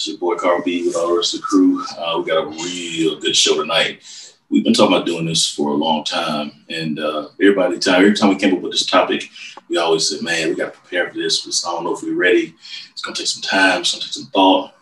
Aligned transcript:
It's 0.00 0.08
your 0.08 0.16
boy 0.16 0.36
Carl 0.36 0.62
B 0.64 0.86
with 0.86 0.96
all 0.96 1.08
the 1.08 1.16
rest 1.18 1.34
of 1.34 1.42
the 1.42 1.46
crew. 1.46 1.84
Uh, 1.98 2.16
we 2.16 2.24
got 2.24 2.42
a 2.42 2.46
real 2.46 3.20
good 3.20 3.36
show 3.36 3.60
tonight. 3.60 4.00
We've 4.48 4.64
been 4.64 4.72
talking 4.72 4.96
about 4.96 5.04
doing 5.04 5.26
this 5.26 5.50
for 5.50 5.72
a 5.72 5.74
long 5.74 6.04
time, 6.04 6.52
and 6.70 6.98
uh, 6.98 7.28
everybody 7.38 7.78
time 7.78 7.96
every 7.96 8.14
time 8.14 8.30
we 8.30 8.36
came 8.36 8.54
up 8.54 8.62
with 8.62 8.72
this 8.72 8.86
topic, 8.86 9.28
we 9.68 9.76
always 9.76 10.08
said, 10.08 10.22
"Man, 10.22 10.48
we 10.48 10.54
got 10.54 10.72
to 10.72 10.80
prepare 10.80 11.10
for 11.10 11.18
this." 11.18 11.44
But 11.44 11.68
I 11.68 11.74
don't 11.74 11.84
know 11.84 11.94
if 11.94 12.02
we're 12.02 12.14
ready. 12.14 12.54
It's 12.90 13.02
gonna 13.02 13.14
take 13.14 13.26
some 13.26 13.42
time. 13.42 13.82
It's 13.82 13.92
gonna 13.92 14.04
take 14.04 14.14
some 14.14 14.30
thought. 14.32 14.72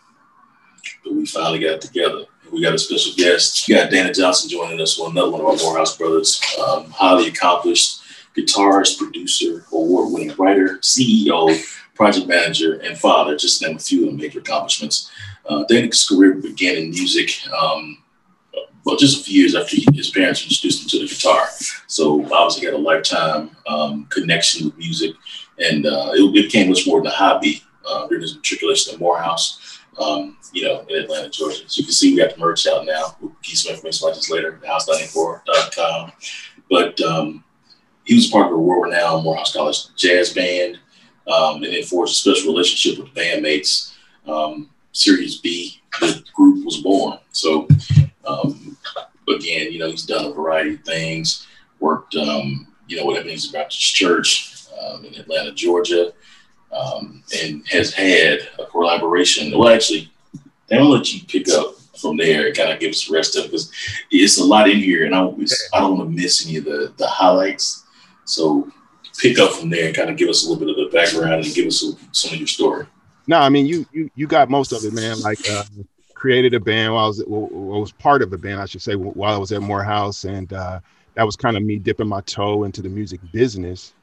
But 1.03 1.15
we 1.15 1.25
finally 1.25 1.59
got 1.59 1.81
together. 1.81 2.23
And 2.43 2.53
we 2.53 2.61
got 2.61 2.75
a 2.75 2.79
special 2.79 3.11
guest. 3.17 3.67
We 3.67 3.75
got 3.75 3.91
Dana 3.91 4.13
Johnson 4.13 4.49
joining 4.49 4.79
us, 4.79 4.97
one 4.97 5.11
another 5.11 5.31
one 5.31 5.41
of 5.41 5.47
our 5.47 5.57
Morehouse 5.57 5.97
brothers, 5.97 6.41
um, 6.65 6.91
highly 6.91 7.27
accomplished 7.27 7.99
guitarist, 8.37 8.97
producer, 8.97 9.65
award-winning 9.73 10.33
writer, 10.37 10.77
CEO, 10.77 11.49
project 11.99 12.27
manager, 12.27 12.75
and 12.75 12.97
father. 12.97 13.35
Just 13.35 13.61
name 13.61 13.75
a 13.75 13.79
few 13.79 14.07
of 14.07 14.11
the 14.11 14.17
major 14.17 14.39
accomplishments. 14.39 15.11
Uh, 15.45 15.65
career 16.07 16.35
began 16.35 16.77
in 16.77 16.91
music. 16.91 17.29
Um, 17.53 18.01
well, 18.85 18.95
just 18.95 19.19
a 19.19 19.23
few 19.25 19.41
years 19.41 19.53
after 19.53 19.75
his 19.93 20.09
parents 20.09 20.41
introduced 20.41 20.83
him 20.83 20.89
to 20.89 20.99
the 20.99 21.13
guitar. 21.13 21.49
So 21.87 22.23
obviously, 22.33 22.61
he 22.61 22.65
had 22.67 22.75
a 22.75 22.77
lifetime 22.77 23.51
um, 23.67 24.05
connection 24.05 24.67
with 24.67 24.77
music, 24.77 25.11
and 25.59 25.85
uh, 25.85 26.11
it 26.13 26.33
became 26.33 26.69
much 26.69 26.87
more 26.87 27.01
than 27.01 27.11
a 27.11 27.15
hobby 27.15 27.63
uh, 27.85 28.07
during 28.07 28.21
his 28.21 28.33
matriculation 28.33 28.93
at 28.93 29.01
Morehouse, 29.01 29.81
um, 29.99 30.37
you 30.53 30.63
know, 30.63 30.85
in 30.87 31.03
Atlanta, 31.03 31.29
Georgia. 31.29 31.63
So 31.67 31.81
you 31.81 31.83
can 31.83 31.93
see 31.93 32.11
we 32.13 32.21
got 32.21 32.33
the 32.33 32.39
merch 32.39 32.65
out 32.65 32.85
now. 32.85 33.17
We'll 33.19 33.35
keep 33.43 33.57
some 33.57 33.73
information 33.73 34.07
about 34.07 34.15
this 34.15 34.31
later, 34.31 34.57
house94.com. 34.65 36.13
But 36.69 37.01
um, 37.01 37.43
he 38.05 38.15
was 38.15 38.27
part 38.27 38.47
of 38.47 38.53
a 38.53 38.57
world-renowned 38.57 39.25
Morehouse 39.25 39.53
College 39.53 39.93
jazz 39.97 40.31
band, 40.33 40.79
um, 41.29 41.63
and 41.63 41.73
then 41.73 41.83
forged 41.83 42.11
a 42.11 42.15
special 42.15 42.51
relationship 42.51 43.03
with 43.03 43.13
bandmates. 43.13 43.93
Um, 44.27 44.69
Sirius 44.91 45.37
B, 45.37 45.81
the 45.99 46.23
group 46.33 46.65
was 46.65 46.77
born. 46.77 47.19
So 47.31 47.67
um, 48.25 48.77
again, 49.29 49.71
you 49.71 49.79
know, 49.79 49.89
he's 49.89 50.05
done 50.05 50.25
a 50.25 50.33
variety 50.33 50.75
of 50.75 50.81
things. 50.81 51.47
Worked, 51.79 52.15
um, 52.15 52.67
you 52.87 52.97
know, 52.97 53.05
with 53.05 53.17
Ebenezer 53.17 53.53
Baptist 53.53 53.95
Church 53.95 54.65
um, 54.81 55.05
in 55.05 55.15
Atlanta, 55.15 55.53
Georgia, 55.53 56.11
um, 56.73 57.23
and 57.41 57.65
has 57.69 57.93
had 57.93 58.49
a 58.59 58.65
collaboration. 58.65 59.57
Well, 59.57 59.69
actually, 59.69 60.11
they 60.67 60.77
don't 60.77 60.91
let 60.91 61.13
you 61.13 61.21
pick 61.25 61.49
up 61.49 61.75
from 61.99 62.17
there 62.17 62.47
and 62.47 62.57
kind 62.57 62.71
of 62.71 62.79
give 62.79 62.91
us 62.91 63.07
the 63.07 63.13
rest 63.13 63.35
of 63.35 63.45
it 63.45 63.47
because 63.51 63.71
it's 64.11 64.39
a 64.39 64.43
lot 64.43 64.69
in 64.69 64.77
here, 64.77 65.05
and 65.05 65.15
I, 65.15 65.21
I 65.73 65.79
don't 65.79 65.97
want 65.97 66.09
to 66.09 66.21
miss 66.21 66.45
any 66.45 66.57
of 66.57 66.65
the 66.65 66.93
the 66.97 67.07
highlights. 67.07 67.85
So 68.25 68.69
pick 69.19 69.39
up 69.39 69.51
from 69.51 69.69
there 69.69 69.87
and 69.87 69.95
kind 69.95 70.09
of 70.09 70.17
give 70.17 70.29
us 70.29 70.45
a 70.45 70.49
little 70.49 70.65
bit 70.65 70.69
of 70.69 70.78
background 70.91 71.45
and 71.45 71.53
give 71.53 71.67
us 71.67 71.81
some, 71.81 71.97
some 72.11 72.33
of 72.33 72.39
your 72.39 72.47
story. 72.47 72.85
No, 73.27 73.37
I 73.37 73.49
mean 73.49 73.65
you 73.65 73.85
you 73.91 74.09
you 74.15 74.27
got 74.27 74.49
most 74.49 74.71
of 74.71 74.83
it, 74.83 74.93
man. 74.93 75.19
Like 75.21 75.39
uh, 75.49 75.63
created 76.13 76.53
a 76.53 76.59
band 76.59 76.93
while 76.93 77.05
I 77.05 77.07
was 77.07 77.23
well, 77.25 77.47
was 77.79 77.91
part 77.91 78.21
of 78.21 78.33
a 78.33 78.37
band, 78.37 78.59
I 78.59 78.65
should 78.65 78.81
say, 78.81 78.95
while 78.95 79.33
I 79.33 79.37
was 79.37 79.51
at 79.51 79.61
Morehouse, 79.61 80.25
and 80.25 80.51
uh, 80.51 80.79
that 81.15 81.25
was 81.25 81.35
kind 81.35 81.55
of 81.55 81.63
me 81.63 81.77
dipping 81.77 82.07
my 82.07 82.21
toe 82.21 82.63
into 82.63 82.81
the 82.81 82.89
music 82.89 83.19
business. 83.31 83.93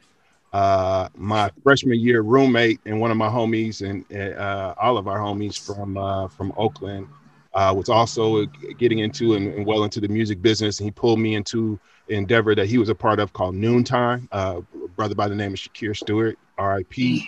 Uh, 0.53 1.09
my 1.17 1.51
freshman 1.63 2.01
year 2.01 2.23
roommate 2.23 2.81
and 2.87 3.01
one 3.01 3.11
of 3.11 3.17
my 3.17 3.29
homies 3.29 3.83
and 3.87 4.05
uh, 4.39 4.75
all 4.81 4.97
of 4.97 5.07
our 5.09 5.19
homies 5.19 5.59
from 5.59 5.99
uh, 5.99 6.29
from 6.29 6.53
Oakland 6.57 7.09
uh, 7.53 7.75
was 7.77 7.89
also 7.89 8.47
getting 8.79 9.01
into 9.01 9.35
and, 9.35 9.53
and, 9.55 9.67
well 9.67 9.85
into 9.85 10.01
the 10.01 10.09
music 10.09 10.41
business, 10.41 10.79
and 10.79 10.87
he 10.87 10.91
pulled 10.91 11.19
me 11.19 11.35
into 11.35 11.79
endeavor 12.09 12.55
that 12.55 12.67
he 12.67 12.79
was 12.79 12.89
a 12.89 12.95
part 12.95 13.19
of 13.19 13.33
called 13.33 13.55
Noontime. 13.55 14.29
Uh, 14.33 14.61
brother 14.97 15.15
by 15.15 15.29
the 15.29 15.35
name 15.35 15.53
of 15.53 15.59
Shakir 15.59 15.97
Stewart, 15.97 16.39
R.I.P 16.59 17.27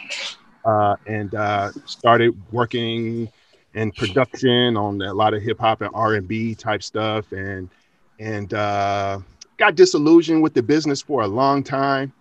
uh, 0.68 0.96
and 1.06 1.34
uh, 1.34 1.72
started 1.86 2.36
working 2.52 3.30
in 3.74 3.92
production 3.92 4.76
on 4.76 5.00
a 5.00 5.14
lot 5.14 5.32
of 5.34 5.42
hip 5.42 5.58
hop 5.58 5.80
and 5.80 5.90
R 5.94 6.14
and 6.14 6.28
B 6.28 6.54
type 6.54 6.82
stuff, 6.82 7.32
and 7.32 7.70
and 8.18 8.52
uh, 8.52 9.18
got 9.56 9.74
disillusioned 9.76 10.42
with 10.42 10.54
the 10.54 10.62
business 10.62 11.00
for 11.00 11.22
a 11.22 11.26
long 11.26 11.62
time, 11.62 12.12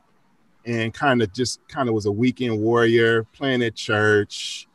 and 0.66 0.94
kind 0.94 1.22
of 1.22 1.34
just 1.34 1.59
kind 1.67 1.90
of 1.90 1.96
was 1.96 2.06
a 2.06 2.12
weekend 2.12 2.59
warrior, 2.59 3.23
playing 3.34 3.63
at 3.63 3.75
church, 3.75 4.67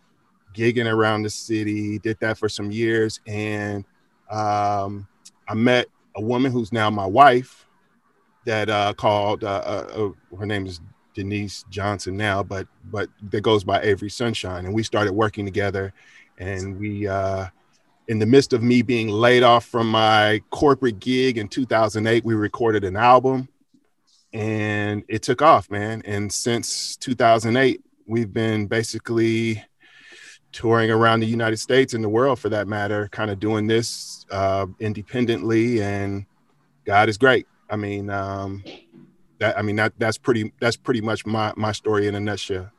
gigging 0.54 0.90
around 0.90 1.22
the 1.22 1.30
city. 1.30 1.98
Did 1.98 2.18
that 2.20 2.36
for 2.36 2.48
some 2.48 2.70
years, 2.70 3.20
and 3.26 3.84
um, 4.30 5.06
I 5.48 5.54
met 5.54 5.86
a 6.16 6.20
woman 6.20 6.52
who's 6.52 6.72
now 6.72 6.90
my 6.90 7.06
wife 7.06 7.66
that 8.44 8.68
uh, 8.68 8.94
called 8.94 9.44
uh, 9.44 9.62
uh, 9.64 10.10
uh 10.32 10.36
her 10.36 10.46
name 10.46 10.66
is 10.66 10.80
Denise 11.14 11.64
Johnson 11.70 12.16
now, 12.16 12.42
but 12.42 12.66
but 12.90 13.08
that 13.30 13.42
goes 13.42 13.64
by 13.64 13.80
Avery 13.82 14.10
Sunshine, 14.10 14.64
and 14.64 14.74
we 14.74 14.82
started 14.82 15.12
working 15.12 15.44
together, 15.44 15.92
and 16.38 16.78
we. 16.78 17.06
Uh, 17.06 17.46
in 18.08 18.18
the 18.18 18.26
midst 18.26 18.52
of 18.52 18.64
me 18.64 18.82
being 18.82 19.08
laid 19.08 19.44
off 19.44 19.64
from 19.64 19.88
my 19.88 20.42
corporate 20.50 20.98
gig 20.98 21.38
in 21.38 21.46
2008, 21.46 22.24
we 22.24 22.34
recorded 22.34 22.82
an 22.82 22.96
album 22.96 23.48
and 24.32 25.04
it 25.08 25.22
took 25.22 25.42
off, 25.42 25.70
man. 25.70 26.02
And 26.04 26.32
since 26.32 26.96
2008, 26.96 27.82
we've 28.06 28.32
been 28.32 28.66
basically 28.66 29.62
touring 30.52 30.90
around 30.90 31.20
the 31.20 31.26
United 31.26 31.58
States 31.58 31.94
and 31.94 32.02
the 32.02 32.08
world 32.08 32.38
for 32.38 32.48
that 32.50 32.68
matter, 32.68 33.08
kind 33.08 33.30
of 33.30 33.40
doing 33.40 33.66
this 33.66 34.26
uh, 34.30 34.66
independently. 34.80 35.82
And 35.82 36.26
God 36.84 37.08
is 37.08 37.18
great. 37.18 37.46
I 37.72 37.76
mean, 37.76 38.10
um, 38.10 38.62
that 39.38 39.58
I 39.58 39.62
mean 39.62 39.76
that 39.76 39.94
that's 39.98 40.18
pretty 40.18 40.52
that's 40.60 40.76
pretty 40.76 41.00
much 41.00 41.24
my 41.24 41.54
my 41.56 41.72
story 41.72 42.06
in 42.06 42.14
a 42.14 42.20
nutshell. 42.20 42.70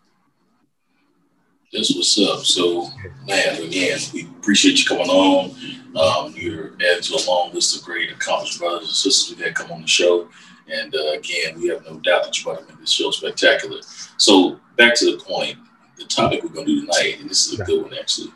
That's 1.73 1.95
what's 1.95 2.19
up. 2.19 2.45
So, 2.45 2.87
man, 3.25 3.59
again, 3.59 3.97
we 4.13 4.27
appreciate 4.37 4.77
you 4.77 4.85
coming 4.85 5.09
on. 5.09 5.49
Um, 5.95 6.33
you're 6.37 6.75
added 6.75 7.03
to 7.05 7.15
a 7.15 7.25
long 7.27 7.51
list 7.51 7.75
of 7.75 7.83
great 7.83 8.11
accomplished 8.11 8.59
brothers 8.59 8.87
and 8.87 8.95
sisters 8.95 9.35
we've 9.35 9.43
had 9.43 9.55
come 9.55 9.71
on 9.71 9.81
the 9.81 9.87
show. 9.87 10.29
And 10.71 10.93
uh, 10.93 11.13
again, 11.13 11.59
we 11.59 11.69
have 11.69 11.83
no 11.83 11.99
doubt 11.99 12.25
that 12.25 12.39
you're 12.39 12.53
about 12.53 12.67
to 12.67 12.71
make 12.71 12.79
this 12.79 12.91
show 12.91 13.09
spectacular. 13.09 13.79
So, 14.17 14.59
back 14.77 14.93
to 14.95 15.05
the 15.05 15.23
point, 15.23 15.57
the 15.97 16.05
topic 16.05 16.43
we're 16.43 16.49
going 16.49 16.67
to 16.67 16.75
do 16.75 16.81
tonight, 16.81 17.17
and 17.19 17.27
this 17.29 17.47
is 17.47 17.59
a 17.59 17.63
good 17.63 17.81
one 17.81 17.93
actually. 17.99 18.31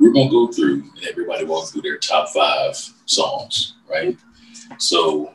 We're 0.00 0.12
going 0.12 0.28
to 0.28 0.32
go 0.32 0.52
through 0.52 0.82
and 0.96 1.04
everybody 1.08 1.44
walk 1.44 1.68
through 1.68 1.82
their 1.82 1.98
top 1.98 2.30
five 2.30 2.74
songs, 3.06 3.74
right? 3.88 4.18
So, 4.78 5.32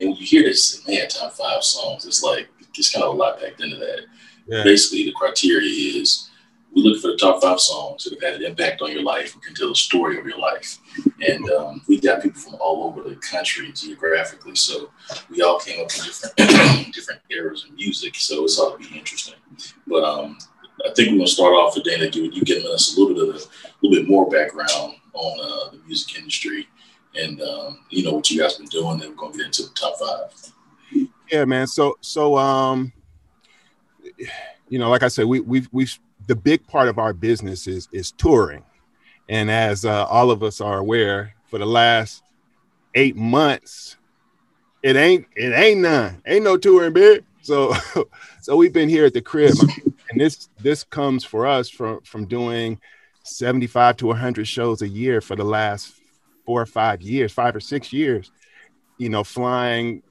and 0.00 0.10
when 0.10 0.18
you 0.18 0.26
hear 0.26 0.42
this, 0.42 0.86
man, 0.86 1.08
top 1.08 1.32
five 1.32 1.62
songs, 1.62 2.04
it's 2.04 2.22
like 2.22 2.48
it's 2.76 2.92
kind 2.92 3.04
of 3.04 3.14
a 3.14 3.16
lot 3.16 3.40
packed 3.40 3.62
into 3.62 3.76
that. 3.76 4.02
Yeah. 4.46 4.62
Basically, 4.62 5.04
the 5.04 5.12
criteria 5.12 6.00
is 6.00 6.30
we 6.74 6.82
look 6.82 7.00
for 7.00 7.08
the 7.08 7.16
top 7.16 7.40
five 7.42 7.58
songs 7.58 8.04
that 8.04 8.12
have 8.12 8.22
had 8.22 8.40
an 8.42 8.46
impact 8.46 8.82
on 8.82 8.92
your 8.92 9.02
life 9.02 9.34
or 9.34 9.40
can 9.40 9.54
tell 9.54 9.70
the 9.70 9.74
story 9.74 10.18
of 10.18 10.26
your 10.26 10.38
life. 10.38 10.78
And 11.26 11.48
um, 11.50 11.80
we 11.88 11.98
got 11.98 12.22
people 12.22 12.38
from 12.38 12.56
all 12.60 12.84
over 12.84 13.08
the 13.08 13.16
country 13.16 13.72
geographically, 13.72 14.56
so 14.56 14.90
we 15.30 15.40
all 15.40 15.58
came 15.58 15.82
up 15.82 15.90
in 15.96 16.04
different 16.04 16.36
different 16.94 17.20
eras 17.30 17.64
of 17.64 17.74
music. 17.74 18.16
So 18.16 18.44
it's 18.44 18.58
ought 18.58 18.78
to 18.78 18.88
be 18.88 18.98
interesting. 18.98 19.36
But 19.86 20.04
um, 20.04 20.36
I 20.84 20.92
think 20.92 21.10
we're 21.10 21.18
gonna 21.18 21.26
start 21.26 21.54
off 21.54 21.74
with 21.74 21.84
Dana, 21.84 22.10
you 22.12 22.42
giving 22.42 22.70
us 22.70 22.94
a 22.94 23.00
little 23.00 23.14
bit 23.14 23.34
of 23.34 23.40
a 23.40 23.86
little 23.86 24.02
bit 24.02 24.10
more 24.10 24.28
background 24.28 24.96
on 25.14 25.38
uh, 25.40 25.70
the 25.70 25.78
music 25.86 26.18
industry 26.18 26.68
and 27.16 27.40
um, 27.42 27.78
you 27.90 28.04
know 28.04 28.12
what 28.12 28.30
you 28.30 28.40
guys 28.40 28.56
been 28.56 28.66
doing, 28.66 29.00
and 29.02 29.10
we're 29.10 29.16
gonna 29.16 29.36
get 29.36 29.46
into 29.46 29.62
the 29.62 29.70
top 29.70 29.98
five. 29.98 30.52
Yeah, 31.30 31.44
man. 31.44 31.66
So 31.66 31.96
so 32.00 32.36
um, 32.36 32.92
you 34.68 34.78
know, 34.78 34.90
like 34.90 35.02
I 35.02 35.08
said, 35.08 35.26
we 35.26 35.40
we've 35.40 35.68
we've 35.72 35.98
the 36.26 36.36
big 36.36 36.66
part 36.66 36.88
of 36.88 36.98
our 36.98 37.12
business 37.12 37.66
is 37.66 37.88
is 37.92 38.12
touring, 38.12 38.64
and 39.28 39.50
as 39.50 39.84
uh, 39.84 40.04
all 40.06 40.30
of 40.30 40.42
us 40.42 40.60
are 40.60 40.78
aware, 40.78 41.34
for 41.46 41.58
the 41.58 41.66
last 41.66 42.22
eight 42.94 43.16
months, 43.16 43.96
it 44.82 44.96
ain't 44.96 45.26
it 45.36 45.52
ain't 45.52 45.80
none, 45.80 46.22
ain't 46.26 46.44
no 46.44 46.56
touring, 46.56 46.92
big. 46.92 47.24
So 47.42 47.74
so 48.40 48.56
we've 48.56 48.72
been 48.72 48.88
here 48.88 49.06
at 49.06 49.14
the 49.14 49.22
crib, 49.22 49.54
and 50.10 50.20
this 50.20 50.48
this 50.58 50.84
comes 50.84 51.24
for 51.24 51.46
us 51.46 51.68
from 51.68 52.00
from 52.02 52.26
doing 52.26 52.80
75 53.22 53.96
to 53.98 54.06
100 54.06 54.46
shows 54.46 54.82
a 54.82 54.88
year 54.88 55.20
for 55.20 55.34
the 55.34 55.44
last 55.44 55.92
four 56.46 56.62
or 56.62 56.66
five 56.66 57.02
years, 57.02 57.32
five 57.32 57.54
or 57.54 57.60
six 57.60 57.92
years, 57.92 58.30
you 58.98 59.08
know, 59.08 59.24
flying 59.24 60.02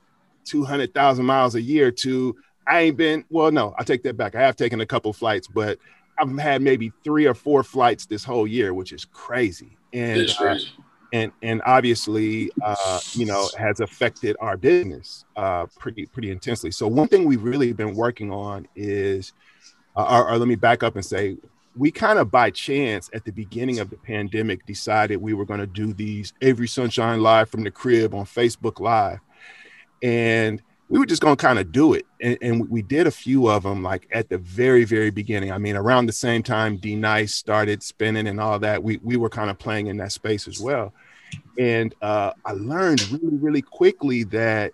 200,000 0.45 1.25
miles 1.25 1.55
a 1.55 1.61
year 1.61 1.89
to, 1.89 2.35
I 2.67 2.81
ain't 2.81 2.97
been, 2.97 3.25
well, 3.29 3.51
no, 3.51 3.73
I 3.77 3.83
take 3.83 4.03
that 4.03 4.17
back. 4.17 4.35
I 4.35 4.41
have 4.41 4.55
taken 4.55 4.81
a 4.81 4.85
couple 4.85 5.11
flights, 5.13 5.47
but 5.47 5.79
I've 6.19 6.37
had 6.37 6.61
maybe 6.61 6.91
three 7.03 7.25
or 7.25 7.33
four 7.33 7.63
flights 7.63 8.05
this 8.05 8.23
whole 8.23 8.45
year, 8.45 8.73
which 8.73 8.91
is 8.93 9.05
crazy. 9.05 9.77
And, 9.93 10.19
uh, 10.39 10.57
and, 11.13 11.31
and 11.41 11.61
obviously, 11.65 12.51
uh, 12.61 12.99
you 13.13 13.25
know, 13.25 13.47
has 13.57 13.79
affected 13.79 14.35
our 14.41 14.57
business 14.57 15.25
uh, 15.35 15.65
pretty, 15.79 16.05
pretty 16.05 16.31
intensely. 16.31 16.71
So 16.71 16.87
one 16.87 17.07
thing 17.07 17.25
we've 17.25 17.43
really 17.43 17.71
been 17.73 17.95
working 17.95 18.31
on 18.31 18.67
is, 18.75 19.33
uh, 19.95 20.03
or, 20.03 20.31
or 20.31 20.37
let 20.37 20.47
me 20.47 20.55
back 20.55 20.83
up 20.83 20.95
and 20.95 21.05
say, 21.05 21.37
we 21.75 21.91
kind 21.91 22.19
of 22.19 22.31
by 22.31 22.49
chance 22.49 23.09
at 23.13 23.25
the 23.25 23.31
beginning 23.31 23.79
of 23.79 23.89
the 23.89 23.97
pandemic 23.97 24.65
decided 24.65 25.17
we 25.17 25.33
were 25.33 25.45
going 25.45 25.59
to 25.59 25.67
do 25.67 25.93
these 25.93 26.33
Avery 26.41 26.67
Sunshine 26.67 27.21
live 27.21 27.49
from 27.49 27.63
the 27.63 27.71
crib 27.71 28.13
on 28.13 28.25
Facebook 28.25 28.79
Live. 28.79 29.19
And 30.01 30.61
we 30.87 30.99
were 30.99 31.05
just 31.05 31.21
gonna 31.21 31.35
kind 31.35 31.57
of 31.57 31.71
do 31.71 31.93
it, 31.93 32.05
and, 32.21 32.37
and, 32.41 32.69
we 32.69 32.81
did 32.81 33.07
a 33.07 33.11
few 33.11 33.49
of 33.49 33.63
them 33.63 33.81
like 33.81 34.07
at 34.11 34.29
the 34.29 34.37
very 34.37 34.83
very 34.83 35.09
beginning. 35.09 35.51
I 35.51 35.57
mean, 35.57 35.75
around 35.75 36.05
the 36.05 36.13
same 36.13 36.43
time 36.43 36.77
D 36.77 36.95
Nice 36.95 37.33
started 37.33 37.81
spinning 37.81 38.27
and 38.27 38.39
all 38.39 38.59
that, 38.59 38.83
we 38.83 38.97
we 38.97 39.17
were 39.17 39.29
kind 39.29 39.49
of 39.49 39.57
playing 39.57 39.87
in 39.87 39.97
that 39.97 40.11
space 40.11 40.47
as 40.47 40.59
well. 40.59 40.93
And 41.57 41.95
uh, 42.01 42.33
I 42.45 42.51
learned 42.51 43.09
really 43.09 43.37
really 43.37 43.61
quickly 43.63 44.23
that 44.25 44.73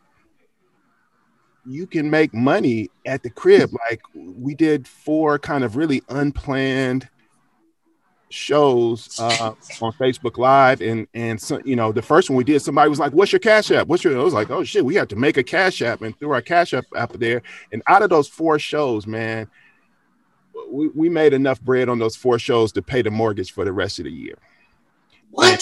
you 1.66 1.88
can 1.88 2.10
make 2.10 2.34
money 2.34 2.90
at 3.06 3.24
the 3.24 3.30
crib. 3.30 3.72
Like 3.90 4.02
we 4.16 4.56
did 4.56 4.88
four 4.88 5.40
kind 5.40 5.64
of 5.64 5.76
really 5.76 6.02
unplanned 6.10 7.08
shows 8.30 9.20
uh, 9.20 9.54
on 9.82 9.92
Facebook 9.94 10.38
Live, 10.38 10.82
and 10.82 11.08
and 11.14 11.40
so, 11.40 11.62
you 11.66 11.76
know 11.76 11.92
the 11.92 12.02
first 12.02 12.30
one 12.30 12.38
we 12.38 12.44
did, 12.44 12.62
somebody 12.62 12.90
was 12.90 13.00
like, 13.00 13.14
"What's 13.14 13.32
your 13.32 13.40
Cash 13.40 13.72
App?" 13.72 13.88
What's 13.88 14.04
your? 14.04 14.18
I 14.18 14.24
was 14.24 14.34
like, 14.34 14.50
"Oh 14.50 14.64
shit, 14.64 14.86
we 14.86 14.96
have 14.96 15.08
to 15.10 15.16
make 15.16 15.38
a 15.38 15.44
Cash 15.44 15.82
App," 15.82 16.02
and 16.02 16.18
threw 16.18 16.32
our 16.32 16.42
Cash 16.42 16.74
App 16.74 16.86
up 16.96 17.14
there. 17.14 17.42
And 17.72 17.82
out 17.88 18.02
of 18.02 18.10
those 18.10 18.28
four 18.28 18.58
shows, 18.58 19.06
man, 19.06 19.48
we, 20.70 20.88
we 20.90 21.10
made 21.10 21.34
enough 21.34 21.62
bread 21.62 21.90
on 21.90 22.00
those 22.00 22.16
four 22.16 22.40
shows 22.40 22.72
to 22.74 22.82
pay 22.82 23.02
the 23.02 23.12
mortgage 23.12 23.52
for 23.52 23.66
the 23.66 23.74
rest 23.74 24.00
of 24.00 24.06
the 24.06 24.12
year. 24.12 24.38
What? 25.32 25.52
And, 25.52 25.62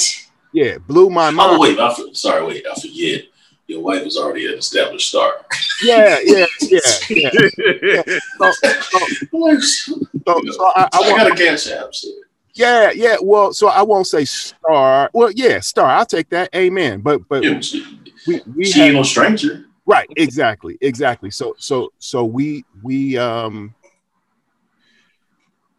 yeah, 0.52 0.78
blew 0.78 1.10
my 1.10 1.30
mind. 1.30 1.52
Oh 1.52 1.60
wait, 1.60 1.80
I 1.80 1.94
for, 1.94 2.14
sorry, 2.14 2.46
wait, 2.46 2.66
I 2.66 2.80
forget. 2.80 3.26
Your 3.70 3.82
wife 3.82 4.02
is 4.02 4.18
already 4.18 4.48
an 4.48 4.58
established 4.58 5.10
star. 5.10 5.46
Yeah, 5.84 6.18
yeah, 6.24 6.46
yeah, 6.62 6.80
yeah. 7.08 7.30
yeah. 7.84 8.02
So, 8.40 8.52
so, 8.52 9.00
so, 9.30 10.42
so 10.52 10.66
I, 10.76 10.90
I, 10.92 10.98
I, 10.98 11.18
got 11.18 11.32
a 11.32 11.36
cash 11.36 11.70
app. 11.70 11.94
So. 11.94 12.08
Yeah, 12.56 12.90
yeah. 12.90 13.18
Well, 13.22 13.54
so 13.54 13.68
I 13.68 13.84
won't 13.84 14.08
say 14.08 14.26
star. 14.26 15.12
Well, 15.14 15.30
yeah, 15.36 15.60
star. 15.60 15.86
I'll 15.86 16.06
take 16.08 16.30
that. 16.30 16.50
Amen. 16.56 17.02
But 17.02 17.30
but 17.30 17.44
yeah, 17.44 17.62
we, 18.26 18.42
we 18.56 18.66
she 18.66 18.82
ain't 18.82 18.96
no 18.96 19.04
stranger. 19.04 19.66
Right. 19.86 20.10
Exactly. 20.18 20.80
Exactly. 20.82 21.30
So 21.30 21.56
so 21.60 21.94
so 22.00 22.26
we 22.26 22.66
we 22.82 23.20
um 23.20 23.76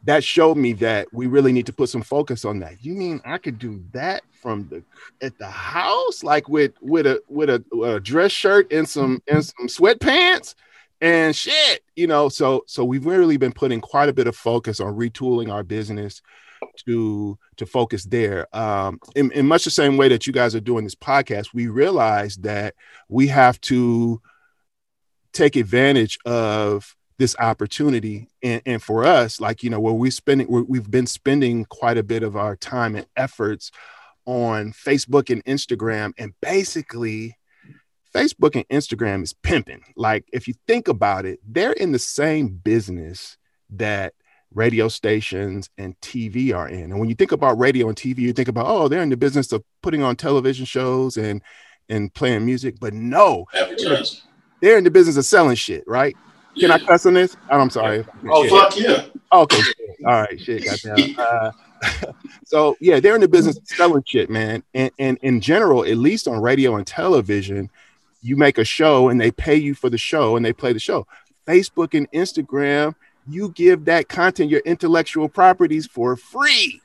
that 0.05 0.25
showed 0.25 0.57
me 0.57 0.73
that 0.75 1.09
we 1.13 1.27
really 1.27 1.53
need 1.53 1.67
to 1.67 1.73
put 1.73 1.89
some 1.89 2.03
focus 2.03 2.45
on 2.45 2.61
that. 2.61 2.85
You 2.85 2.95
mean 2.95 3.21
I 3.25 3.39
could 3.39 3.59
do 3.59 3.83
that 3.93 4.23
from 4.33 4.69
the 4.69 4.83
at 5.25 5.39
the 5.39 5.51
house, 5.51 6.23
like 6.23 6.49
with 6.49 6.73
with 6.81 7.07
a 7.07 7.23
with 7.29 7.51
a, 7.51 7.65
a 7.83 8.01
dress 8.01 8.33
shirt 8.33 8.73
and 8.73 8.89
some 8.89 9.23
and 9.29 9.45
some 9.45 9.69
sweatpants? 9.69 10.55
and 11.03 11.35
shit 11.35 11.83
you 11.97 12.07
know 12.07 12.29
so 12.29 12.63
so 12.67 12.85
we've 12.85 13.07
really 13.07 13.39
been 13.39 13.53
putting 13.53 13.81
quite 13.81 14.11
a 14.11 14.13
bit 14.13 14.27
of 14.27 14.37
focus 14.37 14.81
on 14.81 14.95
retooling 14.95 15.51
our 15.51 15.63
business 15.63 16.21
to 16.87 17.39
to 17.57 17.67
focus 17.67 18.05
there. 18.05 18.47
Um, 18.57 18.99
in, 19.15 19.31
in 19.33 19.47
much 19.47 19.65
the 19.65 19.71
same 19.71 19.97
way 19.97 20.09
that 20.09 20.27
you 20.27 20.33
guys 20.33 20.55
are 20.55 20.61
doing 20.61 20.85
this 20.85 20.95
podcast, 20.95 21.49
we 21.55 21.67
realize 21.67 22.37
that 22.37 22.75
we 23.09 23.29
have 23.29 23.61
to 23.63 24.21
take 25.33 25.57
advantage 25.57 26.19
of 26.25 26.97
this 27.21 27.37
opportunity 27.39 28.31
and, 28.43 28.63
and 28.65 28.83
for 28.83 29.05
us 29.05 29.43
like 29.43 29.63
you 29.63 29.69
know 29.69 29.79
where 29.79 29.93
we're 29.93 30.11
spending 30.11 30.47
we've 30.49 30.91
been 30.91 31.07
spending 31.07 31.67
quite 31.67 31.99
a 31.99 32.03
bit 32.03 32.23
of 32.23 32.35
our 32.35 32.57
time 32.57 32.97
and 32.97 33.07
efforts 33.15 33.71
on 34.25 34.73
facebook 34.73 35.29
and 35.29 35.45
instagram 35.45 36.15
and 36.17 36.33
basically 36.41 37.37
facebook 38.15 38.57
and 38.57 38.67
instagram 38.71 39.23
is 39.23 39.35
pimping 39.35 39.83
like 39.97 40.25
if 40.33 40.49
you 40.49 40.55
think 40.67 40.89
about 40.89 41.27
it 41.27 41.39
they're 41.47 41.73
in 41.73 41.93
the 41.93 41.99
same 41.99 42.49
business 42.49 43.37
that 43.69 44.15
radio 44.55 44.89
stations 44.89 45.69
and 45.79 45.95
TV 46.01 46.53
are 46.53 46.69
in. 46.69 46.91
And 46.91 46.99
when 46.99 47.09
you 47.09 47.15
think 47.15 47.31
about 47.31 47.57
radio 47.57 47.87
and 47.87 47.97
TV, 47.97 48.19
you 48.19 48.33
think 48.33 48.49
about, 48.49 48.67
oh, 48.67 48.89
they're 48.89 49.01
in 49.01 49.09
the 49.09 49.17
business 49.17 49.53
of 49.53 49.63
putting 49.81 50.03
on 50.03 50.17
television 50.17 50.65
shows 50.65 51.17
and 51.17 51.41
and 51.89 52.13
playing 52.13 52.45
music. 52.45 52.81
But 52.81 52.95
no, 52.95 53.47
they're 54.61 54.77
in 54.77 54.83
the 54.83 54.91
business 54.91 55.17
of 55.17 55.25
selling 55.25 55.55
shit, 55.55 55.85
right? 55.87 56.17
Can 56.61 56.71
I 56.71 56.79
cuss 56.79 57.07
on 57.07 57.15
this? 57.15 57.37
Oh, 57.51 57.59
I'm 57.59 57.71
sorry. 57.71 58.05
Oh, 58.29 58.43
shit. 58.43 58.51
fuck 58.51 58.79
yeah. 58.79 59.39
Okay. 59.39 59.63
All 60.07 60.23
right. 60.23 60.41
Shit. 60.41 60.65
Goddamn. 60.65 61.17
Uh, 61.19 61.53
so 62.45 62.77
yeah, 62.81 63.01
they're 63.01 63.15
in 63.15 63.21
the 63.21 63.29
business 63.29 63.57
of 63.57 63.67
selling 63.67 64.03
shit, 64.07 64.31
man. 64.31 64.63
And, 64.75 64.91
and 64.99 65.19
in 65.23 65.41
general, 65.41 65.85
at 65.85 65.97
least 65.97 66.29
on 66.29 66.41
radio 66.41 66.77
and 66.77 66.87
television, 66.87 67.71
you 68.23 68.37
make 68.37 68.59
a 68.59 68.65
show 68.65 69.09
and 69.09 69.21
they 69.21 69.31
pay 69.31 69.57
you 69.57 69.75
for 69.75 69.89
the 69.89 69.99
show 69.99 70.37
and 70.37 70.45
they 70.45 70.53
play 70.53 70.73
the 70.73 70.79
show. 70.79 71.07
Facebook 71.47 71.97
and 71.97 72.11
Instagram, 72.13 72.95
you 73.27 73.51
give 73.51 73.87
that 73.87 74.09
content 74.09 74.51
your 74.51 74.61
intellectual 74.61 75.29
properties 75.29 75.87
for 75.87 76.17
free. 76.17 76.81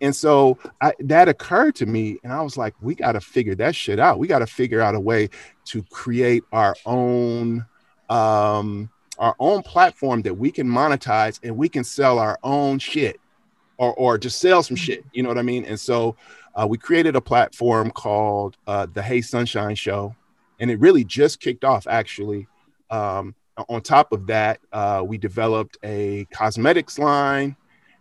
And 0.00 0.14
so 0.16 0.58
I, 0.80 0.94
that 0.98 1.28
occurred 1.28 1.76
to 1.76 1.86
me, 1.86 2.18
and 2.24 2.32
I 2.32 2.42
was 2.42 2.56
like, 2.56 2.74
we 2.80 2.96
got 2.96 3.12
to 3.12 3.20
figure 3.20 3.54
that 3.56 3.76
shit 3.76 4.00
out. 4.00 4.18
We 4.18 4.26
got 4.26 4.40
to 4.40 4.48
figure 4.48 4.80
out 4.80 4.96
a 4.96 5.00
way 5.00 5.30
to 5.66 5.84
create 5.84 6.42
our 6.52 6.74
own 6.84 7.64
um, 8.08 8.90
our 9.18 9.34
own 9.38 9.62
platform 9.62 10.22
that 10.22 10.34
we 10.34 10.50
can 10.50 10.66
monetize 10.66 11.38
and 11.42 11.56
we 11.56 11.68
can 11.68 11.84
sell 11.84 12.18
our 12.18 12.38
own 12.42 12.78
shit 12.78 13.20
or, 13.78 13.94
or 13.94 14.18
just 14.18 14.40
sell 14.40 14.62
some 14.62 14.76
shit. 14.76 15.04
You 15.12 15.22
know 15.22 15.28
what 15.28 15.38
I 15.38 15.42
mean? 15.42 15.64
And 15.64 15.78
so 15.78 16.16
uh, 16.54 16.66
we 16.68 16.78
created 16.78 17.16
a 17.16 17.20
platform 17.20 17.90
called 17.90 18.56
uh, 18.66 18.86
the 18.92 19.02
Hey 19.02 19.20
Sunshine 19.20 19.74
Show, 19.74 20.14
and 20.60 20.70
it 20.70 20.78
really 20.80 21.04
just 21.04 21.40
kicked 21.40 21.64
off 21.64 21.86
actually. 21.86 22.46
Um, 22.90 23.34
on 23.68 23.80
top 23.82 24.12
of 24.12 24.26
that, 24.26 24.60
uh, 24.72 25.02
we 25.06 25.18
developed 25.18 25.78
a 25.82 26.26
cosmetics 26.32 26.98
line 26.98 27.56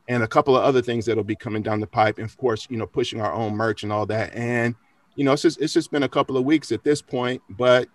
and 0.08 0.24
a 0.24 0.28
couple 0.28 0.56
of 0.56 0.64
other 0.64 0.82
things 0.82 1.06
that'll 1.06 1.24
be 1.24 1.36
coming 1.36 1.62
down 1.62 1.80
the 1.80 1.88
pipe. 1.88 2.18
And 2.18 2.26
of 2.26 2.38
course, 2.38 2.68
you 2.70 2.78
know, 2.78 2.88
pushing 2.88 3.22
our 3.22 3.34
own 3.34 3.56
merch 3.56 3.84
and 3.84 3.92
all 3.92 4.06
that. 4.08 4.34
And 4.34 4.76
you 5.16 5.24
know, 5.24 5.34
it's 5.34 5.42
just 5.42 5.62
it's 5.62 5.74
just 5.74 5.92
been 5.92 6.04
a 6.04 6.10
couple 6.10 6.38
of 6.38 6.46
weeks 6.46 6.72
at 6.72 6.84
this 6.84 7.02
point, 7.02 7.42
but 7.50 7.88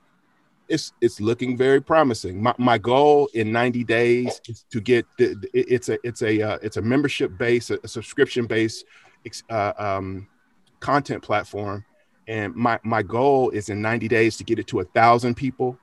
it's 0.69 0.93
it's 1.01 1.21
looking 1.21 1.57
very 1.57 1.81
promising. 1.81 2.43
My, 2.43 2.55
my 2.59 2.79
goal 2.79 3.29
in 3.35 3.53
90 3.53 3.85
days 3.85 4.41
is 4.49 4.65
to 4.71 4.81
get 4.81 5.07
the, 5.19 5.37
it's 5.53 5.89
a 5.89 5.99
it's 6.05 6.23
a 6.23 6.43
uh, 6.43 6.59
it's 6.63 6.77
a 6.77 6.83
membership 6.83 7.37
base, 7.39 7.71
a, 7.71 7.87
subscription 7.87 8.47
based 8.47 8.85
uh, 9.51 9.73
um, 9.79 10.29
content 10.81 11.23
platform, 11.23 11.85
and 12.29 12.55
my 12.55 12.79
my 12.83 13.03
goal 13.03 13.51
is 13.51 13.69
in 13.69 13.81
90 13.81 14.09
days 14.09 14.37
to 14.37 14.45
get 14.45 14.59
it 14.59 14.67
to 14.69 14.81
a 14.81 14.85
thousand 14.85 15.37
people. 15.37 15.79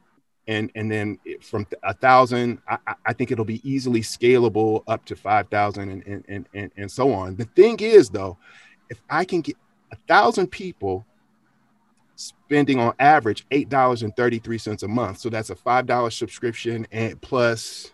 And 0.46 0.70
and 0.76 0.92
then 0.92 1.20
from 1.42 1.66
a 1.84 1.94
thousand 1.94 2.60
I, 2.68 2.78
I, 3.06 3.14
think 3.14 3.32
it'll 3.32 3.46
be 3.46 3.62
easily 3.64 4.02
scalable 4.02 4.84
up 4.88 5.06
to 5.06 5.16
5000 5.16 5.90
and, 5.90 6.26
and 6.28 6.50
and 6.54 6.72
and 6.76 6.92
so 6.92 7.14
on. 7.14 7.38
The 7.38 7.46
thing 7.46 7.80
is 7.80 8.10
though 8.10 8.38
if 8.90 9.02
i 9.10 9.24
can 9.26 9.42
get 9.42 9.56
a 9.92 9.96
thousand 10.08 10.48
people 10.48 11.06
spending 12.24 12.80
on 12.80 12.94
average 13.00 13.46
eight 13.52 13.70
dollars 13.70 14.04
and 14.04 14.16
33 14.16 14.58
cents 14.58 14.84
a 14.84 14.88
month 14.88 15.20
so 15.20 15.30
that's 15.30 15.50
a 15.50 15.56
five 15.56 15.86
dollar 15.86 16.10
subscription 16.10 16.88
and 16.92 17.20
plus 17.22 17.92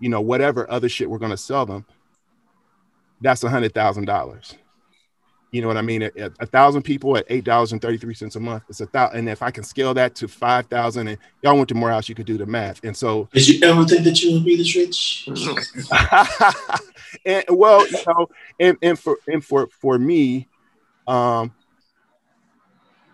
you 0.00 0.08
know 0.08 0.20
whatever 0.20 0.70
other 0.70 0.88
shit 0.88 1.08
we're 1.08 1.18
going 1.18 1.30
to 1.30 1.36
sell 1.36 1.66
them 1.66 1.84
that's 3.20 3.44
a 3.44 3.50
hundred 3.50 3.74
thousand 3.74 4.04
dollars 4.04 4.56
you 5.52 5.60
know 5.60 5.68
what 5.68 5.76
I 5.76 5.82
mean? 5.82 6.02
A, 6.02 6.10
a 6.40 6.46
thousand 6.46 6.82
people 6.82 7.14
at 7.18 7.26
eight 7.28 7.44
dollars 7.44 7.72
and 7.72 7.82
thirty 7.82 7.98
three 7.98 8.14
cents 8.14 8.36
a 8.36 8.40
month. 8.40 8.62
It's 8.70 8.80
a 8.80 8.86
thousand, 8.86 9.18
and 9.18 9.28
if 9.28 9.42
I 9.42 9.50
can 9.50 9.64
scale 9.64 9.92
that 9.94 10.14
to 10.16 10.26
five 10.26 10.66
thousand, 10.66 11.08
and 11.08 11.18
y'all 11.42 11.56
went 11.56 11.68
to 11.68 11.74
Morehouse, 11.74 12.08
you 12.08 12.14
could 12.14 12.24
do 12.24 12.38
the 12.38 12.46
math. 12.46 12.82
And 12.84 12.96
so, 12.96 13.28
did 13.34 13.46
you 13.46 13.68
ever 13.68 13.84
think 13.84 14.04
that 14.04 14.22
you 14.22 14.32
would 14.32 14.46
be 14.46 14.56
this 14.56 14.74
rich? 14.74 15.28
and 17.26 17.44
well, 17.50 17.86
you 17.86 17.98
know, 18.06 18.28
and 18.58 18.78
and 18.80 18.98
for 18.98 19.18
and 19.28 19.44
for 19.44 19.68
for 19.78 19.98
me, 19.98 20.48
um, 21.06 21.52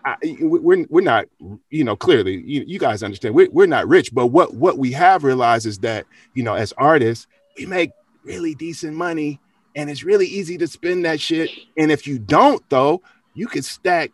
I, 0.05 0.15
we're 0.41 0.85
we're 0.89 1.01
not, 1.01 1.25
you 1.69 1.83
know, 1.83 1.95
clearly, 1.95 2.41
you, 2.41 2.63
you 2.65 2.79
guys 2.79 3.03
understand, 3.03 3.35
we're 3.35 3.49
we're 3.51 3.65
not 3.65 3.87
rich, 3.87 4.13
but 4.13 4.27
what 4.27 4.53
what 4.53 4.77
we 4.77 4.91
have 4.93 5.23
realized 5.23 5.65
is 5.65 5.79
that 5.79 6.05
you 6.33 6.43
know, 6.43 6.55
as 6.55 6.73
artists, 6.77 7.27
we 7.57 7.65
make 7.65 7.91
really 8.23 8.55
decent 8.55 8.95
money 8.95 9.39
and 9.75 9.89
it's 9.89 10.03
really 10.03 10.27
easy 10.27 10.57
to 10.57 10.67
spend 10.67 11.05
that 11.05 11.19
shit. 11.19 11.49
And 11.77 11.91
if 11.91 12.07
you 12.07 12.19
don't, 12.19 12.67
though, 12.69 13.01
you 13.33 13.47
can 13.47 13.61
stack 13.61 14.11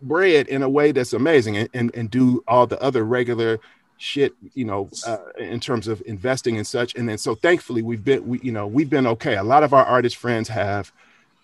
bread 0.00 0.48
in 0.48 0.62
a 0.62 0.68
way 0.68 0.92
that's 0.92 1.12
amazing 1.12 1.56
and, 1.56 1.68
and, 1.74 1.94
and 1.94 2.10
do 2.10 2.42
all 2.46 2.66
the 2.66 2.80
other 2.80 3.04
regular 3.04 3.58
shit, 3.96 4.32
you 4.54 4.64
know, 4.64 4.88
uh, 5.06 5.18
in 5.38 5.60
terms 5.60 5.88
of 5.88 6.02
investing 6.06 6.56
and 6.56 6.66
such. 6.66 6.94
And 6.94 7.08
then 7.08 7.18
so 7.18 7.34
thankfully 7.34 7.82
we've 7.82 8.04
been, 8.04 8.26
we, 8.26 8.40
you 8.40 8.52
know, 8.52 8.66
we've 8.66 8.88
been 8.88 9.06
okay. 9.08 9.36
A 9.36 9.42
lot 9.42 9.64
of 9.64 9.74
our 9.74 9.84
artist 9.84 10.16
friends 10.16 10.48
have 10.48 10.92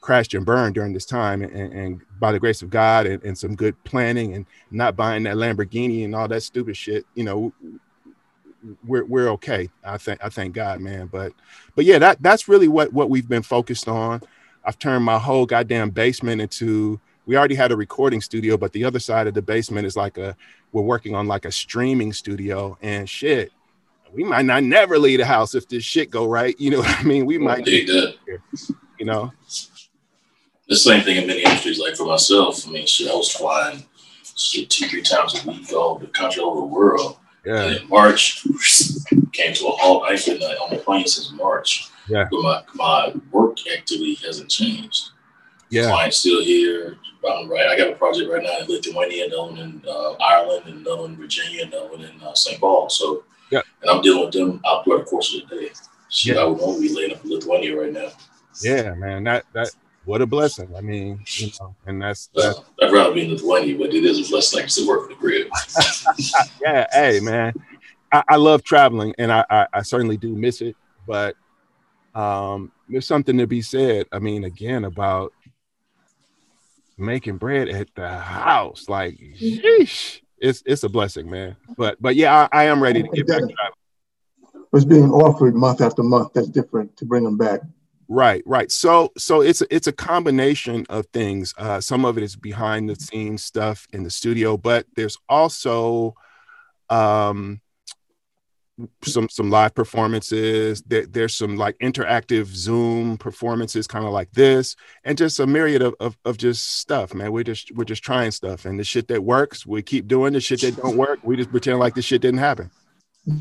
crashed 0.05 0.35
and 0.35 0.45
burned 0.45 0.75
during 0.75 0.93
this 0.93 1.07
time 1.07 1.41
and, 1.41 1.73
and 1.73 2.01
by 2.21 2.31
the 2.31 2.39
grace 2.39 2.61
of 2.61 2.69
God 2.69 3.07
and, 3.07 3.23
and, 3.25 3.39
some 3.39 3.55
good 3.55 3.75
planning 3.85 4.35
and 4.35 4.45
not 4.71 4.97
buying 4.97 5.23
that 5.23 5.37
Lamborghini 5.37 6.05
and 6.05 6.15
all 6.15 6.29
that 6.29 6.43
stupid 6.43 6.77
shit, 6.77 7.07
you 7.15 7.25
know, 7.25 7.55
we're 8.87 9.07
we're 9.07 9.31
okay. 9.31 9.71
I 9.83 9.97
think 9.97 10.23
I 10.23 10.29
thank 10.29 10.55
God, 10.55 10.81
man. 10.81 11.07
But 11.07 11.33
but 11.75 11.87
yeah, 11.87 11.99
that 12.01 12.23
that's 12.23 12.49
really 12.49 12.69
what 12.69 12.93
what 12.93 13.09
we've 13.09 13.29
been 13.29 13.43
focused 13.43 13.89
on. 13.89 14.21
I've 14.63 14.79
turned 14.79 15.05
my 15.05 15.19
whole 15.19 15.47
goddamn 15.47 15.89
basement 15.89 16.43
into 16.43 17.01
we 17.25 17.39
already 17.39 17.55
had 17.55 17.73
a 17.73 17.77
recording 17.77 18.21
studio, 18.21 18.59
but 18.59 18.73
the 18.73 18.85
other 18.85 18.99
side 18.99 19.27
of 19.27 19.33
the 19.33 19.43
basement 19.43 19.87
is 19.87 19.97
like 19.97 20.19
a 20.19 20.37
we're 20.73 20.83
working 20.83 21.15
on 21.15 21.27
like 21.27 21.47
a 21.47 21.53
streaming 21.53 22.13
studio 22.13 22.77
and 22.83 23.09
shit. 23.09 23.53
We 24.13 24.23
might 24.23 24.45
not 24.45 24.65
never 24.65 24.99
leave 24.99 25.19
the 25.19 25.27
house 25.27 25.55
if 25.55 25.67
this 25.67 25.83
shit 25.83 26.11
go 26.11 26.27
right. 26.27 26.55
You 26.61 26.73
know 26.73 26.79
what 26.81 27.01
I 27.01 27.03
mean? 27.05 27.25
We 27.25 27.39
might. 27.39 27.67
You 27.67 29.07
know. 29.07 29.33
The 30.69 30.77
same 30.77 31.03
thing 31.03 31.17
in 31.19 31.27
many 31.27 31.43
industries. 31.43 31.79
Like 31.79 31.97
for 31.97 32.07
myself, 32.07 32.67
I 32.67 32.71
mean, 32.71 32.87
shit, 32.87 33.11
I 33.11 33.15
was 33.15 33.31
flying 33.31 33.85
shit 34.37 34.71
two, 34.71 34.87
three 34.89 35.03
times 35.03 35.45
a 35.45 35.49
week 35.49 35.73
all 35.73 35.95
over 35.97 36.07
the 36.07 36.11
country, 36.13 36.43
all 36.43 36.53
over 36.53 36.61
the 36.63 36.67
world. 36.67 37.19
Yeah. 37.45 37.63
And 37.63 37.77
in 37.77 37.89
March 37.89 38.43
came 39.33 39.53
to 39.55 39.67
a 39.67 39.71
halt. 39.73 40.05
I've 40.09 40.25
been 40.25 40.43
uh, 40.43 40.47
on 40.65 40.71
the 40.71 40.79
plane 40.79 41.07
since 41.07 41.31
March. 41.33 41.89
Yeah. 42.09 42.27
But 42.31 42.41
my, 42.43 42.63
my 42.75 43.15
work 43.31 43.59
activity 43.77 44.15
hasn't 44.27 44.51
changed. 44.51 45.11
Yeah. 45.71 45.87
Client's 45.89 46.19
still 46.19 46.43
here. 46.43 46.97
I'm 47.29 47.49
right. 47.51 47.67
I 47.67 47.77
got 47.77 47.89
a 47.91 47.95
project 47.97 48.31
right 48.31 48.43
now 48.43 48.59
in 48.59 48.67
Lithuania, 48.69 49.27
another 49.27 49.43
one 49.43 49.59
in 49.59 49.83
uh, 49.89 50.13
Ireland, 50.21 50.65
and 50.67 50.81
another 50.87 51.03
one 51.03 51.11
in 51.13 51.17
Virginia, 51.17 51.65
another 51.65 51.89
one 51.89 52.03
in 52.03 52.23
uh, 52.23 52.35
St. 52.35 52.61
Paul. 52.61 52.91
So, 52.91 53.25
Yeah. 53.51 53.63
and 53.81 53.91
I'm 53.91 54.03
dealing 54.03 54.25
with 54.27 54.35
them 54.35 54.61
out 54.67 54.85
throughout 54.85 54.99
the 54.99 55.05
course 55.05 55.35
of 55.35 55.49
the 55.49 55.57
day. 55.57 55.71
Shit, 56.11 56.37
Yeah. 56.37 56.43
I 56.43 56.45
would 56.45 56.61
only 56.61 56.89
be 56.89 56.95
laying 56.95 57.13
up 57.13 57.25
in 57.25 57.31
Lithuania 57.31 57.81
right 57.81 57.93
now. 57.93 58.09
Yeah, 58.63 58.93
man. 58.95 59.25
That 59.25 59.47
that 59.55 59.75
what 60.05 60.23
a 60.23 60.27
blessing. 60.27 60.75
I 60.77 60.81
mean, 60.81 61.25
you 61.37 61.51
know, 61.61 61.75
and 61.87 62.03
that's 62.03 62.29
that. 62.35 62.57
Uh, 62.57 62.85
I'd 62.85 62.93
rather 62.93 63.15
be 63.15 63.25
in 63.25 63.31
Lithuania, 63.31 63.79
but 63.79 63.95
it 63.95 64.05
is 64.05 64.27
a 64.27 64.31
blessing. 64.31 64.59
I 64.59 64.63
can 64.63 64.71
still 64.71 64.89
work 64.89 65.03
from 65.03 65.11
the 65.11 65.17
crib. 65.17 65.49
Yeah, 66.63 66.87
hey, 66.93 67.21
man. 67.21 67.53
I, 68.13 68.23
I 68.29 68.37
love 68.37 68.63
traveling, 68.63 69.15
and 69.19 69.33
I, 69.33 69.45
I 69.51 69.67
I 69.73 69.83
certainly 69.83 70.17
do 70.17 70.35
miss 70.35 70.61
it. 70.61 70.77
But 71.07 71.37
um, 72.15 72.73
there's 72.89 73.07
something 73.07 73.39
to 73.39 73.47
be 73.47 73.63
said. 73.63 74.07
I 74.13 74.19
mean, 74.19 74.45
again, 74.45 74.85
about 74.85 75.33
making 76.97 77.39
bread 77.39 77.69
at 77.69 77.89
the 77.95 78.09
house. 78.09 78.89
Like, 78.89 79.19
sheesh, 79.19 80.21
it's 80.39 80.63
it's 80.67 80.83
a 80.85 80.89
blessing, 80.89 81.29
man. 81.31 81.57
But 81.77 82.01
but 82.01 82.17
yeah, 82.17 82.49
I, 82.53 82.63
I 82.63 82.65
am 82.65 82.83
ready 82.83 83.03
to 83.03 83.09
get 83.09 83.27
back 83.27 83.41
to 83.41 83.47
traveling. 83.47 84.67
was 84.73 84.85
being 84.85 85.11
offered 85.11 85.55
month 85.55 85.81
after 85.81 86.03
month. 86.03 86.33
That's 86.35 86.49
different 86.49 86.97
to 86.99 87.05
bring 87.05 87.25
them 87.25 87.37
back. 87.37 87.61
Right, 88.09 88.43
right. 88.47 88.71
So, 88.71 89.13
so 89.17 89.41
it's 89.41 89.63
it's 89.71 89.87
a 89.87 89.93
combination 89.93 90.85
of 90.91 91.07
things. 91.07 91.55
Uh, 91.57 91.81
some 91.81 92.05
of 92.05 92.19
it 92.19 92.25
is 92.25 92.37
behind 92.37 92.89
the 92.89 92.97
scenes 92.97 93.43
stuff 93.43 93.87
in 93.93 94.03
the 94.03 94.11
studio, 94.11 94.57
but 94.57 94.87
there's 94.95 95.17
also 95.29 96.15
um, 96.91 97.61
some 99.03 99.29
some 99.29 99.51
live 99.51 99.75
performances. 99.75 100.83
There, 100.83 101.07
there's 101.07 101.35
some 101.35 101.57
like 101.57 101.79
interactive 101.79 102.47
Zoom 102.47 103.17
performances, 103.17 103.87
kind 103.87 104.05
of 104.05 104.13
like 104.13 104.31
this, 104.33 104.77
and 105.05 105.17
just 105.17 105.41
a 105.41 105.47
myriad 105.47 105.83
of, 105.83 105.95
of 106.01 106.19
of 106.25 106.37
just 106.37 106.79
stuff. 106.79 107.15
Man, 107.15 107.33
we're 107.33 107.45
just 107.45 107.73
we're 107.75 107.85
just 107.85 108.03
trying 108.03 108.33
stuff, 108.33 108.67
and 108.67 108.79
the 108.79 108.85
shit 108.85 109.09
that 109.09 109.25
works, 109.25 109.67
we 109.67 109.83
keep 109.83 110.09
doing. 110.09 110.33
The 110.33 110.41
shit 110.41 110.61
that 110.61 110.77
don't 110.77 110.97
work, 110.97 111.21
we 111.23 111.37
just 111.37 111.51
pretend 111.51 111.79
like 111.79 111.95
the 111.95 112.03
shit 112.03 112.23
didn't 112.23 112.41
happen. 112.41 112.71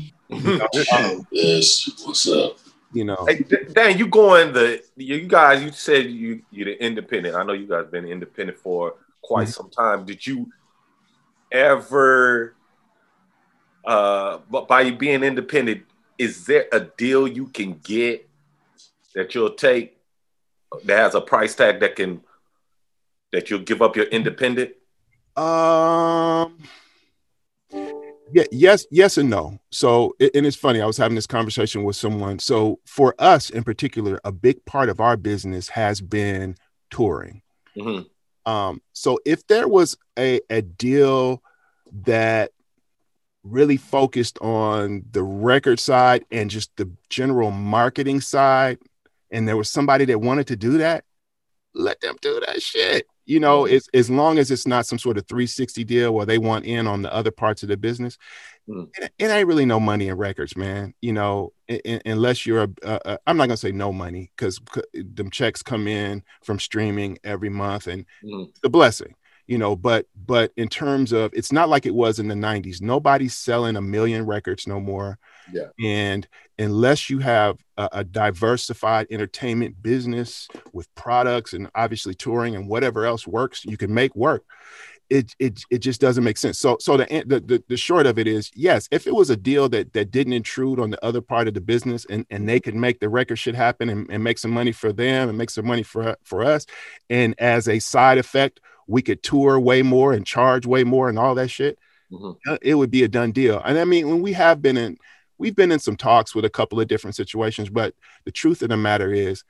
Yes, 1.30 1.88
what's 2.04 2.26
up? 2.28 2.56
You 2.94 3.04
know. 3.04 3.26
Hey, 3.26 3.44
Dan, 3.72 3.98
you 3.98 4.06
going 4.06 4.52
the 4.52 4.80
you 4.96 5.26
guys? 5.26 5.62
You 5.62 5.72
said 5.72 6.06
you 6.06 6.42
you're 6.52 6.66
the 6.66 6.82
independent. 6.82 7.34
I 7.34 7.42
know 7.42 7.52
you 7.52 7.66
guys 7.66 7.86
been 7.90 8.06
independent 8.06 8.56
for 8.58 8.94
quite 9.20 9.48
some 9.48 9.68
time. 9.68 10.04
Did 10.04 10.24
you 10.24 10.48
ever, 11.50 12.54
uh, 13.84 14.38
but 14.48 14.68
by 14.68 14.82
you 14.82 14.96
being 14.96 15.24
independent, 15.24 15.82
is 16.18 16.46
there 16.46 16.66
a 16.70 16.80
deal 16.80 17.26
you 17.26 17.48
can 17.48 17.80
get 17.82 18.28
that 19.14 19.34
you'll 19.34 19.50
take 19.50 19.98
that 20.84 20.96
has 20.96 21.16
a 21.16 21.20
price 21.20 21.56
tag 21.56 21.80
that 21.80 21.96
can 21.96 22.20
that 23.32 23.50
you'll 23.50 23.58
give 23.60 23.82
up 23.82 23.96
your 23.96 24.06
independent? 24.06 24.70
Um. 25.36 26.58
Yeah. 28.32 28.44
Yes. 28.50 28.86
Yes, 28.90 29.18
and 29.18 29.30
no. 29.30 29.58
So, 29.70 30.14
and 30.20 30.46
it's 30.46 30.56
funny. 30.56 30.80
I 30.80 30.86
was 30.86 30.96
having 30.96 31.14
this 31.14 31.26
conversation 31.26 31.84
with 31.84 31.96
someone. 31.96 32.38
So, 32.38 32.80
for 32.86 33.14
us 33.18 33.50
in 33.50 33.64
particular, 33.64 34.20
a 34.24 34.32
big 34.32 34.64
part 34.64 34.88
of 34.88 35.00
our 35.00 35.16
business 35.16 35.68
has 35.68 36.00
been 36.00 36.56
touring. 36.90 37.42
Mhm. 37.76 38.06
Um. 38.46 38.82
So, 38.92 39.18
if 39.24 39.46
there 39.46 39.68
was 39.68 39.96
a 40.18 40.40
a 40.50 40.62
deal 40.62 41.42
that 42.04 42.50
really 43.42 43.76
focused 43.76 44.38
on 44.40 45.04
the 45.10 45.22
record 45.22 45.78
side 45.78 46.24
and 46.30 46.48
just 46.50 46.74
the 46.76 46.90
general 47.10 47.50
marketing 47.50 48.20
side, 48.20 48.78
and 49.30 49.46
there 49.46 49.56
was 49.56 49.68
somebody 49.70 50.06
that 50.06 50.18
wanted 50.20 50.46
to 50.46 50.56
do 50.56 50.78
that, 50.78 51.04
let 51.74 52.00
them 52.00 52.16
do 52.22 52.40
that 52.46 52.62
shit. 52.62 53.06
You 53.26 53.40
know, 53.40 53.64
it's 53.64 53.88
as 53.94 54.10
long 54.10 54.38
as 54.38 54.50
it's 54.50 54.66
not 54.66 54.86
some 54.86 54.98
sort 54.98 55.16
of 55.18 55.26
360 55.26 55.84
deal 55.84 56.12
where 56.14 56.26
they 56.26 56.38
want 56.38 56.64
in 56.66 56.86
on 56.86 57.02
the 57.02 57.12
other 57.14 57.30
parts 57.30 57.62
of 57.62 57.68
the 57.70 57.76
business. 57.76 58.18
Mm. 58.68 58.88
It, 58.98 59.12
it 59.18 59.28
ain't 59.30 59.48
really 59.48 59.64
no 59.64 59.80
money 59.80 60.08
in 60.08 60.16
records, 60.16 60.56
man. 60.56 60.94
You 61.00 61.12
know, 61.14 61.52
unless 62.04 62.44
you're 62.46 62.64
a, 62.64 62.68
a, 62.82 63.00
a, 63.04 63.18
I'm 63.26 63.36
not 63.36 63.46
gonna 63.48 63.56
say 63.56 63.72
no 63.72 63.92
money 63.92 64.30
because 64.36 64.60
them 64.92 65.30
checks 65.30 65.62
come 65.62 65.88
in 65.88 66.22
from 66.42 66.58
streaming 66.58 67.18
every 67.24 67.48
month 67.50 67.86
and 67.86 68.04
Mhm. 68.22 68.50
the 68.62 68.68
blessing 68.70 69.14
you 69.46 69.58
know 69.58 69.76
but 69.76 70.06
but 70.26 70.50
in 70.56 70.68
terms 70.68 71.12
of 71.12 71.30
it's 71.34 71.52
not 71.52 71.68
like 71.68 71.84
it 71.84 71.94
was 71.94 72.18
in 72.18 72.28
the 72.28 72.34
90s 72.34 72.80
nobody's 72.80 73.36
selling 73.36 73.76
a 73.76 73.80
million 73.82 74.24
records 74.24 74.66
no 74.66 74.80
more 74.80 75.18
Yeah. 75.52 75.68
and 75.84 76.26
unless 76.58 77.10
you 77.10 77.18
have 77.18 77.58
a, 77.76 77.88
a 77.92 78.04
diversified 78.04 79.06
entertainment 79.10 79.82
business 79.82 80.48
with 80.72 80.92
products 80.94 81.52
and 81.52 81.68
obviously 81.74 82.14
touring 82.14 82.54
and 82.56 82.68
whatever 82.68 83.04
else 83.06 83.26
works 83.26 83.64
you 83.64 83.76
can 83.76 83.92
make 83.92 84.14
work. 84.14 84.44
It 85.10 85.34
it, 85.38 85.60
it 85.70 85.78
just 85.78 86.00
doesn't 86.00 86.24
make 86.24 86.38
sense. 86.38 86.58
So 86.58 86.78
so 86.80 86.96
the, 86.96 87.04
the 87.26 87.62
the 87.68 87.76
short 87.76 88.06
of 88.06 88.18
it 88.18 88.26
is 88.26 88.50
yes 88.54 88.88
if 88.90 89.06
it 89.06 89.14
was 89.14 89.28
a 89.28 89.36
deal 89.36 89.68
that 89.68 89.92
that 89.92 90.10
didn't 90.10 90.32
intrude 90.32 90.80
on 90.80 90.90
the 90.90 91.04
other 91.04 91.20
part 91.20 91.46
of 91.46 91.52
the 91.54 91.60
business 91.60 92.06
and 92.08 92.24
and 92.30 92.48
they 92.48 92.58
could 92.58 92.74
make 92.74 93.00
the 93.00 93.08
record 93.10 93.36
shit 93.36 93.54
happen 93.54 93.90
and, 93.90 94.08
and 94.10 94.24
make 94.24 94.38
some 94.38 94.50
money 94.50 94.72
for 94.72 94.92
them 94.94 95.28
and 95.28 95.36
make 95.36 95.50
some 95.50 95.66
money 95.66 95.82
for 95.82 96.16
for 96.24 96.42
us 96.42 96.64
and 97.10 97.34
as 97.38 97.68
a 97.68 97.78
side 97.80 98.16
effect 98.16 98.60
we 98.86 99.02
could 99.02 99.22
tour 99.22 99.60
way 99.60 99.82
more 99.82 100.14
and 100.14 100.26
charge 100.26 100.64
way 100.66 100.84
more 100.84 101.08
and 101.10 101.18
all 101.18 101.34
that 101.34 101.48
shit 101.48 101.78
Mhm. 102.12 102.36
uh, 102.48 102.58
it 102.62 102.74
would 102.74 102.90
be 102.90 103.02
a 103.02 103.08
done 103.08 103.32
deal. 103.32 103.60
And 103.64 103.78
i 103.78 103.84
mean 103.84 104.08
when 104.08 104.22
we 104.22 104.32
have 104.34 104.62
been 104.62 104.76
in 104.76 104.96
we've 105.38 105.56
been 105.56 105.72
in 105.72 105.78
some 105.78 105.96
talks 105.96 106.34
with 106.34 106.44
a 106.44 106.50
couple 106.50 106.80
of 106.80 106.88
different 106.88 107.16
situations 107.16 107.68
but 107.70 107.94
the 108.24 108.32
truth 108.32 108.62
of 108.62 108.68
the 108.68 108.76
matter 108.76 109.12
is 109.12 109.44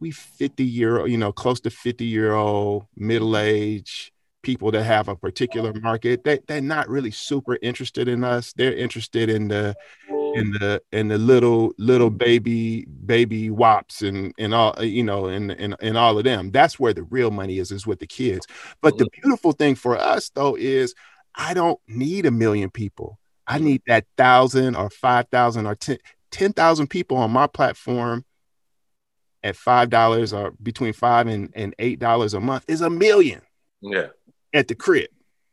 we 0.00 0.10
50 0.10 0.64
year 0.64 1.00
old, 1.00 1.10
you 1.10 1.18
know 1.18 1.32
close 1.32 1.60
to 1.60 1.70
50 1.70 2.04
year 2.04 2.32
old 2.32 2.86
middle 2.96 3.36
age 3.36 4.12
people 4.42 4.70
that 4.70 4.84
have 4.84 5.08
a 5.08 5.16
particular 5.16 5.72
market 5.74 6.24
they, 6.24 6.38
they're 6.46 6.60
not 6.60 6.88
really 6.88 7.10
super 7.10 7.58
interested 7.62 8.08
in 8.08 8.24
us. 8.24 8.52
They're 8.54 8.74
interested 8.74 9.28
in 9.28 9.48
the 9.48 9.76
in 10.08 10.52
the 10.52 10.80
in 10.92 11.08
the 11.08 11.18
little 11.18 11.72
little 11.76 12.10
baby 12.10 12.86
baby 13.04 13.50
wops 13.50 14.02
and 14.02 14.32
and 14.38 14.54
all 14.54 14.82
you 14.82 15.02
know 15.02 15.26
and 15.26 15.50
and, 15.50 15.76
and 15.80 15.98
all 15.98 16.16
of 16.16 16.24
them. 16.24 16.50
That's 16.50 16.78
where 16.78 16.94
the 16.94 17.02
real 17.02 17.30
money 17.30 17.58
is 17.58 17.70
is 17.70 17.86
with 17.86 17.98
the 17.98 18.06
kids. 18.06 18.46
But 18.80 18.96
the 18.96 19.08
beautiful 19.22 19.52
thing 19.52 19.74
for 19.74 19.98
us 19.98 20.30
though 20.30 20.56
is 20.56 20.94
i 21.36 21.54
don't 21.54 21.78
need 21.86 22.26
a 22.26 22.30
million 22.30 22.68
people 22.68 23.19
i 23.50 23.58
need 23.58 23.82
that 23.86 24.04
thousand 24.16 24.76
or 24.76 24.88
five 24.90 25.26
thousand 25.30 25.66
or 25.66 25.74
ten 25.74 25.98
10,000 26.30 26.86
people 26.86 27.16
on 27.16 27.30
my 27.32 27.46
platform 27.48 28.24
at 29.42 29.56
five 29.56 29.90
dollars 29.90 30.32
or 30.32 30.52
between 30.62 30.92
five 30.92 31.26
and, 31.26 31.50
and 31.56 31.74
eight 31.78 31.98
dollars 31.98 32.34
a 32.34 32.40
month 32.40 32.64
is 32.68 32.80
a 32.82 32.90
million 32.90 33.40
Yeah. 33.80 34.08
at 34.54 34.68
the 34.68 34.74
crib 34.74 35.08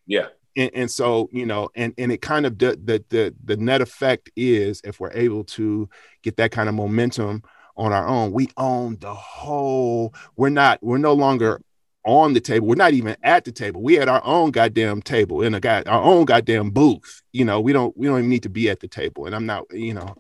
Yeah. 0.06 0.28
and, 0.56 0.72
and 0.76 0.92
so 0.92 1.30
you 1.32 1.46
know 1.46 1.70
and 1.76 1.94
and 1.98 2.12
it 2.12 2.22
kind 2.22 2.46
of 2.46 2.60
the, 2.60 2.80
the 2.84 3.04
the 3.10 3.34
the 3.44 3.58
net 3.58 3.82
effect 3.82 4.30
is 4.36 4.82
if 4.84 5.00
we're 5.00 5.12
able 5.14 5.44
to 5.46 5.90
get 6.22 6.38
that 6.38 6.52
kind 6.52 6.70
of 6.70 6.76
momentum 6.76 7.44
on 7.76 7.94
our 7.94 8.08
own 8.08 8.32
we 8.32 8.50
own 8.58 8.98
the 9.00 9.14
whole 9.14 10.14
we're 10.36 10.50
not 10.50 10.78
we're 10.84 10.98
no 10.98 11.14
longer 11.14 11.62
on 12.08 12.34
the 12.34 12.40
table 12.40 12.66
we're 12.66 12.76
not 12.76 12.94
even 12.94 13.16
at 13.22 13.44
the 13.46 13.52
table 13.52 13.82
we 13.82 14.00
at 14.00 14.08
our 14.08 14.24
own 14.26 14.50
goddamn 14.50 15.02
table 15.02 15.42
in 15.42 15.54
a 15.54 15.60
guy 15.60 15.84
our 15.86 16.02
own 16.02 16.26
goddamn 16.26 16.72
booth 16.72 17.22
you 17.34 17.46
know 17.46 17.60
we 17.60 17.74
don't 17.74 17.96
we 17.98 18.08
don't 18.08 18.20
even 18.20 18.30
need 18.30 18.44
to 18.44 18.50
be 18.50 18.70
at 18.70 18.80
the 18.80 18.88
table 18.88 19.26
and 19.26 19.36
i'm 19.36 19.46
not 19.46 19.66
you 19.72 19.94
know 19.94 20.16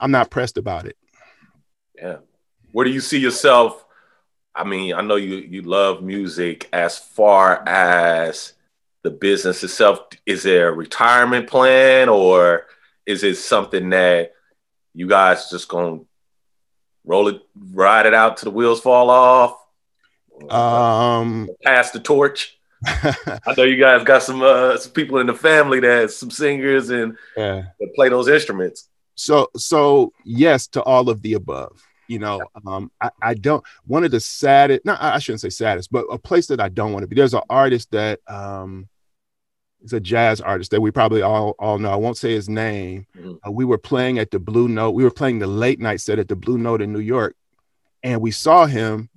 i'm 0.00 0.10
not 0.12 0.30
pressed 0.30 0.56
about 0.56 0.86
it 0.86 0.96
Yeah. 2.00 2.18
Where 2.72 2.84
do 2.86 2.90
you 2.90 3.00
see 3.00 3.18
yourself? 3.18 3.84
I 4.54 4.64
mean, 4.64 4.94
I 4.94 5.02
know 5.02 5.16
you 5.16 5.36
you 5.36 5.62
love 5.62 6.02
music 6.02 6.68
as 6.72 6.98
far 6.98 7.62
as 7.68 8.54
the 9.02 9.10
business 9.10 9.62
itself. 9.62 10.00
Is 10.26 10.42
there 10.42 10.68
a 10.68 10.72
retirement 10.72 11.48
plan 11.48 12.08
or 12.08 12.66
is 13.04 13.24
it 13.24 13.36
something 13.36 13.90
that 13.90 14.32
you 14.94 15.06
guys 15.08 15.50
just 15.50 15.68
gonna 15.68 16.00
roll 17.04 17.28
it, 17.28 17.42
ride 17.54 18.06
it 18.06 18.14
out 18.14 18.38
to 18.38 18.44
the 18.44 18.50
wheels 18.50 18.80
fall 18.80 19.10
off? 19.10 19.56
Um 20.50 21.48
Pass 21.64 21.90
the 21.90 22.00
torch. 22.00 22.58
I 22.84 23.38
know 23.56 23.62
you 23.62 23.76
guys 23.76 24.02
got 24.04 24.22
some 24.22 24.42
uh, 24.42 24.76
some 24.76 24.92
people 24.92 25.18
in 25.18 25.26
the 25.28 25.34
family 25.34 25.78
that 25.80 26.10
some 26.10 26.30
singers 26.30 26.90
and 26.90 27.16
yeah 27.36 27.62
that 27.78 27.94
play 27.94 28.08
those 28.08 28.26
instruments. 28.28 28.88
so 29.14 29.48
so 29.56 30.12
yes 30.24 30.66
to 30.68 30.82
all 30.82 31.08
of 31.08 31.22
the 31.22 31.34
above 31.34 31.80
you 32.08 32.18
know 32.18 32.40
um 32.66 32.90
i, 33.00 33.10
I 33.22 33.34
don't 33.34 33.62
one 33.86 34.02
of 34.04 34.10
the 34.10 34.18
saddest 34.18 34.84
no 34.84 34.96
i 34.98 35.18
shouldn't 35.20 35.42
say 35.42 35.50
saddest 35.50 35.92
but 35.92 36.04
a 36.10 36.18
place 36.18 36.48
that 36.48 36.60
i 36.60 36.68
don't 36.68 36.92
want 36.92 37.04
to 37.04 37.06
be 37.06 37.14
there's 37.14 37.34
an 37.34 37.42
artist 37.48 37.90
that 37.92 38.18
um 38.26 38.88
is 39.84 39.92
a 39.92 40.00
jazz 40.00 40.40
artist 40.40 40.72
that 40.72 40.80
we 40.80 40.90
probably 40.90 41.22
all 41.22 41.54
all 41.60 41.78
know 41.78 41.90
i 41.90 41.94
won't 41.96 42.16
say 42.16 42.32
his 42.32 42.48
name 42.48 43.06
Mhm. 43.16 43.38
uh, 43.46 43.50
we 43.52 43.64
were 43.64 43.78
playing 43.78 44.18
at 44.18 44.30
the 44.32 44.40
blue 44.40 44.66
note 44.66 44.90
we 44.92 45.04
were 45.04 45.10
playing 45.12 45.38
the 45.38 45.46
late 45.46 45.78
night 45.78 46.00
set 46.00 46.18
at 46.18 46.26
the 46.26 46.36
blue 46.36 46.58
note 46.58 46.82
in 46.82 46.92
new 46.92 46.98
york 47.00 47.36
and 48.02 48.20
we 48.20 48.32
saw 48.32 48.66
him 48.66 49.08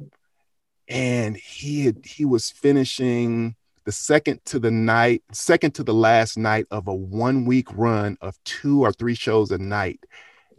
and 0.88 1.36
he 1.38 1.86
had 1.86 2.06
he 2.06 2.26
was 2.26 2.50
finishing 2.50 3.56
the 3.86 3.92
second 3.92 4.44
to 4.46 4.60
the 4.60 4.72
night, 4.72 5.24
second 5.32 5.72
to 5.76 5.84
the 5.84 5.94
last 5.94 6.38
night 6.38 6.66
of 6.72 6.88
a 6.88 6.94
one 6.94 7.46
week 7.46 7.68
run 7.74 8.18
of 8.22 8.38
two 8.44 8.82
or 8.82 8.92
three 8.92 9.16
shows 9.16 9.52
a 9.52 9.58
night 9.58 10.00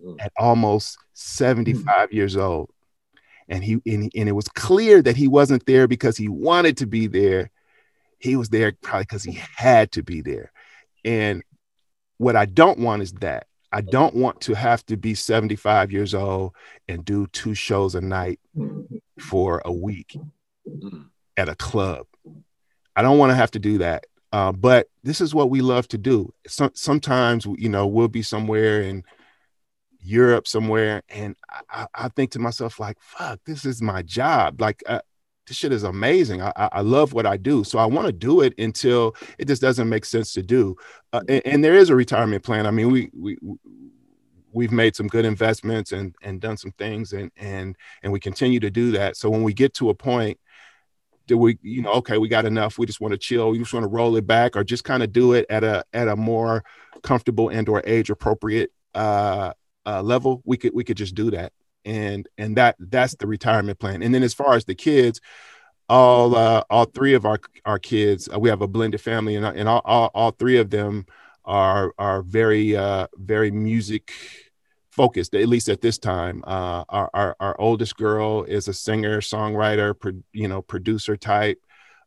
Mm. 0.04 0.16
at 0.20 0.32
almost 0.36 0.98
75 1.14 2.12
years 2.12 2.36
old. 2.36 2.70
And 3.48 3.62
he 3.62 3.80
and, 3.86 4.10
and 4.14 4.28
it 4.28 4.32
was 4.32 4.48
clear 4.48 5.00
that 5.02 5.16
he 5.16 5.28
wasn't 5.28 5.64
there 5.66 5.86
because 5.86 6.16
he 6.16 6.28
wanted 6.28 6.76
to 6.78 6.86
be 6.86 7.06
there. 7.06 7.50
He 8.18 8.36
was 8.36 8.48
there 8.48 8.72
probably 8.82 9.04
because 9.04 9.22
he 9.22 9.40
had 9.56 9.92
to 9.92 10.02
be 10.02 10.20
there. 10.20 10.52
And 11.04 11.42
what 12.18 12.36
I 12.36 12.46
don't 12.46 12.78
want 12.78 13.02
is 13.02 13.12
that. 13.14 13.46
I 13.72 13.80
don't 13.80 14.14
want 14.14 14.40
to 14.42 14.54
have 14.54 14.84
to 14.86 14.96
be 14.96 15.14
75 15.14 15.90
years 15.92 16.14
old 16.14 16.52
and 16.88 17.04
do 17.04 17.26
two 17.28 17.54
shows 17.54 17.94
a 17.94 18.00
night 18.00 18.40
for 19.18 19.62
a 19.64 19.72
week 19.72 20.16
Mm. 20.68 21.10
at 21.36 21.48
a 21.48 21.54
club. 21.54 22.06
I 22.96 23.02
don't 23.02 23.18
want 23.18 23.30
to 23.30 23.36
have 23.36 23.52
to 23.52 23.58
do 23.60 23.78
that. 23.78 24.04
Uh, 24.32 24.50
but 24.52 24.88
this 25.04 25.20
is 25.20 25.32
what 25.34 25.48
we 25.48 25.60
love 25.60 25.86
to 25.88 25.98
do. 25.98 26.32
Some, 26.48 26.72
sometimes, 26.74 27.46
you 27.56 27.68
know, 27.68 27.86
we'll 27.86 28.08
be 28.08 28.22
somewhere 28.22 28.82
in 28.82 29.04
Europe 30.00 30.46
somewhere, 30.48 31.02
and 31.08 31.36
I, 31.48 31.60
I- 31.82 32.04
I 32.06 32.08
think 32.08 32.32
to 32.32 32.38
myself, 32.38 32.78
like, 32.80 32.96
fuck, 33.00 33.40
this 33.46 33.64
is 33.64 33.80
my 33.82 34.02
job. 34.02 34.60
Like, 34.60 34.82
uh, 34.86 35.00
this 35.46 35.56
shit 35.56 35.72
is 35.72 35.84
amazing. 35.84 36.42
I, 36.42 36.52
I 36.56 36.80
love 36.80 37.12
what 37.12 37.26
I 37.26 37.36
do. 37.36 37.64
So 37.64 37.78
I 37.78 37.86
want 37.86 38.06
to 38.06 38.12
do 38.12 38.40
it 38.40 38.54
until 38.58 39.14
it 39.38 39.46
just 39.46 39.62
doesn't 39.62 39.88
make 39.88 40.04
sense 40.04 40.32
to 40.32 40.42
do. 40.42 40.76
Uh, 41.12 41.22
and, 41.28 41.46
and 41.46 41.64
there 41.64 41.74
is 41.74 41.88
a 41.90 41.96
retirement 41.96 42.42
plan. 42.42 42.66
I 42.66 42.70
mean, 42.70 42.90
we, 42.90 43.10
we, 43.14 43.38
we've 44.52 44.72
made 44.72 44.96
some 44.96 45.06
good 45.06 45.24
investments 45.24 45.92
and, 45.92 46.14
and 46.22 46.40
done 46.40 46.56
some 46.56 46.72
things 46.72 47.12
and, 47.12 47.30
and, 47.36 47.76
and 48.02 48.12
we 48.12 48.18
continue 48.18 48.58
to 48.60 48.70
do 48.70 48.92
that. 48.92 49.16
So 49.16 49.30
when 49.30 49.42
we 49.42 49.54
get 49.54 49.74
to 49.74 49.90
a 49.90 49.94
point 49.94 50.38
do 51.26 51.36
we 51.36 51.58
you 51.62 51.82
know 51.82 51.92
okay 51.92 52.18
we 52.18 52.28
got 52.28 52.44
enough 52.44 52.78
we 52.78 52.86
just 52.86 53.00
want 53.00 53.12
to 53.12 53.18
chill 53.18 53.50
we 53.50 53.58
just 53.58 53.72
want 53.72 53.82
to 53.84 53.88
roll 53.88 54.16
it 54.16 54.26
back 54.26 54.56
or 54.56 54.62
just 54.62 54.84
kind 54.84 55.02
of 55.02 55.12
do 55.12 55.32
it 55.32 55.44
at 55.50 55.64
a 55.64 55.84
at 55.92 56.08
a 56.08 56.16
more 56.16 56.64
comfortable 57.02 57.48
and 57.48 57.68
or 57.68 57.82
age 57.84 58.10
appropriate 58.10 58.70
uh, 58.94 59.52
uh 59.84 60.02
level 60.02 60.40
we 60.44 60.56
could 60.56 60.72
we 60.72 60.84
could 60.84 60.96
just 60.96 61.14
do 61.14 61.30
that 61.30 61.52
and 61.86 62.28
and 62.36 62.56
that 62.56 62.76
that's 62.78 63.14
the 63.14 63.26
retirement 63.26 63.78
plan. 63.78 64.02
And 64.02 64.14
then 64.14 64.22
as 64.22 64.34
far 64.34 64.54
as 64.54 64.66
the 64.66 64.74
kids 64.74 65.20
all 65.88 66.34
uh 66.34 66.62
all 66.68 66.84
three 66.84 67.14
of 67.14 67.24
our 67.24 67.38
our 67.64 67.78
kids 67.78 68.28
uh, 68.32 68.38
we 68.38 68.48
have 68.48 68.60
a 68.60 68.66
blended 68.66 69.00
family 69.00 69.36
and, 69.36 69.46
and 69.46 69.68
all, 69.68 69.80
all 69.84 70.10
all 70.14 70.32
three 70.32 70.58
of 70.58 70.68
them 70.68 71.06
are 71.44 71.94
are 71.96 72.22
very 72.22 72.76
uh 72.76 73.06
very 73.14 73.52
music 73.52 74.12
focused 74.90 75.34
at 75.34 75.48
least 75.48 75.68
at 75.68 75.80
this 75.80 75.98
time. 75.98 76.42
Uh 76.46 76.84
our, 76.88 77.08
our 77.14 77.36
our 77.38 77.60
oldest 77.60 77.96
girl 77.96 78.42
is 78.44 78.66
a 78.68 78.74
singer 78.74 79.20
songwriter 79.20 79.98
pro, 79.98 80.12
you 80.32 80.48
know 80.48 80.60
producer 80.60 81.16
type. 81.16 81.60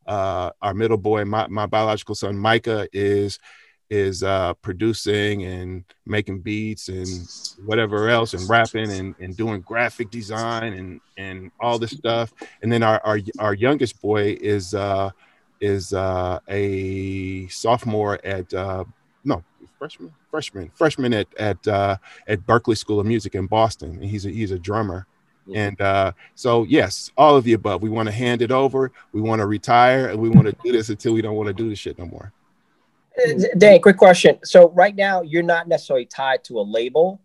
Uh 0.06 0.50
our 0.60 0.74
middle 0.74 0.98
boy 0.98 1.24
my, 1.24 1.46
my 1.48 1.66
biological 1.66 2.14
son 2.14 2.36
micah 2.36 2.86
is 2.92 3.38
is 3.90 4.22
uh 4.22 4.54
producing 4.54 5.42
and 5.44 5.84
making 6.06 6.38
beats 6.38 6.88
and 6.88 7.08
whatever 7.66 8.08
else 8.08 8.34
and 8.34 8.48
rapping 8.48 8.90
and, 8.92 9.16
and 9.18 9.36
doing 9.36 9.60
graphic 9.60 10.10
design 10.10 10.72
and 10.74 11.00
and 11.18 11.50
all 11.60 11.78
this 11.78 11.90
stuff. 11.90 12.32
And 12.62 12.72
then 12.72 12.84
our 12.84 13.00
our, 13.04 13.18
our 13.40 13.54
youngest 13.54 14.00
boy 14.00 14.38
is 14.40 14.74
uh 14.74 15.10
is 15.60 15.92
uh 15.92 16.38
a 16.48 17.48
sophomore 17.48 18.24
at 18.24 18.54
uh 18.54 18.84
no 19.24 19.42
freshman 19.76 20.14
freshman 20.30 20.70
freshman 20.74 21.12
at 21.12 21.26
at 21.38 21.66
uh 21.66 21.96
at 22.28 22.46
Berklee 22.46 22.78
School 22.78 23.00
of 23.00 23.06
Music 23.06 23.34
in 23.34 23.46
Boston. 23.46 23.90
And 24.00 24.04
he's 24.04 24.24
a 24.24 24.30
he's 24.30 24.52
a 24.52 24.58
drummer. 24.58 25.06
And 25.52 25.80
uh 25.80 26.12
so 26.36 26.62
yes 26.62 27.10
all 27.16 27.34
of 27.34 27.42
the 27.42 27.54
above. 27.54 27.82
We 27.82 27.88
want 27.88 28.06
to 28.06 28.12
hand 28.12 28.40
it 28.40 28.52
over. 28.52 28.92
We 29.12 29.20
want 29.20 29.40
to 29.40 29.46
retire 29.46 30.10
and 30.10 30.20
we 30.20 30.28
want 30.28 30.46
to 30.46 30.54
do 30.62 30.70
this 30.70 30.90
until 30.90 31.12
we 31.12 31.22
don't 31.22 31.34
want 31.34 31.48
to 31.48 31.52
do 31.52 31.68
this 31.68 31.80
shit 31.80 31.98
no 31.98 32.06
more 32.06 32.32
Dan, 33.58 33.80
quick 33.80 33.96
question. 33.96 34.38
So 34.44 34.70
right 34.70 34.94
now 34.94 35.22
you're 35.22 35.42
not 35.42 35.68
necessarily 35.68 36.06
tied 36.06 36.44
to 36.44 36.58
a 36.58 36.62
label, 36.62 37.20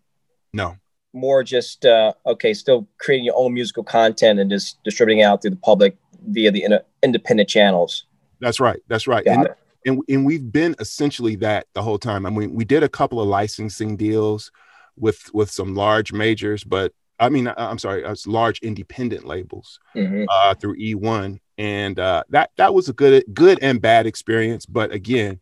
no 0.54 0.78
more 1.14 1.44
just 1.44 1.86
uh, 1.86 2.12
okay, 2.26 2.54
still 2.54 2.86
creating 2.98 3.24
your 3.26 3.36
own 3.38 3.54
musical 3.54 3.84
content 3.86 4.38
and 4.40 4.50
just 4.52 4.84
distributing 4.84 5.24
out 5.24 5.42
through 5.42 5.52
the 5.52 5.56
public 5.58 5.96
via 6.28 6.52
the 6.52 6.64
in- 6.64 6.80
independent 7.04 7.48
channels. 7.48 8.06
that's 8.42 8.60
right 8.60 8.82
that's 8.90 9.08
right 9.08 9.24
Got 9.24 9.32
and, 9.38 9.46
it. 9.46 9.58
and 9.86 10.02
and 10.10 10.26
we've 10.26 10.52
been 10.52 10.76
essentially 10.80 11.36
that 11.38 11.68
the 11.74 11.82
whole 11.82 11.98
time. 12.00 12.26
I 12.26 12.30
mean, 12.32 12.54
we 12.54 12.66
did 12.66 12.84
a 12.84 12.90
couple 12.90 13.22
of 13.22 13.28
licensing 13.28 13.96
deals 13.96 14.52
with 14.98 15.34
with 15.34 15.50
some 15.52 15.74
large 15.76 16.12
majors, 16.12 16.64
but 16.66 16.92
I 17.18 17.30
mean, 17.30 17.50
I'm 17.56 17.80
sorry, 17.80 18.04
uh, 18.04 18.14
large 18.26 18.60
independent 18.60 19.26
labels 19.26 19.80
Mhm. 19.96 20.26
uh, 20.30 20.54
through 20.56 20.76
E1, 20.78 21.40
and 21.58 21.98
uh, 21.98 22.24
that 22.30 22.52
that 22.58 22.74
was 22.74 22.90
a 22.90 22.94
good 22.94 23.24
good 23.34 23.58
and 23.62 23.82
bad 23.82 24.06
experience. 24.06 24.66
But 24.66 24.92
again, 24.92 25.40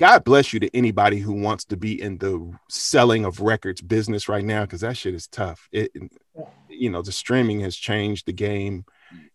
God 0.00 0.24
bless 0.24 0.54
you 0.54 0.60
to 0.60 0.74
anybody 0.74 1.18
who 1.18 1.34
wants 1.34 1.66
to 1.66 1.76
be 1.76 2.00
in 2.00 2.16
the 2.16 2.50
selling 2.70 3.26
of 3.26 3.40
records 3.40 3.82
business 3.82 4.30
right 4.30 4.42
now 4.42 4.62
because 4.62 4.80
that 4.80 4.96
shit 4.96 5.12
is 5.12 5.26
tough. 5.26 5.68
It, 5.72 5.92
you 6.70 6.88
know, 6.88 7.02
the 7.02 7.12
streaming 7.12 7.60
has 7.60 7.76
changed 7.76 8.24
the 8.24 8.32
game 8.32 8.86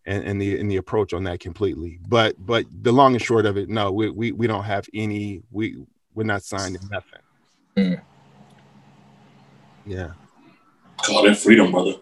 and, 0.08 0.24
and 0.24 0.42
the 0.42 0.60
and 0.60 0.72
the 0.72 0.78
approach 0.78 1.14
on 1.14 1.24
that 1.26 1.40
completely. 1.40 2.00
But 2.08 2.34
but 2.44 2.66
the 2.82 2.92
long 2.92 3.14
and 3.14 3.22
short 3.22 3.46
of 3.46 3.58
it, 3.58 3.70
no, 3.70 3.92
we 3.92 4.10
we, 4.10 4.32
we 4.32 4.48
don't 4.48 4.64
have 4.64 4.88
any. 4.92 5.44
We 5.52 5.78
we're 6.16 6.24
not 6.24 6.42
signed 6.42 6.80
to 6.82 6.88
nothing. 6.90 7.22
Mm. 7.78 8.02
Yeah. 9.86 10.14
Call 10.98 11.26
that 11.26 11.38
freedom, 11.38 11.72
brother. 11.72 11.94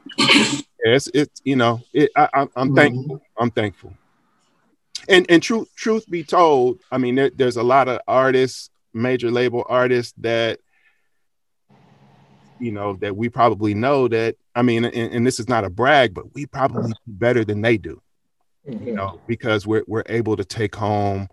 it's 0.80 1.10
it's 1.13 1.41
you 1.43 1.58
know 1.58 1.82
it, 1.91 2.12
I, 2.15 2.30
I'm, 2.34 2.49
I'm 2.56 2.69
Mhm. 2.69 2.76
thankful 2.78 3.21
i'm 3.38 3.52
thankful 3.52 3.93
and 5.10 5.26
and 5.30 5.42
truth 5.44 5.68
truth 5.76 6.10
be 6.10 6.24
told 6.24 6.80
i 6.92 6.98
mean 6.98 7.16
there, 7.16 7.32
there's 7.36 7.58
a 7.58 7.63
lot 7.63 7.88
of 7.88 8.00
artists 8.08 8.70
major 8.94 9.32
label 9.32 9.66
artists 9.68 10.13
that 10.18 10.60
you 12.60 12.72
know 12.72 12.96
that 12.98 13.16
we 13.16 13.30
probably 13.30 13.74
know 13.74 14.08
that 14.08 14.36
i 14.56 14.62
mean 14.62 14.86
and, 14.86 15.13
and 15.13 15.28
this 15.28 15.39
is 15.39 15.50
not 15.50 15.63
a 15.63 15.70
brag 15.70 16.13
but 16.13 16.34
we 16.34 16.46
probably 16.46 16.92
do 16.92 17.13
better 17.13 17.44
than 17.44 17.62
they 17.62 17.78
do 17.78 18.02
Mhm. 18.68 18.88
you 18.88 18.94
know 18.94 19.20
because 19.28 19.68
we're, 19.68 19.84
we're 19.88 20.04
able 20.08 20.38
to 20.38 20.46
take 20.46 20.74
home 20.76 21.28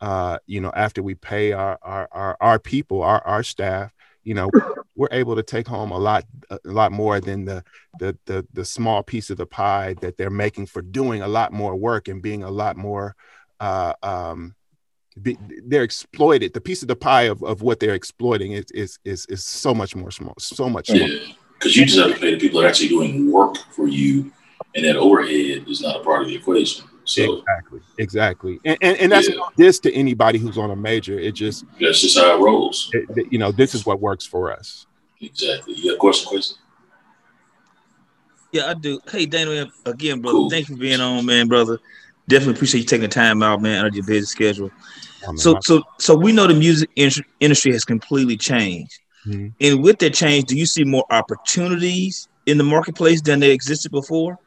uh 0.00 0.38
you 0.46 0.60
know 0.60 0.70
after 0.74 1.02
we 1.02 1.14
pay 1.14 1.52
our 1.52 1.78
our 1.82 2.08
our, 2.12 2.36
our 2.40 2.58
people 2.60 3.02
our, 3.02 3.20
our 3.26 3.42
staff 3.42 3.92
you 4.22 4.34
know 4.34 4.50
we're 4.96 5.08
able 5.12 5.36
to 5.36 5.42
take 5.42 5.66
home 5.66 5.90
a 5.90 5.98
lot 5.98 6.24
a 6.50 6.58
lot 6.64 6.92
more 6.92 7.20
than 7.20 7.44
the 7.44 7.62
the 7.98 8.16
the 8.26 8.46
the 8.52 8.64
small 8.64 9.02
piece 9.02 9.30
of 9.30 9.36
the 9.36 9.46
pie 9.46 9.94
that 10.00 10.16
they're 10.16 10.30
making 10.30 10.66
for 10.66 10.82
doing 10.82 11.22
a 11.22 11.28
lot 11.28 11.52
more 11.52 11.76
work 11.76 12.08
and 12.08 12.22
being 12.22 12.42
a 12.42 12.50
lot 12.50 12.76
more 12.76 13.14
uh 13.60 13.92
um 14.02 14.54
be, 15.20 15.36
they're 15.66 15.82
exploited 15.82 16.52
the 16.52 16.60
piece 16.60 16.82
of 16.82 16.88
the 16.88 16.96
pie 16.96 17.22
of, 17.22 17.42
of 17.42 17.62
what 17.62 17.80
they're 17.80 17.94
exploiting 17.94 18.52
is 18.52 18.66
is 18.72 18.98
is, 19.04 19.26
is 19.26 19.44
so 19.44 19.74
much 19.74 19.96
more 19.96 20.10
small 20.10 20.34
so 20.38 20.68
much. 20.68 20.90
Yeah, 20.90 21.06
because 21.54 21.76
you 21.76 21.84
just 21.84 21.98
have 21.98 22.14
to 22.14 22.20
pay 22.20 22.34
the 22.34 22.40
people 22.40 22.60
that 22.60 22.66
are 22.66 22.68
actually 22.68 22.88
doing 22.88 23.30
work 23.30 23.56
for 23.72 23.86
you, 23.88 24.32
and 24.74 24.84
that 24.84 24.96
overhead 24.96 25.68
is 25.68 25.82
not 25.82 26.00
a 26.00 26.04
part 26.04 26.22
of 26.22 26.28
the 26.28 26.36
equation. 26.36 26.89
So 27.10 27.38
exactly 27.38 27.80
exactly 27.98 28.60
and, 28.64 28.78
and, 28.82 28.96
and 28.98 29.12
that's 29.12 29.28
Yeah. 29.28 29.34
this 29.56 29.78
to 29.80 29.92
anybody 29.92 30.38
who's 30.38 30.56
on 30.56 30.70
a 30.70 30.76
major 30.76 31.18
it 31.18 31.32
just 31.32 31.64
that's 31.80 32.00
just 32.00 32.16
how 32.18 32.36
it 32.36 32.40
rolls. 32.40 32.88
it, 32.92 33.06
it- 33.16 33.32
you 33.32 33.38
know 33.38 33.50
this 33.50 33.74
is 33.74 33.84
what 33.84 34.00
works 34.00 34.24
for 34.26 34.52
us 34.52 34.86
Exactly. 35.22 35.74
You 35.74 35.90
got 35.90 35.94
a 35.96 35.98
question, 35.98 36.28
question? 36.28 36.56
Yeah, 38.52 38.70
I 38.70 38.74
do. 38.74 39.00
Hey, 39.10 39.26
Daniel, 39.26 39.70
again, 39.84 40.20
brother, 40.22 40.32
Cool. 40.38 40.50
thank 40.50 40.68
you 40.68 40.76
for 40.76 40.80
being 40.80 40.98
on, 41.00 41.26
man, 41.26 41.46
brother. 41.46 41.78
Definitely 42.28 42.54
appreciate 42.54 42.80
you 42.80 42.86
taking 42.86 43.02
the 43.02 43.08
time 43.08 43.42
out, 43.42 43.60
man, 43.60 43.80
out 43.80 43.88
of 43.88 43.94
your 43.94 44.04
busy 44.06 44.24
schedule. 44.26 44.70
Oh, 45.24 45.32
man, 45.32 45.36
So, 45.36 45.58
so, 45.62 45.82
so 45.98 46.16
we 46.16 46.32
know 46.32 46.46
the 46.46 46.54
music 46.54 46.88
industry 46.96 47.72
has 47.72 47.84
completely 47.84 48.36
changed, 48.38 48.98
Mhm. 49.26 49.52
and 49.60 49.82
with 49.82 49.98
that 49.98 50.14
change, 50.14 50.44
do 50.46 50.56
you 50.56 50.64
see 50.66 50.84
more 50.84 51.04
opportunities 51.10 52.28
in 52.46 52.56
the 52.56 52.64
marketplace 52.64 53.20
than 53.20 53.40
they 53.40 53.50
existed 53.50 53.92
before? 53.92 54.38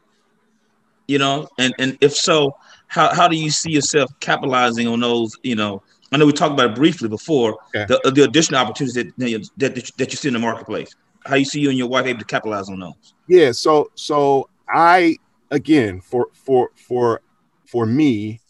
You 1.08 1.20
know, 1.20 1.48
and 1.60 1.74
and 1.80 1.98
if 2.02 2.14
so, 2.14 2.54
how 2.88 3.14
how 3.14 3.28
do 3.28 3.36
you 3.36 3.52
see 3.52 3.72
yourself 3.72 4.10
capitalizing 4.22 4.88
on 4.88 5.00
those? 5.02 5.32
You 5.44 5.56
know, 5.56 5.84
I 6.12 6.18
know 6.18 6.26
we 6.26 6.32
talked 6.32 6.54
about 6.54 6.72
it 6.72 6.76
briefly 6.76 7.10
before 7.10 7.58
Yeah. 7.74 7.86
the 7.88 8.12
the 8.16 8.24
additional 8.24 8.62
opportunities 8.62 8.96
that 8.96 9.18
that 9.18 9.76
that, 9.76 9.92
that 9.98 10.12
you 10.12 10.18
see 10.18 10.30
in 10.30 10.34
the 10.34 10.40
marketplace. 10.40 10.90
How 11.26 11.36
you 11.36 11.46
see 11.46 11.60
you 11.60 11.70
and 11.70 11.78
your 11.78 11.88
wife 11.90 12.06
able 12.06 12.20
to 12.20 12.26
capitalize 12.26 12.70
on 12.70 12.80
those? 12.80 13.14
yeah 13.28 13.52
so 13.54 13.90
so 13.96 14.50
i 14.70 15.16
again 15.50 16.02
for 16.02 16.28
for 16.34 16.70
for 16.76 17.22
for 17.66 17.86
me 17.86 18.42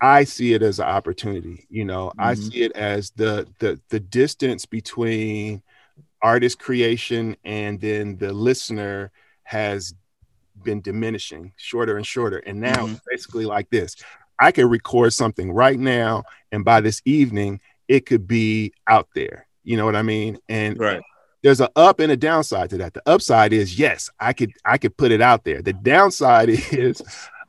i 0.00 0.24
see 0.24 0.54
it 0.54 0.62
as 0.62 0.78
an 0.78 0.86
opportunity 0.86 1.66
you 1.68 1.84
know 1.84 2.12
i 2.18 2.32
Mhm. 2.34 2.50
see 2.50 2.62
it 2.62 2.72
as 2.72 3.10
the 3.16 3.46
the 3.58 3.78
the 3.90 4.00
distance 4.00 4.64
between 4.64 5.62
artist 6.22 6.58
creation 6.58 7.36
and 7.44 7.80
then 7.80 8.16
the 8.16 8.32
listener 8.32 9.10
has 9.44 9.94
been 10.64 10.80
diminishing 10.80 11.52
shorter 11.56 11.96
and 11.96 12.06
shorter 12.06 12.38
and 12.38 12.60
now 12.60 12.86
Mhm. 12.86 12.92
it's 12.92 13.00
basically 13.10 13.44
like 13.44 13.68
this 13.70 13.96
i 14.40 14.50
can 14.52 14.68
record 14.68 15.12
something 15.12 15.52
right 15.52 15.78
now 15.78 16.22
and 16.52 16.64
by 16.64 16.80
this 16.80 17.00
evening 17.04 17.60
it 17.88 18.06
could 18.06 18.26
be 18.28 18.72
out 18.86 19.08
there 19.14 19.46
you 19.64 19.76
know 19.76 19.84
what 19.84 19.96
i 19.96 20.02
mean 20.02 20.38
and 20.48 20.78
Right. 20.78 21.00
there's 21.42 21.60
an 21.60 21.68
up 21.76 22.00
and 22.00 22.10
a 22.12 22.16
downside 22.16 22.70
to 22.70 22.78
that. 22.78 22.94
The 22.94 23.02
upside 23.06 23.52
is 23.52 23.78
yes, 23.78 24.10
I 24.18 24.32
could 24.32 24.52
I 24.64 24.76
could 24.76 24.96
put 24.96 25.12
it 25.12 25.20
out 25.20 25.44
there. 25.44 25.62
The 25.62 25.72
downside 25.72 26.48
is 26.72 27.00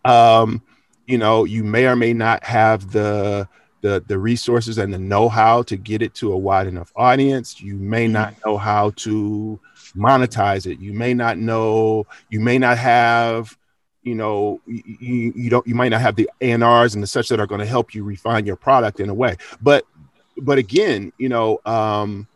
um 0.05 0.61
you 1.07 1.17
know, 1.17 1.43
you 1.43 1.63
may 1.63 1.87
or 1.87 1.95
may 1.95 2.13
not 2.13 2.43
have 2.43 2.91
the 2.91 3.47
the 3.81 4.03
the 4.07 4.17
resources 4.19 4.77
and 4.77 4.93
the 4.93 4.99
know-how 4.99 5.63
to 5.63 5.75
get 5.75 6.01
it 6.03 6.13
to 6.15 6.31
a 6.33 6.37
wide 6.37 6.67
enough 6.67 6.91
audience. 6.95 7.59
You 7.59 7.75
may 7.77 8.07
not 8.07 8.35
know 8.45 8.57
how 8.57 8.91
to 8.97 9.59
monetize 9.93 10.65
it. 10.65 10.79
You 10.79 10.93
may 10.93 11.13
not 11.13 11.37
know. 11.37 12.07
You 12.29 12.39
may 12.39 12.57
not 12.57 12.77
have. 12.77 13.57
You 14.03 14.15
know, 14.15 14.61
you, 14.65 15.33
you 15.35 15.49
don't. 15.49 15.67
You 15.67 15.75
might 15.75 15.89
not 15.89 16.01
have 16.01 16.15
the 16.15 16.29
ANRs 16.41 16.93
and 16.93 17.03
the 17.03 17.07
such 17.07 17.29
that 17.29 17.39
are 17.39 17.47
going 17.47 17.59
to 17.59 17.67
help 17.67 17.93
you 17.93 18.03
refine 18.03 18.45
your 18.45 18.55
product 18.55 18.99
in 18.99 19.09
a 19.09 19.13
way. 19.13 19.35
But 19.61 19.85
but 20.37 20.57
again, 20.57 21.11
you 21.17 21.29
know, 21.29 21.59
um, 21.65 22.27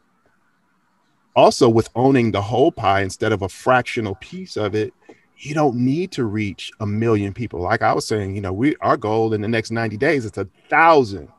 also 1.36 1.70
with 1.70 1.90
owning 1.96 2.32
the 2.32 2.42
whole 2.42 2.72
pie 2.72 3.02
instead 3.02 3.32
of 3.32 3.42
a 3.42 3.50
fractional 3.50 4.16
piece 4.16 4.58
of 4.58 4.76
it, 4.76 4.94
you 5.38 5.54
don't 5.54 5.76
need 5.76 6.12
to 6.12 6.26
reach 6.26 6.72
a 6.80 6.86
million 6.86 7.34
people. 7.34 7.60
Like 7.62 7.82
I 7.82 7.94
was 7.94 8.06
saying, 8.06 8.36
you 8.36 8.42
know, 8.42 8.54
we 8.54 8.76
our 8.78 8.98
goal 8.98 9.34
in 9.34 9.42
the 9.42 9.48
next 9.48 9.72
90 9.72 9.98
days 9.98 10.26
is 10.26 10.38
a 10.38 10.48
thousand. 10.70 11.30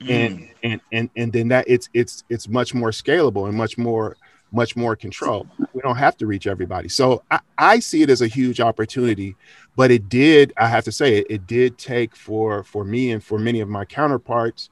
Mm. 0.00 0.10
And 0.10 0.48
and 0.62 0.80
and 0.92 1.10
and 1.16 1.32
then 1.32 1.48
that 1.48 1.66
it's 1.68 1.88
it's 1.94 2.24
it's 2.28 2.48
much 2.48 2.74
more 2.74 2.90
scalable 2.90 3.48
and 3.48 3.56
much 3.56 3.78
more 3.78 4.16
much 4.54 4.76
more 4.76 4.96
control. 4.96 5.46
We 5.72 5.82
don't 5.82 5.96
have 5.96 6.16
to 6.18 6.26
reach 6.26 6.46
everybody. 6.46 6.88
So 6.88 7.22
I, 7.30 7.40
I 7.58 7.78
see 7.80 8.02
it 8.02 8.10
as 8.10 8.22
a 8.22 8.26
huge 8.26 8.60
opportunity, 8.60 9.36
but 9.76 9.90
it 9.90 10.08
did, 10.08 10.52
I 10.56 10.68
have 10.68 10.84
to 10.84 10.92
say 10.92 11.18
it, 11.18 11.26
it 11.28 11.46
did 11.46 11.76
take 11.76 12.14
for 12.14 12.62
for 12.62 12.84
me 12.84 13.10
and 13.10 13.22
for 13.22 13.38
many 13.38 13.60
of 13.60 13.68
my 13.68 13.84
counterparts 13.84 14.70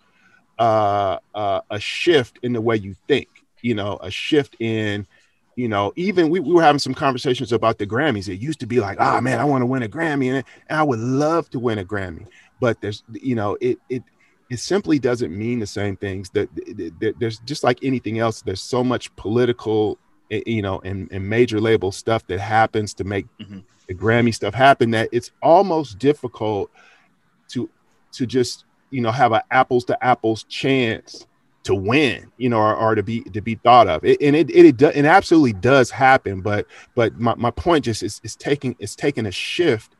uh, 0.59 1.19
uh, 1.35 1.61
a 1.71 1.81
shift 1.81 2.39
in 2.43 2.53
the 2.53 2.61
way 2.61 2.77
you 2.77 2.95
think, 3.09 3.29
you 3.61 3.75
know, 3.75 3.99
a 4.01 4.11
shift 4.11 4.57
in 4.61 5.07
you 5.55 5.69
know, 5.69 5.93
even 5.97 6.31
we, 6.31 6.41
we 6.41 6.55
were 6.55 6.63
having 6.63 6.79
some 6.79 6.95
conversations 6.95 7.53
about 7.53 7.77
the 7.77 7.87
Grammys. 7.87 8.27
It 8.27 8.41
used 8.41 8.61
to 8.61 8.67
be 8.67 8.81
like, 8.81 8.97
ah, 8.99 9.19
oh, 9.19 9.21
man, 9.21 9.39
I 9.39 9.45
want 9.45 9.61
to 9.61 9.67
win 9.67 9.83
a 9.83 9.89
Grammy, 9.89 10.29
and, 10.29 10.45
and 10.69 10.79
I 10.79 10.83
would 10.83 10.99
love 10.99 11.51
to 11.51 11.59
win 11.59 11.79
a 11.79 11.85
Grammy, 11.85 12.27
but 12.59 12.81
there's, 12.81 13.03
you 13.13 13.35
know, 13.35 13.59
it 13.61 13.79
it 13.91 14.03
it 14.53 14.61
simply 14.61 14.99
doesn't 14.99 15.35
mean 15.35 15.61
the 15.61 15.67
same 15.67 15.97
things. 15.97 16.29
That 16.31 16.51
there's 17.19 17.39
just 17.39 17.65
like 17.65 17.83
anything 17.83 18.19
else. 18.19 18.43
There's 18.43 18.61
so 18.61 18.85
much 18.85 19.15
political, 19.17 19.97
eh, 20.31 20.43
you 20.45 20.61
know, 20.61 20.79
and, 20.85 21.11
and 21.11 21.27
major 21.27 21.59
label 21.59 21.91
stuff 21.91 22.27
that 22.27 22.39
happens 22.39 22.93
to 22.95 23.05
make 23.05 23.25
mm-hmm. 23.39 23.61
the 23.89 23.95
Grammy 23.95 24.35
stuff 24.35 24.53
happen 24.53 24.91
that 24.91 25.09
it's 25.11 25.31
almost 25.43 25.99
difficult 25.99 26.71
to 27.49 27.71
to 28.13 28.27
just 28.27 28.67
you 28.91 29.01
know 29.01 29.11
have 29.11 29.33
an 29.33 29.41
apples 29.51 29.87
to 29.87 30.05
apples 30.05 30.45
chance 30.45 31.27
to 31.63 31.75
win, 31.75 32.31
you 32.37 32.51
know, 32.51 32.59
or, 32.59 32.77
or, 32.77 32.95
to 32.95 33.03
be 33.03 33.23
to 33.23 33.41
be 33.41 33.55
thought 33.55 33.89
of. 33.89 34.05
It, 34.05 34.21
and 34.21 34.37
it 34.37 34.51
it 34.51 34.67
it, 34.67 34.77
do, 34.77 34.89
it 34.89 35.07
absolutely 35.07 35.55
does 35.55 35.91
happen. 35.91 36.43
But 36.43 36.67
but 36.95 37.19
my, 37.19 37.35
my 37.37 37.53
point 37.53 37.87
just 37.87 38.03
is 38.03 38.21
is 38.23 38.37
taking 38.37 38.77
is 38.79 38.95
taking 38.95 39.25
a 39.25 39.33
shift 39.33 39.97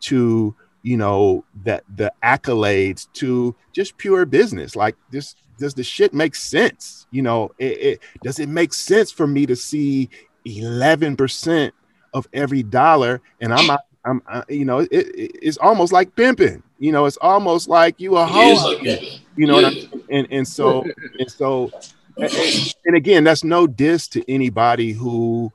to 0.00 0.56
you 0.82 0.96
know 0.96 1.44
that 1.64 1.84
the 1.96 2.12
accolades 2.22 3.06
to 3.14 3.54
just 3.72 3.96
pure 3.98 4.24
business. 4.24 4.76
Like 4.76 4.96
this 5.10 5.36
does 5.58 5.74
the 5.74 5.84
shit 5.84 6.12
make 6.12 6.34
sense? 6.34 7.06
You 7.10 7.22
know, 7.22 7.52
it, 7.58 7.78
it 7.80 8.00
does 8.22 8.38
it 8.38 8.48
make 8.48 8.72
sense 8.72 9.10
for 9.10 9.26
me 9.26 9.46
to 9.46 9.56
see 9.56 10.10
eleven 10.44 11.16
percent 11.16 11.74
of 12.14 12.28
every 12.32 12.62
dollar 12.62 13.20
and 13.40 13.54
I'm 13.54 13.78
I'm, 14.04 14.22
I, 14.26 14.42
you 14.48 14.64
know, 14.64 14.80
it, 14.80 14.90
it, 14.90 15.38
it's 15.42 15.58
almost 15.58 15.92
like 15.92 16.14
pimping. 16.16 16.62
You 16.78 16.92
know, 16.92 17.06
it's 17.06 17.18
almost 17.18 17.68
like 17.68 18.00
you 18.00 18.16
a 18.16 18.26
hoe. 18.26 18.70
You 19.36 19.46
know, 19.46 19.60
yeah. 19.60 19.84
and 20.10 20.26
and 20.30 20.46
so 20.46 20.84
and 21.18 21.30
so, 21.30 21.70
and 22.16 22.96
again, 22.96 23.24
that's 23.24 23.44
no 23.44 23.66
diss 23.66 24.08
to 24.08 24.30
anybody 24.30 24.92
who, 24.92 25.52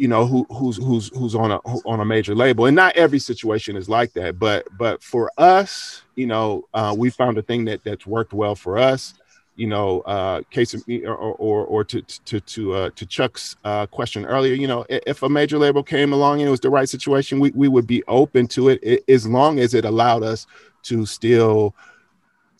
you 0.00 0.08
know, 0.08 0.26
who 0.26 0.46
who's 0.50 0.76
who's 0.76 1.08
who's 1.16 1.34
on 1.34 1.50
a 1.50 1.58
on 1.58 2.00
a 2.00 2.04
major 2.04 2.34
label, 2.34 2.66
and 2.66 2.74
not 2.74 2.96
every 2.96 3.18
situation 3.18 3.76
is 3.76 3.88
like 3.88 4.12
that. 4.14 4.38
But 4.38 4.66
but 4.78 5.02
for 5.02 5.30
us, 5.38 6.02
you 6.16 6.26
know, 6.26 6.64
uh, 6.74 6.94
we 6.96 7.10
found 7.10 7.38
a 7.38 7.42
thing 7.42 7.64
that 7.66 7.84
that's 7.84 8.06
worked 8.06 8.32
well 8.32 8.54
for 8.54 8.78
us 8.78 9.14
you 9.60 9.66
know, 9.66 10.00
uh, 10.02 10.40
case 10.50 10.72
of, 10.72 10.82
or, 11.04 11.16
or, 11.16 11.66
or 11.66 11.84
to 11.84 12.00
to 12.00 12.40
to 12.40 12.72
uh, 12.72 12.90
to 12.96 13.04
Chuck's 13.04 13.56
uh, 13.62 13.84
question 13.86 14.24
earlier, 14.24 14.54
you 14.54 14.66
know, 14.66 14.86
if 14.88 15.22
a 15.22 15.28
major 15.28 15.58
label 15.58 15.82
came 15.82 16.14
along 16.14 16.40
and 16.40 16.48
it 16.48 16.50
was 16.50 16.60
the 16.60 16.70
right 16.70 16.88
situation, 16.88 17.38
we, 17.38 17.50
we 17.50 17.68
would 17.68 17.86
be 17.86 18.02
open 18.08 18.46
to 18.48 18.70
it 18.70 19.04
as 19.06 19.26
long 19.26 19.58
as 19.58 19.74
it 19.74 19.84
allowed 19.84 20.22
us 20.22 20.46
to 20.84 21.04
still, 21.04 21.74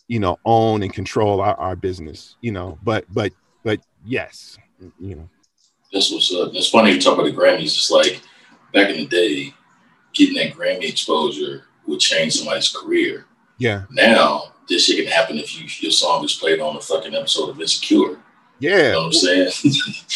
you 0.09 0.19
know, 0.19 0.37
own 0.45 0.83
and 0.83 0.93
control 0.93 1.41
our, 1.41 1.55
our 1.55 1.75
business, 1.75 2.35
you 2.41 2.51
know. 2.51 2.77
But 2.83 3.05
but 3.11 3.33
but 3.63 3.79
yes, 4.05 4.59
you 4.99 5.15
know. 5.15 5.29
That's 5.91 6.11
what's 6.11 6.33
up. 6.33 6.53
It's 6.53 6.69
funny 6.69 6.91
you 6.91 7.01
talk 7.01 7.15
about 7.15 7.25
the 7.25 7.33
Grammys. 7.33 7.63
It's 7.63 7.91
like 7.91 8.21
back 8.73 8.89
in 8.89 8.97
the 8.97 9.07
day, 9.07 9.53
getting 10.13 10.35
that 10.35 10.53
Grammy 10.55 10.89
exposure 10.89 11.65
would 11.85 11.99
change 11.99 12.33
somebody's 12.33 12.69
career. 12.69 13.25
Yeah. 13.57 13.83
Now 13.91 14.53
this 14.67 14.85
shit 14.85 15.03
can 15.03 15.11
happen 15.11 15.37
if 15.37 15.59
you 15.59 15.67
your 15.79 15.91
song 15.91 16.23
is 16.23 16.35
played 16.35 16.59
on 16.59 16.75
a 16.75 16.81
fucking 16.81 17.13
episode 17.13 17.49
of 17.49 17.59
Insecure. 17.61 18.19
Yeah. 18.59 18.77
You 18.77 18.91
know 18.91 18.97
what 18.99 19.05
I'm 19.07 19.13
saying? 19.13 19.51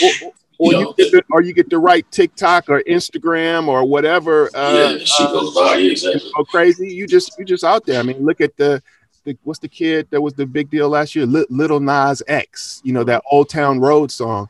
or, 0.32 0.34
or 0.58 0.72
you, 0.72 0.80
you 0.80 0.94
get 0.98 1.12
the, 1.12 1.24
or 1.32 1.42
you 1.42 1.54
get 1.54 1.70
the 1.70 1.80
right 1.80 2.10
TikTok 2.12 2.70
or 2.70 2.82
Instagram 2.84 3.68
or 3.68 3.84
whatever. 3.84 4.50
Uh, 4.56 4.96
yeah, 4.98 5.04
she 5.04 5.24
uh, 5.24 5.32
goes 5.32 5.54
by. 5.54 5.76
Yeah, 5.76 5.92
exactly. 5.92 6.32
Crazy. 6.50 6.94
You 6.94 7.08
just 7.08 7.38
you 7.38 7.46
just 7.46 7.64
out 7.64 7.86
there. 7.86 8.00
I 8.00 8.04
mean, 8.04 8.24
look 8.24 8.40
at 8.40 8.56
the, 8.56 8.82
the 9.26 9.38
what's 9.44 9.60
the 9.60 9.68
kid 9.68 10.08
that 10.12 10.22
was 10.22 10.34
the 10.34 10.46
big 10.46 10.70
deal 10.70 10.90
last 10.90 11.16
year? 11.16 11.26
Little 11.26 11.80
Nas 11.80 12.24
X. 12.28 12.82
You 12.86 12.94
know 12.94 13.04
that 13.04 13.24
Old 13.30 13.50
Town 13.50 13.80
Road 13.80 14.12
song. 14.12 14.50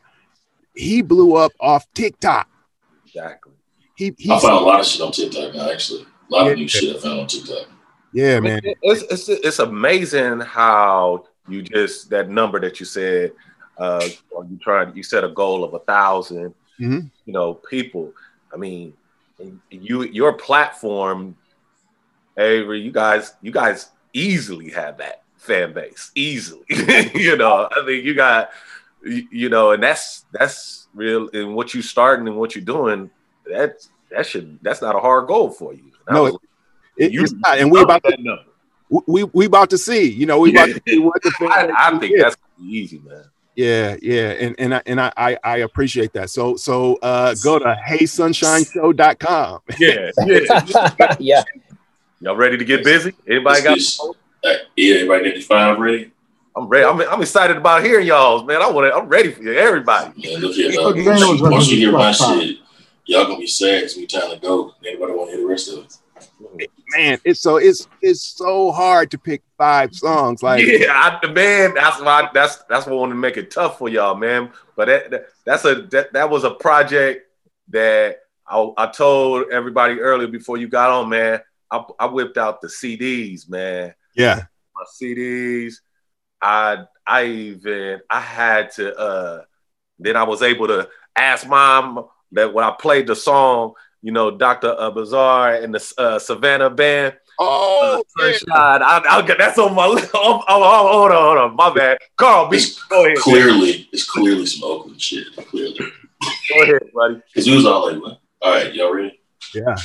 He 0.76 1.02
blew 1.02 1.36
up 1.36 1.54
off 1.60 1.86
TikTok. 1.94 2.50
Exactly. 3.06 3.54
He, 3.96 4.14
I 4.30 4.40
found 4.40 4.56
a 4.56 4.60
lot 4.60 4.82
of 4.82 4.86
shit 4.86 5.02
on 5.02 5.12
TikTok 5.12 5.56
now. 5.56 5.72
Actually, 5.72 6.02
a 6.02 6.34
lot 6.34 6.46
yeah. 6.46 6.52
of 6.52 6.58
new 6.58 6.68
shit 6.68 6.96
I 6.96 7.00
found 7.00 7.22
on 7.22 7.28
TikTok. 7.28 7.68
Yeah, 8.12 8.40
man. 8.40 8.62
It's, 8.64 9.04
it's 9.04 9.30
it's 9.30 9.60
amazing 9.60 10.42
how 10.42 11.26
you 11.48 11.62
just 11.62 12.10
that 12.10 12.30
number 12.30 12.60
that 12.60 12.80
you 12.80 12.86
said. 12.86 13.32
Uh, 13.78 14.08
you 14.50 14.58
tried 14.62 14.96
you 14.96 15.04
set 15.04 15.24
a 15.26 15.30
goal 15.30 15.64
of 15.64 15.72
a 15.74 15.78
1000 15.80 16.54
mm-hmm. 16.80 17.00
you 17.26 17.34
know, 17.34 17.54
people. 17.54 18.14
I 18.54 18.58
mean, 18.58 18.94
you 19.70 20.04
your 20.04 20.34
platform, 20.34 21.36
Avery. 22.38 22.82
You 22.82 22.92
guys, 22.92 23.34
you 23.42 23.52
guys 23.52 23.90
easily 24.14 24.72
have 24.72 24.98
that 24.98 25.24
fan 25.38 25.74
base 25.74 26.12
easily. 26.16 26.66
you 26.70 27.38
know, 27.38 27.68
I 27.72 27.86
mean, 27.86 28.06
you 28.06 28.14
got, 28.14 28.50
you 29.06 29.50
know, 29.50 29.72
and 29.72 29.84
that's 29.84 30.26
that's 30.32 30.88
real. 30.94 31.30
And 31.34 31.56
what 31.56 31.74
you 31.74 31.82
starting 31.82 32.28
and 32.28 32.38
what 32.38 32.56
you're 32.56 32.66
doing, 32.66 33.10
that 33.46 33.86
that 34.12 34.26
should 34.26 34.60
that's 34.62 34.82
not 34.82 34.96
a 34.96 35.00
hard 35.00 35.28
goal 35.28 35.50
for 35.50 35.74
you. 35.74 35.92
That 36.08 36.14
no, 36.14 36.24
was, 36.24 36.38
it, 36.98 37.12
you, 37.12 37.24
it's 37.24 37.34
not, 37.34 37.58
and 37.60 37.72
we 37.72 37.82
about 37.82 38.04
to 38.04 38.18
number. 38.18 38.44
we 39.08 39.24
we 39.26 39.46
about 39.46 39.70
to 39.72 39.78
see. 39.78 40.10
You 40.10 40.26
know, 40.26 40.40
we 40.40 40.52
about 40.52 40.68
to 40.68 40.82
see 40.88 41.00
what 41.00 41.22
the 41.22 41.32
I, 41.42 41.90
I 41.96 42.00
think 42.00 42.16
that's 42.20 42.38
easy, 42.60 43.00
man. 43.00 43.26
Yeah, 43.56 43.96
yeah, 44.02 44.32
and 44.32 44.56
and 44.60 44.76
I 44.76 44.82
and 44.86 45.00
I 45.00 45.38
I 45.44 45.58
appreciate 45.58 46.12
that. 46.14 46.30
So 46.30 46.58
so 46.58 46.96
uh 46.98 47.36
go 47.44 47.60
to 47.60 47.78
heysunshineshow.com. 47.88 49.62
Yeah, 49.80 50.12
yeah, 50.26 51.16
yeah. 51.20 51.44
Y'all 52.20 52.36
ready 52.36 52.58
to 52.58 52.66
get 52.66 52.84
busy? 52.84 53.14
Anybody 53.28 53.62
got? 53.62 53.78
Uh, 54.44 54.54
yeah, 54.76 54.96
everybody 54.96 55.34
get 55.34 55.44
five 55.44 55.80
ready. 55.80 56.12
I'm 56.56 56.68
ready. 56.68 56.86
I'm, 56.86 57.02
I'm 57.02 57.22
excited 57.22 57.58
about 57.58 57.84
hearing 57.84 58.08
y'all's 58.08 58.46
man. 58.46 58.62
I 58.62 58.70
want 58.70 58.92
to. 58.92 58.98
I'm 58.98 59.08
ready 59.08 59.32
for 59.32 59.44
you, 59.44 59.54
everybody. 59.54 60.14
Yeah, 60.16 60.38
look 60.38 60.56
here. 60.56 60.80
Uh, 60.80 60.94
once 61.50 61.70
you 61.70 61.78
hear 61.78 61.92
my 61.92 62.12
shit, 62.12 62.60
y'all 63.06 63.26
gonna 63.26 63.40
be 63.40 63.48
sad. 63.48 63.84
It's 63.84 63.98
me 63.98 64.06
time 64.06 64.32
to 64.32 64.38
go. 64.38 64.74
Anybody 64.86 65.14
want 65.14 65.32
to 65.32 65.36
hear 65.36 65.46
the 65.46 65.50
rest 65.50 65.70
of 65.70 65.80
it? 65.80 65.98
man, 66.96 67.20
it's 67.24 67.42
so 67.42 67.58
it's 67.58 67.88
it's 68.02 68.22
so 68.22 68.72
hard 68.72 69.12
to 69.12 69.18
pick 69.18 69.42
five 69.58 69.94
songs. 69.94 70.44
Like 70.44 70.64
yeah, 70.66 71.20
I, 71.22 71.28
man, 71.28 71.74
that's 71.74 72.02
why 72.02 72.30
that's 72.34 72.58
that's 72.70 72.86
what 72.86 72.94
I 72.94 72.96
want 72.96 73.12
to 73.12 73.16
make 73.16 73.38
it 73.38 73.52
tough 73.52 73.78
for 73.78 73.90
y'all, 73.90 74.16
man. 74.16 74.52
But 74.76 74.88
that, 74.88 75.12
that 75.12 75.26
that's 75.46 75.66
a 75.66 75.76
that, 75.92 76.14
that 76.14 76.30
was 76.30 76.44
a 76.44 76.52
project 76.52 77.30
that 77.70 78.20
I, 78.48 78.72
I 78.78 78.88
told 78.88 79.52
everybody 79.52 80.00
earlier 80.00 80.28
before 80.28 80.58
you 80.58 80.68
got 80.68 80.92
on, 80.92 81.10
man. 81.10 81.42
I, 81.72 81.84
I 82.00 82.06
whipped 82.06 82.38
out 82.38 82.62
the 82.62 82.68
CDs, 82.68 83.50
man. 83.50 83.94
Yeah, 84.14 84.44
my 84.76 84.84
CDs. 85.02 85.82
I 86.42 86.86
I 87.06 87.26
even 87.26 88.02
I 88.10 88.20
had 88.20 88.72
to. 88.72 88.96
uh 88.96 89.44
Then 90.00 90.16
I 90.16 90.24
was 90.24 90.42
able 90.42 90.68
to 90.68 90.90
ask 91.16 91.48
mom 91.48 92.08
that 92.34 92.54
when 92.54 92.66
I 92.66 92.72
played 92.72 93.08
the 93.08 93.16
song 93.16 93.74
you 94.06 94.12
know, 94.12 94.30
Dr. 94.30 94.76
Uh, 94.78 94.92
Buzzard 94.92 95.64
and 95.64 95.74
the 95.74 95.94
uh, 95.98 96.20
Savannah 96.20 96.70
Band. 96.70 97.18
Oh, 97.40 98.04
uh, 98.20 98.22
Sunshine. 98.22 98.84
I, 98.84 99.02
I'll 99.10 99.26
get 99.26 99.40
that's 99.40 99.58
on 99.58 99.74
my 99.74 99.88
list. 99.88 100.12
Oh, 100.14 100.44
oh, 100.48 100.64
oh, 100.64 100.92
hold 100.92 101.12
on, 101.12 101.18
hold 101.18 101.38
on. 101.40 101.56
My 101.56 101.74
bad. 101.74 101.98
Carl 102.16 102.48
B, 102.48 102.62
go 102.88 103.04
ahead. 103.04 103.18
Clearly, 103.18 103.90
it's 103.92 104.08
clearly 104.08 104.46
some 104.46 104.64
Oakland 104.70 105.02
shit. 105.02 105.36
Clearly. 105.36 105.80
Go 105.80 106.62
ahead, 106.62 106.82
buddy. 106.94 107.20
Because 107.34 107.48
it 107.48 107.56
was 107.56 107.66
all 107.66 107.92
like, 107.92 108.00
what? 108.00 108.20
All 108.44 108.54
right, 108.54 108.72
y'all 108.76 108.94
ready? 108.94 109.20
Yeah. 109.56 109.64
All 109.64 109.76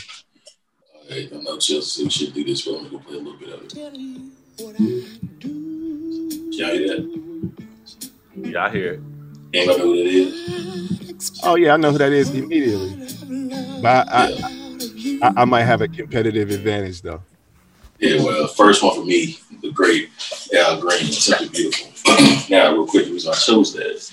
right, 1.10 1.32
I 1.32 1.36
know 1.40 1.56
Chelsea 1.56 2.04
we 2.04 2.10
should 2.10 2.34
do 2.34 2.44
this, 2.44 2.60
but 2.60 2.76
I'm 2.76 2.90
going 2.90 3.02
to 3.02 3.08
play 3.08 3.16
a 3.16 3.20
little 3.20 3.38
bit 3.38 3.48
of 3.48 3.62
it. 3.64 5.49
Can 6.60 6.68
y'all 6.68 6.76
hear 6.76 6.88
that? 6.88 7.52
Yeah, 8.36 8.64
I 8.66 8.70
hear 8.70 8.92
it. 8.92 9.00
Anybody 9.54 9.78
know 9.78 9.84
who 9.86 9.96
that 9.96 10.10
is? 10.10 11.40
Oh, 11.42 11.56
yeah, 11.56 11.72
I 11.72 11.76
know 11.78 11.90
who 11.90 11.96
that 11.96 12.12
is 12.12 12.34
immediately. 12.34 13.08
But 13.80 14.08
I, 14.10 14.26
I, 14.26 15.18
I, 15.22 15.32
I 15.38 15.44
might 15.46 15.62
have 15.62 15.80
a 15.80 15.88
competitive 15.88 16.50
advantage 16.50 17.00
though. 17.00 17.22
Yeah, 17.98 18.22
well, 18.22 18.46
first 18.46 18.82
one 18.82 18.94
for 18.94 19.06
me, 19.06 19.38
the 19.62 19.72
great 19.72 20.10
Al 20.54 20.78
Green, 20.78 21.10
Simply 21.10 21.48
Beautiful. 21.48 21.92
now, 22.50 22.72
real 22.72 22.86
quick, 22.86 23.06
the 23.06 23.12
reason 23.12 23.32
I 23.32 23.36
chose 23.36 23.72
that, 23.72 24.12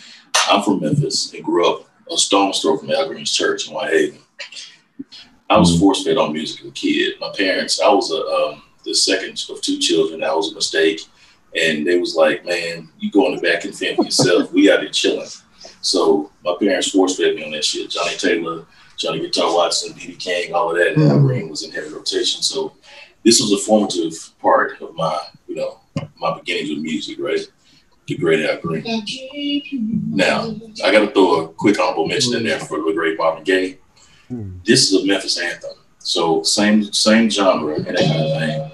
I'm 0.49 0.63
from 0.63 0.79
Memphis 0.79 1.33
and 1.33 1.43
grew 1.43 1.69
up 1.69 1.89
a 2.09 2.17
stone's 2.17 2.61
throw 2.61 2.77
from 2.77 2.91
Al 2.91 3.09
Green's 3.09 3.33
church 3.33 3.67
in 3.67 3.73
Whitehaven. 3.73 4.19
I 5.49 5.57
was 5.57 5.77
force 5.77 6.05
fed 6.05 6.17
on 6.17 6.31
music 6.31 6.61
as 6.61 6.67
a 6.67 6.71
kid. 6.71 7.15
My 7.19 7.33
parents, 7.35 7.81
I 7.81 7.89
was 7.89 8.09
a 8.09 8.23
um, 8.23 8.63
the 8.85 8.93
second 8.95 9.43
of 9.49 9.61
two 9.61 9.79
children. 9.79 10.21
That 10.21 10.33
was 10.33 10.53
a 10.53 10.55
mistake, 10.55 11.01
and 11.55 11.85
they 11.85 11.97
was 11.97 12.15
like, 12.15 12.45
"Man, 12.45 12.89
you 12.99 13.11
go 13.11 13.27
in 13.27 13.35
the 13.35 13.41
back 13.41 13.65
and 13.65 13.75
fend 13.75 13.97
for 13.97 14.03
yourself. 14.03 14.51
we 14.51 14.71
out 14.71 14.81
here 14.81 14.89
chilling." 14.89 15.27
So 15.81 16.31
my 16.43 16.55
parents 16.59 16.91
force 16.91 17.17
fed 17.17 17.35
me 17.35 17.45
on 17.45 17.51
that 17.51 17.63
shit. 17.63 17.89
Johnnie 17.89 18.17
Taylor, 18.17 18.65
Johnny 18.97 19.19
Guitar 19.19 19.53
Watson, 19.53 19.93
BB 19.93 20.19
King, 20.19 20.53
all 20.53 20.71
of 20.71 20.77
that. 20.77 20.93
And 20.93 21.11
Al 21.11 21.19
Green 21.19 21.49
was 21.49 21.63
in 21.63 21.71
heavy 21.71 21.89
rotation. 21.89 22.41
So 22.41 22.73
this 23.23 23.39
was 23.39 23.51
a 23.51 23.57
formative 23.57 24.13
part 24.39 24.81
of 24.81 24.95
my, 24.95 25.19
you 25.47 25.55
know, 25.55 25.79
my 26.17 26.37
beginnings 26.37 26.69
with 26.69 26.79
music, 26.79 27.19
right? 27.19 27.39
The 28.07 28.17
great 28.17 28.45
Al 28.45 28.59
Green. 28.59 28.83
Now, 30.09 30.55
I 30.83 30.91
got 30.91 30.99
to 31.05 31.11
throw 31.11 31.45
a 31.45 31.47
quick 31.49 31.79
honorable 31.79 32.07
mention 32.07 32.35
in 32.35 32.43
there 32.43 32.59
for 32.59 32.81
the 32.81 32.93
great 32.93 33.17
Marvin 33.17 33.43
Gaye. 33.43 33.77
Hmm. 34.27 34.57
This 34.65 34.91
is 34.91 35.03
a 35.03 35.05
Memphis 35.05 35.37
anthem. 35.39 35.71
So 35.99 36.41
same 36.43 36.83
same 36.93 37.29
genre 37.29 37.75
and 37.75 37.85
that 37.85 37.97
kind 37.97 38.23
of 38.23 38.39
thing. 38.39 38.71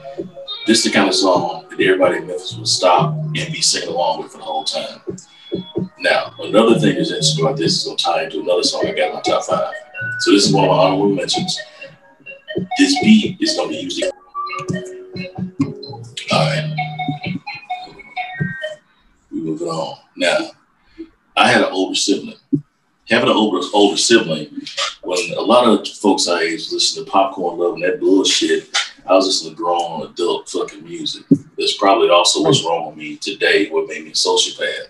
This 0.65 0.77
is 0.77 0.85
the 0.85 0.91
kind 0.91 1.09
of 1.09 1.15
song 1.15 1.65
that 1.69 1.79
everybody 1.79 2.17
in 2.17 2.27
Memphis 2.27 2.55
would 2.55 2.67
stop 2.67 3.15
and 3.15 3.33
be 3.33 3.61
singing 3.61 3.89
along 3.89 4.23
with 4.23 4.31
for 4.31 4.37
the 4.37 4.45
whole 4.45 4.63
time. 4.63 5.01
Now, 5.99 6.33
another 6.39 6.79
thing 6.79 6.95
is 6.95 7.11
interesting 7.11 7.45
about 7.45 7.57
this 7.57 7.77
is 7.77 7.83
going 7.83 7.97
to 7.97 8.03
tie 8.03 8.23
into 8.23 8.39
another 8.39 8.63
song 8.63 8.87
I 8.87 8.93
got 8.93 9.09
in 9.09 9.15
my 9.15 9.21
top 9.21 9.43
five. 9.43 9.73
So 10.19 10.31
this 10.31 10.45
is 10.45 10.53
one 10.53 10.63
of 10.63 10.69
my 10.69 10.77
honorable 10.77 11.09
mentions. 11.09 11.59
This 12.77 12.97
beat 13.01 13.41
is 13.41 13.57
going 13.57 13.71
to 13.71 13.75
be 13.75 13.81
used. 13.81 14.03
All 16.31 16.39
right. 16.39 16.75
We 19.31 19.41
moving 19.41 19.67
on. 19.67 19.97
Now, 20.15 20.37
I 21.35 21.51
had 21.51 21.63
an 21.63 21.71
older 21.71 21.95
sibling. 21.95 22.37
Having 23.09 23.29
an 23.29 23.35
older 23.35 23.67
older 23.73 23.97
sibling, 23.97 24.61
when 25.01 25.19
a 25.33 25.41
lot 25.41 25.67
of 25.67 25.85
folks 25.89 26.29
our 26.29 26.39
age 26.39 26.71
listen 26.71 27.03
to 27.03 27.11
popcorn 27.11 27.59
love 27.59 27.73
and 27.73 27.83
that 27.83 27.99
bullshit, 27.99 28.69
I 29.07 29.13
was 29.13 29.25
listening 29.25 29.55
to 29.55 29.57
grown 29.57 30.03
adult 30.03 30.49
fucking 30.49 30.83
music. 30.83 31.23
That's 31.57 31.77
probably 31.77 32.09
also 32.09 32.41
what's 32.41 32.63
wrong 32.63 32.87
with 32.87 32.95
me 32.97 33.17
today, 33.17 33.69
what 33.69 33.87
made 33.87 34.03
me 34.03 34.11
a 34.11 34.13
sociopath. 34.13 34.87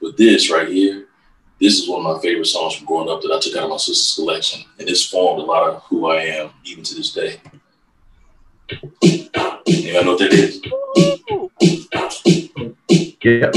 But 0.00 0.16
this 0.16 0.50
right 0.50 0.68
here, 0.68 1.06
this 1.60 1.78
is 1.80 1.88
one 1.88 2.04
of 2.04 2.16
my 2.16 2.20
favorite 2.20 2.46
songs 2.46 2.74
from 2.74 2.86
growing 2.86 3.08
up 3.08 3.22
that 3.22 3.32
I 3.32 3.40
took 3.40 3.56
out 3.56 3.64
of 3.64 3.70
my 3.70 3.76
sister's 3.76 4.14
collection. 4.14 4.64
And 4.78 4.88
it's 4.88 5.06
formed 5.06 5.40
a 5.40 5.44
lot 5.44 5.68
of 5.68 5.82
who 5.84 6.10
I 6.10 6.20
am 6.22 6.50
even 6.64 6.84
to 6.84 6.94
this 6.94 7.12
day. 7.12 7.40
Anybody 9.02 10.04
know 10.04 10.12
what 10.12 10.18
that 10.18 10.32
is? 10.32 10.60
Yeah. 13.24 13.50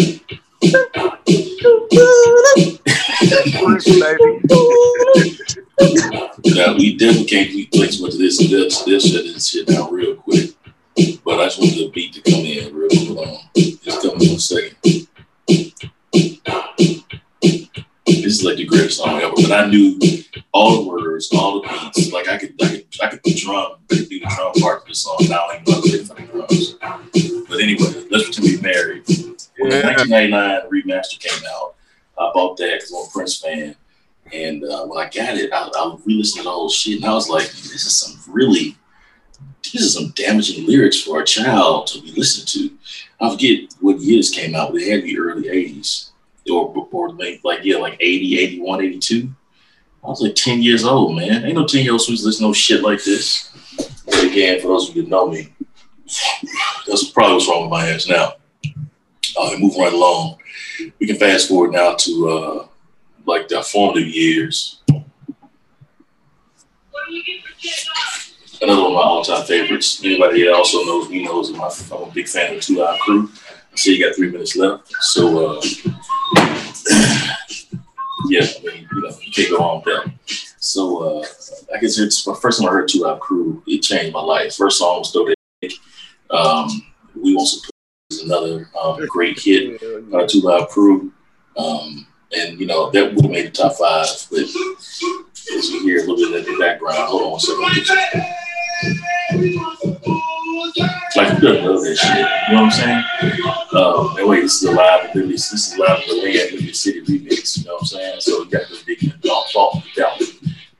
Now 5.79 6.75
we 6.75 6.97
definitely 6.97 7.25
can't 7.25 7.71
play 7.71 7.87
too 7.87 8.03
much 8.03 8.13
of 8.13 8.19
this. 8.19 8.37
They'll, 8.39 8.69
they'll 8.85 8.99
shut 8.99 9.23
this 9.23 9.47
shit 9.47 9.67
down 9.67 9.93
real 9.93 10.15
quick. 10.15 10.51
But 11.23 11.39
I 11.39 11.45
just 11.45 11.59
want 11.59 11.73
the 11.73 11.91
beat 11.93 12.13
to 12.13 12.21
come 12.21 12.41
in 12.41 12.73
real 12.73 12.89
quick. 12.89 13.41
It's 13.55 14.01
coming 14.01 14.29
in 14.29 14.35
a 14.35 14.39
second. 14.39 14.75
This 18.05 18.39
is 18.39 18.43
like 18.43 18.57
the 18.57 18.65
greatest 18.65 18.97
song 18.97 19.21
ever. 19.21 19.33
But 19.35 19.51
I 19.51 19.67
knew 19.67 19.99
all 20.51 20.83
the 20.83 20.89
words, 20.89 21.29
all 21.33 21.61
the 21.61 21.67
beats. 21.67 22.11
Like 22.11 22.27
I 22.27 22.37
could, 22.37 22.55
I 22.61 22.67
could, 22.67 22.85
I 23.03 23.07
could 23.09 23.35
drum, 23.35 23.73
I 23.91 23.95
could 23.95 24.09
do 24.09 24.19
the 24.19 24.25
drum 24.35 24.53
part 24.59 24.81
of 24.81 24.87
the 24.87 24.95
song. 24.95 25.17
Now 25.29 25.45
I 25.45 25.61
don't 25.63 25.65
even 25.65 25.65
know 25.65 25.75
how 25.75 25.81
to 25.81 25.89
play 25.89 26.03
fucking 26.03 26.25
drums. 26.27 27.47
But 27.47 27.59
anyway, 27.61 28.07
let's 28.09 28.23
pretend 28.23 28.45
we 28.47 28.61
married. 28.61 29.03
When 29.57 29.69
the 29.69 29.81
1999 29.81 30.69
remaster 30.71 31.19
came 31.19 31.43
out, 31.55 31.75
I 32.17 32.31
bought 32.33 32.57
that 32.57 32.79
because 32.79 32.91
I'm 32.91 33.05
a 33.05 33.09
Prince 33.11 33.37
fan. 33.37 33.75
And 34.33 34.63
uh, 34.63 34.85
when 34.85 34.99
I 34.99 35.09
got 35.09 35.37
it, 35.37 35.51
I, 35.53 35.69
I 35.73 35.97
re-listened 36.05 36.39
to 36.39 36.43
the 36.43 36.51
whole 36.51 36.69
shit, 36.69 36.97
and 36.97 37.05
I 37.05 37.13
was 37.13 37.29
like, 37.29 37.47
"This 37.47 37.85
is 37.85 37.93
some 37.93 38.33
really, 38.33 38.77
this 39.63 39.81
is 39.81 39.93
some 39.93 40.09
damaging 40.09 40.67
lyrics 40.67 41.01
for 41.01 41.21
a 41.21 41.25
child 41.25 41.87
to 41.87 42.01
be 42.01 42.11
listening 42.11 42.69
to." 42.69 42.77
I 43.19 43.31
forget 43.31 43.73
what 43.79 43.99
years 43.99 44.29
came 44.29 44.53
out, 44.55 44.71
but 44.71 44.81
it 44.81 44.91
had 44.91 45.01
to 45.01 45.07
be 45.07 45.17
early 45.17 45.43
'80s, 45.43 46.11
or 46.49 46.87
or 46.91 47.11
like, 47.11 47.41
like 47.43 47.63
yeah, 47.63 47.77
like 47.77 47.97
80, 47.99 48.39
81, 48.39 48.81
82. 48.81 49.29
I 50.03 50.07
was 50.07 50.21
like 50.21 50.35
10 50.35 50.61
years 50.61 50.85
old, 50.85 51.15
man. 51.15 51.43
Ain't 51.43 51.55
no 51.55 51.65
10 51.65 51.83
year 51.83 51.91
olds 51.91 52.07
who's 52.07 52.23
listening 52.23 52.45
to 52.45 52.49
no 52.49 52.53
shit 52.53 52.81
like 52.81 53.03
this. 53.03 53.51
But 54.05 54.23
again, 54.23 54.61
for 54.61 54.67
those 54.67 54.89
of 54.89 54.95
you 54.95 55.03
who 55.03 55.09
know 55.09 55.27
me, 55.27 55.53
that's 56.87 57.09
probably 57.11 57.33
what's 57.33 57.49
wrong 57.49 57.63
with 57.63 57.71
my 57.71 57.89
ass 57.89 58.07
now. 58.07 58.33
All 59.35 59.51
right, 59.51 59.59
moving 59.59 59.81
right 59.81 59.93
along. 59.93 60.37
We 60.99 61.07
can 61.07 61.17
fast 61.17 61.49
forward 61.49 61.73
now 61.73 61.95
to 61.95 62.29
uh, 62.29 62.66
like 63.27 63.47
the 63.49 63.61
formative 63.61 64.07
years. 64.07 64.81
Another 68.59 68.81
one 68.81 68.91
of 68.91 68.93
my 68.93 69.01
all-time 69.01 69.45
favorites. 69.45 70.03
Anybody 70.03 70.45
that 70.45 70.53
also 70.53 70.83
knows 70.83 71.09
me 71.09 71.23
knows 71.25 71.51
I'm 71.53 71.61
a 72.03 72.11
big 72.11 72.27
fan 72.27 72.55
of 72.55 72.61
Two 72.61 72.77
Live 72.77 72.99
Crew. 73.01 73.29
I 73.71 73.75
see 73.75 73.95
you 73.95 74.03
got 74.03 74.15
three 74.15 74.31
minutes 74.31 74.55
left, 74.55 74.91
so 75.01 75.57
uh, 75.57 75.61
yeah, 78.29 78.41
I 78.41 78.63
mean, 78.63 78.87
you 78.91 79.01
know, 79.01 79.15
you 79.21 79.31
can't 79.31 79.49
go 79.51 79.57
on 79.57 79.83
with 79.85 79.85
that. 79.85 80.11
So 80.59 81.19
uh, 81.19 81.25
I 81.75 81.79
guess 81.79 81.99
it's 81.99 82.25
my 82.25 82.33
first 82.41 82.59
time 82.59 82.69
I 82.69 82.71
heard 82.71 82.87
Two 82.87 83.01
Live 83.01 83.19
Crew. 83.19 83.61
It 83.67 83.83
changed 83.83 84.13
my 84.13 84.21
life. 84.21 84.55
First 84.55 84.79
song 84.79 84.99
was 84.99 85.11
Throw 85.11 85.27
um, 86.31 86.69
We 87.15 87.35
Want 87.35 87.49
is 88.09 88.23
another 88.23 88.69
um, 88.81 89.05
great 89.07 89.37
hit 89.39 89.79
by 90.09 90.25
Two 90.25 90.41
Live 90.41 90.69
Crew. 90.69 91.11
Um, 91.57 92.07
and, 92.35 92.59
you 92.59 92.65
know, 92.65 92.89
that 92.91 93.13
would 93.13 93.23
have 93.23 93.31
made 93.31 93.47
the 93.47 93.51
top 93.51 93.73
five. 93.73 94.07
But 94.29 94.39
as 94.39 95.69
you 95.69 95.83
hear 95.83 96.03
a 96.03 96.07
little 96.07 96.15
bit 96.15 96.41
of 96.41 96.45
the 96.45 96.57
background, 96.59 97.07
hold 97.09 97.33
on 97.33 97.39
second. 97.39 97.61
Like, 101.15 101.41
you 101.41 101.49
love 101.49 101.81
that 101.83 101.97
shit. 101.97 102.17
You 102.17 102.55
know 102.55 102.63
what 102.63 102.65
I'm 102.65 102.71
saying? 102.71 103.03
Um, 103.73 104.15
this 104.41 104.55
is 104.55 104.63
a 104.63 104.71
live, 104.71 105.13
this 105.13 105.51
is 105.51 105.77
live 105.77 106.03
the 106.07 106.19
way 106.21 106.37
at 106.39 106.51
Liberty 106.51 106.73
City 106.73 107.01
remix. 107.01 107.57
You 107.57 107.65
know 107.65 107.73
what 107.73 107.81
I'm 107.81 107.87
saying? 107.87 108.21
So 108.21 108.43
you 108.43 108.49
got 108.49 108.69
in 108.69 109.13
the 109.21 109.45
fault 109.53 109.75
with 109.75 109.95
that. 109.95 110.19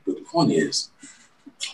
But 0.06 0.16
the 0.16 0.22
point 0.22 0.52
is, 0.52 0.90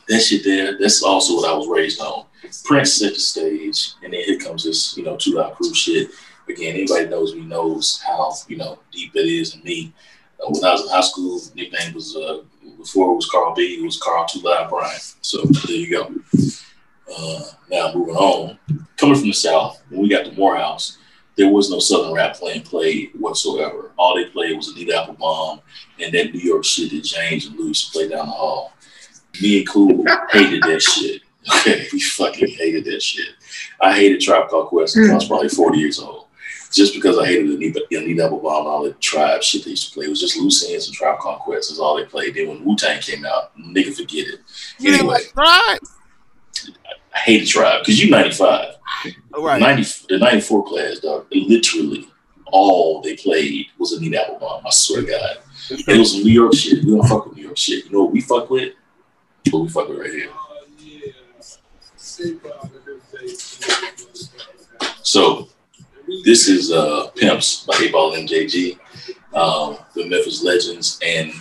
that 0.08 0.20
shit 0.20 0.44
there, 0.44 0.78
that's 0.78 1.02
also 1.02 1.36
what 1.36 1.50
I 1.50 1.54
was 1.56 1.68
raised 1.68 2.00
on. 2.00 2.26
Prince 2.64 2.94
set 2.94 3.14
the 3.14 3.20
stage, 3.20 3.94
and 4.02 4.12
then 4.12 4.20
here 4.22 4.38
comes 4.38 4.64
this, 4.64 4.96
you 4.96 5.04
know, 5.04 5.16
Two 5.16 5.34
Live 5.34 5.54
Crew 5.54 5.74
shit. 5.74 6.10
Again, 6.48 6.74
anybody 6.74 7.08
knows 7.08 7.34
me 7.34 7.42
knows 7.42 8.02
how, 8.06 8.32
you 8.48 8.56
know, 8.56 8.78
deep 8.92 9.14
it 9.16 9.26
is 9.26 9.54
in 9.54 9.62
me. 9.62 9.92
Uh, 10.40 10.50
when 10.50 10.64
I 10.64 10.72
was 10.72 10.82
in 10.82 10.88
high 10.88 11.00
school, 11.00 11.40
nickname 11.54 11.94
was, 11.94 12.14
uh, 12.16 12.42
before 12.76 13.12
it 13.12 13.16
was 13.16 13.28
Carl 13.30 13.54
B, 13.54 13.78
it 13.80 13.84
was 13.84 14.00
Carl 14.00 14.26
Two 14.26 14.40
Live 14.40 14.68
Brian. 14.68 14.98
So 15.22 15.42
there 15.42 15.76
you 15.76 15.90
go. 15.90 16.14
Uh, 17.16 17.42
now 17.70 17.92
moving 17.94 18.16
on, 18.16 18.58
coming 18.96 19.16
from 19.16 19.28
the 19.28 19.32
South, 19.32 19.82
when 19.90 20.02
we 20.02 20.08
got 20.08 20.24
to 20.24 20.32
Morehouse, 20.32 20.98
there 21.36 21.48
was 21.48 21.70
no 21.70 21.78
Southern 21.78 22.12
rap 22.12 22.34
playing 22.34 22.62
played 22.62 23.10
whatsoever. 23.18 23.92
All 23.96 24.16
they 24.16 24.26
played 24.26 24.56
was 24.56 24.68
Anita 24.68 25.00
Applebaum 25.00 25.60
and 25.98 26.12
that 26.12 26.32
New 26.32 26.40
York 26.40 26.64
shit 26.64 26.90
that 26.90 27.02
James 27.02 27.46
and 27.46 27.58
Louis 27.58 27.90
played 27.90 28.10
down 28.10 28.26
the 28.26 28.32
hall. 28.32 28.72
Me 29.42 29.58
and 29.58 29.68
Cool 29.68 30.04
hated 30.30 30.62
that 30.62 30.80
shit. 30.80 31.22
Okay, 31.56 31.86
we 31.92 32.00
fucking 32.00 32.48
hated 32.48 32.84
that 32.84 33.02
shit. 33.02 33.30
I 33.80 33.94
hated 33.94 34.20
Tribe 34.20 34.48
Called 34.48 34.68
Quest 34.68 34.96
I 34.96 35.14
was 35.14 35.26
probably 35.26 35.48
40 35.48 35.78
years 35.78 35.98
old. 35.98 36.23
Just 36.74 36.94
because 36.94 37.18
I 37.18 37.26
hated 37.26 37.50
Anita, 37.50 37.84
Anita 37.92 38.24
Applebaum 38.24 38.66
and 38.66 38.68
all 38.68 38.82
the 38.82 38.92
tribe 38.94 39.42
shit 39.42 39.64
they 39.64 39.70
used 39.70 39.88
to 39.88 39.94
play. 39.94 40.06
It 40.06 40.10
was 40.10 40.20
just 40.20 40.36
loose 40.36 40.68
ends 40.68 40.86
and 40.88 40.94
Tribe 40.94 41.18
Called 41.18 41.40
Quest. 41.40 41.70
That's 41.70 41.78
all 41.78 41.96
they 41.96 42.04
played. 42.04 42.34
Then 42.34 42.48
when 42.48 42.64
Wu 42.64 42.74
Tang 42.76 43.00
came 43.00 43.24
out, 43.24 43.56
nigga 43.56 43.94
forget 43.94 44.26
it. 44.26 44.40
You 44.78 44.94
Anyway, 44.94 45.20
tribe. 45.32 45.80
I 47.14 47.18
hated 47.18 47.46
Tribe 47.46 47.82
because 47.82 48.02
you 48.02 48.10
95. 48.10 48.74
Right. 49.38 49.60
90, 49.60 50.06
the 50.08 50.18
94 50.18 50.66
class, 50.66 50.98
dog, 50.98 51.26
literally 51.30 52.08
all 52.46 53.00
they 53.02 53.16
played 53.16 53.66
was 53.78 53.92
Anita 53.92 54.22
Applebaum. 54.22 54.66
I 54.66 54.70
swear 54.70 55.02
to 55.02 55.06
God. 55.06 55.38
It 55.70 55.98
was 55.98 56.14
New 56.16 56.30
York 56.30 56.54
shit. 56.54 56.84
We 56.84 56.90
don't 56.90 57.06
fuck 57.06 57.26
with 57.26 57.36
New 57.36 57.44
York 57.44 57.56
shit. 57.56 57.86
You 57.86 57.92
know 57.92 58.04
what 58.04 58.12
we 58.12 58.20
fuck 58.20 58.50
with? 58.50 58.74
What 59.50 59.62
we 59.62 59.68
fuck 59.68 59.88
with 59.88 59.98
right 59.98 60.10
here. 60.10 60.30
So 65.02 65.48
this 66.22 66.48
is 66.48 66.70
uh, 66.70 67.08
Pimps 67.16 67.64
by 67.64 67.74
8Ball 67.74 68.16
MJG, 68.26 68.78
um, 69.34 69.78
the 69.94 70.08
Memphis 70.08 70.42
Legends. 70.42 70.98
And 71.04 71.32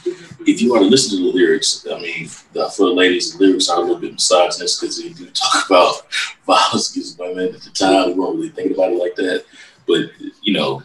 if 0.47 0.61
you 0.61 0.71
want 0.71 0.83
to 0.83 0.89
listen 0.89 1.17
to 1.17 1.23
the 1.23 1.37
lyrics, 1.37 1.85
I 1.91 1.99
mean, 1.99 2.29
the, 2.53 2.69
for 2.69 2.87
the 2.87 2.93
ladies, 2.93 3.37
the 3.37 3.45
lyrics 3.45 3.69
are 3.69 3.77
a 3.77 3.81
little 3.81 3.99
bit 3.99 4.13
misogynist 4.13 4.81
because 4.81 5.01
they 5.01 5.09
do 5.09 5.29
talk 5.31 5.65
about 5.69 6.11
violence 6.45 6.91
against 6.91 7.19
women. 7.19 7.55
At 7.55 7.61
the 7.61 7.69
time, 7.71 8.09
we 8.09 8.13
weren't 8.13 8.35
really 8.37 8.49
thinking 8.49 8.75
about 8.75 8.91
it 8.91 8.99
like 8.99 9.15
that. 9.15 9.45
But, 9.87 10.11
you 10.41 10.53
know, 10.53 10.83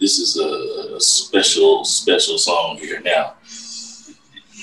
this 0.00 0.18
is 0.18 0.38
a 0.38 1.00
special, 1.00 1.84
special 1.84 2.38
song 2.38 2.78
here. 2.78 3.00
Now, 3.00 3.34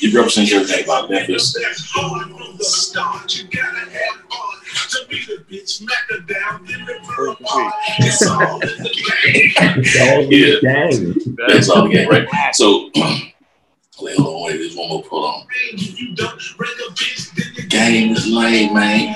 It 0.02 0.14
represents 0.14 0.52
everything 0.54 0.84
about 0.84 1.10
Memphis. 1.10 1.56
Yeah. 10.30 10.56
Dang. 10.62 11.36
That's 11.48 11.70
all 11.70 11.84
the 11.84 11.90
game, 11.94 12.10
right? 12.10 12.28
So, 12.56 12.90
wait, 14.02 14.18
hold 14.18 14.36
on, 14.36 14.44
wait, 14.46 14.58
there's 14.58 14.76
one 14.76 14.90
more. 14.90 15.04
Hold 15.10 15.26
on. 15.26 15.48
Game 17.70 18.12
is 18.12 18.28
lame, 18.28 18.74
man. 18.74 19.16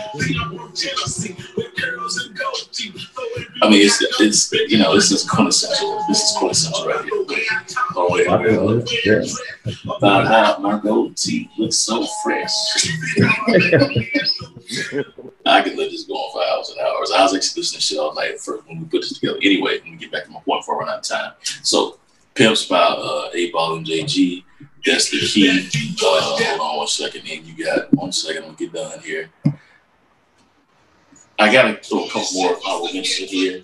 I 3.62 3.70
mean, 3.70 3.86
it's 3.86 4.02
it's 4.20 4.52
you 4.52 4.78
know, 4.78 4.96
this 4.96 5.12
is 5.12 5.28
quintessential. 5.30 6.04
This 6.08 6.22
is 6.24 6.38
quintessential 6.38 6.88
right 6.88 7.04
here. 7.04 7.26
Oh 7.96 8.08
wait, 8.12 8.30
wait, 8.30 8.62
wait. 8.62 9.06
Yeah. 9.06 9.24
About 9.98 10.28
how 10.28 10.58
my 10.60 10.80
gold 10.80 11.18
teeth 11.18 11.50
look 11.58 11.74
so 11.74 12.06
fresh. 12.24 12.52
I 15.46 15.62
could 15.62 15.78
let 15.78 15.92
this 15.92 16.04
go 16.04 16.14
on 16.14 16.32
for 16.32 16.44
hours 16.44 16.70
and 16.70 16.80
hours. 16.80 17.12
I 17.12 17.24
was 17.24 17.36
actually 17.36 17.62
listening 17.62 17.80
to 17.80 17.82
shit 17.82 17.98
all 17.98 18.14
night 18.14 18.40
first 18.40 18.68
when 18.68 18.80
we 18.80 18.86
put 18.86 19.02
this 19.02 19.14
together. 19.14 19.38
Anyway, 19.42 19.74
let 19.74 19.84
me 19.86 19.96
get 19.98 20.12
back 20.12 20.26
to 20.26 20.32
my 20.32 20.40
point 20.42 20.62
before 20.62 20.76
I 20.76 20.80
run 20.80 20.90
out 20.90 21.00
of 21.00 21.04
time. 21.04 21.34
So, 21.64 21.98
Pimps 22.36 22.66
by 22.66 22.78
uh, 22.78 23.32
8Ball 23.32 23.78
and 23.78 23.86
JG. 23.86 24.44
That's 24.86 25.10
the 25.10 25.20
key. 25.20 25.50
Uh, 26.02 26.22
hold 26.22 26.62
on 26.62 26.78
one 26.78 26.88
second. 26.88 27.22
And 27.30 27.46
you 27.46 27.66
got 27.66 27.94
one 27.94 28.12
second. 28.12 28.44
Gonna 28.44 28.56
get 28.56 28.74
done 28.74 29.00
here. 29.00 29.30
I 31.38 31.52
gotta 31.52 31.78
throw 31.82 32.06
a 32.06 32.10
couple 32.10 32.34
more 32.34 32.58
in 32.94 33.04
here. 33.04 33.62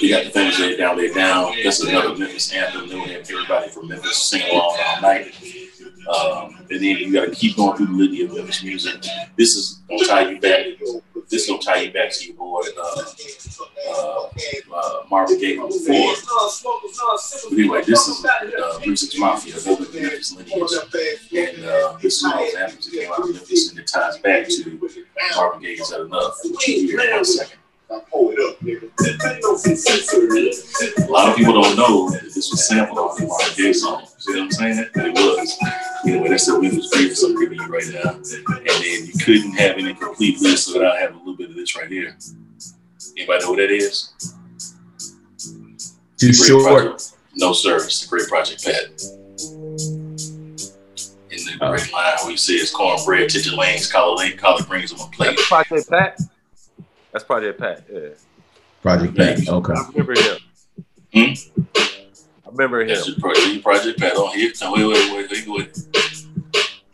You 0.00 0.10
got 0.10 0.24
the 0.24 0.30
famous 0.30 0.58
Lay 0.60 0.76
Down, 0.76 0.96
Lay 0.96 1.12
Down. 1.12 1.54
That's 1.62 1.80
another 1.80 2.16
Memphis 2.16 2.52
anthem. 2.52 2.88
Then 2.88 3.02
we 3.02 3.08
have 3.08 3.22
everybody 3.22 3.68
from 3.70 3.88
Memphis 3.88 4.16
singing 4.16 4.50
along 4.50 4.78
all 4.86 5.00
night. 5.02 5.34
Um, 6.08 6.66
and 6.70 6.80
then 6.80 6.82
you 6.82 7.12
got 7.12 7.26
to 7.26 7.30
keep 7.34 7.56
going 7.56 7.76
through 7.76 7.86
the 7.86 7.92
litany 7.92 8.22
of 8.22 8.34
Memphis 8.34 8.62
music. 8.62 9.04
This 9.36 9.56
is 9.56 9.82
gonna 9.88 10.04
tie 10.04 10.30
you 10.30 10.40
back. 10.40 10.66
This 11.28 11.42
is 11.42 11.48
gonna 11.48 11.62
tie 11.62 11.82
you 11.82 11.92
back 11.92 12.12
to 12.12 12.26
your 12.26 12.36
boy 12.36 12.62
uh, 12.78 13.04
uh, 13.88 14.28
uh, 14.74 15.02
Marvin 15.10 15.38
Gaye 15.40 15.56
floor. 15.56 16.14
But 16.62 17.52
anyway, 17.52 17.82
this 17.84 18.08
is 18.08 18.24
uh, 18.24 18.80
Music's 18.84 19.18
Mafia, 19.18 19.54
another 19.64 19.86
Memphis 19.92 20.36
lineage, 20.36 20.72
and 21.32 21.64
uh, 21.64 21.98
this 22.00 22.16
is 22.16 22.24
all 22.24 22.38
the 22.44 22.58
anthems 22.58 22.90
that 22.90 22.98
came 22.98 23.12
out 23.12 23.20
of 23.20 23.30
Memphis, 23.32 23.70
and 23.70 23.78
it 23.78 23.86
ties 23.86 24.18
back 24.18 24.46
to 24.48 24.78
Marvin 25.36 25.62
Gaye. 25.62 25.68
Is 25.72 25.90
that 25.90 26.00
enough? 26.02 26.34
Which 26.44 26.68
you 26.68 26.88
hear 26.88 27.00
in 27.00 27.10
one. 27.16 27.26
A 27.90 27.96
lot 31.10 31.28
of 31.28 31.36
people 31.36 31.52
don't 31.62 31.76
know 31.76 32.10
that 32.10 32.22
this 32.22 32.50
was 32.50 32.66
sampled 32.66 32.98
off 32.98 33.16
the 33.18 33.26
Marvin 33.26 33.54
Gaye 33.56 33.72
song. 33.72 34.06
See 34.18 34.32
what 34.32 34.42
I'm 34.42 34.50
saying? 34.50 34.86
But 34.94 35.06
it 35.06 35.14
was. 35.14 35.58
Anyway, 36.06 36.28
that's 36.28 36.46
the 36.46 36.60
Memphis 36.60 36.88
brief 36.90 37.18
I'm 37.24 37.40
giving 37.40 37.58
you 37.58 37.66
right 37.66 37.86
now. 37.92 38.10
And 38.10 38.66
then 38.66 39.06
you 39.06 39.12
couldn't 39.24 39.52
have 39.52 39.78
any 39.78 39.94
complete 39.94 40.40
list 40.40 40.72
without 40.72 40.98
having 40.98 41.16
a 41.16 41.18
little 41.18 41.36
bit 41.36 41.50
of 41.50 41.56
this 41.56 41.76
right 41.76 41.88
here. 41.88 42.16
Anybody 43.16 43.44
know 43.44 43.50
what 43.50 43.56
that 43.56 43.70
is? 43.70 44.12
Too 46.18 46.32
short. 46.32 46.64
project. 46.64 47.12
No, 47.36 47.52
sir. 47.52 47.76
It's 47.76 48.04
a 48.04 48.08
great 48.08 48.28
project, 48.28 48.64
Pat. 48.64 48.84
In 51.30 51.44
the 51.44 51.56
great 51.58 51.92
line 51.92 52.16
where 52.22 52.30
he 52.30 52.36
says 52.36 52.70
cornbread, 52.70 53.28
titty 53.30 53.50
lanes, 53.50 53.90
collard 53.90 54.18
lane, 54.18 54.36
collard 54.36 54.66
greens 54.66 54.92
on 54.92 54.98
my 54.98 55.08
plate. 55.12 55.36
That's 55.36 55.48
Project 55.48 55.90
Pat. 55.90 56.20
That's 57.12 57.24
Project 57.24 57.58
Pat. 57.60 57.84
Yeah, 57.92 58.08
Project 58.82 59.16
Pat. 59.16 59.48
Okay. 59.48 59.72
I 59.72 59.88
remember 59.88 60.14
him. 60.20 60.38
Hmm? 61.12 61.32
I 62.46 62.50
remember 62.50 62.86
That's 62.86 63.06
him. 63.08 63.14
the 63.14 63.20
project, 63.20 63.62
project 63.62 63.98
Pat 63.98 64.16
on 64.16 64.36
here. 64.36 64.52
Now, 64.60 64.74
wait, 64.74 64.86
wait, 64.86 65.12
wait, 65.12 65.30
wait, 65.30 65.48
wait. 65.48 65.78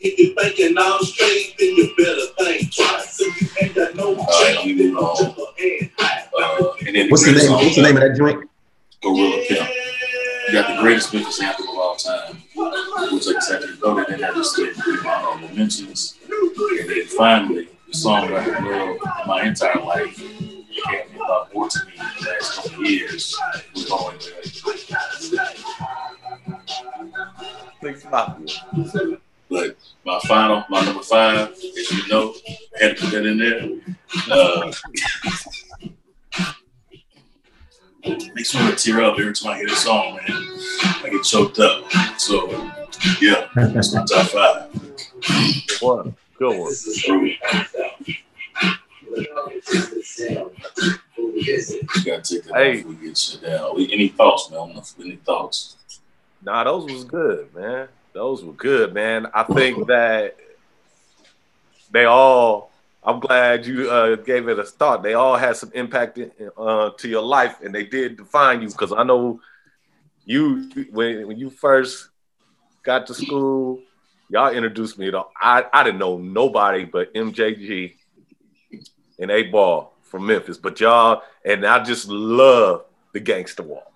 If 0.02 0.18
you're 0.18 0.34
thinking 0.42 0.76
I'm 0.78 1.02
straight, 1.02 1.54
then 1.58 1.68
you 1.76 1.94
better 1.96 2.26
think 2.38 2.74
twice. 2.74 3.20
If 3.20 3.42
you 3.42 3.48
ain't 3.60 3.74
got 3.74 3.94
no 3.96 4.14
right, 4.14 4.56
change, 4.62 4.80
move 4.80 4.96
on. 4.96 5.16
then 5.24 5.34
your 5.36 5.80
head. 5.98 6.28
Uh, 6.38 6.72
and 6.86 6.96
then 6.96 7.08
What's 7.10 7.26
the 7.26 7.32
name? 7.32 7.50
What's 7.52 7.76
the 7.76 7.82
name 7.82 7.96
of 7.96 8.02
that 8.02 8.16
joint? 8.16 8.48
Gorilla 9.02 9.44
Pimp. 9.48 9.68
You 10.48 10.52
got 10.54 10.74
the 10.74 10.80
greatest 10.82 11.12
Memphis 11.12 11.42
anthem 11.42 11.68
of 11.68 11.76
all 11.76 11.96
time, 11.96 12.36
which 13.12 13.26
like 13.26 13.36
I 13.36 13.40
said, 13.40 13.62
you 13.62 13.76
know 13.82 13.94
that 13.96 14.08
they 14.08 14.18
had 14.18 14.34
just 14.34 14.56
did 14.56 14.76
my 15.04 15.14
honorable 15.14 15.54
mentions. 15.54 16.16
And 16.28 16.88
then 16.88 17.06
finally, 17.06 17.68
the 17.88 17.94
song 17.94 18.28
that 18.28 18.36
I 18.36 18.42
have 18.42 18.64
loved 18.64 19.26
my 19.26 19.42
entire 19.44 19.80
life 19.80 20.18
became 20.84 21.16
about 21.16 21.52
more 21.54 21.68
to 21.68 21.78
me 21.86 21.92
in 21.92 21.98
the 21.98 22.30
last 22.30 22.56
couple 22.56 22.84
of 22.84 22.90
years. 22.90 23.36
We're 23.76 23.84
going 23.88 24.20
Six 27.82 28.04
Mafia. 28.10 29.18
But 29.48 29.76
my 30.04 30.20
final, 30.28 30.64
my 30.68 30.84
number 30.84 31.02
five, 31.02 31.48
as 31.50 31.90
you 31.90 32.08
know, 32.08 32.34
I 32.48 32.84
had 32.84 32.96
to 32.96 33.02
put 33.02 33.10
that 33.10 33.26
in 33.26 33.38
there. 33.38 33.68
Uh, 34.30 34.72
makes 38.34 38.54
me 38.54 38.60
want 38.60 38.78
to 38.78 38.84
tear 38.84 39.02
up 39.02 39.18
every 39.18 39.34
time 39.34 39.52
I 39.52 39.56
hear 39.56 39.66
this 39.66 39.82
song, 39.82 40.16
man. 40.16 40.24
I 40.28 41.08
get 41.10 41.24
choked 41.24 41.58
up. 41.58 41.90
So, 42.18 42.48
yeah, 43.20 43.48
that's 43.54 43.92
my 43.94 44.04
top 44.04 44.26
five. 44.28 44.72
Good 45.66 45.80
one. 45.80 46.14
Good 46.38 46.58
one. 46.58 48.16
You 49.10 49.26
gotta 52.04 52.22
take 52.22 52.44
that 52.44 52.52
Hey. 52.54 52.82
We 52.82 52.94
get 52.94 53.18
shit 53.18 53.42
down. 53.42 53.72
Any 53.76 54.08
thoughts, 54.08 54.50
man? 54.50 54.82
Any 55.00 55.16
thoughts? 55.16 55.76
Nah, 56.42 56.64
those 56.64 56.90
was 56.90 57.04
good, 57.04 57.54
man. 57.54 57.88
Those 58.12 58.44
were 58.44 58.52
good, 58.52 58.94
man. 58.94 59.26
I 59.34 59.42
think 59.44 59.86
that 59.88 60.36
they 61.90 62.04
all. 62.04 62.70
I'm 63.02 63.18
glad 63.18 63.64
you 63.64 63.90
uh, 63.90 64.16
gave 64.16 64.46
it 64.48 64.58
a 64.58 64.64
thought. 64.64 65.02
They 65.02 65.14
all 65.14 65.36
had 65.36 65.56
some 65.56 65.70
impact 65.74 66.18
in, 66.18 66.30
uh, 66.56 66.90
to 66.98 67.08
your 67.08 67.22
life, 67.22 67.56
and 67.64 67.74
they 67.74 67.84
did 67.84 68.18
define 68.18 68.60
you. 68.60 68.68
Because 68.68 68.92
I 68.92 69.04
know 69.04 69.40
you 70.24 70.70
when 70.92 71.26
when 71.26 71.38
you 71.38 71.50
first 71.50 72.10
got 72.82 73.06
to 73.06 73.14
school, 73.14 73.80
y'all 74.28 74.52
introduced 74.52 74.98
me 74.98 75.10
to. 75.10 75.24
I 75.40 75.64
I 75.72 75.82
didn't 75.82 75.98
know 75.98 76.18
nobody 76.18 76.84
but 76.84 77.12
MJG 77.14 77.94
and 79.20 79.30
8Ball 79.30 79.88
from 80.02 80.26
Memphis, 80.26 80.58
but 80.58 80.80
y'all 80.80 81.22
and 81.44 81.64
I 81.64 81.84
just 81.84 82.08
love 82.08 82.84
the 83.12 83.20
gangster 83.20 83.62
walk. 83.62 83.86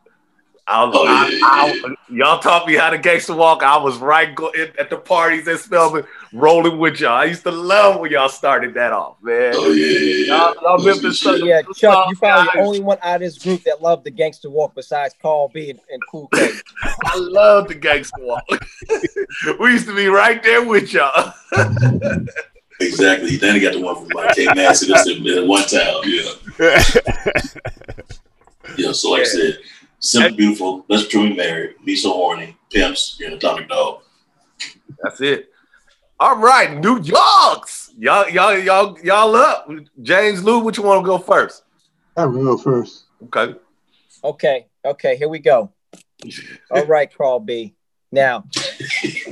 I, 0.66 0.90
Oh, 0.90 1.04
I- 1.06 1.28
yeah, 1.28 1.38
I- 1.42 1.94
y'all 2.08 2.38
taught 2.38 2.66
me 2.66 2.74
how 2.74 2.88
to 2.88 2.96
gangster 2.96 3.34
walk. 3.34 3.62
I 3.62 3.76
was 3.76 3.98
right 3.98 4.34
go- 4.34 4.48
in- 4.48 4.72
at 4.78 4.88
the 4.88 4.96
parties 4.96 5.46
in 5.46 5.58
Spelman, 5.58 6.04
rolling 6.32 6.78
with 6.78 7.00
y'all. 7.00 7.12
I 7.18 7.24
used 7.24 7.42
to 7.42 7.50
love 7.50 8.00
when 8.00 8.10
y'all 8.10 8.30
started 8.30 8.72
that 8.74 8.90
off, 8.92 9.16
man. 9.22 9.52
Oh 9.58 9.72
yeah, 9.72 9.86
yeah, 9.86 9.98
yeah. 9.98 10.26
Y'all, 10.26 10.54
y'all 10.62 10.78
That's 10.78 11.00
good 11.00 11.02
Memphis 11.02 11.18
shit. 11.18 11.44
Yeah, 11.44 11.62
Chuck, 11.76 12.06
you 12.08 12.16
probably 12.16 12.50
the 12.54 12.60
only 12.66 12.80
one 12.80 12.96
out 13.02 13.16
of 13.16 13.20
this 13.20 13.36
group 13.36 13.62
that 13.64 13.82
loved 13.82 14.04
the 14.04 14.10
gangster 14.10 14.48
walk 14.48 14.74
besides 14.74 15.14
Carl 15.20 15.50
B 15.52 15.68
and, 15.68 15.80
and 15.92 16.00
Cool 16.10 16.28
K. 16.28 16.50
I 16.82 17.18
love 17.18 17.68
the 17.68 17.74
gangster 17.74 18.20
walk. 18.22 18.44
we 19.60 19.70
used 19.72 19.86
to 19.86 19.94
be 19.94 20.06
right 20.06 20.42
there 20.42 20.62
with 20.64 20.94
y'all. 20.94 21.34
Exactly. 22.80 23.36
Then 23.36 23.54
he 23.54 23.60
got 23.60 23.72
the 23.74 23.80
one 23.80 23.96
from 23.96 24.08
like 24.14 24.34
K 24.34 24.46
Massey. 24.54 24.88
That's 24.88 25.04
the 25.04 25.38
at 25.38 25.46
one 25.46 25.62
time. 25.64 26.02
Yeah. 26.04 26.30
Yeah. 28.76 28.92
So 28.92 29.10
like 29.10 29.22
I 29.22 29.24
said, 29.24 29.58
simple, 30.00 30.36
beautiful. 30.36 30.84
Let's 30.88 31.06
truly 31.08 31.34
married. 31.34 31.76
Be 31.84 31.96
so 31.96 32.12
horny. 32.12 32.56
Pimps. 32.70 33.16
You're 33.18 33.28
an 33.28 33.34
atomic 33.34 33.68
dog. 33.68 34.02
That's 35.02 35.20
it. 35.20 35.50
All 36.18 36.36
right, 36.36 36.78
New 36.78 37.00
York's. 37.02 37.92
Y'all, 37.98 38.28
y'all, 38.28 38.56
y'all, 38.56 38.98
y'all 39.00 39.34
up. 39.34 39.68
James 40.00 40.42
Lou, 40.42 40.60
which 40.60 40.78
you 40.78 40.82
want 40.84 41.04
to 41.04 41.06
go 41.06 41.18
first? 41.18 41.64
I 42.16 42.24
will 42.26 42.44
go 42.44 42.56
first. 42.56 43.04
Okay. 43.24 43.54
Okay, 44.22 44.66
okay, 44.84 45.16
here 45.16 45.28
we 45.28 45.38
go. 45.38 45.72
All 46.70 46.86
right, 46.86 47.12
Carl 47.14 47.40
B. 47.40 47.74
Now, 48.14 48.44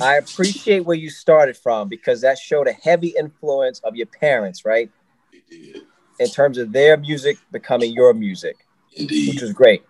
I 0.01 0.16
appreciate 0.16 0.80
where 0.85 0.97
you 0.97 1.09
started 1.09 1.57
from 1.57 1.89
because 1.89 2.20
that 2.22 2.37
showed 2.37 2.66
a 2.66 2.72
heavy 2.72 3.14
influence 3.16 3.78
of 3.85 3.95
your 3.95 4.09
parents, 4.09 4.64
right? 4.64 4.91
It 5.33 5.49
did. 5.49 5.83
In 6.18 6.28
terms 6.28 6.59
of 6.59 6.72
their 6.72 6.97
music 6.97 7.39
becoming 7.53 7.93
your 7.93 8.12
music, 8.12 8.66
Indeed. 8.97 9.28
which 9.28 9.43
was 9.43 9.53
great. 9.53 9.85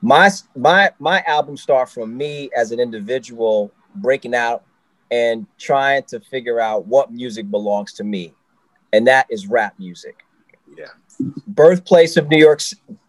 My 0.00 0.30
my 0.56 0.92
my 0.98 1.22
album 1.26 1.58
started 1.58 1.92
from 1.92 2.16
me 2.16 2.48
as 2.56 2.72
an 2.72 2.80
individual 2.80 3.70
breaking 3.96 4.34
out 4.34 4.64
and 5.10 5.46
trying 5.58 6.02
to 6.04 6.18
figure 6.20 6.58
out 6.58 6.86
what 6.86 7.12
music 7.12 7.50
belongs 7.50 7.92
to 7.94 8.04
me, 8.04 8.32
and 8.94 9.06
that 9.06 9.26
is 9.28 9.46
rap 9.46 9.74
music. 9.78 10.24
Yeah. 10.76 10.86
birthplace 11.46 12.16
of 12.16 12.28
New 12.28 12.38
York, 12.38 12.60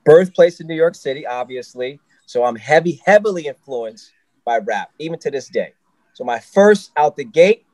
birthplace 0.04 0.60
of 0.60 0.68
New 0.68 0.76
York 0.76 0.96
City, 0.96 1.26
obviously. 1.26 2.02
So 2.26 2.44
I'm 2.44 2.58
heavy, 2.58 3.02
heavily 3.06 3.48
influenced 3.48 4.12
by 4.48 4.60
rap, 4.60 4.92
even 4.98 5.20
to 5.20 5.30
this 5.30 5.50
day. 5.50 5.74
So 6.14 6.24
my 6.24 6.40
first 6.40 6.92
out 6.96 7.18
the 7.18 7.26
gate 7.26 7.66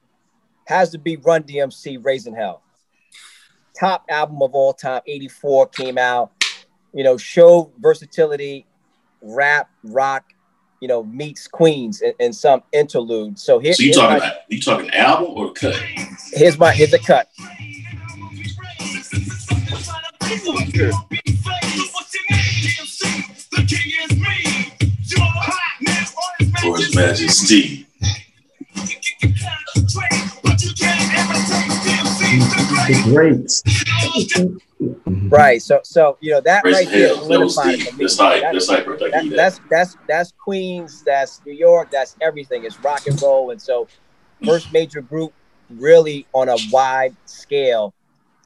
has 0.66 0.90
to 0.90 0.98
be 0.98 1.18
Run 1.18 1.44
DMC, 1.44 2.04
Raising 2.04 2.34
Hell. 2.36 2.64
Top 3.80 4.06
album 4.10 4.42
of 4.42 4.56
all 4.56 4.74
time, 4.74 5.02
84 5.06 5.68
came 5.68 6.00
out. 6.00 6.32
You 6.92 7.04
know, 7.04 7.16
show 7.16 7.72
versatility, 7.80 8.66
rap, 9.22 9.70
rock, 9.84 10.34
you 10.82 10.88
know, 10.88 11.04
meets 11.04 11.48
Queens 11.48 12.02
and, 12.02 12.14
in 12.20 12.34
some 12.34 12.64
interlude. 12.72 13.38
So 13.38 13.60
here, 13.60 13.74
So 13.74 13.84
you 13.84 13.94
talking 13.94 14.18
my, 14.20 14.26
about, 14.26 14.38
you 14.50 14.60
talking 14.60 14.90
album 14.90 15.32
or 15.36 15.54
cut? 15.54 15.76
here's 16.34 16.58
my 16.58 16.72
here's 16.72 16.94
a 16.94 17.00
cut. 17.00 17.30
For 26.64 26.78
His 26.78 26.96
Majesty. 26.96 27.86
The 32.88 33.02
greats. 33.06 33.64
Right. 35.30 35.62
So 35.62 35.80
so 35.84 36.18
you 36.22 36.32
know 36.32 36.42
that 36.42 36.64
Raise 36.64 36.76
right 36.76 36.86
the 36.88 36.92
there. 36.98 37.16
Solidified 37.16 37.76
it 37.80 37.90
for 37.92 37.96
me. 37.98 38.04
That's. 38.04 38.18
That- 38.18 38.42
That's 38.54 38.68
there. 38.68 39.14
I 39.16 39.24
that, 39.30 39.30
that's 39.36 39.60
that's 39.70 39.98
that's 40.08 40.34
Queens, 40.44 41.04
that's 41.04 41.42
New 41.46 41.54
York, 41.54 41.90
that's 41.92 42.16
everything. 42.22 42.66
It's 42.66 42.80
rock 42.80 43.08
and 43.08 43.22
roll, 43.22 43.52
and 43.52 43.62
so 43.62 43.88
first 44.46 44.72
major 44.74 45.02
group 45.02 45.34
really 45.70 46.28
on 46.34 46.50
a 46.50 46.58
wide 46.72 47.16
scale, 47.26 47.94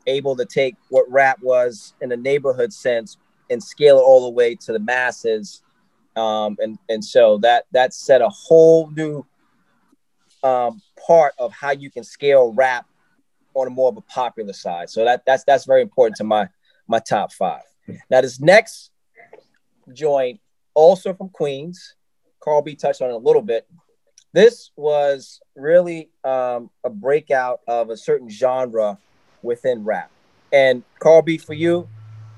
able 0.05 0.36
to 0.36 0.45
take 0.45 0.76
what 0.89 1.09
rap 1.09 1.39
was 1.41 1.93
in 2.01 2.11
a 2.11 2.18
neighborhood 2.18 2.72
sense 2.72 3.18
and 3.49 3.63
scale 3.63 3.97
it 3.97 4.01
all 4.01 4.24
the 4.24 4.30
way 4.30 4.53
to 4.55 4.74
the 4.74 4.80
masses, 4.80 5.61
um, 6.18 6.57
and 6.59 6.78
and 6.89 7.03
so 7.03 7.38
that 7.39 7.65
that 7.72 7.93
set 7.93 8.22
a 8.22 8.30
whole 8.30 8.89
new 8.91 9.26
um, 10.43 10.82
part 11.05 11.34
of 11.38 11.51
how 11.53 11.72
you 11.72 11.89
can 11.89 12.03
scale 12.03 12.53
rap 12.53 12.86
on 13.53 13.68
a 13.68 13.70
more 13.70 13.89
of 13.89 13.97
a 13.97 14.01
popular 14.01 14.53
side. 14.53 14.89
So 14.89 15.05
that 15.05 15.24
that's 15.26 15.43
that's 15.43 15.65
very 15.65 15.82
important 15.82 16.18
to 16.18 16.24
my 16.24 16.49
my 16.88 16.99
top 16.99 17.32
five. 17.32 17.63
Now 18.09 18.22
this 18.22 18.39
next 18.39 18.91
joint 19.93 20.39
also 20.74 21.13
from 21.13 21.30
Queens. 21.30 21.95
Carl 22.39 22.61
B 22.61 22.76
touched 22.76 23.01
on 23.01 23.09
it 23.09 23.13
a 23.13 23.18
little 23.18 23.41
bit. 23.41 23.68
This 24.34 24.72
was 24.76 25.41
really 25.55 26.09
um, 26.24 26.70
a 26.84 26.89
breakout 26.89 27.61
of 27.68 27.89
a 27.89 27.97
certain 27.97 28.30
genre 28.30 28.97
within 29.41 29.84
rap. 29.84 30.11
And 30.53 30.84
Carl 30.99 31.22
B, 31.22 31.38
for 31.38 31.53
you, 31.53 31.89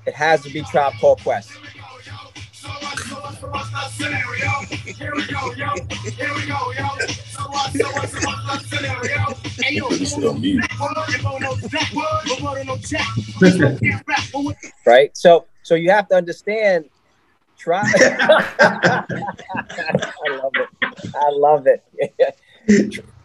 it 0.06 0.14
has 0.14 0.42
to 0.42 0.50
be 0.50 0.62
Tribe 0.62 0.94
Called 1.00 1.20
Quest. 1.22 1.50
It's 9.90 10.12
still 10.12 10.34
mute. 10.34 10.64
right? 14.86 15.16
So 15.16 15.46
so 15.62 15.74
you 15.74 15.90
have 15.90 16.08
to 16.08 16.16
understand 16.16 16.86
try 17.58 17.82
I 18.60 19.04
love 20.28 20.52
it. 20.56 20.68
I 21.14 21.30
love 21.30 21.66
it. 21.66 21.84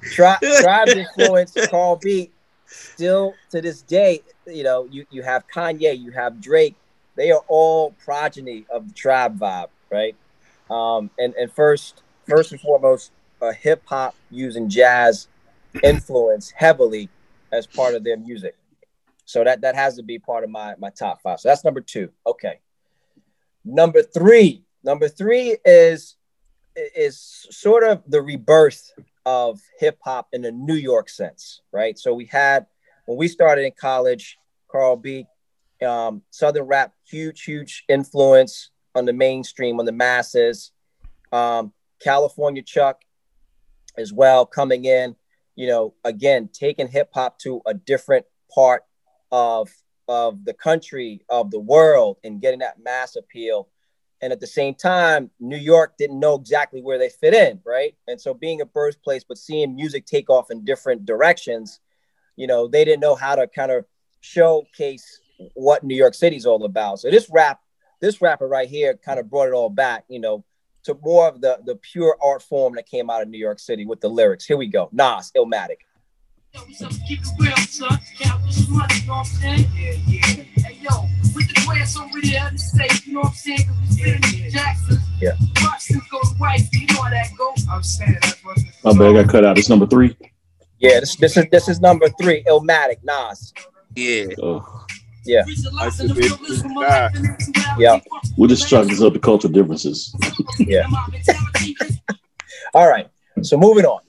try 0.11 0.38
tribe's 0.61 0.95
influence, 0.95 1.55
Carl 1.69 1.97
B. 1.97 2.32
Still 2.67 3.34
to 3.51 3.61
this 3.61 3.82
day, 3.82 4.21
you 4.47 4.63
know, 4.63 4.86
you, 4.91 5.05
you 5.09 5.21
have 5.21 5.47
Kanye, 5.47 5.97
you 5.97 6.11
have 6.11 6.41
Drake, 6.41 6.76
they 7.15 7.32
are 7.32 7.43
all 7.47 7.91
progeny 8.03 8.65
of 8.69 8.88
the 8.88 8.93
tribe 8.93 9.39
vibe, 9.39 9.69
right? 9.91 10.15
Um, 10.69 11.09
and, 11.17 11.33
and 11.36 11.51
first, 11.51 12.03
first 12.27 12.51
and 12.51 12.61
foremost, 12.61 13.11
uh, 13.41 13.51
hip 13.51 13.83
hop 13.86 14.15
using 14.31 14.69
jazz 14.69 15.27
influence 15.83 16.51
heavily 16.51 17.09
as 17.51 17.67
part 17.67 17.93
of 17.93 18.03
their 18.03 18.17
music. 18.17 18.55
So 19.25 19.43
that 19.43 19.61
that 19.61 19.75
has 19.75 19.95
to 19.95 20.03
be 20.03 20.19
part 20.19 20.43
of 20.43 20.49
my 20.49 20.75
my 20.77 20.89
top 20.91 21.21
five. 21.21 21.39
So 21.39 21.49
that's 21.49 21.63
number 21.63 21.81
two. 21.81 22.09
Okay. 22.25 22.59
Number 23.63 24.01
three. 24.03 24.63
Number 24.83 25.07
three 25.07 25.57
is 25.65 26.15
is 26.75 27.47
sort 27.49 27.83
of 27.83 28.03
the 28.07 28.21
rebirth 28.21 28.91
of 29.25 29.59
hip 29.79 29.97
hop 30.03 30.27
in 30.33 30.45
a 30.45 30.51
New 30.51 30.75
York 30.75 31.09
sense, 31.09 31.61
right? 31.71 31.97
So 31.97 32.13
we 32.13 32.25
had 32.25 32.67
when 33.05 33.17
we 33.17 33.27
started 33.27 33.65
in 33.65 33.71
college, 33.79 34.38
Carl 34.71 34.95
B. 34.95 35.27
Um, 35.86 36.21
Southern 36.29 36.63
rap, 36.63 36.93
huge, 37.03 37.43
huge 37.43 37.83
influence 37.89 38.71
on 38.96 39.06
the 39.06 39.14
mainstream, 39.14 39.80
on 39.80 39.86
the 39.86 39.91
masses. 39.91 40.72
Um, 41.32 41.74
California 42.02 42.62
Chuck 42.62 43.02
as 43.98 44.12
well 44.12 44.46
coming 44.46 44.86
in, 44.86 45.16
you 45.56 45.68
know, 45.68 45.93
again, 46.04 46.50
taking 46.52 46.88
hip 46.88 47.10
hop 47.14 47.39
to 47.39 47.62
a 47.66 47.74
different 47.74 48.26
part 48.54 48.84
of 49.32 49.70
of 50.08 50.46
the 50.46 50.54
country, 50.54 51.26
of 51.30 51.50
the 51.50 51.60
world, 51.60 52.18
and 52.24 52.41
getting 52.41 52.60
that 52.60 52.84
mass 52.84 53.16
appeal. 53.16 53.68
And 54.22 54.32
at 54.32 54.39
the 54.39 54.48
same 54.48 54.76
time, 54.76 55.32
New 55.39 55.58
York 55.58 55.96
didn't 55.98 56.20
know 56.20 56.36
exactly 56.36 56.82
where 56.82 56.98
they 56.98 57.10
fit 57.10 57.34
in, 57.34 57.60
right? 57.66 57.96
And 58.08 58.20
so 58.22 58.34
being 58.34 58.62
a 58.62 58.66
birthplace, 58.66 59.24
but 59.24 59.38
seeing 59.38 59.76
music 59.76 60.06
take 60.06 60.30
off 60.30 60.52
in 60.52 60.64
different 60.64 61.06
directions, 61.06 61.80
you 62.36 62.48
know, 62.48 62.68
they 62.68 62.86
didn't 62.86 63.02
know 63.02 63.16
how 63.16 63.36
to 63.36 63.48
kind 63.48 63.72
of 63.72 63.86
showcase 64.22 65.20
what 65.54 65.84
New 65.84 65.96
York 65.96 66.14
City's 66.14 66.46
all 66.46 66.64
about. 66.64 67.00
So 67.00 67.10
this 67.10 67.30
rap, 67.30 67.60
this 68.06 68.22
rapper 68.22 68.47
right 68.47 68.70
here 68.70 68.95
kind 69.03 69.20
of 69.20 69.30
brought 69.30 69.47
it 69.47 69.53
all 69.53 69.70
back, 69.70 70.06
you 70.08 70.20
know, 70.20 70.43
to 70.84 70.97
more 71.01 71.28
of 71.28 71.41
the 71.41 71.60
the 71.66 71.76
pure 71.76 72.16
art 72.24 72.43
form 72.43 72.76
that 72.76 72.86
came 72.86 73.10
out 73.10 73.24
of 73.24 73.28
New 73.28 73.39
York 73.39 73.60
City 73.60 73.86
with 73.86 73.99
the 73.99 74.08
lyrics. 74.08 74.45
Here 74.45 74.58
we 74.58 74.68
go. 74.68 74.89
Nas, 74.91 75.32
Illmatic. 75.36 75.78
Keep 76.53 77.20
it 77.20 77.28
real, 77.38 77.58
son. 77.58 77.99
Count 78.18 78.45
this 78.45 78.70
money, 78.70 78.95
you 79.01 79.08
know 79.08 79.14
what 79.14 79.20
I'm 79.20 79.26
saying? 79.26 79.68
Yeah, 79.76 79.91
yeah. 80.08 80.22
Hey, 80.22 80.78
yo, 80.82 81.01
with 81.36 81.53
the 81.53 81.62
glass 81.66 81.97
over 81.97 82.22
there, 82.22 82.49
the 82.49 82.58
state, 82.58 83.06
you 83.06 83.14
know 83.14 83.22
what 83.22 83.30
I'm 83.30 83.34
saying? 83.34 83.68
Cause 83.68 83.78
we 83.82 83.88
spinning 83.97 84.43
yeah, 84.43 84.49
Jackson. 84.49 84.97
Yeah. 85.20 85.32
Boston 85.56 86.01
go 86.10 86.20
white, 86.38 86.62
you 86.72 86.88
know 86.88 87.01
how 87.01 87.10
that 87.10 87.28
go. 87.38 87.53
I'm 87.70 87.84
saying 87.84 88.18
that 88.22 88.38
was 88.45 88.64
My 88.86 88.93
bad, 88.93 89.01
I 89.01 89.24
got 89.24 89.32
cut 89.32 89.43
out. 89.43 89.58
It's 89.58 89.68
number 89.68 89.88
three. 89.88 90.16
Yeah, 90.80 91.01
this 91.01 91.16
this 91.18 91.36
is 91.36 91.45
this 91.51 91.68
is 91.68 91.82
number 91.82 92.08
three, 92.22 92.43
Illmatic, 92.43 92.97
Nas. 93.03 93.53
Yeah. 93.95 94.28
Oh, 94.41 94.84
Yeah. 95.26 95.43
I 95.80 95.89
should 95.89 96.15
be 96.15 96.26
able 96.26 96.38
to 96.38 96.76
die. 96.80 97.09
Yeah. 97.78 97.99
We're 98.38 98.47
just 98.47 98.69
chalk 98.69 98.88
this 98.88 99.01
up 99.01 99.13
to 99.13 99.19
cultural 99.19 99.53
differences. 99.53 100.15
Yeah. 100.59 100.88
All 102.73 102.88
right. 102.88 103.09
So 103.41 103.57
moving 103.57 103.86
on. 103.86 104.01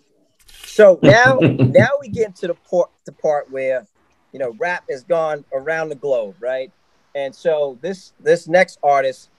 So 0.65 0.99
now 1.03 1.39
now 1.41 1.89
we 2.01 2.09
get 2.09 2.27
into 2.27 2.49
the 2.49 2.55
part 2.55 2.91
the 3.05 3.13
part 3.13 3.51
where 3.51 3.87
you 4.33 4.39
know 4.39 4.55
rap 4.59 4.85
has 4.91 5.03
gone 5.05 5.45
around 5.53 5.89
the 5.89 5.95
globe, 5.95 6.37
right? 6.41 6.71
And 7.15 7.35
so 7.35 7.79
this 7.81 8.13
this 8.21 8.47
next 8.47 8.79
artist, 8.83 9.31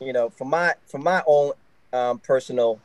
you 0.00 0.12
know, 0.12 0.30
for 0.30 0.44
my 0.44 0.74
for 0.86 0.98
my 0.98 1.22
own 1.26 1.52
um, 1.92 2.18
personal 2.18 2.80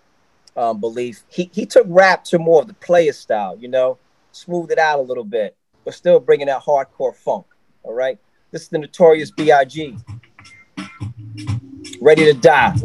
um, 0.55 0.79
belief, 0.79 1.23
he 1.29 1.49
he 1.53 1.65
took 1.65 1.85
rap 1.89 2.23
to 2.25 2.39
more 2.39 2.61
of 2.61 2.67
the 2.67 2.75
player 2.75 3.13
style, 3.13 3.57
you 3.57 3.67
know, 3.67 3.97
smoothed 4.31 4.71
it 4.71 4.79
out 4.79 4.99
a 4.99 5.01
little 5.01 5.23
bit, 5.23 5.55
but 5.83 5.93
still 5.93 6.19
bringing 6.19 6.47
that 6.47 6.61
hardcore 6.61 7.15
funk. 7.15 7.45
All 7.89 7.95
right, 7.95 8.19
this 8.51 8.61
is 8.61 8.67
the 8.67 8.77
Notorious 8.77 9.31
B.I.G. 9.31 9.97
Ready 11.99 12.25
to 12.25 12.33
die. 12.33 12.75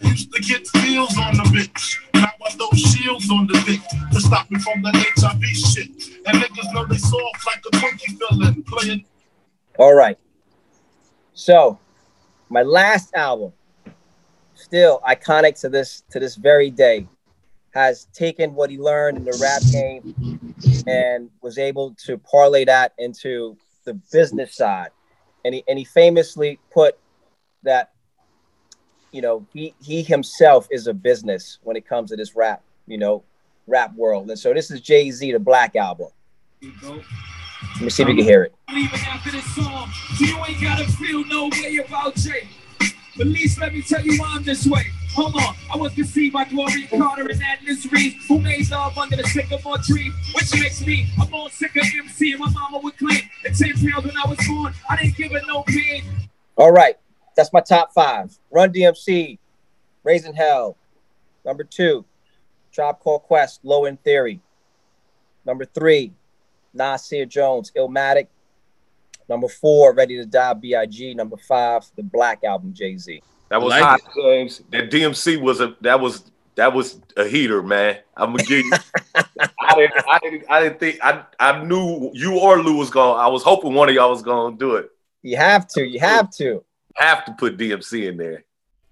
Used 0.00 0.32
to 0.32 0.40
get 0.40 0.66
feels 0.66 1.18
on 1.18 1.36
the 1.36 1.44
bitch. 1.52 1.98
Now 2.14 2.30
I 2.42 2.50
throw 2.52 2.70
shields 2.70 3.30
on 3.30 3.48
the 3.48 3.62
dick 3.66 3.82
to 4.12 4.18
stop 4.18 4.50
me 4.50 4.58
from 4.60 4.80
the 4.80 4.90
HIV 4.94 5.44
shit. 5.44 5.88
And 6.26 6.42
niggas 6.42 6.72
know 6.72 6.86
they 6.86 6.96
soft 6.96 7.44
like 7.44 7.62
a 7.66 7.76
Twinkie 7.76 8.18
feeling. 8.18 8.62
Playing 8.62 9.04
All 9.78 9.92
right. 9.92 10.16
So, 11.34 11.78
my 12.48 12.62
last 12.62 13.14
album, 13.14 13.52
still 14.54 15.02
iconic 15.06 15.60
to 15.60 15.68
this 15.68 16.02
to 16.08 16.18
this 16.18 16.36
very 16.36 16.70
day, 16.70 17.06
has 17.74 18.06
taken 18.12 18.54
what 18.54 18.70
he 18.70 18.78
learned 18.78 19.18
in 19.18 19.24
the 19.24 19.38
rap 19.40 19.62
game 19.72 20.14
and 20.86 21.30
was 21.42 21.58
able 21.58 21.94
to 22.06 22.18
parlay 22.18 22.64
that 22.64 22.92
into 22.98 23.56
the 23.84 23.94
business 24.12 24.56
side. 24.56 24.90
And 25.44 25.54
he 25.54 25.64
and 25.68 25.78
he 25.78 25.84
famously 25.84 26.58
put 26.70 26.98
that, 27.62 27.92
you 29.12 29.22
know, 29.22 29.46
he 29.52 29.74
he 29.82 30.02
himself 30.02 30.66
is 30.70 30.86
a 30.86 30.94
business 30.94 31.58
when 31.62 31.76
it 31.76 31.86
comes 31.86 32.10
to 32.10 32.16
this 32.16 32.34
rap, 32.34 32.62
you 32.86 32.98
know, 32.98 33.22
rap 33.66 33.94
world. 33.94 34.28
And 34.28 34.38
so 34.38 34.52
this 34.52 34.70
is 34.70 34.80
Jay 34.80 35.10
Z, 35.10 35.32
the 35.32 35.38
Black 35.38 35.76
album. 35.76 36.08
Let 36.62 37.82
me 37.82 37.90
see 37.90 38.02
if 38.02 38.08
you 38.08 38.16
can 38.16 38.24
hear 38.24 38.44
it. 38.44 38.54
Even 38.70 38.98
after 39.00 39.30
this 39.30 39.54
song, 39.54 39.90
you 40.18 40.36
ain't 40.44 40.60
gotta 40.60 40.84
feel 40.92 41.24
no 41.26 41.48
way 41.48 41.76
about 41.76 42.16
Jay. 42.16 42.48
But 43.16 43.26
at 43.26 43.32
least 43.32 43.60
let 43.60 43.72
me 43.72 43.82
tell 43.82 44.04
you 44.04 44.18
why 44.18 44.34
I'm 44.36 44.42
this 44.42 44.66
way. 44.66 44.86
Hold 45.18 45.34
on, 45.34 45.56
I 45.74 45.76
was 45.76 45.92
conceived 45.94 46.32
by 46.32 46.44
Gloria 46.44 46.86
Carter 46.86 47.22
and 47.22 47.42
Adnis 47.42 47.90
Reed, 47.90 48.14
who 48.28 48.38
made 48.38 48.70
love 48.70 48.96
under 48.96 49.16
the 49.16 49.24
sycamore 49.24 49.78
tree, 49.78 50.12
which 50.32 50.54
makes 50.54 50.80
me 50.86 51.08
a 51.20 51.28
more 51.28 51.50
sicker 51.50 51.80
MC. 51.80 52.30
And 52.30 52.40
my 52.40 52.48
mama 52.52 52.78
would 52.78 52.96
claim 52.96 53.22
at 53.44 53.56
10 53.56 53.72
pounds 53.90 54.06
when 54.06 54.16
I 54.16 54.28
was 54.28 54.38
born, 54.46 54.72
I 54.88 54.94
didn't 54.94 55.16
give 55.16 55.32
her 55.32 55.40
no 55.48 55.64
pain. 55.64 56.04
All 56.54 56.70
right, 56.70 56.94
that's 57.34 57.52
my 57.52 57.58
top 57.58 57.92
five. 57.92 58.38
Run 58.52 58.72
DMC, 58.72 59.40
Raising 60.04 60.34
Hell. 60.34 60.76
Number 61.44 61.64
two, 61.64 62.04
Tribe 62.70 63.00
Called 63.00 63.24
Quest, 63.24 63.64
Low 63.64 63.86
End 63.86 64.00
Theory. 64.04 64.38
Number 65.44 65.64
three, 65.64 66.12
Nasir 66.72 67.26
Jones, 67.26 67.72
Illmatic. 67.76 68.28
Number 69.28 69.48
four, 69.48 69.94
Ready 69.94 70.16
to 70.18 70.26
Die, 70.26 70.54
Big. 70.54 71.16
Number 71.16 71.36
five, 71.36 71.90
the 71.96 72.04
Black 72.04 72.44
album, 72.44 72.72
Jay 72.72 72.96
Z. 72.96 73.20
That 73.48 73.62
was 73.62 73.70
Like 73.70 73.82
hot, 73.82 74.00
James. 74.14 74.62
That 74.70 74.90
DMC 74.90 75.40
was 75.40 75.60
a 75.60 75.76
that 75.80 76.00
was 76.00 76.30
that 76.58 76.74
was 76.74 77.00
a 77.16 77.24
heater, 77.24 77.62
man. 77.62 77.98
I'm 78.16 78.32
gonna 78.32 78.42
give 78.42 78.64
you. 78.64 78.72
I 79.14 79.74
didn't, 79.76 80.04
I 80.08 80.18
didn't, 80.18 80.44
I 80.50 80.62
didn't 80.62 80.80
think 80.80 80.98
I, 81.02 81.24
I 81.38 81.64
knew 81.64 82.10
you 82.14 82.38
or 82.38 82.60
Lou 82.60 82.76
was 82.76 82.90
going. 82.90 83.14
to 83.14 83.20
I 83.20 83.28
was 83.28 83.42
hoping 83.42 83.74
one 83.74 83.88
of 83.88 83.94
y'all 83.94 84.10
was 84.10 84.22
going 84.22 84.54
to 84.54 84.58
do 84.58 84.74
it. 84.74 84.90
You 85.22 85.36
have 85.36 85.68
to. 85.68 85.86
You 85.86 86.00
have 86.00 86.30
to. 86.32 86.64
Have 86.96 87.24
to 87.26 87.32
put 87.32 87.56
DMC 87.56 88.08
in 88.08 88.16
there. 88.16 88.44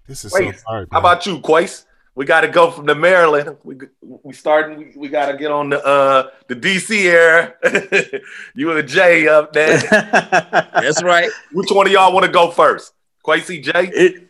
This 0.07 0.23
is 0.23 0.31
Wait, 0.31 0.57
so 0.57 0.63
hard. 0.65 0.87
How 0.91 0.99
about 0.99 1.25
you, 1.25 1.39
Quace? 1.41 1.85
We 2.15 2.25
got 2.25 2.41
to 2.41 2.47
go 2.47 2.71
from 2.71 2.85
the 2.85 2.95
Maryland. 2.95 3.57
We 3.63 3.75
we 4.01 4.33
starting. 4.33 4.77
We, 4.77 4.93
we 4.95 5.09
got 5.09 5.29
to 5.29 5.37
get 5.37 5.51
on 5.51 5.69
the 5.69 5.85
uh 5.85 6.29
the 6.47 6.55
DC 6.55 7.05
air. 7.05 7.57
you 8.55 8.71
and 8.71 8.87
Jay 8.87 9.27
up 9.27 9.51
there. 9.51 9.77
That's 9.89 11.03
right. 11.03 11.29
Which 11.51 11.69
one 11.69 11.85
of 11.85 11.91
y'all 11.91 12.13
want 12.13 12.25
to 12.25 12.31
go 12.31 12.49
first? 12.49 12.93
Quasey 13.25 13.61
Jay. 13.61 13.91
it, 13.93 14.26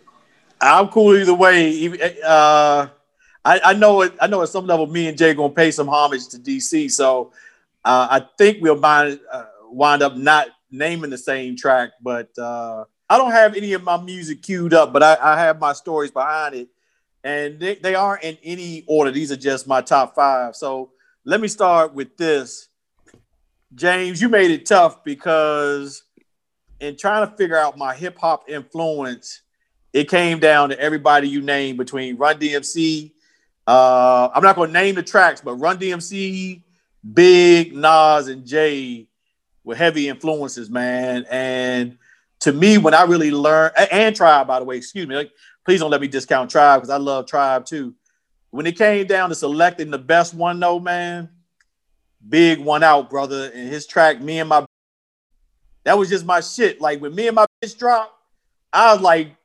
I'm 0.59 0.87
cool 0.89 1.15
either 1.15 1.33
way. 1.33 1.89
Uh, 2.25 2.87
I, 3.45 3.61
I 3.63 3.73
know 3.73 4.01
it. 4.01 4.13
I 4.19 4.27
know 4.27 4.41
at 4.41 4.49
some 4.49 4.65
level, 4.65 4.87
me 4.87 5.07
and 5.07 5.17
Jay 5.17 5.33
gonna 5.33 5.53
pay 5.53 5.71
some 5.71 5.87
homage 5.87 6.27
to 6.29 6.37
DC. 6.37 6.91
So 6.91 7.31
uh, 7.85 8.07
I 8.09 8.25
think 8.37 8.57
we'll 8.61 8.83
uh, 8.83 9.15
wind 9.69 10.01
up 10.01 10.15
not 10.15 10.47
naming 10.71 11.09
the 11.09 11.17
same 11.17 11.55
track. 11.55 11.91
But 12.01 12.37
uh, 12.37 12.85
I 13.09 13.17
don't 13.17 13.31
have 13.31 13.55
any 13.55 13.73
of 13.73 13.83
my 13.83 14.01
music 14.01 14.41
queued 14.41 14.73
up, 14.73 14.91
but 14.91 15.03
I, 15.03 15.17
I 15.21 15.39
have 15.39 15.59
my 15.59 15.73
stories 15.73 16.11
behind 16.11 16.55
it, 16.55 16.67
and 17.23 17.59
they, 17.59 17.75
they 17.75 17.95
aren't 17.95 18.23
in 18.23 18.37
any 18.43 18.83
order. 18.87 19.11
These 19.11 19.31
are 19.31 19.37
just 19.37 19.67
my 19.67 19.81
top 19.81 20.15
five. 20.15 20.55
So 20.55 20.91
let 21.23 21.39
me 21.39 21.47
start 21.47 21.93
with 21.93 22.17
this. 22.17 22.67
James, 23.75 24.21
you 24.21 24.29
made 24.29 24.51
it 24.51 24.65
tough 24.65 25.03
because 25.03 26.03
in 26.79 26.95
trying 26.95 27.29
to 27.29 27.35
figure 27.35 27.57
out 27.57 27.77
my 27.77 27.93
hip 27.93 28.17
hop 28.17 28.49
influence, 28.49 29.41
it 29.97 30.07
came 30.09 30.37
down 30.37 30.69
to 30.69 30.79
everybody 30.79 31.27
you 31.27 31.41
named 31.41 31.79
between 31.79 32.17
Run 32.17 32.37
DMC. 32.37 33.11
Uh, 33.65 34.29
I'm 34.31 34.43
not 34.43 34.55
going 34.55 34.69
to 34.69 34.73
name 34.73 34.93
the 34.93 35.01
tracks, 35.01 35.41
but 35.41 35.55
Run 35.55 35.79
DMC, 35.79 36.61
Big, 37.13 37.75
Nas, 37.75 38.27
and 38.27 38.45
Jay 38.45 39.07
were 39.63 39.73
heavy 39.73 40.07
influences, 40.07 40.69
man. 40.69 41.25
And 41.31 41.97
to 42.41 42.53
me, 42.53 42.77
when 42.77 42.93
I 42.93 43.05
really 43.05 43.31
learned, 43.31 43.73
and 43.91 44.15
Tribe, 44.15 44.45
by 44.45 44.59
the 44.59 44.65
way, 44.65 44.77
excuse 44.77 45.07
me, 45.07 45.15
like, 45.15 45.31
please 45.65 45.79
don't 45.79 45.89
let 45.89 45.99
me 45.99 46.07
discount 46.07 46.51
Tribe 46.51 46.81
because 46.81 46.91
I 46.91 46.97
love 46.97 47.25
Tribe 47.25 47.65
too. 47.65 47.95
When 48.51 48.67
it 48.67 48.77
came 48.77 49.07
down 49.07 49.29
to 49.29 49.35
selecting 49.35 49.89
the 49.89 49.97
best 49.97 50.35
one, 50.35 50.59
though, 50.59 50.79
man, 50.79 51.27
Big 52.29 52.59
one 52.59 52.83
out, 52.83 53.09
brother. 53.09 53.51
And 53.51 53.67
his 53.67 53.87
track, 53.87 54.21
Me 54.21 54.37
and 54.37 54.49
My 54.49 54.63
that 55.85 55.97
was 55.97 56.09
just 56.09 56.25
my 56.25 56.41
shit. 56.41 56.79
Like 56.81 57.01
when 57.01 57.15
me 57.15 57.27
and 57.27 57.35
my 57.35 57.47
bitch 57.63 57.79
dropped, 57.79 58.13
I 58.71 58.93
was 58.93 59.01
like, 59.01 59.36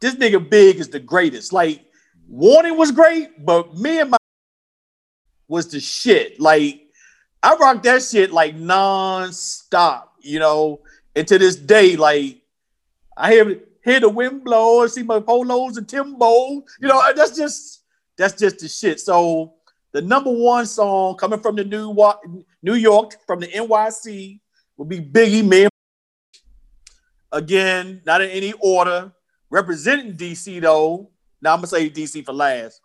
this 0.00 0.14
nigga 0.14 0.48
Big 0.48 0.76
is 0.76 0.88
the 0.88 1.00
greatest. 1.00 1.52
Like 1.52 1.84
Warning 2.28 2.76
was 2.76 2.92
great, 2.92 3.44
but 3.44 3.74
me 3.74 4.00
and 4.00 4.10
my 4.10 4.18
was 5.48 5.68
the 5.68 5.80
shit. 5.80 6.38
Like 6.38 6.82
I 7.42 7.54
rock 7.56 7.82
that 7.84 8.02
shit 8.02 8.30
like 8.32 8.54
non-stop, 8.54 10.14
you 10.20 10.38
know. 10.38 10.80
And 11.16 11.26
to 11.26 11.38
this 11.38 11.56
day, 11.56 11.96
like 11.96 12.42
I 13.16 13.32
hear 13.32 13.60
hear 13.82 14.00
the 14.00 14.10
wind 14.10 14.44
blow 14.44 14.82
and 14.82 14.90
see 14.90 15.02
my 15.02 15.20
polos 15.20 15.78
and 15.78 15.88
Timbo. 15.88 16.62
You 16.80 16.88
know, 16.88 17.00
that's 17.16 17.34
just 17.34 17.82
that's 18.18 18.38
just 18.38 18.58
the 18.58 18.68
shit. 18.68 19.00
So 19.00 19.54
the 19.92 20.02
number 20.02 20.30
one 20.30 20.66
song 20.66 21.16
coming 21.16 21.40
from 21.40 21.56
the 21.56 21.64
New 21.64 21.96
New 22.62 22.74
York 22.74 23.14
from 23.26 23.40
the 23.40 23.46
NYC 23.46 24.38
will 24.76 24.84
be 24.84 25.00
Biggie 25.00 25.48
Man. 25.48 25.70
Again, 27.32 28.02
not 28.04 28.20
in 28.20 28.28
any 28.28 28.52
order. 28.60 29.12
Representing 29.50 30.14
DC 30.14 30.60
though. 30.60 31.10
Now 31.40 31.52
I'm 31.52 31.58
gonna 31.58 31.68
say 31.68 31.88
DC 31.90 32.24
for 32.24 32.32
last. 32.32 32.80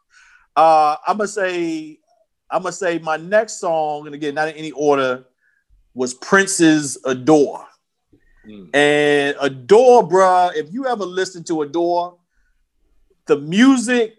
Uh, 0.56 0.96
I'm 1.08 1.18
gonna 1.18 1.28
say 1.28 2.00
I'm 2.50 2.62
gonna 2.62 2.72
say 2.72 3.00
my 3.00 3.18
next 3.18 3.60
song, 3.60 4.06
and 4.06 4.16
again, 4.16 4.36
not 4.36 4.48
in 4.48 4.56
any 4.56 4.72
order, 4.72 5.26
was 5.94 6.14
Prince's 6.14 6.98
Adore. 7.06 7.66
Mm. 8.48 8.76
And 8.76 9.38
Adore, 9.42 10.08
bruh, 10.08 10.56
if 10.56 10.72
you 10.72 10.88
ever 10.88 11.06
listen 11.06 11.44
to 11.46 11.64
Adore, 11.64 12.18
the 13.26 13.40
music, 13.40 14.16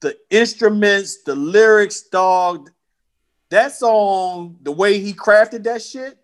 the 0.00 0.16
instruments, 0.30 1.22
the 1.22 1.34
lyrics, 1.34 2.02
dog, 2.02 2.70
that 3.50 3.72
song, 3.72 4.58
the 4.62 4.72
way 4.72 4.98
he 4.98 5.12
crafted 5.12 5.64
that 5.64 5.82
shit, 5.82 6.18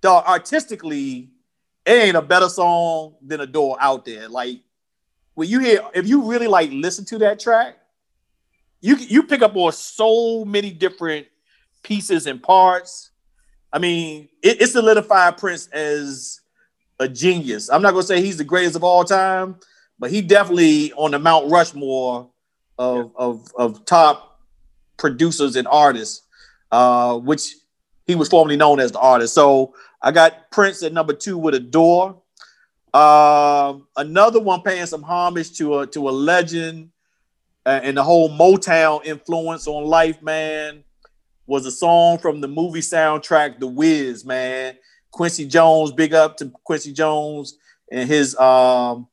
dog, 0.00 0.24
artistically, 0.26 1.30
it 1.86 1.90
ain't 1.90 2.16
a 2.16 2.22
better 2.22 2.48
song 2.48 3.14
than 3.22 3.40
Adore 3.40 3.76
out 3.80 4.04
there. 4.04 4.28
Like 4.28 4.60
when 5.34 5.48
you 5.48 5.60
hear, 5.60 5.80
if 5.94 6.06
you 6.06 6.30
really 6.30 6.46
like 6.46 6.70
listen 6.72 7.04
to 7.06 7.18
that 7.18 7.40
track, 7.40 7.76
you 8.80 8.96
you 8.96 9.22
pick 9.22 9.42
up 9.42 9.56
on 9.56 9.72
so 9.72 10.44
many 10.44 10.70
different 10.70 11.26
pieces 11.82 12.26
and 12.26 12.42
parts. 12.42 13.10
I 13.72 13.78
mean, 13.78 14.28
it, 14.42 14.60
it 14.60 14.66
solidified 14.68 15.38
Prince 15.38 15.68
as 15.68 16.40
a 16.98 17.08
genius. 17.08 17.70
I'm 17.70 17.82
not 17.82 17.92
gonna 17.92 18.02
say 18.02 18.20
he's 18.20 18.36
the 18.36 18.44
greatest 18.44 18.76
of 18.76 18.84
all 18.84 19.04
time, 19.04 19.56
but 19.98 20.10
he 20.10 20.20
definitely 20.20 20.92
on 20.94 21.12
the 21.12 21.18
Mount 21.18 21.50
Rushmore 21.50 22.30
of 22.78 23.12
of, 23.16 23.46
of 23.56 23.84
top 23.84 24.40
producers 24.98 25.56
and 25.56 25.66
artists, 25.68 26.22
uh, 26.70 27.16
which 27.16 27.54
he 28.06 28.14
was 28.14 28.28
formerly 28.28 28.56
known 28.56 28.80
as 28.80 28.92
the 28.92 28.98
artist. 28.98 29.34
So 29.34 29.74
I 30.02 30.10
got 30.10 30.50
Prince 30.50 30.82
at 30.82 30.92
number 30.92 31.12
two 31.12 31.38
with 31.38 31.54
Adore. 31.54 32.20
Um, 32.94 33.86
another 33.96 34.40
one 34.40 34.62
paying 34.62 34.86
some 34.86 35.02
homage 35.02 35.56
to 35.58 35.80
a 35.80 35.86
to 35.88 36.08
a 36.08 36.10
legend 36.10 36.90
uh, 37.64 37.80
and 37.82 37.96
the 37.96 38.02
whole 38.02 38.28
Motown 38.28 39.04
influence 39.04 39.66
on 39.66 39.84
life, 39.84 40.20
man, 40.22 40.84
was 41.46 41.64
a 41.64 41.70
song 41.70 42.18
from 42.18 42.40
the 42.40 42.48
movie 42.48 42.80
soundtrack, 42.80 43.58
The 43.58 43.66
Wiz, 43.66 44.24
man. 44.24 44.76
Quincy 45.10 45.46
Jones, 45.46 45.92
big 45.92 46.14
up 46.14 46.36
to 46.38 46.50
Quincy 46.64 46.92
Jones 46.92 47.58
and 47.90 48.08
his 48.08 48.36
um 48.38 49.06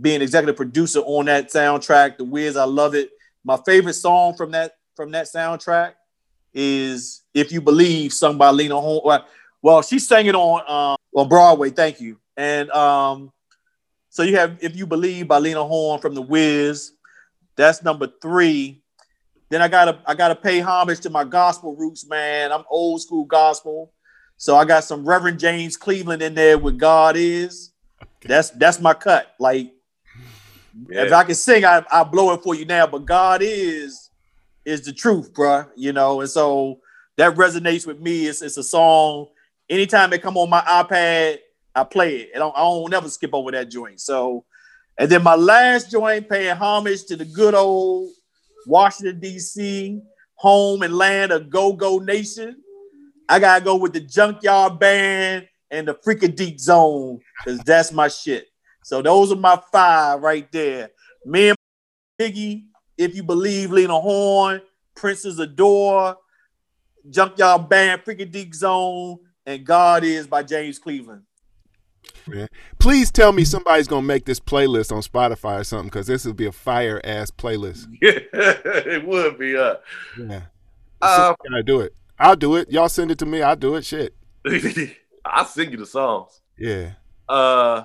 being 0.00 0.22
executive 0.22 0.56
producer 0.56 1.00
on 1.00 1.26
that 1.26 1.50
soundtrack, 1.50 2.16
The 2.16 2.24
Wiz. 2.24 2.56
I 2.56 2.64
love 2.64 2.94
it. 2.94 3.10
My 3.44 3.58
favorite 3.66 3.94
song 3.94 4.34
from 4.36 4.52
that 4.52 4.76
from 4.94 5.10
that 5.12 5.26
soundtrack 5.26 5.94
is 6.54 7.22
"If 7.34 7.52
You 7.52 7.60
Believe," 7.60 8.12
sung 8.12 8.38
by 8.38 8.50
Lena 8.50 8.80
Horne. 8.80 9.22
Well, 9.60 9.82
she 9.82 9.98
sang 9.98 10.26
it 10.26 10.34
on 10.34 10.60
um, 10.70 10.96
on 11.14 11.28
Broadway. 11.28 11.70
Thank 11.70 12.00
you. 12.00 12.18
And 12.36 12.70
um, 12.70 13.32
so 14.08 14.22
you 14.22 14.36
have 14.36 14.58
"If 14.60 14.76
You 14.76 14.86
Believe" 14.86 15.28
by 15.28 15.38
Lena 15.38 15.64
Horne 15.64 16.00
from 16.00 16.14
The 16.14 16.22
Wiz. 16.22 16.92
That's 17.56 17.82
number 17.82 18.08
three. 18.20 18.82
Then 19.50 19.60
I 19.60 19.68
gotta 19.68 20.00
I 20.06 20.14
gotta 20.14 20.34
pay 20.34 20.60
homage 20.60 21.00
to 21.00 21.10
my 21.10 21.24
gospel 21.24 21.76
roots, 21.76 22.08
man. 22.08 22.52
I'm 22.52 22.64
old 22.70 23.02
school 23.02 23.26
gospel, 23.26 23.92
so 24.38 24.56
I 24.56 24.64
got 24.64 24.84
some 24.84 25.04
Reverend 25.04 25.38
James 25.38 25.76
Cleveland 25.76 26.22
in 26.22 26.34
there 26.34 26.56
with 26.56 26.78
God 26.78 27.16
is. 27.16 27.72
That's 28.22 28.50
that's 28.50 28.80
my 28.80 28.94
cut. 28.94 29.34
Like 29.38 29.72
if 30.88 31.12
I 31.12 31.24
can 31.24 31.34
sing, 31.34 31.64
I 31.64 31.84
I 31.90 32.04
blow 32.04 32.32
it 32.32 32.42
for 32.42 32.54
you 32.54 32.64
now. 32.64 32.86
But 32.86 33.04
God 33.04 33.42
is 33.42 34.10
is 34.64 34.82
the 34.82 34.92
truth, 34.92 35.34
bruh. 35.34 35.68
You 35.76 35.92
know, 35.92 36.20
and 36.20 36.30
so 36.30 36.80
that 37.16 37.34
resonates 37.34 37.86
with 37.86 38.00
me. 38.00 38.26
It's 38.26 38.42
it's 38.42 38.56
a 38.56 38.62
song. 38.62 39.26
Anytime 39.68 40.12
it 40.12 40.22
come 40.22 40.36
on 40.36 40.50
my 40.50 40.60
iPad, 40.60 41.38
I 41.74 41.84
play 41.84 42.16
it. 42.16 42.30
I 42.34 42.38
don't 42.38 42.54
I 42.56 42.60
don't 42.60 42.90
never 42.90 43.08
skip 43.08 43.34
over 43.34 43.50
that 43.52 43.70
joint. 43.70 44.00
So, 44.00 44.44
and 44.98 45.10
then 45.10 45.22
my 45.22 45.34
last 45.34 45.90
joint, 45.90 46.28
paying 46.28 46.56
homage 46.56 47.04
to 47.06 47.16
the 47.16 47.24
good 47.24 47.54
old 47.54 48.10
Washington 48.66 49.20
D.C. 49.20 50.00
home 50.34 50.82
and 50.82 50.96
land 50.96 51.32
of 51.32 51.50
Go 51.50 51.72
Go 51.72 51.98
Nation. 51.98 52.56
I 53.28 53.38
gotta 53.38 53.64
go 53.64 53.76
with 53.76 53.94
the 53.94 54.00
Junkyard 54.00 54.78
Band 54.78 55.48
and 55.70 55.88
the 55.88 55.94
Freakin' 55.94 56.36
Deep 56.36 56.60
Zone 56.60 57.20
because 57.38 57.60
that's 57.60 57.92
my 57.92 58.08
shit. 58.08 58.48
So 58.84 59.00
those 59.00 59.32
are 59.32 59.36
my 59.36 59.60
five 59.72 60.20
right 60.20 60.50
there. 60.52 60.90
Me 61.24 61.48
and 61.48 61.58
Biggie, 62.20 62.66
if 62.98 63.14
you 63.14 63.22
believe, 63.22 63.70
Lena 63.70 63.98
Horne, 63.98 64.60
Prince's 64.94 65.38
Adore, 65.38 66.16
Junkyard 67.08 67.68
Band, 67.68 68.02
Freakin' 68.02 68.30
Deep 68.30 68.54
Zone, 68.54 69.18
and 69.46 69.64
God 69.64 70.04
is 70.04 70.26
by 70.26 70.42
James 70.42 70.78
Cleveland. 70.78 71.22
Please 72.78 73.10
tell 73.10 73.32
me 73.32 73.44
somebody's 73.44 73.88
gonna 73.88 74.06
make 74.06 74.24
this 74.24 74.38
playlist 74.40 74.92
on 74.92 75.02
Spotify 75.02 75.60
or 75.60 75.64
something 75.64 75.88
because 75.88 76.06
this 76.06 76.24
would 76.24 76.36
be 76.36 76.46
a 76.46 76.52
fire 76.52 77.00
ass 77.04 77.30
playlist. 77.30 77.86
it 78.00 79.06
would 79.06 79.38
be. 79.38 79.56
Uh, 79.56 79.74
Yeah, 80.18 80.42
uh, 81.00 81.34
gotta 81.48 81.62
do 81.62 81.80
it. 81.80 81.94
I'll 82.18 82.36
do 82.36 82.56
it. 82.56 82.70
Y'all 82.70 82.88
send 82.88 83.10
it 83.10 83.18
to 83.18 83.26
me. 83.26 83.42
I'll 83.42 83.56
do 83.56 83.74
it. 83.74 83.84
Shit. 83.84 84.14
I'll 85.24 85.44
sing 85.44 85.70
you 85.72 85.76
the 85.76 85.86
songs. 85.86 86.40
Yeah. 86.56 86.92
Uh, 87.28 87.84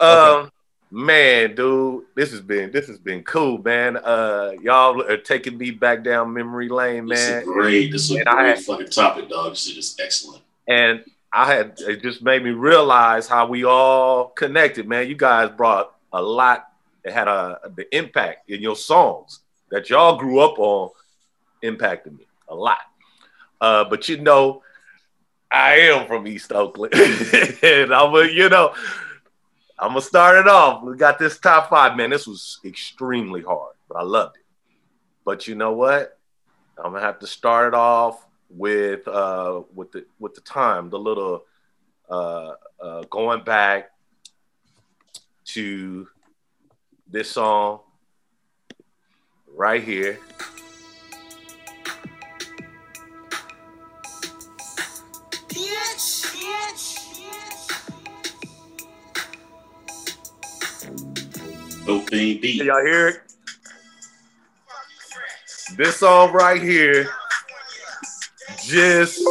um, 0.00 0.50
man, 0.90 1.54
dude, 1.54 2.04
this 2.14 2.30
has 2.32 2.40
been 2.40 2.70
this 2.72 2.86
has 2.88 2.98
been 2.98 3.22
cool, 3.22 3.58
man. 3.58 3.96
Uh, 3.96 4.52
y'all 4.62 5.00
are 5.02 5.16
taking 5.16 5.56
me 5.56 5.70
back 5.70 6.02
down 6.04 6.32
memory 6.32 6.68
lane, 6.68 7.06
man. 7.06 7.08
This 7.16 7.28
is 7.28 7.44
great. 7.44 7.92
This 7.92 8.04
is 8.10 8.16
a 8.16 8.18
And 8.20 8.28
I- 8.28 8.42
great 8.52 8.58
fucking 8.64 8.90
topic, 8.90 9.28
dog. 9.30 9.52
This 9.52 9.66
is 9.66 9.74
just 9.74 10.00
excellent. 10.00 10.42
And 10.68 11.04
I 11.32 11.46
had 11.46 11.78
it 11.80 12.02
just 12.02 12.22
made 12.22 12.42
me 12.42 12.50
realize 12.50 13.28
how 13.28 13.46
we 13.46 13.64
all 13.64 14.28
connected, 14.30 14.88
man. 14.88 15.08
You 15.08 15.14
guys 15.14 15.50
brought 15.56 15.94
a 16.12 16.20
lot. 16.20 16.66
It 17.04 17.12
had 17.12 17.28
a 17.28 17.60
the 17.76 17.96
impact 17.96 18.50
in 18.50 18.60
your 18.60 18.76
songs 18.76 19.40
that 19.70 19.90
y'all 19.90 20.18
grew 20.18 20.40
up 20.40 20.58
on 20.58 20.90
impacted 21.62 22.18
me 22.18 22.26
a 22.48 22.54
lot. 22.54 22.78
Uh, 23.60 23.84
but 23.84 24.08
you 24.08 24.18
know, 24.18 24.62
I 25.50 25.76
am 25.76 26.06
from 26.06 26.26
East 26.26 26.52
Oakland, 26.52 26.94
and 27.62 27.94
I'm 27.94 28.14
a, 28.14 28.24
you 28.24 28.48
know, 28.48 28.74
I'm 29.78 29.90
gonna 29.90 30.00
start 30.00 30.38
it 30.38 30.48
off. 30.48 30.82
We 30.82 30.96
got 30.96 31.18
this 31.18 31.38
top 31.38 31.70
five, 31.70 31.96
man. 31.96 32.10
This 32.10 32.26
was 32.26 32.58
extremely 32.64 33.42
hard, 33.42 33.76
but 33.88 33.98
I 33.98 34.02
loved 34.02 34.36
it. 34.36 34.44
But 35.24 35.46
you 35.46 35.54
know 35.54 35.72
what? 35.72 36.18
I'm 36.76 36.92
gonna 36.92 37.04
have 37.04 37.20
to 37.20 37.26
start 37.26 37.68
it 37.68 37.74
off 37.74 38.26
with 38.50 39.06
uh 39.06 39.62
with 39.74 39.92
the 39.92 40.04
with 40.18 40.34
the 40.34 40.40
time, 40.40 40.90
the 40.90 40.98
little 40.98 41.44
uh, 42.08 42.52
uh 42.80 43.02
going 43.10 43.42
back 43.44 43.90
to 45.44 46.08
this 47.08 47.30
song 47.30 47.80
right 49.54 49.82
here. 49.82 50.18
Dope 61.86 62.08
thing 62.08 62.40
beat. 62.40 62.58
Can 62.58 62.66
y'all 62.66 62.84
hear 62.84 63.08
it? 63.08 63.16
This 65.76 65.96
song 65.96 66.32
right 66.32 66.60
here 66.60 67.08
just 68.64 69.22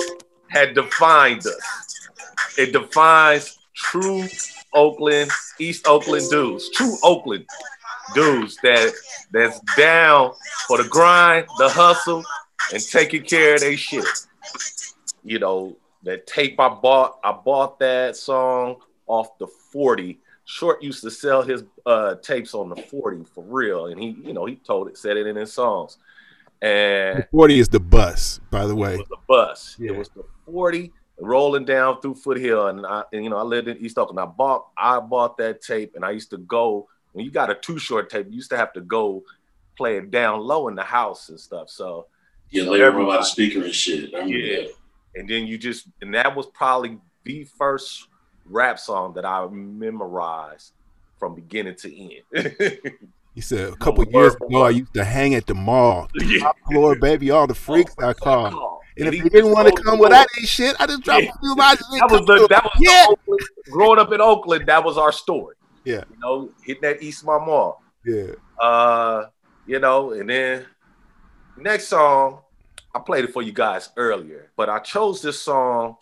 had 0.50 0.74
defined 0.74 1.46
us. 1.46 2.10
It 2.58 2.74
defines 2.74 3.58
true 3.76 4.28
Oakland, 4.74 5.32
East 5.60 5.88
Oakland 5.88 6.30
dudes, 6.30 6.70
true 6.72 6.96
Oakland 7.04 7.46
dudes 8.14 8.58
that 8.64 8.94
that's 9.32 9.60
down 9.78 10.32
for 10.68 10.82
the 10.82 10.88
grind, 10.90 11.48
the 11.58 11.70
hustle, 11.70 12.24
and 12.74 12.84
taking 12.84 13.24
care 13.24 13.56
of 13.56 13.62
their 13.62 13.78
shit. 13.78 14.06
You 15.24 15.40
know, 15.40 15.78
that 16.04 16.28
tape 16.28 16.60
I 16.60 16.70
bought, 16.70 17.20
I 17.24 17.32
bought 17.32 17.80
that 17.80 18.16
song 18.16 18.78
off 19.08 19.38
the 19.38 19.48
40. 19.48 20.20
Short 20.46 20.82
used 20.82 21.04
to 21.04 21.12
sell 21.12 21.44
his 21.44 21.64
uh, 21.86 22.16
tapes 22.16 22.54
on 22.54 22.70
the 22.70 22.76
40 22.76 23.26
for 23.26 23.44
real. 23.44 23.88
And 23.88 24.02
he, 24.02 24.18
you 24.24 24.34
know, 24.34 24.46
he 24.46 24.56
told 24.56 24.88
it, 24.88 24.98
said 24.98 25.18
it 25.18 25.28
in 25.28 25.36
his 25.36 25.54
songs. 25.54 25.98
And 26.62 27.20
The 27.20 27.28
40 27.32 27.60
is 27.60 27.70
the 27.70 27.80
bus, 27.80 28.40
by 28.52 28.66
the 28.66 28.76
way. 28.76 28.96
it 28.96 29.00
was 29.00 29.08
the 29.08 29.18
bus. 29.28 29.76
Yeah. 29.80 29.92
It 29.92 29.98
was 29.98 30.10
the 30.10 30.24
40 30.46 30.92
rolling 31.20 31.66
down 31.66 32.02
through 32.02 32.16
Foothill. 32.16 32.68
And 32.68 32.86
I, 32.86 33.04
and, 33.14 33.24
you 33.24 33.30
know, 33.30 33.38
I 33.38 33.44
lived 33.44 33.68
in 33.68 33.78
East 33.78 33.98
Oakland. 33.98 34.20
I 34.20 34.26
bought, 34.26 34.68
I 34.78 35.00
bought 35.00 35.38
that 35.38 35.62
tape 35.62 35.96
and 35.96 36.04
I 36.04 36.12
used 36.12 36.30
to 36.32 36.38
go, 36.38 36.88
when 37.14 37.26
you 37.26 37.32
got 37.32 37.50
a 37.50 37.56
Too 37.56 37.80
Short 37.80 38.10
tape, 38.10 38.28
you 38.30 38.36
used 38.36 38.50
to 38.52 38.58
have 38.58 38.74
to 38.74 38.82
go 38.82 39.24
play 39.78 39.98
it 39.98 40.12
down 40.12 40.42
low 40.42 40.68
in 40.68 40.76
the 40.76 40.84
house 40.84 41.30
and 41.30 41.40
stuff. 41.40 41.70
So 41.70 42.08
Yeah, 42.50 42.64
So 42.66 42.72
later 42.72 42.86
on 42.86 42.92
everybody- 42.94 43.12
about 43.16 43.20
the 43.22 43.26
speaker 43.26 43.64
and 43.64 43.74
shit. 43.74 44.14
I 44.14 44.18
remember 44.20 44.38
Yeah. 44.38 44.62
that. 44.64 44.72
and 45.16 45.30
then 45.30 45.48
you 45.48 45.58
just 45.58 45.88
and 46.02 46.14
that 46.14 46.36
was 46.36 46.46
probably 46.48 47.00
the 47.24 47.46
first 47.58 48.08
rap 48.46 48.80
song 48.80 49.14
that 49.14 49.26
I 49.26 49.48
memorized 49.48 50.74
from 51.18 51.36
beginning 51.36 51.76
to 51.76 51.98
end. 51.98 52.24
He 53.36 53.42
said 53.42 53.74
a 53.74 53.76
couple 53.78 54.04
years 54.06 54.36
ago, 54.36 54.64
I 54.64 54.70
used 54.72 54.94
to 54.96 55.04
hang 55.04 55.36
at 55.36 55.46
the 55.46 55.54
mall. 55.56 56.10
Yeah. 56.22 56.40
Top 56.40 56.58
floor, 56.70 56.96
baby, 56.96 57.32
all 57.32 57.48
the 57.48 57.56
freaks 57.56 57.96
I 58.00 58.14
called. 58.14 58.54
Call. 58.54 58.82
And 58.98 59.08
if 59.14 59.24
they 59.24 59.30
didn't 59.30 59.52
want 59.52 59.68
to 59.68 59.74
come 59.82 59.86
the 59.98 60.02
with 60.02 60.12
world. 60.12 60.12
that 60.12 60.28
shit, 60.48 60.76
I 60.80 60.86
just 60.88 61.04
dropped 61.04 61.24
Yeah. 61.24 61.32
a 61.36 61.40
few 61.40 61.56
lines. 61.56 61.80
That 61.92 62.12
was 62.12 62.26
the 62.26 62.48
that 62.50 62.64
was 62.66 62.74
Yeah. 62.80 63.06
the 63.08 63.12
Oakland, 63.12 63.40
growing 63.72 64.00
up 64.00 64.12
in 64.12 64.20
Oakland. 64.22 64.66
That 64.68 64.84
was 64.84 64.98
our 64.98 65.12
story. 65.12 65.56
Yeah. 65.86 66.04
you 66.12 66.20
know, 66.20 66.52
hitting 66.66 66.82
that 66.82 67.02
East 67.02 67.24
Mall. 67.24 67.82
Yeah. 68.06 68.34
Uh, 68.60 69.28
you 69.66 69.80
know, 69.80 70.12
and 70.12 70.30
then 70.30 70.66
next 71.58 71.88
song, 71.88 72.40
I 72.94 73.00
played 73.00 73.24
it 73.26 73.32
for 73.32 73.42
you 73.42 73.54
guys 73.54 73.90
earlier, 73.96 74.52
but 74.58 74.68
I 74.70 74.80
chose 74.80 75.22
this 75.22 75.42
song 75.42 75.96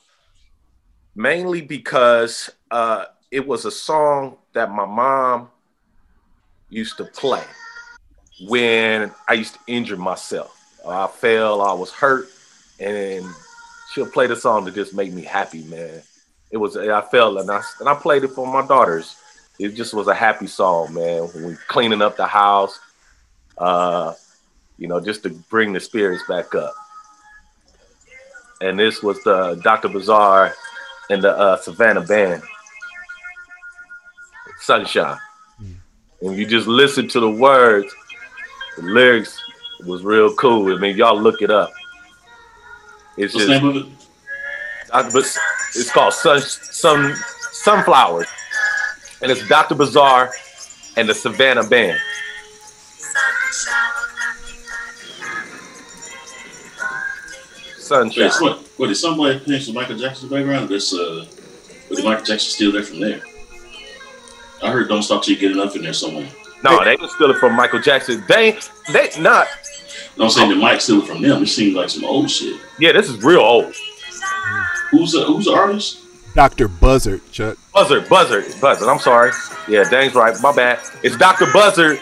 mainly 1.15 1.61
because 1.61 2.49
uh, 2.71 3.05
it 3.31 3.45
was 3.45 3.65
a 3.65 3.71
song 3.71 4.37
that 4.53 4.71
my 4.71 4.85
mom 4.85 5.49
used 6.69 6.97
to 6.97 7.05
play 7.05 7.43
when 8.41 9.11
I 9.27 9.33
used 9.33 9.55
to 9.55 9.59
injure 9.67 9.97
myself. 9.97 10.53
I 10.87 11.07
fell, 11.07 11.61
I 11.61 11.73
was 11.73 11.91
hurt, 11.91 12.29
and 12.79 13.25
she'll 13.91 14.09
play 14.09 14.27
the 14.27 14.35
song 14.35 14.65
to 14.65 14.71
just 14.71 14.93
make 14.93 15.11
me 15.11 15.23
happy, 15.23 15.63
man. 15.63 16.01
It 16.49 16.57
was 16.57 16.77
I 16.77 17.01
fell 17.01 17.39
and 17.39 17.51
I 17.51 17.61
and 17.79 17.89
I 17.89 17.95
played 17.95 18.23
it 18.23 18.29
for 18.29 18.47
my 18.47 18.65
daughters. 18.65 19.17
It 19.59 19.75
just 19.75 19.93
was 19.93 20.07
a 20.07 20.13
happy 20.13 20.47
song, 20.47 20.93
man. 20.93 21.23
When 21.23 21.47
we 21.47 21.55
cleaning 21.67 22.01
up 22.01 22.15
the 22.15 22.27
house, 22.27 22.79
uh, 23.57 24.13
you 24.77 24.87
know, 24.87 24.99
just 24.99 25.23
to 25.23 25.29
bring 25.29 25.73
the 25.73 25.79
spirits 25.79 26.23
back 26.27 26.53
up. 26.55 26.73
And 28.61 28.79
this 28.79 29.03
was 29.03 29.21
the 29.23 29.59
Dr. 29.63 29.89
Buzzard 29.89 30.53
and 31.09 31.21
the 31.21 31.37
uh, 31.37 31.57
Savannah 31.57 32.01
Band, 32.01 32.43
Sunshine. 34.59 35.17
And 36.21 36.35
you 36.35 36.45
just 36.45 36.67
listen 36.67 37.07
to 37.09 37.19
the 37.19 37.29
words, 37.29 37.93
the 38.75 38.83
lyrics 38.83 39.39
was 39.85 40.03
real 40.03 40.33
cool. 40.35 40.75
I 40.75 40.79
mean, 40.79 40.97
y'all 40.97 41.19
look 41.19 41.41
it 41.41 41.51
up. 41.51 41.71
It's 43.17 43.33
What's 43.33 43.45
the 43.45 43.53
just 43.53 43.63
name 43.63 43.75
of 43.75 43.75
it? 43.77 43.97
It's 45.75 45.91
called 45.91 46.13
Sun, 46.13 46.39
Sun 46.41 47.15
Sunflowers, 47.51 48.27
and 49.21 49.31
it's 49.31 49.47
Dr. 49.47 49.75
Buzzard 49.75 50.29
and 50.95 51.09
the 51.09 51.13
Savannah 51.13 51.67
Band. 51.67 51.99
Wait, 57.77 57.81
Sunshine. 57.81 58.31
so 58.31 58.59
what? 58.77 58.89
Is 58.89 59.01
somebody 59.01 59.39
playing 59.39 59.61
some 59.61 59.75
Michael 59.75 59.97
Jackson's 59.97 60.31
background? 60.31 60.69
This 60.69 60.93
uh, 60.93 61.25
was 61.89 62.03
Michael 62.03 62.25
Jackson 62.25 62.51
still 62.51 62.71
there 62.71 62.83
from 62.83 62.99
there? 62.99 63.21
I 64.63 64.71
heard 64.71 64.87
"Don't 64.87 65.03
Stop 65.03 65.23
Till 65.23 65.35
You 65.35 65.39
Get 65.41 65.51
Enough" 65.51 65.75
in 65.75 65.83
there 65.83 65.93
somewhere. 65.93 66.27
No, 66.63 66.83
they 66.83 66.95
didn't 66.95 67.11
steal 67.11 67.29
it 67.31 67.37
from 67.37 67.55
Michael 67.55 67.81
Jackson. 67.81 68.23
They, 68.27 68.57
they 68.91 69.09
not. 69.19 69.47
No, 70.17 70.25
I'm 70.25 70.29
saying 70.31 70.49
the 70.49 70.55
mic 70.55 70.81
still 70.81 71.01
from 71.05 71.21
them. 71.21 71.43
It 71.43 71.47
seems 71.47 71.75
like 71.75 71.89
some 71.89 72.03
old 72.03 72.29
shit. 72.29 72.59
Yeah, 72.79 72.91
this 72.93 73.09
is 73.09 73.23
real 73.23 73.41
old. 73.41 73.73
Who's 74.89 75.11
the 75.11 75.23
Who's 75.25 75.45
the 75.45 75.53
artist? 75.53 76.01
Dr. 76.33 76.67
Buzzard, 76.67 77.21
Chuck. 77.31 77.57
Buzzard, 77.73 78.07
Buzzard, 78.09 78.45
Buzzard. 78.61 78.87
I'm 78.87 78.99
sorry. 78.99 79.31
Yeah, 79.67 79.89
dang's 79.89 80.13
right. 80.13 80.35
My 80.41 80.53
bad. 80.55 80.79
It's 81.03 81.17
Dr. 81.17 81.51
Buzzard 81.51 81.99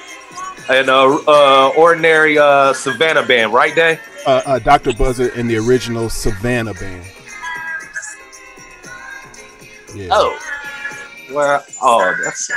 and 0.70 0.90
uh, 0.90 1.18
uh, 1.28 1.72
ordinary 1.78 2.38
uh, 2.38 2.74
Savannah 2.74 3.24
Band, 3.24 3.54
right, 3.54 3.74
Dane? 3.76 4.00
Uh, 4.26 4.42
uh, 4.46 4.60
Dr. 4.60 4.94
Buzzard 4.94 5.34
and 5.36 5.50
the 5.50 5.58
original 5.58 6.10
Savannah 6.10 6.74
band. 6.74 7.06
Yeah. 9.96 10.10
Oh, 10.12 10.38
well, 11.32 11.64
oh, 11.82 12.16
that's 12.24 12.50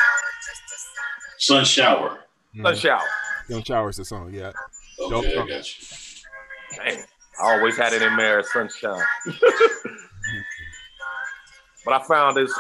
Sun 1.38 1.64
Shower. 1.64 2.18
Sun 2.62 2.76
Shower. 2.76 3.00
Young 3.48 3.62
Showers 3.62 3.96
the 3.96 4.04
song, 4.04 4.32
yeah. 4.32 4.52
Okay, 5.00 5.34
Dope 5.34 5.44
I 5.44 5.48
got 5.48 5.80
you. 5.80 5.86
Dang, 6.76 7.02
I 7.40 7.54
always 7.56 7.76
had 7.76 7.92
it 7.92 8.02
in 8.02 8.16
there, 8.16 8.42
Sunshine. 8.42 9.00
but 11.84 11.94
I 11.94 12.02
found 12.06 12.36
this. 12.36 12.52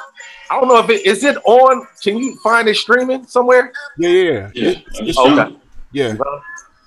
I 0.50 0.58
don't 0.58 0.68
know 0.68 0.78
if 0.78 0.88
it 0.88 1.04
is 1.06 1.24
it 1.24 1.36
on. 1.44 1.86
Can 2.02 2.16
you 2.16 2.36
find 2.42 2.68
it 2.68 2.76
streaming 2.76 3.26
somewhere? 3.26 3.72
Yeah, 3.98 4.08
yeah, 4.08 4.50
Yeah, 4.54 4.68
It- 4.70 4.84
I 5.00 5.04
just 5.04 5.18
Okay. 5.18 5.34
found 5.36 5.52
it. 5.56 5.60
yeah. 5.92 6.14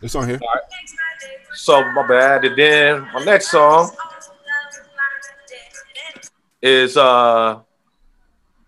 It's 0.02 0.16
on 0.16 0.28
here. 0.28 0.40
So 1.54 1.84
my 1.92 2.08
bad. 2.08 2.44
And 2.46 2.58
then 2.58 3.08
my 3.14 3.24
next 3.24 3.52
song 3.52 3.92
is 6.62 6.98
uh 6.98 7.60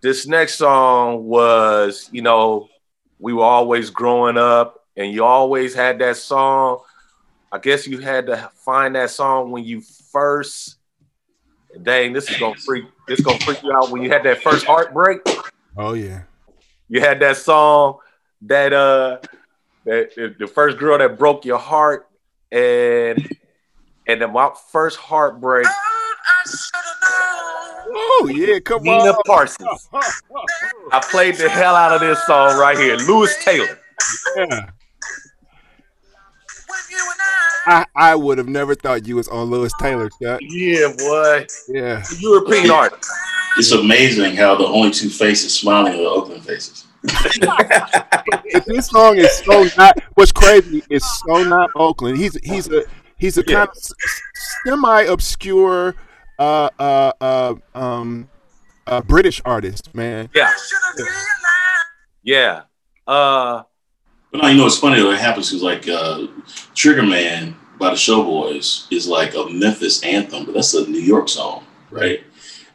this 0.04 0.26
next 0.26 0.56
song 0.56 1.24
was, 1.24 2.10
you 2.12 2.20
know, 2.20 2.68
we 3.18 3.32
were 3.32 3.42
always 3.42 3.88
growing 3.88 4.36
up 4.36 4.84
and 4.98 5.10
you 5.10 5.24
always 5.24 5.74
had 5.74 5.98
that 6.00 6.18
song. 6.18 6.82
I 7.50 7.56
guess 7.56 7.86
you 7.86 8.00
had 8.00 8.26
to 8.26 8.50
find 8.54 8.96
that 8.96 9.08
song 9.08 9.50
when 9.50 9.64
you 9.64 9.80
first 10.12 10.76
dang, 11.82 12.12
this 12.12 12.30
is 12.30 12.36
gonna 12.36 12.54
freak 12.56 12.84
this 13.08 13.22
gonna 13.22 13.38
freak 13.38 13.62
you 13.62 13.72
out 13.72 13.90
when 13.90 14.02
you 14.02 14.10
had 14.10 14.24
that 14.24 14.42
first 14.42 14.66
heartbreak. 14.66 15.20
Oh 15.74 15.94
yeah. 15.94 16.24
You 16.90 17.00
had 17.00 17.18
that 17.20 17.38
song 17.38 17.96
that 18.42 18.74
uh 18.74 19.20
that 19.86 20.34
the 20.38 20.46
first 20.46 20.76
girl 20.76 20.98
that 20.98 21.18
broke 21.18 21.46
your 21.46 21.58
heart 21.58 22.06
and 22.52 23.26
and 24.06 24.20
then 24.20 24.34
my 24.34 24.50
first 24.70 24.98
heartbreak, 24.98 25.66
Oh 25.66 27.33
yeah, 28.26 28.58
come 28.60 28.82
Nina 28.82 29.10
on. 29.10 29.22
Parsons. 29.26 29.88
I 30.92 31.00
played 31.10 31.36
the 31.36 31.48
hell 31.48 31.74
out 31.74 31.92
of 31.92 32.00
this 32.00 32.24
song 32.26 32.58
right 32.58 32.76
here, 32.76 32.96
Lewis 32.96 33.34
Taylor. 33.44 33.78
Yeah. 34.36 34.70
I, 37.66 37.86
I 37.94 38.14
would 38.14 38.38
have 38.38 38.48
never 38.48 38.74
thought 38.74 39.06
you 39.06 39.16
was 39.16 39.28
on 39.28 39.48
Lewis 39.50 39.72
Taylor, 39.80 40.10
Chuck. 40.22 40.40
Yeah, 40.42 40.92
boy. 40.98 41.46
Yeah. 41.68 42.04
European 42.18 42.70
artist. 42.70 43.10
It's 43.56 43.72
amazing 43.72 44.36
how 44.36 44.56
the 44.56 44.66
only 44.66 44.90
two 44.90 45.08
faces 45.08 45.56
smiling 45.56 45.94
are 45.94 45.96
the 45.96 46.08
Oakland 46.08 46.44
faces. 46.44 46.86
This 48.66 48.86
song 48.86 49.16
is 49.18 49.30
so 49.38 49.66
not 49.76 49.98
what's 50.14 50.32
crazy 50.32 50.82
is 50.90 51.04
so 51.26 51.42
not 51.44 51.70
Oakland. 51.76 52.16
He's 52.16 52.36
he's 52.42 52.68
a 52.70 52.82
he's 53.18 53.36
a 53.36 53.42
kind 53.42 53.68
of 53.68 53.76
semi 54.66 55.02
obscure 55.02 55.94
uh 56.38 56.70
uh 56.78 57.12
uh 57.20 57.54
uh 58.86 59.02
British 59.02 59.40
artist, 59.44 59.94
man. 59.94 60.30
Yeah. 60.34 60.50
Yeah. 62.22 62.62
Uh 63.06 63.62
But 64.32 64.42
now 64.42 64.48
you 64.48 64.56
know 64.56 64.66
it's 64.66 64.78
funny 64.78 65.00
though. 65.00 65.10
It 65.10 65.18
happens 65.20 65.50
because 65.50 65.62
like 65.62 65.88
uh, 65.88 66.26
Trigger 66.74 67.02
Man 67.02 67.56
by 67.78 67.90
the 67.90 67.96
Showboys 67.96 68.90
is 68.90 69.06
like 69.08 69.34
a 69.34 69.48
Memphis 69.50 70.02
anthem, 70.02 70.44
but 70.44 70.54
that's 70.54 70.74
a 70.74 70.88
New 70.88 71.00
York 71.00 71.28
song, 71.28 71.64
right? 71.90 72.22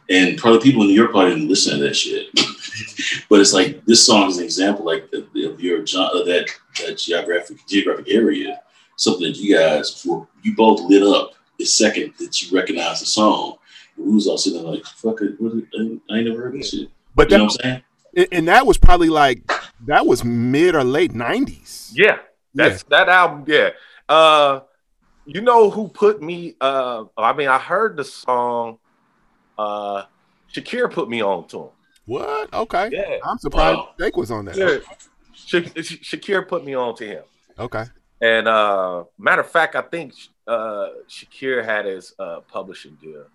And 0.09 0.37
probably 0.37 0.59
people 0.59 0.81
in 0.81 0.89
New 0.89 0.95
York 0.95 1.11
probably 1.11 1.35
didn't 1.35 1.49
listen 1.49 1.77
to 1.77 1.83
that 1.83 1.95
shit. 1.95 2.27
but 3.29 3.39
it's 3.39 3.53
like 3.53 3.83
this 3.85 4.05
song 4.05 4.29
is 4.29 4.37
an 4.37 4.43
example 4.43 4.85
like 4.85 5.09
of 5.13 5.23
of 5.35 5.61
your 5.61 5.79
of 5.79 6.25
that 6.25 6.47
that 6.81 6.97
geographic 6.97 7.57
geographic 7.67 8.07
area, 8.09 8.61
something 8.95 9.23
that 9.23 9.37
you 9.37 9.55
guys 9.55 10.05
were 10.05 10.27
you 10.43 10.55
both 10.55 10.81
lit 10.81 11.03
up 11.03 11.33
the 11.57 11.65
second 11.65 12.13
that 12.19 12.41
you 12.41 12.55
recognize 12.55 12.99
the 12.99 13.05
song. 13.05 13.57
And 13.99 14.07
we 14.07 14.15
was 14.15 14.27
all 14.27 14.37
sitting 14.37 14.63
there 14.63 14.71
like, 14.71 14.85
fuck 14.85 15.21
it, 15.21 15.39
what, 15.39 15.51
I, 15.53 16.13
I 16.13 16.17
ain't 16.17 16.27
never 16.27 16.41
heard 16.43 16.53
this 16.53 16.69
shit. 16.71 16.89
But 17.15 17.29
You 17.29 17.37
know 17.37 17.43
what 17.45 17.53
I'm 17.65 17.71
saying? 17.71 17.83
and- 18.15 18.27
and 18.31 18.47
that 18.47 18.65
was 18.65 18.77
probably 18.77 19.09
like 19.09 19.49
that 19.85 20.05
was 20.07 20.23
mid 20.23 20.73
or 20.75 20.83
late 20.83 21.13
nineties. 21.13 21.91
yeah. 21.95 22.17
That's 22.55 22.81
that 22.83 23.07
album, 23.09 23.43
yeah. 23.47 23.69
Uh 24.09 24.61
you 25.25 25.41
know 25.41 25.69
who 25.69 25.87
put 25.87 26.19
me 26.21 26.55
uh 26.59 27.03
I 27.15 27.33
mean 27.33 27.47
I 27.47 27.59
heard 27.59 27.95
the 27.97 28.03
song 28.03 28.79
uh 29.57 30.03
Shakira 30.53 30.91
put 30.91 31.07
me 31.09 31.21
on 31.21 31.47
to 31.49 31.57
him. 31.65 31.69
What? 32.05 32.51
Okay. 32.53 32.89
Yeah. 32.91 33.17
I'm 33.23 33.37
surprised 33.37 33.77
Wow. 33.77 33.89
Jake 33.99 34.17
was 34.17 34.31
on 34.31 34.45
that. 34.45 34.55
Yeah. 34.57 34.77
Sha- 35.33 35.59
Sha- 35.61 36.17
Shakira 36.17 36.47
put 36.47 36.65
me 36.65 36.73
on 36.73 36.95
to 36.95 37.05
him. 37.05 37.23
Okay. 37.59 37.85
And 38.21 38.47
uh 38.47 39.03
matter 39.19 39.41
of 39.41 39.51
fact, 39.51 39.75
I 39.75 39.81
think 39.83 40.13
uh 40.47 40.87
Shakir 41.07 41.63
had 41.63 41.85
his 41.85 42.13
uh 42.17 42.39
publishing 42.51 42.97
deal. 42.99 43.25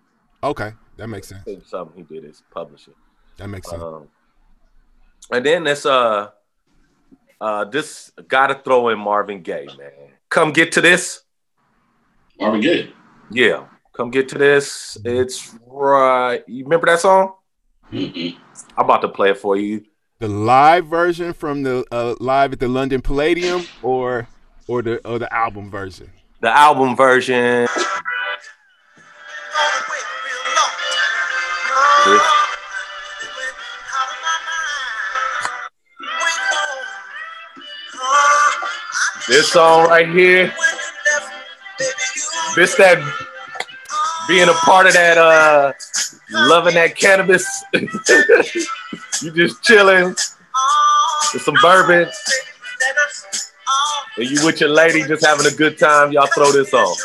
Okay. 0.45 0.73
That 0.97 1.07
makes 1.07 1.27
sense. 1.27 1.43
Think 1.43 1.65
something 1.65 2.05
he 2.07 2.13
did 2.15 2.23
his 2.23 2.43
publishing. 2.51 2.93
That 3.37 3.47
makes 3.47 3.69
sense. 3.69 3.81
Um, 3.81 4.07
and 5.31 5.45
then 5.45 5.63
this 5.63 5.85
uh 5.85 6.29
uh 7.41 7.65
this 7.65 8.11
gotta 8.27 8.61
throw 8.63 8.89
in 8.89 8.99
Marvin 8.99 9.41
Gaye, 9.41 9.67
man. 9.77 9.91
Come 10.29 10.51
get 10.53 10.71
to 10.73 10.81
this. 10.81 11.23
Marvin 12.39 12.61
Gaye. 12.61 12.93
Yeah, 13.31 13.65
come 13.93 14.11
get 14.11 14.29
to 14.29 14.37
this. 14.37 14.97
It's 15.03 15.55
right. 15.65 16.43
You 16.47 16.63
remember 16.63 16.85
that 16.85 16.99
song? 16.99 17.33
Mm-mm. 17.91 18.37
I'm 18.77 18.85
about 18.85 19.01
to 19.01 19.09
play 19.09 19.31
it 19.31 19.37
for 19.37 19.57
you. 19.57 19.83
The 20.19 20.27
live 20.27 20.85
version 20.87 21.33
from 21.33 21.63
the 21.63 21.85
uh, 21.91 22.15
live 22.19 22.53
at 22.53 22.59
the 22.59 22.67
London 22.67 23.01
Palladium 23.01 23.65
or 23.81 24.27
or 24.67 24.81
the 24.81 25.05
or 25.07 25.19
the 25.19 25.33
album 25.33 25.69
version. 25.71 26.11
The 26.41 26.55
album 26.55 26.95
version. 26.95 27.67
This 39.27 39.51
song 39.51 39.87
right 39.87 40.07
here. 40.07 40.53
This 42.55 42.75
that 42.75 42.99
being 44.27 44.47
a 44.47 44.53
part 44.53 44.85
of 44.85 44.93
that 44.93 45.17
uh 45.17 45.73
loving 46.29 46.75
that 46.75 46.95
cannabis. 46.95 47.63
you 47.73 49.31
just 49.31 49.63
chilling 49.63 50.09
with 51.33 51.41
some 51.41 51.55
bourbon. 51.59 52.07
And 54.17 54.29
you 54.29 54.45
with 54.45 54.61
your 54.61 54.69
lady 54.69 55.01
just 55.03 55.25
having 55.25 55.47
a 55.47 55.55
good 55.55 55.79
time, 55.79 56.11
y'all 56.11 56.27
throw 56.27 56.51
this 56.51 56.71
on. 56.71 56.95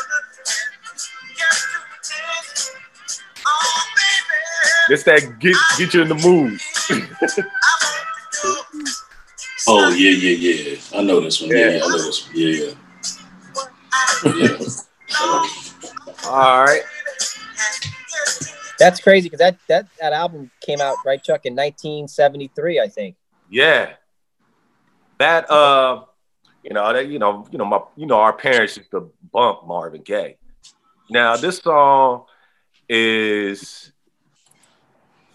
This 4.89 5.03
that 5.03 5.39
get 5.39 5.55
get 5.79 5.93
you 5.95 6.03
in 6.03 6.09
the 6.09 6.15
mood. 6.15 6.59
Oh 9.67 9.89
yeah, 9.89 10.11
yeah, 10.11 10.53
yeah. 10.53 10.79
I 10.95 11.03
know 11.03 11.19
this 11.19 11.41
one. 11.41 11.51
Yeah, 11.51 11.57
Yeah. 11.57 11.69
yeah 11.69 11.83
I 11.83 11.87
know 11.87 11.97
this 11.97 12.27
one. 12.27 12.37
Yeah, 12.37 12.65
yeah. 12.65 12.73
yeah. 14.35 16.29
All 16.29 16.63
right. 16.63 16.81
That's 18.79 18.99
crazy 18.99 19.29
because 19.29 19.39
that, 19.39 19.57
that 19.67 19.87
that 19.99 20.13
album 20.13 20.49
came 20.59 20.81
out 20.81 20.95
right, 21.05 21.23
Chuck, 21.23 21.45
in 21.45 21.53
1973, 21.53 22.79
I 22.79 22.87
think. 22.87 23.15
Yeah. 23.49 23.93
That 25.19 25.49
uh 25.51 26.05
you 26.63 26.73
know, 26.73 26.91
that 26.91 27.07
you 27.07 27.19
know, 27.19 27.47
you 27.51 27.57
know, 27.59 27.65
my 27.65 27.81
you 27.95 28.07
know, 28.07 28.19
our 28.19 28.33
parents 28.33 28.77
used 28.77 28.91
to 28.91 29.11
bump 29.31 29.67
Marvin 29.67 30.01
Gaye. 30.01 30.37
Now 31.09 31.35
this 31.37 31.57
song 31.57 32.25
is 32.89 33.91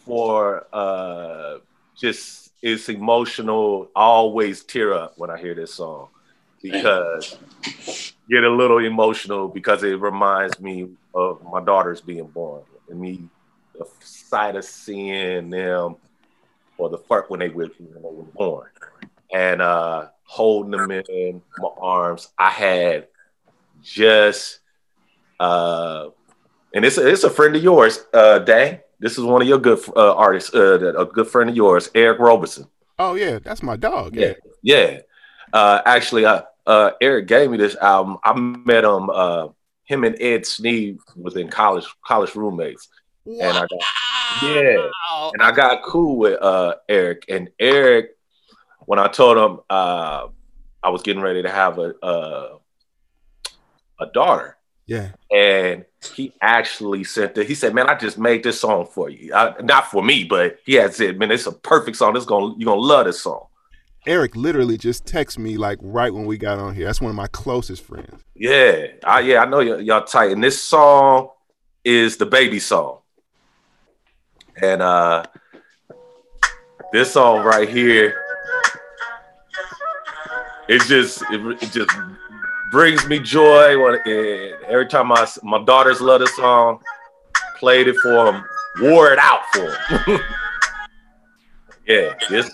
for 0.04 0.66
uh 0.72 1.58
just 1.96 2.45
it's 2.66 2.88
emotional. 2.88 3.88
I 3.94 4.02
always 4.02 4.64
tear 4.64 4.92
up 4.92 5.16
when 5.16 5.30
I 5.30 5.38
hear 5.38 5.54
this 5.54 5.74
song 5.74 6.08
because 6.60 7.38
get 8.28 8.42
a 8.42 8.50
little 8.50 8.78
emotional 8.78 9.46
because 9.46 9.84
it 9.84 10.00
reminds 10.00 10.58
me 10.58 10.88
of 11.14 11.44
my 11.44 11.62
daughters 11.62 12.00
being 12.00 12.26
born 12.26 12.62
and 12.90 13.00
me 13.00 13.28
the 13.78 13.86
sight 14.00 14.56
of 14.56 14.64
seeing 14.64 15.48
them 15.50 15.94
or 16.76 16.90
the 16.90 16.98
first 16.98 17.30
when 17.30 17.38
they 17.38 17.50
were 17.50 17.68
when 17.78 18.02
they 18.02 18.08
were 18.10 18.24
born 18.34 18.68
and 19.32 19.62
uh 19.62 20.08
holding 20.24 20.72
them 20.72 20.90
in 20.90 21.40
my 21.58 21.68
arms. 21.80 22.28
I 22.36 22.50
had 22.50 23.06
just 23.80 24.58
uh 25.38 26.08
and 26.74 26.84
it's 26.84 26.98
a, 26.98 27.06
it's 27.06 27.22
a 27.22 27.30
friend 27.30 27.54
of 27.54 27.62
yours, 27.62 28.04
uh 28.12 28.40
Day. 28.40 28.80
This 28.98 29.18
is 29.18 29.24
one 29.24 29.42
of 29.42 29.48
your 29.48 29.58
good 29.58 29.80
uh, 29.94 30.14
artists, 30.14 30.54
uh, 30.54 30.94
a 30.98 31.04
good 31.04 31.28
friend 31.28 31.50
of 31.50 31.56
yours, 31.56 31.90
Eric 31.94 32.18
Roberson. 32.18 32.66
Oh 32.98 33.14
yeah, 33.14 33.38
that's 33.38 33.62
my 33.62 33.76
dog. 33.76 34.16
Yeah. 34.16 34.32
Yeah. 34.62 35.00
Uh, 35.52 35.82
actually, 35.84 36.24
uh, 36.24 36.42
uh, 36.66 36.90
Eric 37.00 37.28
gave 37.28 37.50
me 37.50 37.58
this 37.58 37.76
album. 37.76 38.18
I 38.24 38.34
met 38.34 38.84
him. 38.84 39.10
Uh, 39.10 39.48
him 39.84 40.04
and 40.04 40.20
Ed 40.20 40.44
Sneed 40.44 40.98
was 41.14 41.36
in 41.36 41.48
college, 41.48 41.86
college 42.04 42.34
roommates, 42.34 42.88
and 43.24 43.56
I 43.56 43.60
got 43.60 43.80
yeah, 44.42 44.88
and 45.32 45.42
I 45.42 45.52
got 45.52 45.84
cool 45.84 46.16
with 46.16 46.42
uh, 46.42 46.76
Eric. 46.88 47.26
And 47.28 47.50
Eric, 47.60 48.16
when 48.80 48.98
I 48.98 49.06
told 49.06 49.38
him 49.38 49.60
uh, 49.70 50.26
I 50.82 50.88
was 50.88 51.02
getting 51.02 51.22
ready 51.22 51.42
to 51.42 51.50
have 51.50 51.78
a 51.78 51.94
a, 52.02 52.58
a 54.00 54.06
daughter, 54.12 54.55
Yeah. 54.86 55.08
and 55.32 55.84
he 56.14 56.32
actually 56.40 57.02
sent 57.02 57.36
it. 57.36 57.46
He 57.48 57.54
said, 57.56 57.74
"Man, 57.74 57.88
I 57.90 57.96
just 57.96 58.18
made 58.18 58.44
this 58.44 58.60
song 58.60 58.86
for 58.86 59.10
you. 59.10 59.34
Uh, 59.34 59.54
not 59.62 59.90
for 59.90 60.02
me, 60.02 60.22
but 60.22 60.58
he 60.64 60.74
had 60.74 60.94
said, 60.94 61.18
man, 61.18 61.32
it's 61.32 61.46
a 61.46 61.52
perfect 61.52 61.96
song. 61.96 62.16
It's 62.16 62.24
gonna 62.26 62.54
you're 62.56 62.66
gonna 62.66 62.80
love 62.80 63.06
this 63.06 63.20
song." 63.20 63.46
Eric 64.06 64.36
literally 64.36 64.78
just 64.78 65.04
texted 65.04 65.38
me 65.38 65.56
like 65.56 65.78
right 65.82 66.14
when 66.14 66.26
we 66.26 66.38
got 66.38 66.60
on 66.60 66.76
here. 66.76 66.86
That's 66.86 67.00
one 67.00 67.10
of 67.10 67.16
my 67.16 67.26
closest 67.26 67.82
friends. 67.82 68.22
Yeah, 68.36 68.86
I, 69.04 69.20
yeah, 69.20 69.42
I 69.42 69.46
know 69.46 69.58
y- 69.58 69.80
y'all 69.80 70.04
tight. 70.04 70.30
And 70.30 70.44
this 70.44 70.62
song 70.62 71.30
is 71.84 72.16
the 72.16 72.26
baby 72.26 72.60
song, 72.60 73.00
and 74.62 74.80
uh, 74.80 75.24
this 76.92 77.12
song 77.12 77.44
right 77.44 77.68
here, 77.68 78.14
it 80.68 80.82
just 80.82 81.22
it, 81.32 81.40
it 81.60 81.72
just 81.72 81.90
brings 82.70 83.06
me 83.06 83.18
joy. 83.18 83.80
When 83.82 84.00
eh, 84.06 84.52
every 84.68 84.86
time 84.86 85.12
I 85.12 85.26
my 85.42 85.62
daughters 85.64 86.00
love 86.00 86.20
the 86.20 86.26
song, 86.28 86.80
played 87.58 87.88
it 87.88 87.96
for 87.96 88.24
them, 88.26 88.44
wore 88.80 89.12
it 89.12 89.18
out 89.18 89.40
for 89.52 89.68
them. 90.06 90.20
yeah, 91.86 92.14
this. 92.28 92.50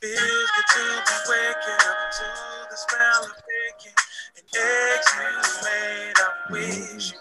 Feels 0.00 0.16
good 0.16 0.64
to 0.72 0.80
be 0.80 1.16
waking 1.28 1.86
up 1.86 2.10
to 2.10 2.24
the 2.70 2.76
smell 2.76 3.24
of 3.24 3.36
bacon 3.44 3.92
and 4.36 4.46
eggs 4.56 5.08
you 5.20 5.60
made. 5.62 6.14
I 6.16 6.52
wish 6.52 7.12
you 7.12 7.18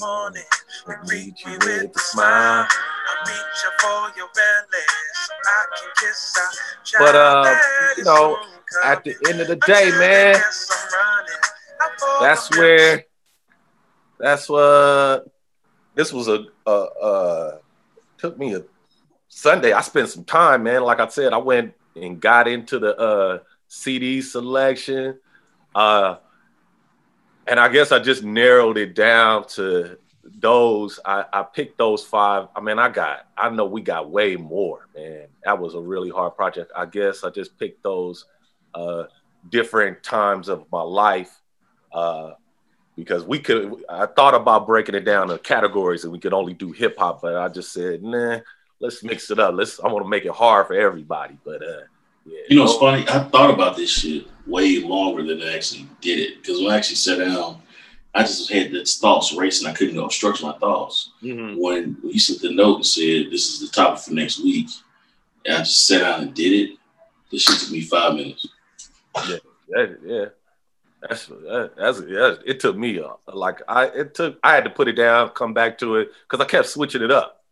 morning 0.00 0.42
and 0.88 1.08
greet 1.08 1.34
me 1.46 1.52
with 1.58 1.94
a 1.94 1.98
smile. 2.00 2.66
I 2.66 3.14
reach 3.24 3.64
up 3.66 3.80
for 3.80 4.18
your 4.18 4.28
belly 4.34 5.07
But 6.98 7.14
uh, 7.14 7.56
you 7.96 8.04
know, 8.04 8.38
at 8.84 9.04
the 9.04 9.16
end 9.28 9.40
of 9.40 9.48
the 9.48 9.56
day, 9.56 9.90
man, 9.90 10.34
that's 12.20 12.50
where 12.56 13.04
that's 14.18 14.48
what 14.48 15.30
this 15.94 16.12
was 16.12 16.28
a 16.28 16.46
uh 16.70 17.58
took 18.18 18.38
me 18.38 18.54
a 18.54 18.62
Sunday. 19.28 19.72
I 19.72 19.80
spent 19.82 20.08
some 20.08 20.24
time, 20.24 20.64
man. 20.64 20.82
Like 20.82 21.00
I 21.00 21.08
said, 21.08 21.32
I 21.32 21.38
went 21.38 21.74
and 21.94 22.20
got 22.20 22.48
into 22.48 22.78
the 22.78 22.96
uh 22.96 23.38
CD 23.68 24.20
selection. 24.22 25.18
Uh, 25.74 26.16
and 27.46 27.60
I 27.60 27.68
guess 27.68 27.92
I 27.92 27.98
just 27.98 28.24
narrowed 28.24 28.78
it 28.78 28.94
down 28.94 29.46
to 29.48 29.98
those. 30.40 31.00
I, 31.04 31.24
I 31.32 31.42
picked 31.42 31.78
those 31.78 32.04
five. 32.04 32.48
I 32.54 32.60
mean, 32.60 32.78
I 32.78 32.88
got, 32.88 33.26
I 33.36 33.50
know 33.50 33.64
we 33.64 33.80
got 33.80 34.10
way 34.10 34.36
more, 34.36 34.88
man. 34.94 35.26
That 35.44 35.58
was 35.58 35.74
a 35.74 35.80
really 35.80 36.10
hard 36.10 36.36
project. 36.36 36.72
I 36.76 36.86
guess 36.86 37.24
I 37.24 37.30
just 37.30 37.58
picked 37.58 37.82
those 37.82 38.24
uh, 38.74 39.04
different 39.50 40.02
times 40.02 40.48
of 40.48 40.66
my 40.70 40.82
life 40.82 41.40
uh, 41.92 42.32
because 42.96 43.24
we 43.24 43.38
could. 43.38 43.84
I 43.88 44.06
thought 44.06 44.34
about 44.34 44.66
breaking 44.66 44.94
it 44.94 45.04
down 45.04 45.28
to 45.28 45.38
categories 45.38 46.04
and 46.04 46.12
we 46.12 46.18
could 46.18 46.34
only 46.34 46.54
do 46.54 46.72
hip 46.72 46.98
hop, 46.98 47.22
but 47.22 47.36
I 47.36 47.48
just 47.48 47.72
said, 47.72 48.02
nah, 48.02 48.38
let's 48.80 49.02
mix 49.02 49.30
it 49.30 49.38
up. 49.38 49.54
Let's. 49.54 49.80
I 49.80 49.88
want 49.88 50.04
to 50.04 50.10
make 50.10 50.24
it 50.24 50.32
hard 50.32 50.66
for 50.66 50.74
everybody, 50.74 51.38
but 51.44 51.62
uh, 51.62 51.82
yeah. 52.26 52.40
You 52.48 52.56
know, 52.56 52.64
it's 52.64 52.76
funny. 52.76 53.04
I 53.08 53.24
thought 53.24 53.50
about 53.50 53.76
this 53.76 53.90
shit 53.90 54.26
way 54.46 54.80
longer 54.80 55.22
than 55.22 55.42
I 55.42 55.54
actually 55.54 55.86
did 56.00 56.18
it 56.18 56.42
because 56.42 56.60
when 56.60 56.72
I 56.72 56.76
actually 56.76 56.96
sat 56.96 57.18
down, 57.18 57.60
I 58.14 58.22
just 58.22 58.50
had 58.50 58.72
the 58.72 58.84
thoughts 58.84 59.32
racing. 59.32 59.68
I 59.68 59.74
couldn't 59.74 59.94
go 59.94 60.08
structure 60.08 60.46
my 60.46 60.52
thoughts. 60.58 61.10
Mhm. 61.22 61.56
When 61.58 61.96
he 62.02 62.18
sent 62.18 62.40
the 62.40 62.50
note 62.50 62.76
and 62.76 62.86
said 62.86 63.30
this 63.30 63.52
is 63.52 63.60
the 63.60 63.74
topic 63.74 64.02
for 64.02 64.12
next 64.12 64.40
week, 64.40 64.68
and 65.44 65.56
I 65.56 65.58
just 65.58 65.86
sat 65.86 66.00
down 66.00 66.22
and 66.22 66.34
did 66.34 66.52
it. 66.52 66.78
This 67.30 67.42
shit 67.42 67.58
took 67.58 67.70
me 67.70 67.82
five 67.82 68.14
minutes. 68.14 68.46
That, 69.14 69.98
yeah, 70.04 70.24
that's 71.02 71.26
that, 71.26 71.72
that's 71.76 72.00
yeah. 72.08 72.34
It 72.46 72.60
took 72.60 72.76
me 72.76 72.98
uh, 72.98 73.14
like 73.32 73.60
I 73.68 73.86
it 73.86 74.14
took 74.14 74.38
I 74.42 74.54
had 74.54 74.64
to 74.64 74.70
put 74.70 74.88
it 74.88 74.94
down, 74.94 75.28
come 75.30 75.52
back 75.52 75.78
to 75.78 75.96
it 75.96 76.10
because 76.22 76.44
I 76.44 76.48
kept 76.48 76.68
switching 76.68 77.02
it 77.02 77.10
up. 77.10 77.44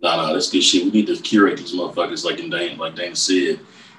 Nah, 0.00 0.16
nah, 0.16 0.32
that's 0.32 0.50
good 0.50 0.62
shit. 0.62 0.84
We 0.84 0.90
need 0.90 1.08
to 1.08 1.16
curate 1.16 1.58
these 1.58 1.74
motherfuckers, 1.74 2.24
like 2.24 2.38
in 2.38 2.50
Dane, 2.50 2.78
like 2.78 2.94
Dana 2.94 3.16
said. 3.16 3.58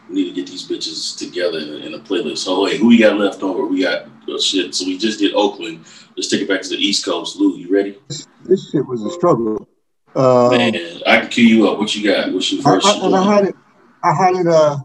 We 0.09 0.15
need 0.15 0.29
to 0.29 0.35
get 0.35 0.47
these 0.47 0.67
bitches 0.67 1.17
together 1.17 1.59
in 1.59 1.93
a, 1.93 1.99
playlist. 1.99 2.39
So, 2.39 2.65
hey, 2.65 2.77
who 2.77 2.87
we 2.87 2.97
got 2.97 3.17
left 3.17 3.43
over? 3.43 3.65
We 3.65 3.83
got 3.83 4.07
oh, 4.27 4.39
shit. 4.39 4.73
So 4.73 4.85
we 4.85 4.97
just 4.97 5.19
did 5.19 5.33
Oakland. 5.35 5.85
Let's 6.17 6.27
take 6.29 6.41
it 6.41 6.49
back 6.49 6.61
to 6.63 6.69
the 6.69 6.77
East 6.77 7.05
Coast. 7.05 7.37
Lou, 7.37 7.55
you 7.55 7.71
ready? 7.71 7.99
This 8.07 8.71
shit 8.71 8.85
was 8.85 9.03
a 9.03 9.11
struggle. 9.11 9.67
Um, 10.15 10.49
Man, 10.49 10.75
I 11.05 11.19
can 11.19 11.29
cue 11.29 11.45
you 11.45 11.69
up. 11.69 11.77
What 11.77 11.95
you 11.95 12.11
got? 12.11 12.33
What's 12.33 12.51
your 12.51 12.61
I, 12.61 12.75
first? 12.75 12.87
I- 12.87 13.05
and 13.05 13.15
I 13.15 13.23
had 13.23 13.45
it. 13.45 13.55
I 14.03 14.13
had 14.13 14.35
it. 14.35 14.47
Uh, 14.47 14.77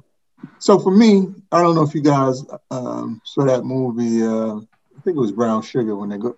so 0.58 0.78
for 0.78 0.90
me, 0.90 1.34
I 1.52 1.62
don't 1.62 1.74
know 1.74 1.82
if 1.82 1.94
you 1.94 2.02
guys 2.02 2.44
um, 2.70 3.20
saw 3.24 3.44
that 3.44 3.64
movie. 3.64 4.22
Uh, 4.22 4.56
I 4.56 5.00
think 5.02 5.16
it 5.16 5.20
was 5.20 5.32
Brown 5.32 5.62
Sugar. 5.62 5.96
When 5.96 6.10
they 6.10 6.18
go 6.18 6.36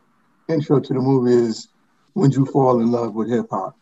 intro 0.49 0.79
to 0.79 0.93
the 0.95 1.01
movie 1.01 1.33
is 1.33 1.69
"When 2.13 2.31
You 2.31 2.47
Fall 2.47 2.81
in 2.81 2.93
Love 2.93 3.15
with 3.15 3.31
Hip 3.31 3.47
Hop." 3.51 3.77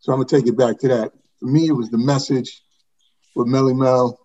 So 0.00 0.12
I'm 0.12 0.18
gonna 0.18 0.28
take 0.28 0.46
it 0.46 0.56
back 0.56 0.78
to 0.80 0.88
that. 0.88 1.12
For 1.40 1.46
me, 1.46 1.68
it 1.68 1.72
was 1.72 1.90
the 1.90 1.98
message 1.98 2.62
with 3.34 3.46
Melle 3.46 3.76
Mel, 3.76 4.18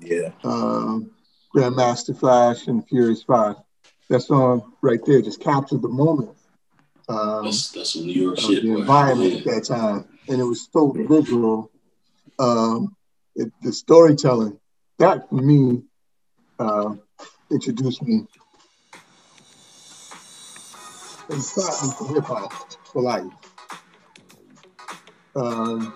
Yeah, 0.00 0.30
um, 0.44 1.10
Grandmaster 1.54 2.18
Flash, 2.18 2.66
and 2.66 2.86
Furious 2.88 3.22
Five. 3.22 3.56
That 4.08 4.20
song 4.20 4.72
right 4.80 5.00
there 5.04 5.20
just 5.20 5.40
captured 5.40 5.82
the 5.82 5.88
moment. 5.88 6.30
Um, 7.08 7.44
that's 7.44 7.70
that's 7.72 7.92
some 7.94 8.06
New 8.06 8.12
York 8.22 8.38
shit. 8.38 8.62
the 8.62 8.72
environment 8.78 9.32
Yeah. 9.32 9.38
at 9.38 9.44
that 9.46 9.64
time, 9.64 10.04
and 10.28 10.40
it 10.40 10.44
was 10.44 10.68
so 10.72 10.90
visual. 10.92 11.70
Um, 12.38 12.94
it, 13.34 13.50
the 13.62 13.72
storytelling 13.72 14.58
that 14.98 15.28
for 15.28 15.36
me 15.36 15.82
uh, 16.58 16.94
introduced 17.50 18.02
me 18.02 18.26
and 21.30 21.42
taught 21.42 21.82
me 21.82 21.90
for 21.98 22.14
hip 22.14 22.24
hop 22.24 22.52
for 22.92 23.02
life. 23.02 23.24
Um, 25.36 25.92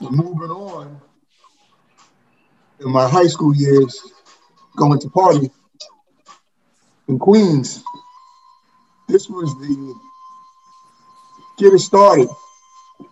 moving 0.00 0.50
on 0.50 1.00
in 2.80 2.90
my 2.90 3.08
high 3.08 3.26
school 3.26 3.54
years, 3.54 4.00
going 4.76 4.98
to 5.00 5.10
party 5.10 5.50
in 7.08 7.18
Queens. 7.18 7.82
This 9.08 9.28
was 9.28 9.52
the 9.60 9.94
get 11.58 11.74
it 11.74 11.80
started. 11.80 12.28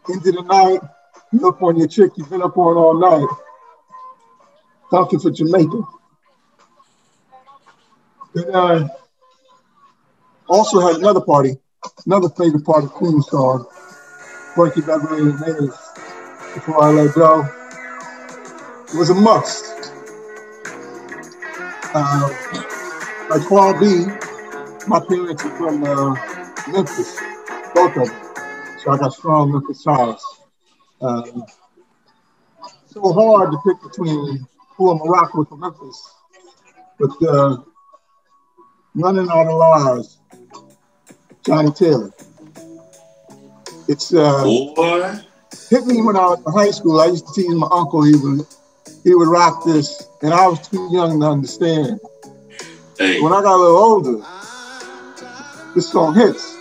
Into 0.09 0.33
the 0.33 0.43
night, 0.43 0.81
you 1.33 1.49
up 1.49 1.63
on 1.63 1.77
your 1.77 1.89
chick 1.89 2.13
you've 2.17 2.31
been 2.31 2.43
up 2.43 2.57
on 2.57 2.77
all 2.77 2.95
night. 2.95 3.29
Talking 4.91 5.19
for 5.19 5.31
Jamaica. 5.31 5.83
Then 8.35 8.55
uh, 8.55 8.89
also 10.47 10.81
had 10.81 10.97
another 10.97 11.21
party, 11.21 11.57
another 12.07 12.29
favorite 12.31 12.65
part 12.65 12.85
of 12.85 12.91
Queen 12.91 13.21
song, 13.23 13.67
Frankie 14.55 14.81
Beverly 14.81 15.31
and 15.31 15.41
Maze, 15.41 15.77
Before 16.55 16.83
I 16.83 16.91
Let 16.91 17.15
Go. 17.15 17.58
It 18.91 18.97
was 18.97 19.11
a 19.11 19.15
must. 19.15 19.93
Uh, 21.95 22.29
like 23.29 23.47
Paul 23.47 23.79
B, 23.79 24.07
my 24.87 24.99
parents 25.01 25.45
are 25.45 25.57
from 25.59 25.85
uh, 25.85 26.15
Memphis, 26.73 27.21
both 27.75 27.97
of 27.99 28.09
them. 28.09 28.21
So 28.79 28.91
I 28.91 28.97
got 28.97 29.13
strong 29.13 29.53
Memphis 29.53 29.83
ties. 29.83 30.25
Um, 31.03 31.45
so 32.87 33.13
hard 33.13 33.53
to 33.53 33.59
pick 33.67 33.83
between 33.83 34.47
who 34.77 34.91
I'm 34.91 35.01
a 35.01 35.05
rock 35.05 35.35
with 35.35 35.51
from 35.51 35.61
Memphis. 35.61 36.15
But 36.99 37.29
uh, 37.29 37.59
running 38.95 39.29
out 39.29 39.49
of 39.49 39.55
lies, 39.55 40.17
Johnnie 41.45 41.73
Taylor. 41.73 42.11
It's 43.87 44.15
uh, 44.15 44.45
Boy, 44.45 45.21
hit 45.69 45.87
me 45.87 46.01
when 46.01 46.17
I 46.17 46.21
was 46.21 46.43
in 46.47 46.53
high 46.53 46.71
school. 46.71 47.01
I 47.01 47.07
used 47.07 47.27
to 47.27 47.33
tease 47.35 47.55
my 47.55 47.69
uncle. 47.71 48.03
He 48.03 48.17
would 48.17 48.47
he 49.05 49.15
would 49.15 49.29
rock 49.29 49.65
this, 49.65 50.09
and 50.23 50.33
I 50.35 50.47
was 50.49 50.67
too 50.69 50.89
young 50.93 51.21
to 51.21 51.27
understand. 51.27 52.01
hey, 52.99 53.21
When 53.21 53.33
I 53.33 53.43
got 53.43 53.57
a 53.57 53.61
little 53.63 53.77
older, 53.77 54.25
this 55.75 55.91
song 55.91 56.15
hits. 56.15 56.55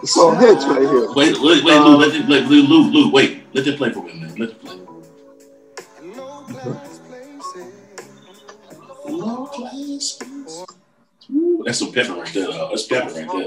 The 0.00 0.06
song 0.08 0.40
hits 0.40 0.64
right 0.66 0.82
here. 0.82 1.08
wait, 1.14 1.38
wait, 1.40 1.64
wait, 1.64 1.80
Lou, 1.80 1.96
let 1.96 2.14
it, 2.14 2.28
let, 2.28 2.46
Lou, 2.46 2.62
Lou, 2.62 2.90
Lou, 2.90 3.10
wait, 3.10 3.44
let 3.54 3.66
it 3.66 3.76
play 3.76 3.90
for 3.92 4.02
me, 4.02 4.14
man. 4.14 4.34
Let 4.36 4.50
it 4.50 4.60
play. 4.60 4.78
Ooh, 11.34 11.62
That's 11.64 11.78
some 11.78 11.92
pepper 11.92 12.14
right 12.14 12.32
there. 12.34 12.46
Though. 12.48 12.68
That's 12.70 12.86
pepper 12.86 13.12
right 13.14 13.28
there. 13.30 13.46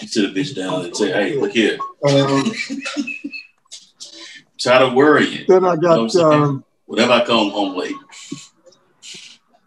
You 0.00 0.08
sit 0.08 0.24
a 0.24 0.28
bitch 0.28 0.56
down 0.56 0.84
and 0.86 0.96
say, 0.96 1.12
"Hey, 1.12 1.36
look 1.38 1.52
here, 1.52 1.78
Um, 2.04 2.52
tired 4.60 4.82
of 4.82 4.94
worrying. 4.94 5.44
then 5.48 5.64
I 5.64 5.74
You 5.74 5.80
know 5.80 6.08
got 6.08 6.16
um, 6.16 6.64
Whenever 6.86 7.12
I 7.12 7.24
come 7.24 7.50
home 7.50 7.76
late, 7.76 7.94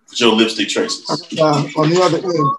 put 0.08 0.20
your 0.20 0.34
lipstick 0.34 0.70
traces." 0.70 1.10
uh, 1.40 1.64
on 1.78 1.90
the 1.90 2.02
other 2.02 2.18
end. 2.18 2.50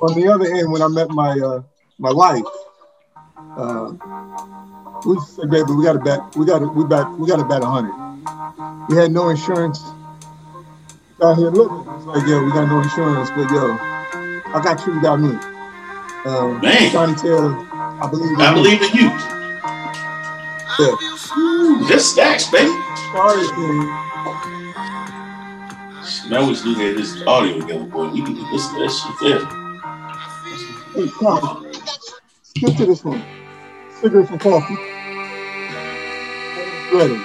On 0.00 0.20
the 0.20 0.28
other 0.28 0.46
end, 0.46 0.70
when 0.72 0.82
I 0.82 0.88
met 0.88 1.10
my 1.10 1.30
uh, 1.30 1.62
my 1.98 2.12
wife, 2.12 2.44
uh, 3.56 3.92
we 5.06 5.18
said, 5.20 5.50
"Baby, 5.50 5.72
we 5.72 5.84
got 5.84 5.94
to 5.94 6.00
bet. 6.00 6.36
We 6.36 6.44
got 6.44 6.58
to 6.58 6.66
we 6.66 6.84
bet. 6.84 7.08
We 7.18 7.28
got 7.28 7.36
to 7.36 7.44
bet 7.44 7.62
a 7.62 7.66
hundred. 7.66 7.94
We 8.88 8.96
had 8.96 9.12
no 9.12 9.28
insurance. 9.28 9.82
Out 11.22 11.38
here 11.38 11.50
looking, 11.50 11.90
it's 11.94 12.06
like, 12.06 12.26
yo, 12.26 12.42
we 12.42 12.50
got 12.50 12.68
no 12.68 12.80
insurance, 12.80 13.30
but 13.30 13.48
yo, 13.50 13.78
I 14.52 14.60
got 14.62 14.84
you, 14.84 14.94
you 14.94 15.00
got 15.00 15.20
me. 15.20 15.38
Um, 16.26 16.60
Man. 16.60 16.90
Johnnie 16.90 17.14
Taylor, 17.14 17.54
I 18.02 18.08
believe. 18.10 18.38
I 18.40 18.52
believe 18.52 18.82
in 18.82 18.90
you. 18.92 19.33
Yeah. 20.78 20.96
Ooh, 21.38 21.86
That's 21.88 22.04
stacks, 22.06 22.50
baby. 22.50 22.70
Sorry, 23.12 23.46
man. 23.56 23.78
Man, 26.28 26.42
I 26.42 26.48
wish 26.48 26.64
Lou 26.64 26.74
had 26.74 26.96
this 26.96 27.22
audio 27.26 27.60
together, 27.60 27.84
boy. 27.84 28.08
We 28.08 28.22
need 28.22 28.36
to 28.36 28.52
listen 28.52 28.74
to 28.74 28.80
that 28.80 28.90
shit 28.90 29.16
there. 29.20 31.04
Hey, 31.04 31.10
come. 31.18 31.72
Skip 32.42 32.76
to 32.76 32.86
this 32.86 33.04
one. 33.04 33.22
Cigarettes 34.00 34.30
and 34.30 34.40
coffee. 34.40 34.74
Ready. 36.92 37.20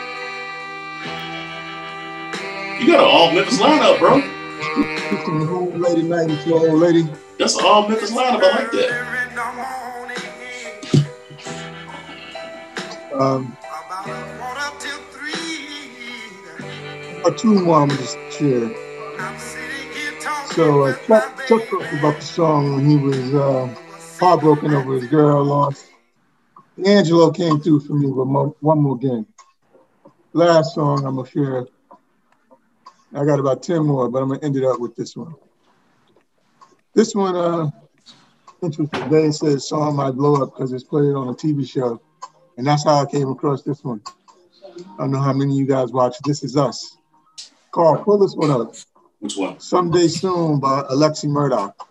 You 2.79 2.87
got 2.87 2.99
an 2.99 3.05
all 3.05 3.31
Memphis 3.31 3.59
lineup, 3.59 3.99
bro. 3.99 4.21
From 5.25 5.39
the 5.39 5.77
late 5.77 5.97
at 5.97 6.05
night 6.05 6.43
to 6.43 6.55
an 6.55 6.69
old 6.69 6.79
lady. 6.79 7.07
That's 7.37 7.55
an 7.57 7.65
all 7.65 7.87
Memphis 7.87 8.11
lineup. 8.11 8.43
I 8.43 8.59
like 8.59 8.71
that. 8.71 9.18
Um, 13.19 13.57
or 17.25 17.33
two 17.33 17.65
just 17.89 18.17
share. 18.31 18.73
So 20.53 20.83
uh, 20.83 20.93
Chuck, 21.05 21.37
Chuck 21.45 21.69
talked 21.69 21.93
about 21.95 22.15
the 22.15 22.21
song 22.21 22.75
when 22.75 22.89
he 22.89 22.95
was 22.95 23.35
uh, 23.35 23.75
heartbroken 24.21 24.73
over 24.73 24.93
his 24.95 25.07
girl 25.07 25.43
lost. 25.43 25.85
Angelo 26.85 27.29
came 27.31 27.59
through 27.59 27.81
for 27.81 27.93
me 27.93 28.05
with 28.07 28.25
mo- 28.25 28.55
one 28.61 28.81
more 28.81 28.97
game. 28.97 29.27
Last 30.31 30.75
song 30.75 31.03
I'm 31.05 31.25
share. 31.25 31.67
I 33.13 33.25
got 33.25 33.41
about 33.41 33.63
10 33.63 33.85
more, 33.85 34.07
but 34.07 34.21
I'm 34.21 34.29
gonna 34.29 34.39
end 34.43 34.55
it 34.55 34.63
up 34.63 34.79
with 34.79 34.95
this 34.95 35.17
one. 35.17 35.35
This 36.93 37.13
one, 37.13 37.35
uh, 37.35 37.69
interesting. 38.63 39.09
They 39.09 39.31
said 39.31 39.61
song 39.61 39.97
might 39.97 40.11
blow 40.11 40.41
up 40.41 40.53
because 40.53 40.71
it's 40.71 40.85
played 40.85 41.13
on 41.15 41.27
a 41.27 41.33
TV 41.33 41.67
show. 41.67 42.01
And 42.59 42.67
that's 42.67 42.83
how 42.83 43.01
I 43.01 43.05
came 43.05 43.29
across 43.29 43.61
this 43.61 43.85
one. 43.85 44.01
I 44.75 44.97
don't 44.97 45.11
know 45.11 45.21
how 45.21 45.31
many 45.31 45.53
of 45.53 45.57
you 45.57 45.65
guys 45.65 45.93
watch 45.93 46.17
This 46.25 46.43
Is 46.43 46.57
Us. 46.57 46.97
Carl, 47.71 48.03
pull 48.03 48.17
this 48.17 48.35
one 48.35 48.51
up. 48.51 48.75
Which 49.19 49.37
one? 49.37 49.61
Someday 49.61 50.09
Soon 50.09 50.59
by 50.59 50.81
Alexi 50.91 51.29
Murdoch. 51.29 51.87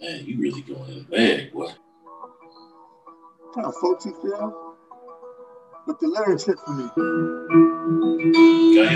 Man, 0.00 0.26
you 0.26 0.36
really 0.36 0.62
going 0.62 0.90
in 0.90 0.98
the 0.98 1.04
bag, 1.04 1.52
boy. 1.52 1.70
How 3.54 3.70
folksy 3.70 4.10
feel? 4.20 4.74
But 5.86 6.00
the 6.00 6.08
lyrics 6.08 6.44
hit 6.44 6.58
for 6.58 6.72
me. 6.72 6.88
Can 8.74 8.88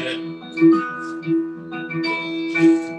I 2.57 2.90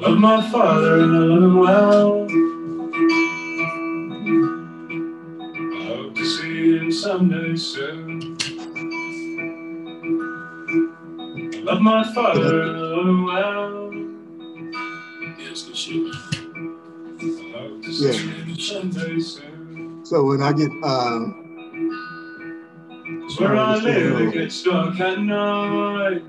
Love 0.00 0.18
my 0.18 0.50
father 0.50 1.00
and 1.00 1.14
I 1.14 1.18
love 1.18 1.42
him 1.42 1.58
well. 1.58 2.26
I 5.60 5.84
hope 5.88 6.14
to 6.14 6.24
see 6.24 6.78
him 6.78 6.90
someday 6.90 7.54
soon. 7.54 8.38
I 11.54 11.58
love 11.60 11.82
my 11.82 12.02
father 12.14 12.62
and 12.62 12.76
I 12.76 12.80
love 12.80 13.06
him 13.06 13.24
well. 13.26 13.92
Yeah, 15.38 15.50
it's 15.50 15.64
good 15.64 15.76
shit, 15.76 16.02
man. 16.02 16.14
I 17.20 17.58
hope 17.58 17.82
to 17.82 17.92
see 17.92 18.28
him 18.28 18.58
someday 18.58 19.18
soon. 19.20 20.00
So 20.06 20.24
when 20.24 20.40
I 20.42 20.52
get 20.54 20.70
um 20.82 21.36
Where 23.38 23.56
I 23.56 23.76
live, 23.76 24.20
it 24.22 24.32
gets 24.32 24.62
dark 24.62 24.98
at 24.98 25.20
night. 25.20 26.22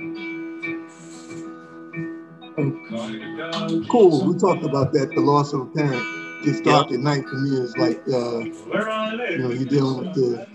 Cool, 3.90 4.26
we 4.28 4.38
talked 4.40 4.64
about 4.64 4.92
that. 4.94 5.12
The 5.14 5.22
loss 5.22 5.54
of 5.54 5.62
a 5.62 5.66
parent 5.68 6.44
gets 6.44 6.62
dark 6.62 6.92
at 6.92 7.00
night 7.00 7.24
for 7.28 7.36
me 7.36 7.58
is 7.58 7.78
like 7.78 8.00
uh 8.08 8.42
Where 8.70 8.90
I 8.90 9.14
live, 9.14 9.32
you 9.32 9.38
know, 9.40 9.52
you're 9.52 9.66
dealing 9.70 9.98
with 10.06 10.14
the 10.16 10.48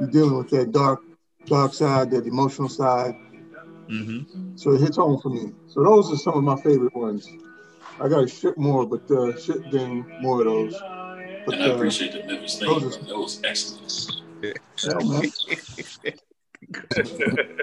you're 0.00 0.10
dealing 0.10 0.36
with 0.38 0.50
that 0.50 0.72
dark 0.72 1.00
dark 1.46 1.72
side, 1.74 2.10
that 2.10 2.26
emotional 2.26 2.68
side. 2.68 3.14
Mm-hmm. 3.88 4.56
So 4.56 4.72
it 4.74 4.80
hits 4.80 4.96
home 4.96 5.20
for 5.20 5.30
me. 5.30 5.52
So 5.68 5.82
those 5.82 6.12
are 6.12 6.16
some 6.16 6.34
of 6.34 6.44
my 6.44 6.56
favorite 6.56 6.94
ones. 6.94 7.28
I 8.00 8.08
gotta 8.08 8.28
ship 8.28 8.56
more, 8.58 8.86
but 8.86 9.10
uh 9.10 9.38
ship 9.38 9.70
them 9.70 10.06
more 10.20 10.40
of 10.40 10.46
those. 10.46 10.74
But, 11.46 11.54
And 11.54 11.62
I 11.64 11.66
uh, 11.70 11.74
appreciate 11.76 12.12
the 12.12 12.24
Memphis 12.24 12.58
thing. 12.58 12.68
those 12.68 12.96
are- 12.96 13.04
That 13.04 13.16
was 13.18 13.40
excellent. 13.44 14.22
yeah, 14.42 14.52
man. 15.04 15.22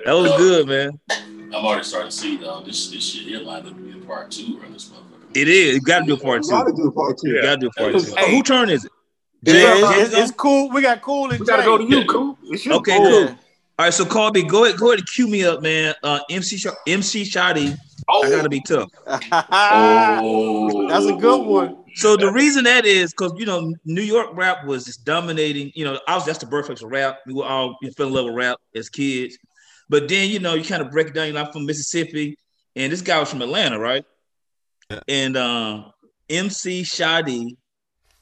That 0.06 0.14
was 0.14 0.32
good, 0.38 0.68
man. 0.68 1.00
I'm 1.54 1.66
already 1.66 1.84
starting 1.84 2.10
to 2.12 2.16
see 2.16 2.38
though 2.38 2.62
this 2.66 2.90
this 2.90 3.04
shit 3.04 3.24
here 3.28 3.40
lined 3.40 3.68
up 3.68 3.74
to 3.76 3.80
be 3.82 3.92
a 4.00 4.06
part 4.06 4.32
two 4.32 4.60
around 4.62 4.74
this 4.74 4.90
motherfucker. 4.90 5.36
It 5.36 5.48
is. 5.48 5.76
You 5.76 5.82
got 5.82 6.00
to 6.00 6.06
do 6.06 6.14
a 6.14 6.18
part 6.18 6.44
You 6.44 6.50
two. 6.50 6.56
gotta 6.56 6.72
do 6.74 6.88
a 6.88 6.92
part 6.92 7.18
two. 7.18 7.30
You 7.30 7.42
got 7.42 7.52
to 7.56 7.58
do 7.58 7.68
a 7.68 7.72
part 7.72 7.94
two. 7.94 8.16
Hey. 8.16 8.16
Oh, 8.20 8.30
who 8.32 8.44
turn 8.44 8.70
is 8.70 8.86
it? 8.86 8.92
Yeah, 9.44 9.76
it's, 10.02 10.14
it's 10.14 10.32
cool. 10.32 10.70
We 10.72 10.82
got 10.82 11.02
cool 11.02 11.30
and 11.30 11.40
We 11.40 11.46
gotta 11.46 11.64
go 11.64 11.78
to 11.78 11.88
Jay. 11.88 11.98
you, 12.00 12.06
cool. 12.08 12.38
It's 12.46 12.66
you. 12.66 12.74
Okay, 12.74 12.98
cool. 12.98 13.28
cool. 13.28 13.28
All 13.78 13.86
right, 13.86 13.94
so 13.94 14.06
Colby, 14.06 14.42
go 14.44 14.64
ahead, 14.64 14.80
go 14.80 14.88
ahead 14.88 15.00
and 15.00 15.08
cue 15.08 15.28
me 15.28 15.44
up, 15.44 15.62
man. 15.62 15.94
Uh, 16.02 16.20
MC 16.30 16.58
Sh- 16.58 16.68
MC 16.88 17.26
Shy 17.26 17.52
D, 17.54 17.74
I 18.10 18.30
gotta 18.30 18.48
be 18.50 18.62
tough. 18.62 18.90
Oh, 19.06 20.88
That's 20.90 21.06
a 21.06 21.14
good 21.14 21.46
one. 21.46 21.84
So 21.96 22.16
the 22.18 22.32
reason 22.32 22.64
that 22.66 22.86
is 22.86 23.12
because 23.12 23.34
you 23.38 23.46
know 23.46 23.74
New 23.86 24.02
York 24.02 24.30
rap 24.34 24.66
was 24.66 24.86
just 24.86 25.06
dominating. 25.06 25.72
You 25.76 25.86
know, 25.86 26.00
obviously 26.08 26.32
that's 26.32 26.40
the 26.40 26.46
birthplace 26.50 26.82
of 26.82 26.90
rap. 26.92 27.20
We 27.28 27.34
were 27.34 27.46
all 27.46 27.78
you 27.82 27.90
know, 27.90 27.94
fell 27.98 28.08
in 28.08 28.14
love 28.14 28.26
with 28.26 28.36
rap 28.36 28.58
as 28.76 28.90
kids, 28.90 29.38
but 29.90 30.08
then 30.08 30.30
you 30.30 30.40
know 30.40 30.54
you 30.54 30.64
kind 30.64 30.82
of 30.82 30.92
break 30.92 31.08
it 31.08 31.14
down. 31.14 31.28
You're 31.28 31.36
not 31.36 31.54
from 31.54 31.66
Mississippi, 31.66 32.38
and 32.76 32.92
this 32.92 33.02
guy 33.02 33.20
was 33.20 33.30
from 33.30 33.42
Atlanta, 33.42 33.80
right? 33.80 34.06
Yeah. 34.90 35.00
And 35.08 35.38
um, 35.38 35.94
MC 36.30 36.84
Shy 36.84 37.22
D, 37.22 37.58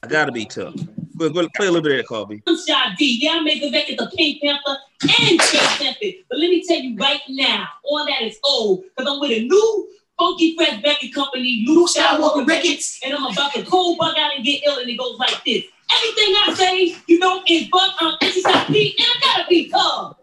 I 0.02 0.06
gotta 0.06 0.32
be 0.32 0.46
tough. 0.46 0.74
Go, 1.16 1.30
go 1.30 1.48
play 1.54 1.66
a 1.66 1.70
little 1.70 1.82
bit 1.82 1.92
of 1.92 1.98
that, 1.98 2.08
Colby. 2.08 2.42
I'm 2.46 2.56
Shy 2.56 2.94
D. 2.98 3.18
Yeah, 3.22 3.32
I 3.32 3.40
made 3.40 3.62
the 3.62 3.70
record 3.70 3.98
the 3.98 4.10
Pink 4.16 4.42
Panther 4.42 4.76
and 5.02 5.10
Pink 5.10 5.40
Panther. 5.78 6.18
But 6.28 6.38
let 6.38 6.50
me 6.50 6.64
tell 6.66 6.78
you 6.78 6.96
right 6.96 7.20
now, 7.28 7.68
all 7.84 8.04
that 8.06 8.22
is 8.22 8.38
old. 8.44 8.84
Because 8.96 9.12
I'm 9.12 9.20
with 9.20 9.30
a 9.30 9.46
new 9.46 9.88
funky 10.18 10.56
fresh 10.56 10.82
record 10.82 11.14
company, 11.14 11.64
Luke 11.66 11.88
Skywalker 11.90 12.46
Records, 12.46 13.00
and 13.04 13.14
I'm 13.14 13.32
about 13.32 13.52
to 13.54 13.62
cold 13.64 13.98
bug 13.98 14.16
out 14.18 14.34
and 14.34 14.44
get 14.44 14.62
ill, 14.66 14.78
and 14.78 14.88
it 14.88 14.98
goes 14.98 15.18
like 15.18 15.44
this. 15.44 15.64
Everything 15.96 16.34
I 16.36 16.54
say, 16.56 16.96
you 17.06 17.18
know, 17.18 17.42
is 17.48 17.68
but 17.70 17.90
I'm 18.00 18.16
inside 18.22 18.66
P, 18.66 18.96
and 18.98 19.06
I 19.08 19.20
gotta 19.20 19.48
be 19.48 19.70
tough. 19.70 20.16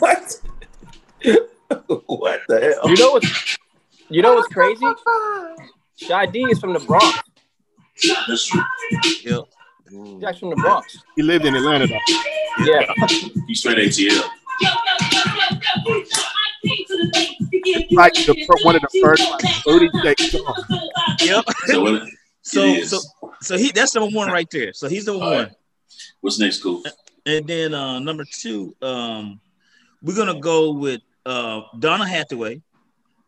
What? 0.00 0.40
what 2.06 2.40
the 2.48 2.60
hell? 2.60 2.90
You 2.90 2.96
know 2.96 3.10
what's 3.12 3.58
you 4.08 4.22
know 4.22 4.34
what's 4.34 4.48
crazy? 4.48 4.86
Shy 5.96 6.26
D 6.26 6.42
is 6.50 6.58
from 6.58 6.72
the 6.72 6.80
Bronx. 6.80 7.22
Yeah. 8.02 8.14
true. 8.26 8.62
Yep. 9.22 9.44
He's 9.90 10.24
actually 10.24 10.40
from 10.40 10.50
the 10.50 10.56
Bronx. 10.56 10.98
He 11.16 11.22
lived 11.22 11.44
in 11.44 11.54
Atlanta 11.54 11.86
though. 11.86 11.98
Yeah. 12.64 12.92
He's 13.46 13.60
straight 13.60 13.78
ATL. 13.78 14.22
Like 17.90 18.14
the 18.14 18.34
minute 18.34 18.64
one 18.64 18.76
of 18.76 18.82
the 18.82 19.00
first, 19.02 19.22
go 19.22 19.30
like, 19.30 19.42
back. 19.42 19.62
30 19.64 19.90
days. 20.02 20.36
Yep. 21.22 21.44
So? 22.46 22.80
So 22.82 22.98
so 22.98 23.32
so 23.42 23.58
he 23.58 23.72
that's 23.72 23.94
number 23.96 24.14
one 24.16 24.30
right 24.30 24.48
there. 24.50 24.72
So 24.72 24.88
he's 24.88 25.06
number 25.06 25.24
All 25.24 25.30
one. 25.30 25.44
right. 25.44 25.52
What's 26.20 26.38
next, 26.38 26.62
cool? 26.62 26.82
And 27.26 27.44
then 27.46 27.74
uh 27.74 27.98
number 27.98 28.24
two, 28.24 28.74
um, 28.82 29.40
we're 30.00 30.14
gonna 30.14 30.38
go 30.38 30.72
with 30.72 31.00
uh 31.24 31.62
Donny 31.80 32.08
Hathaway. 32.08 32.62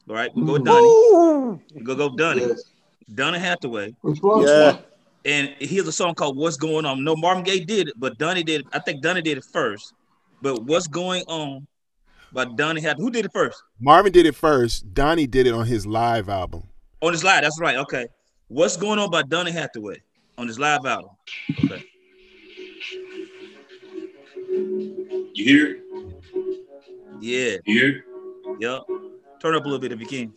All 0.08 0.14
right, 0.14 0.30
we'll 0.36 0.46
go 0.46 0.52
with 0.52 0.64
Donnie. 0.64 0.86
Ooh. 0.86 1.60
We'll 1.74 1.84
go 1.84 1.94
go 1.96 2.16
Donnie. 2.16 2.42
Yes. 2.42 2.62
Donny 3.12 3.40
Hathaway. 3.40 3.94
Which 4.02 4.20
one? 4.20 4.46
Yeah. 4.46 4.78
And 5.24 5.54
here's 5.58 5.88
a 5.88 5.92
song 5.92 6.14
called 6.14 6.36
What's 6.36 6.56
Going 6.56 6.86
On. 6.86 7.02
No, 7.02 7.16
Marvin 7.16 7.42
Gaye 7.42 7.64
did 7.64 7.88
it, 7.88 7.94
but 7.98 8.18
Donnie 8.18 8.44
did 8.44 8.66
I 8.72 8.78
think 8.78 9.02
Donnie 9.02 9.20
did 9.20 9.36
it 9.36 9.44
first. 9.52 9.94
But 10.40 10.62
What's 10.62 10.86
Going 10.86 11.24
On 11.26 11.66
by 12.32 12.44
Donny 12.44 12.80
Hathaway. 12.80 13.02
Who 13.02 13.10
did 13.10 13.24
it 13.24 13.32
first? 13.32 13.60
Marvin 13.80 14.12
did 14.12 14.26
it 14.26 14.36
first. 14.36 14.94
Donnie 14.94 15.26
did 15.26 15.48
it 15.48 15.54
on 15.54 15.66
his 15.66 15.86
live 15.86 16.28
album. 16.28 16.62
On 17.02 17.12
his 17.12 17.24
live, 17.24 17.42
that's 17.42 17.60
right. 17.60 17.76
Okay. 17.78 18.06
What's 18.48 18.78
Going 18.78 18.98
On 18.98 19.10
by 19.10 19.22
Donny 19.22 19.50
Hathaway 19.50 20.00
on 20.38 20.46
his 20.46 20.58
live 20.58 20.86
album. 20.86 21.10
Okay. 21.64 21.84
You 25.34 25.44
hear 25.44 25.66
it? 25.66 25.82
Yeah. 27.20 27.58
You 27.66 27.78
hear 27.78 27.88
it? 27.88 28.04
Yep. 28.58 28.82
Turn 29.40 29.54
up 29.54 29.66
a 29.66 29.68
little 29.68 29.78
bit 29.78 29.92
if 29.92 30.00
you 30.00 30.06
can. 30.06 30.32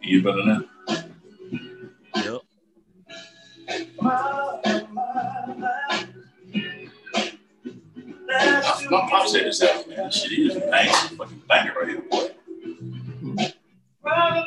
You 0.00 0.22
better 0.22 0.44
now? 0.44 0.64
Yep. 2.16 2.40
My, 8.30 9.08
my 9.10 9.26
said 9.26 9.46
this 9.46 9.62
album, 9.62 9.90
man. 9.90 10.04
This 10.06 10.22
shit 10.22 10.38
is 10.38 10.56
a 10.56 10.60
bang, 10.60 10.92
fucking 11.16 11.42
banger 11.48 11.74
right 11.74 11.88
here, 11.88 12.02
boy. 12.02 12.28
Man. 14.04 14.44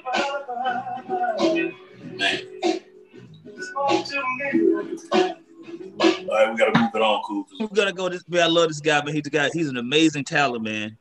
All 6.29 6.39
right, 6.39 6.51
we 6.51 6.57
gotta 6.57 6.79
move 6.79 6.91
it 6.93 7.01
on, 7.01 7.21
cool. 7.23 7.45
We're 7.59 7.67
gonna 7.67 7.93
go 7.93 8.09
this 8.09 8.23
way. 8.27 8.41
I 8.41 8.47
love 8.47 8.69
this 8.69 8.79
guy, 8.79 9.03
man. 9.03 9.13
He's 9.13 9.27
a 9.27 9.29
guy, 9.29 9.49
he's 9.53 9.67
an 9.67 9.77
amazing 9.77 10.23
talent, 10.23 10.63
man. 10.63 10.97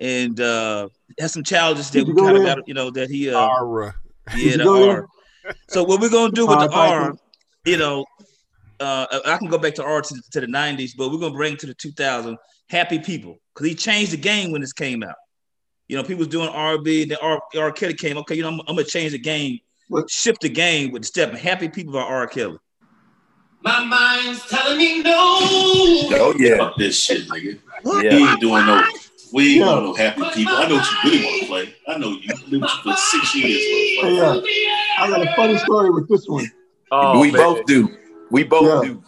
And 0.00 0.38
uh 0.40 0.88
has 1.18 1.32
some 1.32 1.42
challenges 1.42 1.90
that 1.90 2.06
we 2.06 2.14
kind 2.14 2.36
of 2.36 2.44
got, 2.44 2.68
you 2.68 2.74
know, 2.74 2.90
that 2.90 3.10
he 3.10 3.30
uh 3.30 3.48
Ara. 3.48 3.94
yeah, 4.36 4.58
the 4.58 4.68
R. 4.68 5.08
So 5.68 5.82
what 5.82 6.00
we're 6.00 6.10
gonna 6.10 6.32
do 6.32 6.46
with 6.46 6.58
the 6.58 6.70
R, 6.70 7.14
you 7.64 7.78
know, 7.78 8.04
uh 8.80 9.06
I 9.26 9.36
can 9.38 9.48
go 9.48 9.58
back 9.58 9.74
to 9.76 9.84
R 9.84 10.00
to, 10.02 10.14
to 10.32 10.40
the 10.40 10.46
90s, 10.46 10.92
but 10.96 11.10
we're 11.10 11.18
gonna 11.18 11.34
bring 11.34 11.54
it 11.54 11.58
to 11.60 11.66
the 11.66 11.74
2000 11.74 12.36
happy 12.68 12.98
people 12.98 13.36
because 13.54 13.66
he 13.68 13.74
changed 13.74 14.12
the 14.12 14.16
game 14.16 14.50
when 14.52 14.60
this 14.60 14.72
came 14.72 15.02
out. 15.02 15.14
You 15.88 15.96
know, 15.96 16.02
people 16.02 16.18
was 16.18 16.28
doing 16.28 16.50
R&B, 16.50 17.06
then 17.06 17.16
R, 17.22 17.40
R. 17.56 17.72
Kelly 17.72 17.94
came. 17.94 18.18
Okay, 18.18 18.34
you 18.34 18.42
know, 18.42 18.48
I'm, 18.48 18.60
I'm 18.68 18.76
gonna 18.76 18.84
change 18.84 19.12
the 19.12 19.18
game, 19.18 19.58
What? 19.88 20.10
shift 20.10 20.42
the 20.42 20.50
game 20.50 20.92
with 20.92 21.02
the 21.02 21.06
step. 21.06 21.32
Happy 21.32 21.68
people 21.68 21.94
by 21.94 22.00
R. 22.02 22.26
Kelly. 22.26 22.58
My 23.62 23.82
mind's 23.84 24.46
telling 24.48 24.78
me 24.78 25.02
no. 25.02 25.12
Oh 25.14 26.34
yeah. 26.38 26.58
Fuck 26.58 26.76
this 26.76 26.98
shit, 26.98 27.26
nigga. 27.28 27.58
We 27.84 28.04
Yeah. 28.04 28.12
ain't 28.16 28.40
doing 28.40 28.66
no, 28.66 28.82
we 29.32 29.48
ain't 29.48 29.56
Yeah. 29.60 29.64
doing 29.72 29.84
no 29.84 29.94
happy 29.94 30.22
people. 30.34 30.54
I 30.56 30.68
know 30.68 30.76
what 30.76 30.90
you 31.04 31.10
really 31.10 31.24
want 31.24 31.40
to 31.40 31.46
play. 31.46 31.74
I 31.88 31.98
know 31.98 32.10
you. 32.10 32.28
I've 32.32 32.50
been 32.50 32.60
with 32.60 32.70
you 32.70 32.92
for 32.92 32.96
six 32.96 33.34
years, 33.34 33.62
Yeah. 34.02 34.22
uh, 34.26 34.40
I 35.00 35.08
got 35.10 35.22
a 35.26 35.34
funny 35.36 35.56
story 35.58 35.90
with 35.90 36.08
this 36.08 36.26
one. 36.28 36.50
Oh, 36.90 37.18
we 37.20 37.32
man. 37.32 37.40
both 37.42 37.66
do. 37.66 37.96
We 38.30 38.44
both 38.44 38.84
yeah. 38.84 38.88
do. 38.88 39.02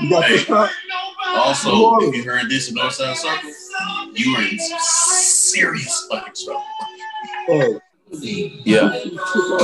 You 0.00 0.10
got 0.10 0.24
hey, 0.24 0.44
also, 1.36 1.98
if 2.00 2.14
you 2.14 2.24
heard 2.24 2.48
this 2.48 2.68
in 2.68 2.76
Northside 2.76 3.16
Circle, 3.16 3.50
you 4.14 4.34
are 4.36 4.42
in 4.42 4.58
serious 4.58 6.06
fucking 6.10 6.34
trouble. 6.44 6.64
Hey. 7.46 7.80
Yeah. 8.64 8.88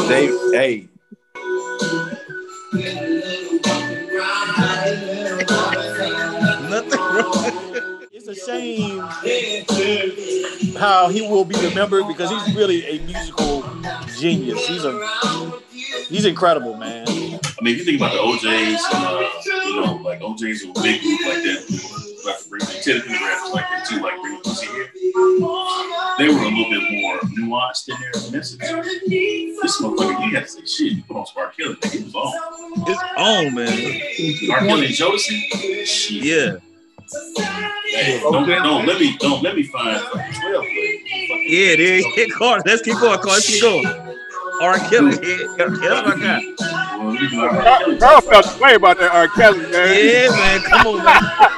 They, 0.09 0.27
hey. 0.53 0.89
Nothing 6.69 7.01
wrong. 7.01 7.97
It's 8.13 8.29
a 8.29 8.35
shame 8.35 9.01
how 10.81 11.09
he 11.09 11.23
will 11.23 11.45
be 11.45 11.55
remembered 11.61 12.09
because 12.09 12.31
he's 12.31 12.57
really 12.57 12.85
a 12.87 13.01
musical 13.03 13.63
genius. 14.19 14.67
He's 14.67 14.85
a 14.85 15.61
he's 16.09 16.25
incredible, 16.25 16.77
man. 16.77 17.07
I 17.09 17.63
mean, 17.63 17.75
if 17.75 17.79
you 17.79 17.85
think 17.85 17.99
about 17.99 18.13
the 18.13 18.21
O'Jays, 18.21 18.81
uh, 18.93 19.31
you 19.67 19.81
know, 19.81 19.95
like 20.03 20.23
O'Jays 20.23 20.65
were 20.65 20.73
a 20.77 20.83
big 20.83 21.01
group 21.03 21.21
like 21.21 21.43
that. 21.45 21.97
Like 22.25 22.49
bring 22.49 22.61
rappers 22.61 23.55
like 23.55 23.65
that 23.71 23.87
too, 23.89 24.01
like 24.01 24.21
bring 24.21 24.41
Pussy 24.43 24.67
here. 24.67 24.91
They 26.19 26.29
were 26.29 26.41
a 26.41 26.49
little 26.49 26.71
bit 26.71 27.01
more 27.01 27.19
nuanced 27.21 27.89
in 27.89 27.97
their 28.01 28.33
message. 28.33 28.59
This 28.61 29.81
motherfucker, 29.81 30.23
he 30.25 30.35
had 30.35 30.45
to 30.45 30.49
say 30.49 30.65
shit. 30.65 30.93
You 30.93 31.03
put 31.05 31.17
on 31.17 31.27
Spark 31.27 31.57
Killer, 31.57 31.77
he 31.91 32.03
was 32.03 32.15
on. 32.15 32.33
It's 32.87 33.03
on, 33.17 33.55
man. 33.55 34.53
R. 34.53 34.67
Kelly 34.67 34.87
and 34.87 34.95
Jodeci, 34.95 35.87
shit. 35.87 36.25
Yeah. 36.25 36.70
Hey, 37.13 38.21
don't, 38.21 38.47
don't 38.47 38.87
let 38.87 39.01
me 39.01 39.17
don't 39.19 39.43
let 39.43 39.57
me 39.57 39.65
find 39.65 40.01
fucking 40.01 40.41
twelve. 40.41 40.65
Yeah, 41.47 41.77
there 41.77 41.99
you. 41.99 42.35
Carter. 42.37 42.63
Let's 42.67 42.83
keep 42.83 42.99
going, 42.99 43.19
Carter. 43.19 43.29
Let's 43.29 43.47
keep 43.47 43.63
going. 43.63 43.87
R. 44.61 44.79
Kelly. 44.91 45.17
Yeah, 45.23 45.39
that's 45.57 45.81
my 45.81 46.17
guy. 46.21 47.99
Carl 47.99 48.21
felt 48.21 48.45
the 48.45 48.59
way 48.61 48.75
about 48.75 48.99
that 48.99 49.11
R. 49.11 49.27
Kelly, 49.29 49.59
man. 49.71 49.73
Yeah, 49.73 50.29
man. 50.31 50.61
Come 50.61 50.87
on, 50.87 51.05
man. 51.05 51.51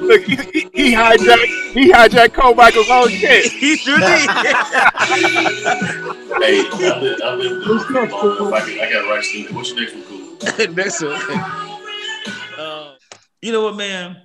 Look, 0.00 0.22
he, 0.22 0.36
he, 0.36 0.70
he 0.72 0.94
hijacked 0.94 1.72
he 1.72 1.90
hijacked 1.92 2.34
Cole 2.34 2.54
Michael's 2.54 2.88
own 2.88 3.08
shit. 3.08 3.52
He 3.62 3.76
sure 3.76 3.98
did. 3.98 4.08
Hey, 4.08 4.26
I 6.38 6.98
live, 7.00 7.20
I 7.22 7.34
live 7.34 7.68
with 7.68 7.88
the 7.88 8.50
I, 8.54 8.86
I 8.86 8.92
got 8.92 9.10
right 9.10 9.24
student. 9.24 9.54
What's 9.54 9.70
your 9.70 9.80
next 9.80 9.94
one, 9.94 10.04
cool? 10.04 10.74
Next 10.74 11.02
one. 11.02 11.12
Uh, 12.58 12.91
you 13.42 13.52
know 13.52 13.62
what, 13.64 13.76
man? 13.76 14.16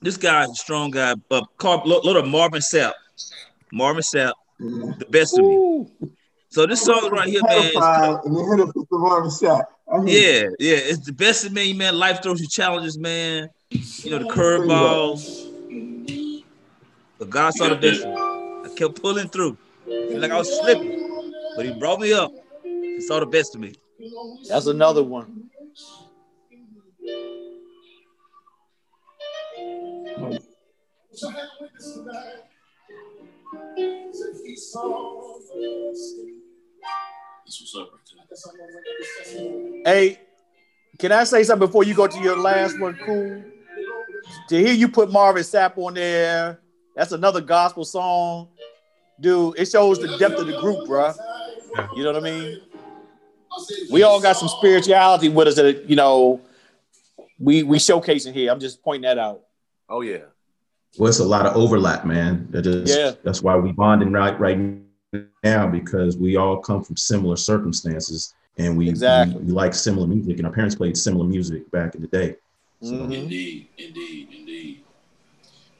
This 0.00 0.16
guy, 0.16 0.46
strong 0.52 0.90
guy, 0.90 1.14
uh, 1.30 1.42
called 1.58 1.86
load 1.86 2.16
of 2.16 2.28
Marvin 2.28 2.60
Sapp. 2.60 2.92
Marvin 3.72 4.02
Sapp, 4.02 4.32
the 4.58 5.06
best 5.10 5.38
of 5.38 5.46
me. 5.46 5.58
So 6.50 6.66
this 6.66 6.82
song 6.82 7.08
right 7.10 7.28
here, 7.28 7.42
man. 7.42 7.58
is- 7.58 7.70
Pedophile, 7.74 8.26
and 8.26 8.36
they 8.36 8.42
hit 8.42 8.60
us 8.68 8.74
with 8.74 8.88
the 8.90 8.98
Marvin 8.98 9.30
shot. 9.30 9.64
I 9.90 10.04
hear 10.04 10.18
Yeah, 10.18 10.48
yeah, 10.58 10.76
it's 10.76 11.06
the 11.06 11.12
best 11.12 11.46
of 11.46 11.52
me, 11.52 11.72
man. 11.72 11.98
Life 11.98 12.22
throws 12.22 12.40
you 12.40 12.48
challenges, 12.48 12.98
man. 12.98 13.48
You 13.70 14.10
know 14.10 14.18
the 14.18 14.24
curveballs. 14.26 15.48
But 17.18 17.30
God 17.30 17.54
saw 17.54 17.68
the 17.68 17.76
best. 17.76 18.04
I 18.04 18.68
kept 18.76 19.00
pulling 19.00 19.28
through, 19.28 19.56
Feel 19.86 20.18
like 20.20 20.30
I 20.30 20.36
was 20.38 20.58
slipping, 20.60 21.32
but 21.56 21.64
He 21.64 21.72
brought 21.72 22.00
me 22.00 22.12
up. 22.12 22.32
He 22.64 23.00
saw 23.00 23.20
the 23.20 23.26
best 23.26 23.54
of 23.54 23.60
me. 23.60 23.74
That's 24.48 24.66
another 24.66 25.02
one. 25.04 25.48
That's 31.12 31.24
what's 37.60 37.76
up 37.76 37.90
right 37.92 38.00
there. 39.84 39.84
Hey, 39.84 40.20
can 40.98 41.12
I 41.12 41.24
say 41.24 41.44
something 41.44 41.66
before 41.66 41.84
you 41.84 41.94
go 41.94 42.06
to 42.06 42.18
your 42.20 42.38
last 42.38 42.80
one, 42.80 42.98
cool? 43.04 43.44
To 44.48 44.56
hear 44.56 44.72
you 44.72 44.88
put 44.88 45.12
Marvin 45.12 45.42
Sapp 45.42 45.76
on 45.76 45.94
there, 45.94 46.60
that's 46.96 47.12
another 47.12 47.42
gospel 47.42 47.84
song. 47.84 48.48
Dude, 49.20 49.58
it 49.58 49.66
shows 49.66 49.98
the 49.98 50.16
depth 50.16 50.38
of 50.38 50.46
the 50.46 50.58
group, 50.60 50.88
bruh. 50.88 51.14
You 51.94 52.04
know 52.04 52.12
what 52.12 52.22
I 52.22 52.30
mean? 52.30 52.60
We 53.90 54.02
all 54.02 54.20
got 54.20 54.36
some 54.36 54.48
spirituality 54.48 55.28
with 55.28 55.48
us 55.48 55.56
that, 55.56 55.90
you 55.90 55.96
know, 55.96 56.40
we 57.38 57.64
we 57.64 57.76
showcasing 57.78 58.32
here. 58.32 58.50
I'm 58.50 58.60
just 58.60 58.82
pointing 58.82 59.02
that 59.02 59.18
out. 59.18 59.42
Oh 59.88 60.00
yeah. 60.00 60.31
Well, 60.98 61.08
it's 61.08 61.20
a 61.20 61.24
lot 61.24 61.46
of 61.46 61.56
overlap, 61.56 62.04
man. 62.04 62.46
That 62.50 62.66
is, 62.66 62.94
Yeah. 62.94 63.12
That's 63.22 63.42
why 63.42 63.56
we 63.56 63.72
bonding 63.72 64.12
right 64.12 64.38
right 64.38 64.58
now 65.42 65.66
because 65.68 66.16
we 66.16 66.36
all 66.36 66.58
come 66.58 66.82
from 66.82 66.96
similar 66.96 67.36
circumstances 67.36 68.34
and 68.58 68.76
we, 68.76 68.88
Exactly. 68.88 69.36
we, 69.38 69.46
we 69.46 69.52
like 69.52 69.74
similar 69.74 70.06
music 70.06 70.38
and 70.38 70.46
our 70.46 70.52
parents 70.52 70.74
played 70.74 70.96
similar 70.96 71.24
music 71.24 71.70
back 71.70 71.94
in 71.94 72.02
the 72.02 72.08
day. 72.08 72.36
So, 72.82 72.92
Mhm. 72.92 73.12
Indeed, 73.14 73.68
indeed, 73.78 74.28
indeed. 74.36 74.80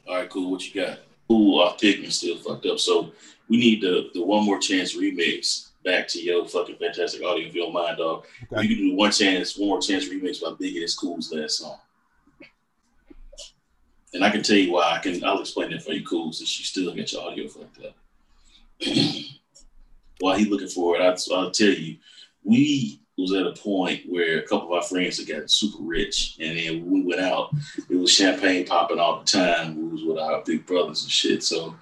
All 0.07 0.15
right, 0.15 0.29
cool. 0.29 0.51
What 0.51 0.73
you 0.73 0.81
got? 0.81 0.99
Ooh, 1.31 1.55
our 1.57 1.75
Hickman 1.79 2.11
still 2.11 2.37
fucked 2.37 2.65
up. 2.65 2.79
So 2.79 3.11
we 3.49 3.57
need 3.57 3.81
the 3.81 4.09
the 4.13 4.23
one 4.23 4.45
more 4.45 4.59
chance 4.59 4.95
remix 4.95 5.67
back 5.83 6.07
to 6.09 6.21
your 6.21 6.45
fucking 6.47 6.75
fantastic 6.77 7.23
audio 7.23 7.47
if 7.47 7.53
you 7.55 7.61
don't 7.61 7.73
mind, 7.73 7.97
dog. 7.97 8.25
Okay. 8.51 8.65
You 8.67 8.75
can 8.75 8.85
do 8.89 8.95
one 8.95 9.11
chance, 9.11 9.57
one 9.57 9.69
more 9.69 9.81
chance 9.81 10.05
remix 10.07 10.41
by 10.41 10.49
Biggie. 10.49 10.81
It's 10.81 10.95
Cool's 10.95 11.31
last 11.31 11.57
song. 11.59 11.77
And 14.13 14.23
I 14.23 14.29
can 14.29 14.43
tell 14.43 14.55
you 14.55 14.71
why. 14.71 14.95
I 14.95 14.99
can. 14.99 15.23
I'll 15.23 15.41
explain 15.41 15.71
it 15.71 15.83
for 15.83 15.91
you, 15.91 16.05
Cool, 16.05 16.31
since 16.31 16.59
you 16.59 16.65
still 16.65 16.93
get 16.93 17.11
your 17.11 17.23
audio 17.23 17.47
fucked 17.47 17.79
up. 17.83 17.95
While 20.19 20.37
he 20.37 20.45
looking 20.45 20.67
for 20.67 20.95
it, 20.95 21.01
I, 21.01 21.35
I'll 21.35 21.51
tell 21.51 21.69
you, 21.69 21.97
we 22.43 22.99
was 23.17 23.33
at 23.33 23.45
a 23.45 23.53
point 23.53 24.01
where 24.07 24.39
a 24.39 24.47
couple 24.47 24.67
of 24.67 24.73
our 24.73 24.81
friends 24.81 25.17
had 25.17 25.27
gotten 25.27 25.47
super 25.47 25.83
rich, 25.83 26.37
and 26.39 26.57
then 26.57 26.89
we 26.89 27.03
went 27.03 27.21
out, 27.21 27.53
it 27.89 27.95
was 27.95 28.11
champagne 28.11 28.65
popping 28.65 28.99
all 28.99 29.19
the 29.19 29.25
time. 29.25 29.75
We 29.75 29.87
was 29.89 30.03
with 30.03 30.17
our 30.17 30.43
big 30.43 30.65
brothers 30.65 31.03
and 31.03 31.11
shit. 31.11 31.43
So 31.43 31.75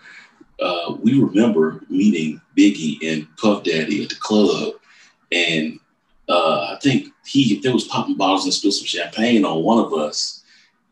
uh, 0.62 0.96
we 1.02 1.20
remember 1.20 1.84
meeting 1.90 2.42
Biggie 2.58 2.98
and 3.04 3.28
Puff 3.38 3.64
Daddy 3.64 4.04
at 4.04 4.10
the 4.10 4.16
club, 4.16 4.74
and 5.32 5.80
uh, 6.28 6.76
I 6.76 6.80
think 6.82 7.10
he 7.26 7.60
there 7.60 7.74
was 7.74 7.86
popping 7.86 8.16
bottles 8.18 8.46
and 8.46 8.54
spilled 8.54 8.74
some 8.74 8.86
champagne 8.86 9.46
on 9.46 9.64
one 9.64 9.84
of 9.84 9.94
us, 9.94 10.44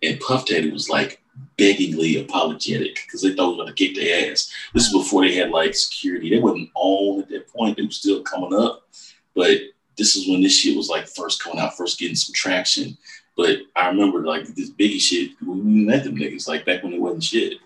and 0.01 0.19
Puff 0.19 0.45
Daddy 0.45 0.71
was 0.71 0.89
like 0.89 1.21
beggingly 1.57 2.21
apologetic 2.21 2.99
because 3.05 3.21
they 3.21 3.33
thought 3.33 3.51
we 3.51 3.57
were 3.57 3.63
going 3.63 3.75
to 3.75 3.85
kick 3.85 3.95
their 3.95 4.31
ass. 4.31 4.51
This 4.73 4.87
is 4.87 4.93
before 4.93 5.23
they 5.23 5.35
had 5.35 5.51
like 5.51 5.75
security. 5.75 6.29
They 6.29 6.39
wasn't 6.39 6.69
on 6.75 7.21
at 7.21 7.29
that 7.29 7.47
point. 7.49 7.77
They 7.77 7.83
were 7.83 7.91
still 7.91 8.21
coming 8.23 8.53
up, 8.53 8.87
but 9.35 9.57
this 9.97 10.15
is 10.15 10.27
when 10.29 10.41
this 10.41 10.57
shit 10.57 10.77
was 10.77 10.89
like 10.89 11.07
first 11.07 11.43
coming 11.43 11.59
out, 11.59 11.75
first 11.75 11.99
getting 11.99 12.15
some 12.15 12.33
traction. 12.33 12.97
But 13.35 13.59
I 13.75 13.87
remember 13.87 14.25
like 14.25 14.45
this 14.47 14.71
Biggie 14.71 14.99
shit. 14.99 15.31
We 15.41 15.59
we 15.59 15.85
met 15.85 16.03
them 16.03 16.15
niggas 16.15 16.47
like 16.47 16.65
back 16.65 16.83
when 16.83 16.93
it 16.93 17.01
wasn't 17.01 17.23
shit. 17.23 17.57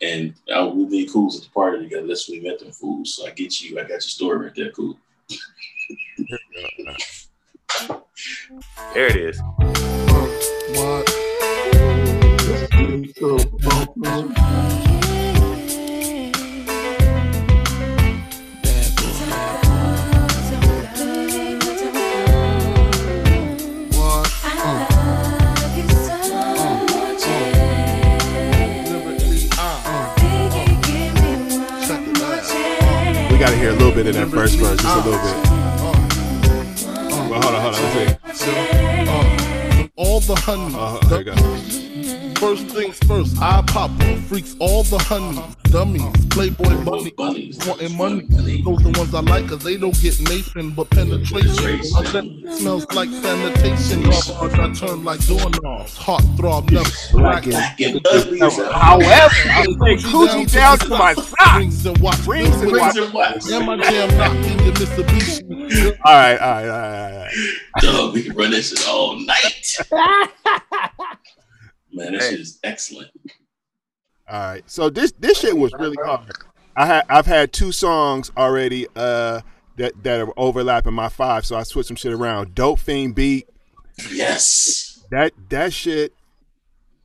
And 0.00 0.34
uh, 0.52 0.68
we 0.74 0.84
be 0.86 1.06
cool 1.06 1.32
at 1.32 1.42
the 1.42 1.48
party 1.50 1.84
together. 1.84 2.08
That's 2.08 2.28
when 2.28 2.42
we 2.42 2.48
met 2.48 2.58
them 2.58 2.72
fools. 2.72 3.14
So 3.14 3.26
I 3.26 3.30
get 3.30 3.60
you. 3.60 3.78
I 3.78 3.82
got 3.82 3.90
your 3.90 4.00
story 4.00 4.46
right 4.46 4.54
there. 4.54 4.70
Cool. 4.72 4.98
There 8.94 9.06
it 9.06 9.16
is. 9.16 9.40
What? 10.76 11.11
We 13.14 13.20
got 33.38 33.50
to 33.50 33.56
hear 33.56 33.70
a 33.70 33.74
little 33.74 33.92
bit 33.92 34.06
of 34.06 34.14
that 34.14 34.28
first 34.30 34.56
verse, 34.56 34.80
just 34.80 34.84
a 34.84 35.10
little 35.10 35.20
bit. 35.20 35.36
Well, 37.28 37.42
hold 37.42 37.54
on, 37.54 37.60
hold 37.60 37.74
on. 37.74 38.18
Let's 38.24 38.40
see. 38.40 38.91
All 40.12 40.20
the 40.20 40.34
honey. 40.34 40.74
Uh. 40.76 42.34
First 42.34 42.66
things 42.66 42.98
first, 43.06 43.40
I 43.40 43.62
pop 43.62 43.90
freaks 44.28 44.54
all 44.58 44.82
the 44.82 44.98
honeys, 44.98 45.56
dummies, 45.72 46.26
playboy 46.26 46.84
bunny, 46.84 47.12
wanting 47.66 47.96
money. 47.96 48.62
Those 48.62 48.82
the 48.82 48.94
ones 48.98 49.14
I 49.14 49.20
like, 49.20 49.48
cause 49.48 49.64
they 49.64 49.78
don't 49.78 49.98
get 50.00 50.20
Nathan, 50.20 50.70
but 50.70 50.90
penetration. 50.90 51.80
I 51.96 52.12
bet 52.12 52.24
it 52.24 52.58
smells 52.58 52.86
like 52.92 53.08
sanitation. 53.08 54.02
Garbage, 54.02 54.58
I 54.58 54.72
turn 54.74 55.02
like 55.02 55.26
doorknobs, 55.26 55.96
heart 55.96 56.24
throb, 56.36 56.70
never 56.70 56.90
black 57.12 57.44
However, 57.44 59.34
I 59.48 59.66
play 59.78 59.96
coochie 59.96 60.52
down 60.52 60.78
to 60.80 60.88
my 60.90 61.14
socks. 61.14 61.56
Rings 61.56 61.86
and 61.86 61.98
watch, 61.98 62.26
Rings 62.26 62.54
and 62.60 62.72
watch. 62.72 62.96
And 63.50 63.66
my 63.66 63.76
jam 63.78 64.16
knock 64.18 64.34
in 64.34 64.58
your 64.64 64.74
Mitsubishi. 64.74 65.98
All 66.04 66.12
right, 66.12 66.38
all 66.38 66.50
right, 66.50 66.68
all 66.68 66.80
right, 66.80 67.12
all 67.12 67.24
right. 67.24 67.32
Dog, 67.78 68.14
we 68.14 68.22
can 68.24 68.36
run 68.36 68.50
this 68.50 68.86
all 68.86 69.18
night. 69.18 69.76
Man, 71.94 72.12
that 72.12 72.22
shit 72.22 72.40
is 72.40 72.58
excellent. 72.62 73.10
All 74.32 74.40
right. 74.40 74.62
So 74.68 74.88
this 74.88 75.12
this 75.18 75.40
shit 75.40 75.56
was 75.56 75.74
really 75.78 75.98
hard. 76.02 76.32
I 76.74 76.86
had 76.86 77.04
I've 77.10 77.26
had 77.26 77.52
two 77.52 77.70
songs 77.70 78.32
already 78.34 78.86
uh 78.96 79.42
that 79.76 80.02
that 80.04 80.20
are 80.20 80.32
overlapping 80.38 80.94
my 80.94 81.10
five, 81.10 81.44
so 81.44 81.54
I 81.54 81.64
switched 81.64 81.88
some 81.88 81.96
shit 81.96 82.14
around. 82.14 82.54
Dope 82.54 82.78
Fiend 82.78 83.14
beat. 83.14 83.46
Yes. 84.10 85.04
That 85.10 85.32
that 85.50 85.74
shit, 85.74 86.14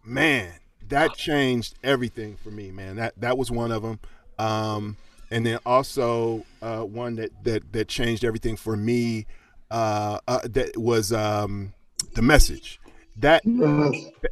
man, 0.06 0.54
that 0.88 1.16
changed 1.16 1.76
everything 1.84 2.38
for 2.38 2.50
me, 2.50 2.72
man. 2.72 2.96
That 2.96 3.20
that 3.20 3.38
was 3.38 3.52
one 3.52 3.74
of 3.74 3.82
them. 3.82 4.00
Um, 4.40 4.96
and 5.30 5.46
then 5.46 5.60
also 5.66 6.46
uh, 6.62 6.84
one 6.84 7.18
that 7.18 7.32
that 7.44 7.74
that 7.74 7.90
changed 7.90 8.24
everything 8.24 8.56
for 8.56 8.78
me. 8.78 9.26
Uh, 9.70 10.20
uh, 10.30 10.40
that 10.46 10.78
was 10.78 11.12
um, 11.12 11.74
the 12.16 12.22
message. 12.22 12.80
That 13.20 13.44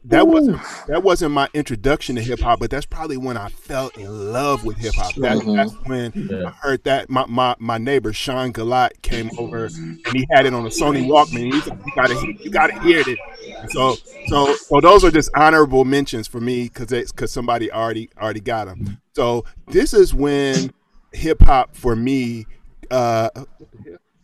that 0.03 0.27
wasn't 0.27 0.61
that 0.87 1.03
wasn't 1.03 1.33
my 1.33 1.49
introduction 1.53 2.15
to 2.15 2.21
hip 2.21 2.41
hop, 2.41 2.59
but 2.59 2.69
that's 2.69 2.85
probably 2.85 3.17
when 3.17 3.37
I 3.37 3.49
fell 3.49 3.89
in 3.95 4.31
love 4.31 4.63
with 4.63 4.77
hip 4.77 4.95
hop. 4.95 5.15
That, 5.15 5.37
Mhm. 5.37 5.55
That's 5.55 5.75
when 5.83 6.13
I 6.45 6.51
heard 6.61 6.83
that 6.83 7.09
my, 7.09 7.25
my 7.27 7.55
my 7.59 7.77
neighbor 7.77 8.13
Sean 8.13 8.53
Galat 8.53 9.01
came 9.01 9.31
over 9.37 9.65
and 10.07 10.17
he 10.17 10.25
had 10.31 10.45
it 10.45 10.53
on 10.53 10.65
a 10.65 10.69
Sony 10.69 11.03
Walkman. 11.03 11.53
He 11.53 11.61
said, 11.61 11.73
"You 11.85 11.91
gotta 11.95 12.15
you 12.43 12.51
gotta 12.51 12.73
hear 12.81 12.99
it." 13.05 13.19
And 13.61 13.71
so 13.71 13.97
so 14.27 14.55
so 14.71 14.81
those 14.81 15.03
are 15.03 15.11
just 15.11 15.29
honorable 15.35 15.85
mentions 15.85 16.27
for 16.27 16.39
me 16.39 16.65
because 16.65 16.87
because 17.11 17.31
somebody 17.31 17.71
already 17.71 18.09
already 18.19 18.41
got 18.41 18.65
them. 18.65 18.99
So 19.15 19.45
this 19.71 19.93
is 19.93 20.13
when 20.13 20.71
hip 21.11 21.41
hop 21.41 21.75
for 21.75 21.95
me 21.95 22.45
uh 22.91 23.29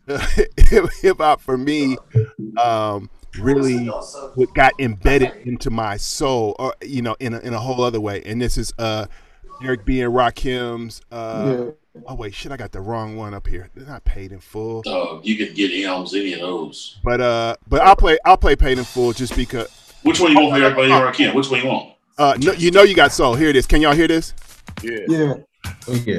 hip 1.01 1.17
hop 1.17 1.41
for 1.41 1.57
me 1.57 1.97
um 2.61 3.09
really 3.39 3.87
what 4.35 4.53
got 4.53 4.73
embedded 4.79 5.31
into 5.45 5.69
my 5.69 5.97
soul 5.97 6.55
or 6.59 6.75
you 6.81 7.01
know 7.01 7.15
in 7.19 7.33
a, 7.33 7.39
in 7.39 7.53
a 7.53 7.59
whole 7.59 7.83
other 7.83 7.99
way. 7.99 8.21
And 8.25 8.41
this 8.41 8.57
is 8.57 8.73
uh 8.77 9.05
Eric 9.63 9.85
B 9.85 10.01
and 10.01 10.13
Rakim's 10.13 11.01
uh 11.11 11.71
oh 12.07 12.15
wait 12.15 12.33
shit 12.33 12.51
I 12.51 12.57
got 12.57 12.71
the 12.71 12.81
wrong 12.81 13.15
one 13.15 13.33
up 13.33 13.47
here. 13.47 13.69
They're 13.75 13.85
not 13.85 14.03
paid 14.03 14.31
in 14.31 14.39
full. 14.39 14.81
Dog, 14.81 15.25
you 15.25 15.37
could 15.37 15.55
get 15.55 15.71
Elms 15.85 16.13
any 16.13 16.33
of 16.33 16.39
those. 16.41 16.99
but 17.03 17.21
uh 17.21 17.55
but 17.67 17.81
I'll 17.81 17.95
play 17.95 18.17
I'll 18.25 18.37
play 18.37 18.55
paid 18.55 18.77
in 18.77 18.83
full 18.83 19.13
just 19.13 19.35
because 19.35 19.69
Which 20.03 20.19
one 20.19 20.31
you 20.31 20.39
want 20.39 20.57
for 20.57 20.63
everybody 20.63 20.87
here? 20.89 21.07
I 21.07 21.11
can. 21.11 21.35
Which 21.35 21.49
one 21.49 21.61
you 21.61 21.67
want? 21.67 21.93
uh 22.17 22.37
no, 22.39 22.51
you 22.53 22.71
know 22.71 22.83
you 22.83 22.95
got 22.95 23.11
soul. 23.11 23.35
Here 23.35 23.49
it 23.49 23.55
is. 23.55 23.65
Can 23.67 23.81
y'all 23.81 23.93
hear 23.93 24.07
this? 24.07 24.33
Yeah. 24.81 24.99
Yeah 25.07 26.17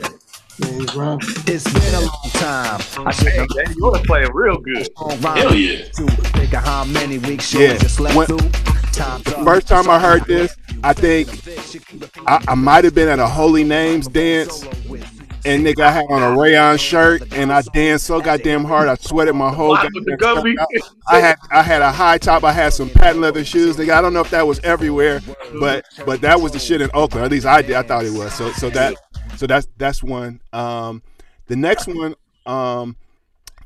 yeah 0.63 1.17
It's 1.47 1.65
been 1.73 1.95
a 1.95 2.01
long 2.01 2.31
time. 2.33 2.81
I 3.07 3.11
should 3.13 3.29
have 3.29 3.47
Hey, 3.55 3.73
you 3.77 3.83
want 3.85 3.97
to 3.97 4.03
play 4.07 4.25
real 4.33 4.59
good. 4.59 4.89
Hell 4.97 5.55
yeah. 5.55 5.85
Think 5.93 6.53
of 6.55 6.65
how 6.65 6.85
many 6.85 7.19
weeks 7.19 7.49
shows 7.49 7.61
Yeah. 7.61 7.73
you 7.75 7.89
slept 7.89 8.15
When- 8.17 8.27
the 8.27 9.41
first 9.45 9.67
time 9.69 9.89
I 9.89 9.99
heard 9.99 10.25
this 10.27 10.55
I 10.85 10.93
think 10.93 11.29
I, 12.27 12.45
I 12.49 12.55
might 12.55 12.85
have 12.85 12.95
been 12.95 13.09
at 13.09 13.19
a 13.19 13.27
Holy 13.27 13.65
Names 13.65 14.07
dance 14.07 14.63
and 15.45 15.67
nigga 15.67 15.81
I 15.81 15.91
had 15.91 16.05
on 16.09 16.23
a 16.23 16.39
rayon 16.39 16.77
shirt 16.77 17.33
and 17.33 17.51
I 17.53 17.63
danced 17.73 18.07
so 18.07 18.21
goddamn 18.21 18.65
hard 18.65 18.89
I 18.89 18.95
sweated 18.97 19.35
my 19.35 19.53
whole 19.53 19.71
Live 19.71 19.89
with 19.95 20.05
the 20.05 20.17
goddamn 20.17 20.55
gummy. 20.55 20.81
I 21.09 21.19
had 21.21 21.37
I 21.51 21.63
had 21.63 21.83
a 21.83 21.91
high 21.91 22.19
top 22.19 22.45
I 22.45 22.53
had 22.53 22.73
some 22.75 22.91
patent 22.91 23.21
leather 23.21 23.45
shoes 23.45 23.77
nigga 23.77 23.93
I 23.95 24.01
don't 24.03 24.13
know 24.13 24.21
if 24.21 24.31
that 24.31 24.47
was 24.47 24.61
everywhere 24.61 25.21
but 25.59 25.85
but 26.07 26.21
that 26.21 26.41
was 26.41 26.53
the 26.53 26.59
shit 26.61 26.81
in 26.83 26.91
Oakland 26.95 27.25
at 27.25 27.31
least 27.33 27.47
I 27.47 27.63
did 27.63 27.73
I 27.75 27.83
thought 27.83 28.05
it 28.05 28.13
was 28.13 28.33
so 28.35 28.53
so 28.53 28.69
that 28.71 28.95
so 29.37 29.47
that's 29.47 29.69
that's 29.77 30.03
one 30.03 30.41
um 30.53 31.03
the 31.47 31.57
next 31.57 31.87
one 31.87 32.15
um 32.47 32.97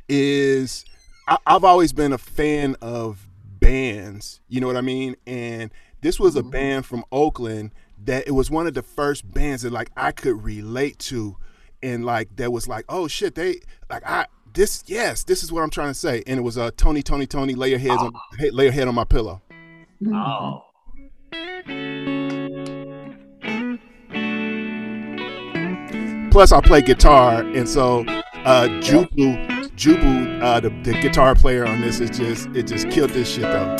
is 0.08 0.84
I, 1.28 1.38
I've 1.46 1.64
always 1.64 1.92
been 1.92 2.12
a 2.12 2.18
fan 2.18 2.76
of 2.80 3.26
bands. 3.66 4.40
You 4.48 4.60
know 4.60 4.66
what 4.66 4.76
I 4.76 4.80
mean? 4.80 5.16
And 5.26 5.70
this 6.00 6.20
was 6.20 6.36
a 6.36 6.42
band 6.42 6.86
from 6.86 7.04
Oakland 7.10 7.72
that 8.04 8.28
it 8.28 8.32
was 8.32 8.50
one 8.50 8.66
of 8.66 8.74
the 8.74 8.82
first 8.82 9.32
bands 9.32 9.62
that 9.62 9.72
like 9.72 9.90
I 9.96 10.12
could 10.12 10.44
relate 10.44 10.98
to, 11.00 11.36
and 11.82 12.04
like 12.04 12.36
that 12.36 12.52
was 12.52 12.68
like, 12.68 12.84
oh 12.88 13.08
shit, 13.08 13.34
they 13.34 13.60
like 13.90 14.06
I 14.06 14.26
this 14.54 14.84
yes, 14.86 15.24
this 15.24 15.42
is 15.42 15.50
what 15.50 15.62
I'm 15.62 15.70
trying 15.70 15.90
to 15.90 15.94
say. 15.94 16.22
And 16.26 16.38
it 16.38 16.42
was 16.42 16.58
uh 16.58 16.70
Tony, 16.76 17.02
Tony, 17.02 17.26
Tony, 17.26 17.54
lay 17.54 17.70
your 17.70 17.78
heads 17.78 18.02
on 18.02 18.12
lay 18.52 18.64
your 18.64 18.72
head 18.72 18.88
on 18.88 18.94
my 18.94 19.04
pillow. 19.04 19.42
Oh. 20.06 20.62
Plus, 26.36 26.52
I 26.52 26.60
play 26.60 26.82
guitar, 26.82 27.40
and 27.40 27.66
so 27.66 28.00
uh, 28.44 28.68
Jubu, 28.82 29.48
Jubu, 29.74 30.42
uh, 30.42 30.60
the, 30.60 30.68
the 30.82 30.92
guitar 31.00 31.34
player 31.34 31.64
on 31.64 31.80
this 31.80 31.98
is 31.98 32.10
just 32.10 32.48
it 32.54 32.66
just 32.66 32.90
killed 32.90 33.08
this 33.08 33.26
shit 33.26 33.44
though. 33.44 33.74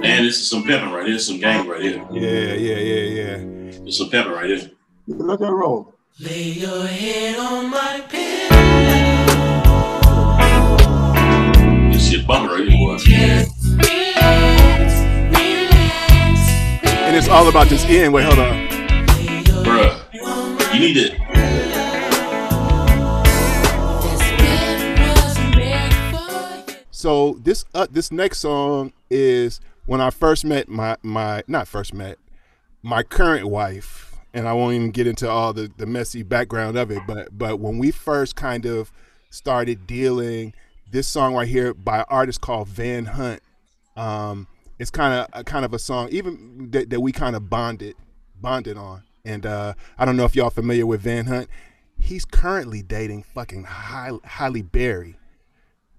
Man, 0.00 0.24
this 0.24 0.40
is 0.40 0.50
some 0.50 0.64
pimping 0.64 0.90
right 0.90 1.06
here, 1.06 1.20
some 1.20 1.38
gang 1.38 1.68
right 1.68 1.80
here. 1.80 2.04
Yeah, 2.10 2.54
yeah, 2.54 2.76
yeah, 2.76 3.36
yeah. 3.36 3.36
It's 3.86 3.98
some 3.98 4.10
pimping 4.10 4.32
right 4.32 4.50
here. 4.50 4.68
Let 5.06 5.38
that 5.38 5.52
roll. 5.52 5.94
Lay 6.18 6.42
your 6.42 6.84
head 6.84 7.38
on 7.38 7.70
my 7.70 8.02
This 11.92 12.10
shit 12.10 12.26
bumping 12.26 12.50
right 12.50 12.68
here, 12.68 12.78
boy. 12.78 12.98
And 17.06 17.14
it's 17.14 17.28
all 17.28 17.48
about 17.48 17.68
this 17.68 17.84
end. 17.84 18.12
Wait, 18.12 18.24
hold 18.24 18.40
on. 18.40 18.75
You 20.76 20.82
need 20.82 20.94
to. 20.94 21.16
So 26.90 27.38
this 27.42 27.64
uh, 27.74 27.86
this 27.90 28.12
next 28.12 28.40
song 28.40 28.92
is 29.08 29.58
when 29.86 30.02
I 30.02 30.10
first 30.10 30.44
met 30.44 30.68
my 30.68 30.98
my 31.02 31.42
not 31.46 31.66
first 31.66 31.94
met 31.94 32.18
my 32.82 33.02
current 33.02 33.48
wife, 33.48 34.16
and 34.34 34.46
I 34.46 34.52
won't 34.52 34.74
even 34.74 34.90
get 34.90 35.06
into 35.06 35.26
all 35.30 35.54
the 35.54 35.72
the 35.78 35.86
messy 35.86 36.22
background 36.22 36.76
of 36.76 36.90
it. 36.90 37.00
But 37.06 37.28
but 37.38 37.58
when 37.58 37.78
we 37.78 37.90
first 37.90 38.36
kind 38.36 38.66
of 38.66 38.92
started 39.30 39.86
dealing, 39.86 40.52
this 40.90 41.08
song 41.08 41.34
right 41.34 41.48
here 41.48 41.72
by 41.72 42.00
an 42.00 42.06
artist 42.10 42.42
called 42.42 42.68
Van 42.68 43.06
Hunt. 43.06 43.40
Um, 43.96 44.46
it's 44.78 44.90
kind 44.90 45.14
of 45.14 45.40
a 45.40 45.42
kind 45.42 45.64
of 45.64 45.72
a 45.72 45.78
song 45.78 46.10
even 46.10 46.70
that, 46.72 46.90
that 46.90 47.00
we 47.00 47.12
kind 47.12 47.34
of 47.34 47.48
bonded 47.48 47.94
bonded 48.38 48.76
on. 48.76 49.05
And 49.26 49.44
uh, 49.44 49.74
I 49.98 50.04
don't 50.04 50.16
know 50.16 50.24
if 50.24 50.36
y'all 50.36 50.50
familiar 50.50 50.86
with 50.86 51.00
Van 51.00 51.26
Hunt. 51.26 51.48
He's 51.98 52.24
currently 52.24 52.80
dating 52.80 53.24
fucking 53.24 53.64
Halle, 53.64 54.20
Halle 54.22 54.62
Berry 54.62 55.16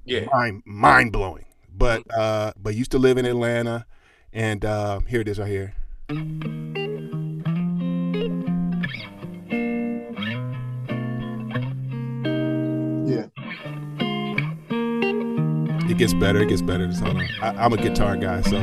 Yeah. 0.06 0.28
mind 0.32 0.64
mind 0.66 1.12
blowing. 1.12 1.44
But 1.76 2.04
uh, 2.18 2.54
but 2.58 2.74
used 2.74 2.91
to 2.91 2.98
live 2.98 3.18
in 3.18 3.26
Atlanta, 3.26 3.86
and 4.32 4.64
uh, 4.64 5.02
here 5.02 5.20
it 5.22 5.28
is 5.28 5.40
right 5.40 5.49
here. 5.49 5.76
Yeah. 13.08 13.28
It 15.90 15.98
gets 15.98 16.14
better. 16.14 16.41
It 16.41 16.49
gets 16.49 16.62
better. 16.62 16.86
Just 16.88 17.02
hold 17.02 17.16
on. 17.18 17.28
I, 17.41 17.49
I'm 17.64 17.74
a 17.74 17.78
guitar 17.78 18.18
guy, 18.18 18.41
so 18.41 18.58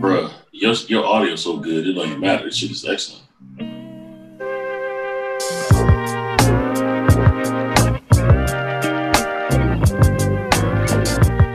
Bruh, 0.00 0.30
your, 0.52 0.74
your 0.88 1.04
audio's 1.06 1.42
so 1.42 1.58
good, 1.58 1.86
it 1.86 1.96
even 1.96 2.20
matter. 2.20 2.44
This 2.44 2.56
shit 2.56 2.70
is 2.70 2.84
excellent. 2.86 3.24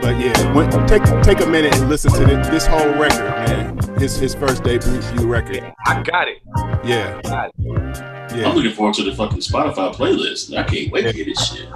But 0.01 0.19
yeah, 0.19 0.53
when, 0.53 0.69
take 0.87 1.03
take 1.23 1.39
a 1.41 1.45
minute 1.45 1.75
and 1.75 1.89
listen 1.89 2.11
to 2.13 2.25
this, 2.25 2.47
this 2.49 2.67
whole 2.67 2.93
record, 2.95 3.29
man. 3.47 3.77
His 3.97 4.17
his 4.17 4.35
first 4.35 4.63
debut 4.63 4.99
record. 5.25 5.73
I 5.87 6.01
got 6.03 6.27
it. 6.27 6.41
Yeah, 6.83 7.19
Got 7.23 7.51
it. 7.57 8.35
yeah. 8.35 8.49
I'm 8.49 8.55
looking 8.55 8.73
forward 8.73 8.93
to 8.95 9.03
the 9.03 9.15
fucking 9.15 9.39
Spotify 9.39 9.93
playlist. 9.95 10.55
I 10.55 10.63
can't 10.63 10.91
wait 10.91 11.03
to 11.03 11.11
hear 11.11 11.25
this 11.25 11.47
shit. 11.47 11.69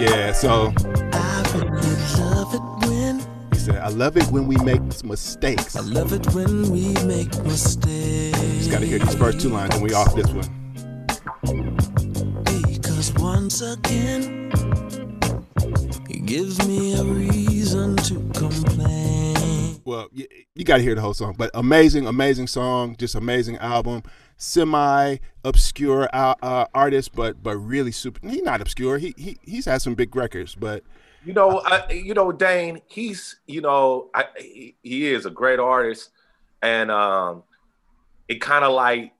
Yeah, 0.00 0.32
so 0.32 0.72
I 3.78 3.88
love 3.88 4.16
it 4.16 4.24
when 4.28 4.46
we 4.46 4.56
make 4.56 4.82
mistakes. 5.04 5.76
I 5.76 5.80
love 5.80 6.12
it 6.12 6.26
when 6.34 6.70
we 6.70 6.94
make 7.04 7.34
mistakes. 7.44 8.38
Just 8.38 8.70
gotta 8.70 8.86
hear 8.86 8.98
these 8.98 9.14
first 9.14 9.40
two 9.40 9.48
lines 9.48 9.74
and 9.74 9.82
we 9.82 9.92
off 9.92 10.14
this 10.14 10.28
one. 10.30 10.46
Because 12.44 13.12
once 13.14 13.62
again, 13.62 14.50
it 16.08 16.26
gives 16.26 16.66
me 16.66 16.94
a 16.98 17.04
reason 17.04 17.96
to 17.96 18.14
complain. 18.38 19.80
Well, 19.84 20.08
you, 20.12 20.26
you 20.54 20.64
gotta 20.64 20.82
hear 20.82 20.94
the 20.94 21.00
whole 21.00 21.14
song. 21.14 21.34
But 21.36 21.50
amazing, 21.54 22.06
amazing 22.06 22.46
song, 22.46 22.96
just 22.98 23.14
amazing 23.14 23.56
album. 23.58 24.02
Semi 24.36 25.16
obscure 25.44 26.08
uh, 26.12 26.34
uh, 26.42 26.64
artist, 26.74 27.14
but 27.14 27.42
but 27.42 27.56
really 27.58 27.92
super. 27.92 28.26
He's 28.26 28.42
not 28.42 28.60
obscure. 28.60 28.98
He 28.98 29.14
he 29.16 29.36
he's 29.42 29.66
had 29.66 29.82
some 29.82 29.94
big 29.94 30.16
records, 30.16 30.54
but 30.54 30.82
You 31.24 31.32
know, 31.34 31.60
I, 31.64 31.92
you 31.92 32.14
know, 32.14 32.32
Dane. 32.32 32.80
He's, 32.86 33.36
you 33.46 33.60
know, 33.60 34.08
I, 34.14 34.24
he, 34.38 34.76
he 34.82 35.12
is 35.12 35.26
a 35.26 35.30
great 35.30 35.58
artist, 35.58 36.10
and 36.62 36.90
um, 36.90 37.42
it 38.28 38.40
kind 38.40 38.64
of 38.64 38.72
like 38.72 39.12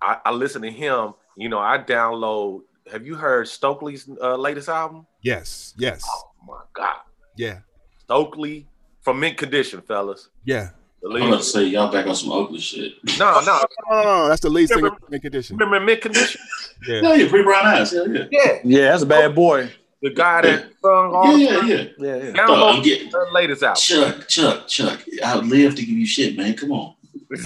I, 0.00 0.18
I 0.24 0.30
listen 0.32 0.62
to 0.62 0.70
him. 0.70 1.14
You 1.36 1.48
know, 1.48 1.58
I 1.58 1.78
download. 1.78 2.60
Have 2.92 3.06
you 3.06 3.14
heard 3.16 3.46
Stokley's 3.48 4.08
uh, 4.20 4.36
latest 4.36 4.68
album? 4.68 5.06
yes, 5.22 5.72
yes, 5.78 6.04
Oh 6.08 6.30
my 6.46 6.60
God, 6.74 6.96
yeah, 7.36 7.60
Stokely 8.00 8.66
from 9.00 9.18
Mint 9.20 9.36
Condition, 9.38 9.80
fellas. 9.82 10.28
yeah. 10.44 10.70
The 11.00 11.08
I'm 11.08 11.14
lead- 11.14 11.28
about 11.28 11.38
to 11.38 11.42
say 11.44 11.64
y'all 11.64 11.90
back 11.90 12.06
on 12.06 12.14
some 12.14 12.30
Oakley 12.30 12.60
shit. 12.60 12.92
No, 13.18 13.40
no. 13.40 13.60
No, 13.90 13.96
no, 13.96 14.02
no, 14.04 14.28
that's 14.28 14.40
the 14.40 14.48
lead 14.50 14.68
singer 14.68 14.82
Remember- 14.82 15.04
of 15.04 15.10
Mint 15.10 15.22
Condition. 15.22 15.56
Remember 15.56 15.80
Mint 15.84 16.00
Condition? 16.00 16.40
Yeah, 16.86 17.00
Hell 17.02 17.16
yeah, 17.16 17.28
pretty 17.28 17.44
brown 17.44 17.66
eyes. 17.66 17.90
Hell 17.92 18.08
yeah. 18.08 18.24
Yeah, 18.30 18.58
Yeah, 18.64 18.90
that's 18.90 19.02
a 19.02 19.06
bad 19.06 19.34
boy. 19.34 19.70
The 20.02 20.10
guy 20.10 20.42
that 20.42 20.72
sung 20.82 21.14
all 21.14 21.38
Yeah, 21.38 21.60
the 21.60 21.66
yeah, 21.66 21.76
time. 21.76 21.96
yeah. 21.98 22.16
Yeah, 22.16 22.24
yeah. 22.24 22.32
Dog, 22.32 22.76
I'm 22.76 22.82
getting 22.82 23.10
the 23.10 23.26
latest 23.32 23.62
album. 23.62 23.80
Chuck, 23.80 24.28
Chuck, 24.28 24.68
Chuck. 24.68 25.02
I 25.24 25.36
would 25.36 25.46
live 25.46 25.74
to 25.76 25.80
give 25.82 25.90
you 25.96 26.06
shit, 26.06 26.36
man. 26.36 26.54
Come 26.54 26.72
on. 26.72 26.94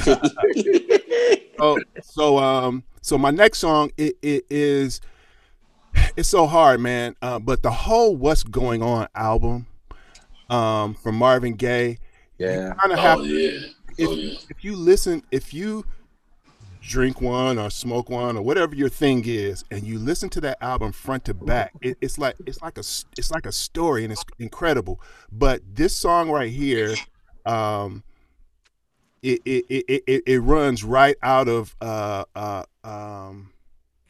so 1.58 1.78
so 2.02 2.38
um 2.38 2.82
so 3.02 3.16
my 3.16 3.30
next 3.30 3.58
song 3.58 3.90
it, 3.96 4.16
it 4.22 4.44
is 4.50 5.00
it's 6.16 6.28
so 6.28 6.46
hard, 6.46 6.80
man. 6.80 7.14
Uh, 7.22 7.38
but 7.38 7.62
the 7.62 7.70
whole 7.70 8.16
"What's 8.16 8.42
Going 8.42 8.82
On" 8.82 9.08
album 9.14 9.66
um, 10.50 10.94
from 10.94 11.14
Marvin 11.16 11.54
Gaye, 11.54 11.98
Yeah. 12.38 12.74
kind 12.78 12.92
of 12.92 12.98
Oh 12.98 13.02
have 13.02 13.26
yeah. 13.26 13.60
if, 13.96 14.08
Oh 14.08 14.12
yeah. 14.12 14.38
if 14.50 14.62
you 14.62 14.76
listen, 14.76 15.22
if 15.30 15.54
you 15.54 15.84
drink 16.86 17.20
one 17.20 17.58
or 17.58 17.68
smoke 17.70 18.08
one 18.08 18.36
or 18.36 18.42
whatever 18.42 18.74
your 18.74 18.88
thing 18.88 19.22
is, 19.26 19.64
and 19.70 19.84
you 19.84 19.98
listen 19.98 20.28
to 20.30 20.40
that 20.40 20.58
album 20.62 20.92
front 20.92 21.24
to 21.26 21.34
back, 21.34 21.72
it, 21.82 21.98
it's 22.00 22.18
like 22.18 22.36
it's 22.46 22.62
like 22.62 22.78
a 22.78 22.84
it's 23.18 23.30
like 23.30 23.46
a 23.46 23.52
story 23.52 24.04
and 24.04 24.12
it's 24.12 24.24
incredible. 24.38 25.00
But 25.30 25.62
this 25.74 25.94
song 25.94 26.30
right 26.30 26.50
here, 26.50 26.94
um, 27.44 28.04
it 29.22 29.40
it 29.44 29.64
it, 29.68 30.02
it, 30.06 30.22
it 30.26 30.40
runs 30.40 30.84
right 30.84 31.16
out 31.22 31.48
of 31.48 31.74
uh 31.80 32.24
uh 32.34 32.64
um. 32.84 33.52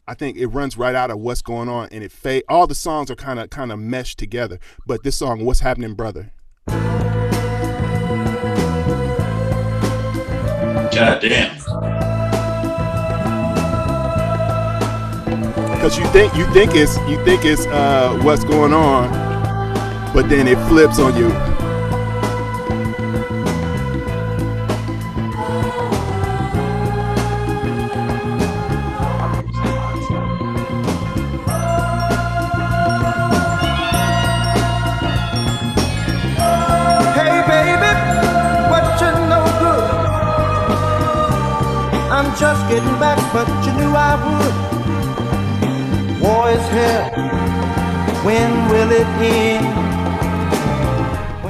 I 0.09 0.15
think 0.15 0.37
it 0.37 0.47
runs 0.47 0.77
right 0.77 0.95
out 0.95 1.11
of 1.11 1.19
what's 1.19 1.43
going 1.43 1.69
on, 1.69 1.89
and 1.91 2.05
it 2.05 2.13
fade. 2.13 2.45
All 2.49 2.69
the 2.69 2.77
songs 2.77 3.11
are 3.11 3.17
kind 3.17 3.41
of 3.41 3.51
kind 3.51 3.73
of 3.73 3.81
meshed 3.81 4.19
together. 4.19 4.61
But 4.87 5.03
this 5.03 5.17
song, 5.17 5.45
"What's 5.45 5.59
Happening, 5.61 5.95
Brother," 5.95 6.31
God 10.97 11.21
damn. 11.21 11.66
Because 15.87 15.99
you 16.01 16.07
think 16.07 16.35
you 16.35 16.45
think 16.53 16.75
it's 16.75 16.97
you 17.09 17.25
think 17.25 17.45
it's 17.45 17.65
uh, 17.67 18.19
what's 18.25 18.43
going 18.43 18.73
on, 18.73 19.09
but 20.13 20.29
then 20.29 20.49
it 20.49 20.59
flips 20.67 20.99
on 20.99 21.15
you. 21.17 21.56
When 48.27 48.69
will 48.71 48.91
it 48.91 49.07
end? 49.23 49.65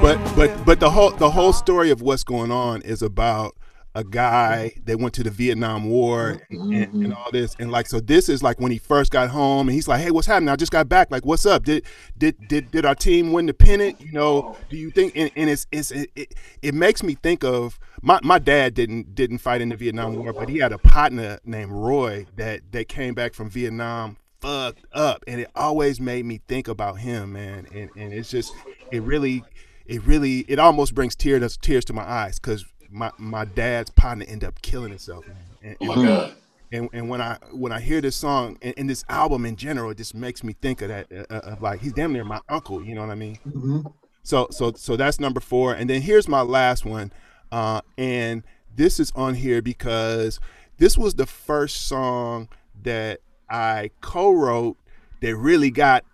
But 0.02 0.18
but 0.36 0.66
but 0.66 0.78
the 0.78 0.90
whole 0.90 1.10
the 1.10 1.30
whole 1.30 1.54
story 1.54 1.90
of 1.90 2.02
what's 2.02 2.22
going 2.22 2.50
on 2.50 2.82
is 2.82 3.00
about 3.00 3.56
a 3.94 4.04
guy 4.04 4.72
that 4.84 4.98
went 4.98 5.14
to 5.14 5.22
the 5.22 5.30
Vietnam 5.30 5.88
War 5.88 6.42
and, 6.50 6.60
mm-hmm. 6.60 6.72
and, 6.74 7.04
and 7.06 7.14
all 7.14 7.30
this. 7.32 7.56
And 7.58 7.72
like 7.72 7.86
so 7.86 7.98
this 7.98 8.28
is 8.28 8.42
like 8.42 8.60
when 8.60 8.70
he 8.72 8.76
first 8.76 9.10
got 9.10 9.30
home 9.30 9.68
and 9.68 9.74
he's 9.74 9.88
like 9.88 10.02
hey 10.02 10.10
what's 10.10 10.26
happening? 10.26 10.50
I 10.50 10.56
just 10.56 10.70
got 10.70 10.86
back. 10.86 11.10
Like 11.10 11.24
what's 11.24 11.46
up? 11.46 11.64
Did 11.64 11.86
did 12.18 12.36
did, 12.46 12.70
did 12.70 12.84
our 12.84 12.94
team 12.94 13.32
win 13.32 13.46
the 13.46 13.54
pennant? 13.54 13.98
You 14.02 14.12
know 14.12 14.54
do 14.68 14.76
you 14.76 14.90
think 14.90 15.14
and, 15.16 15.30
and 15.34 15.48
it's 15.48 15.66
it's 15.72 15.90
it, 15.90 16.10
it, 16.14 16.34
it 16.60 16.74
makes 16.74 17.02
me 17.02 17.14
think 17.14 17.42
of 17.42 17.78
my, 18.02 18.20
my 18.22 18.38
dad 18.38 18.74
didn't 18.74 19.14
didn't 19.14 19.38
fight 19.38 19.62
in 19.62 19.70
the 19.70 19.76
Vietnam 19.76 20.16
War 20.16 20.34
but 20.34 20.50
he 20.50 20.58
had 20.58 20.74
a 20.74 20.78
partner 20.78 21.38
named 21.42 21.72
Roy 21.72 22.26
that 22.36 22.70
that 22.72 22.88
came 22.88 23.14
back 23.14 23.32
from 23.32 23.48
Vietnam 23.48 24.18
fucked 24.46 24.84
up 24.92 25.24
and 25.26 25.40
it 25.40 25.50
always 25.56 26.00
made 26.00 26.24
me 26.24 26.40
think 26.46 26.68
about 26.68 26.98
him 27.00 27.32
man 27.32 27.66
and 27.74 27.90
and 27.96 28.12
it's 28.12 28.30
just 28.30 28.52
it 28.92 29.02
really 29.02 29.42
it 29.86 30.02
really 30.04 30.40
it 30.48 30.58
almost 30.58 30.94
brings 30.94 31.14
tears 31.16 31.56
tears 31.56 31.84
to 31.84 31.92
my 31.92 32.02
eyes 32.08 32.38
because 32.38 32.64
my 32.90 33.10
my 33.18 33.44
dad's 33.44 33.90
partner 33.90 34.24
ended 34.28 34.48
up 34.48 34.60
killing 34.62 34.90
himself 34.90 35.26
man. 35.26 35.36
And, 35.62 35.76
Oh 35.80 35.84
my 35.86 35.94
and- 35.94 36.06
God. 36.06 36.34
and, 36.72 36.88
and 36.92 37.08
when 37.08 37.20
I 37.20 37.38
when 37.52 37.72
I 37.72 37.80
hear 37.80 38.00
this 38.00 38.14
song 38.16 38.56
and, 38.62 38.74
and 38.76 38.88
this 38.90 39.04
album 39.08 39.44
in 39.46 39.56
general, 39.56 39.90
it 39.90 39.96
just 39.96 40.14
makes 40.14 40.44
me 40.44 40.54
think 40.62 40.80
of 40.82 40.88
that 40.88 41.06
uh, 41.12 41.24
uh, 41.34 41.38
of 41.52 41.62
like 41.62 41.80
he's 41.80 41.92
damn 41.92 42.12
near 42.12 42.24
my 42.24 42.40
uncle. 42.48 42.82
You 42.84 42.94
know 42.94 43.00
what 43.00 43.10
I 43.10 43.14
mean? 43.16 43.38
Mhm. 43.48 43.92
So 44.22 44.46
so 44.50 44.72
so 44.76 44.96
that's 44.96 45.18
number 45.20 45.40
four, 45.40 45.74
and 45.74 45.88
then 45.90 46.02
here's 46.02 46.28
my 46.28 46.42
last 46.42 46.84
one, 46.84 47.12
uh, 47.50 47.80
and 47.98 48.42
this 48.74 48.98
is 49.00 49.10
on 49.16 49.34
here 49.34 49.60
because 49.62 50.38
this 50.78 50.96
was 50.98 51.14
the 51.14 51.26
first 51.26 51.86
song 51.88 52.48
that 52.82 53.20
I 53.48 53.90
co-wrote 54.00 54.76
that 55.20 55.36
really 55.36 55.70
got 55.70 56.04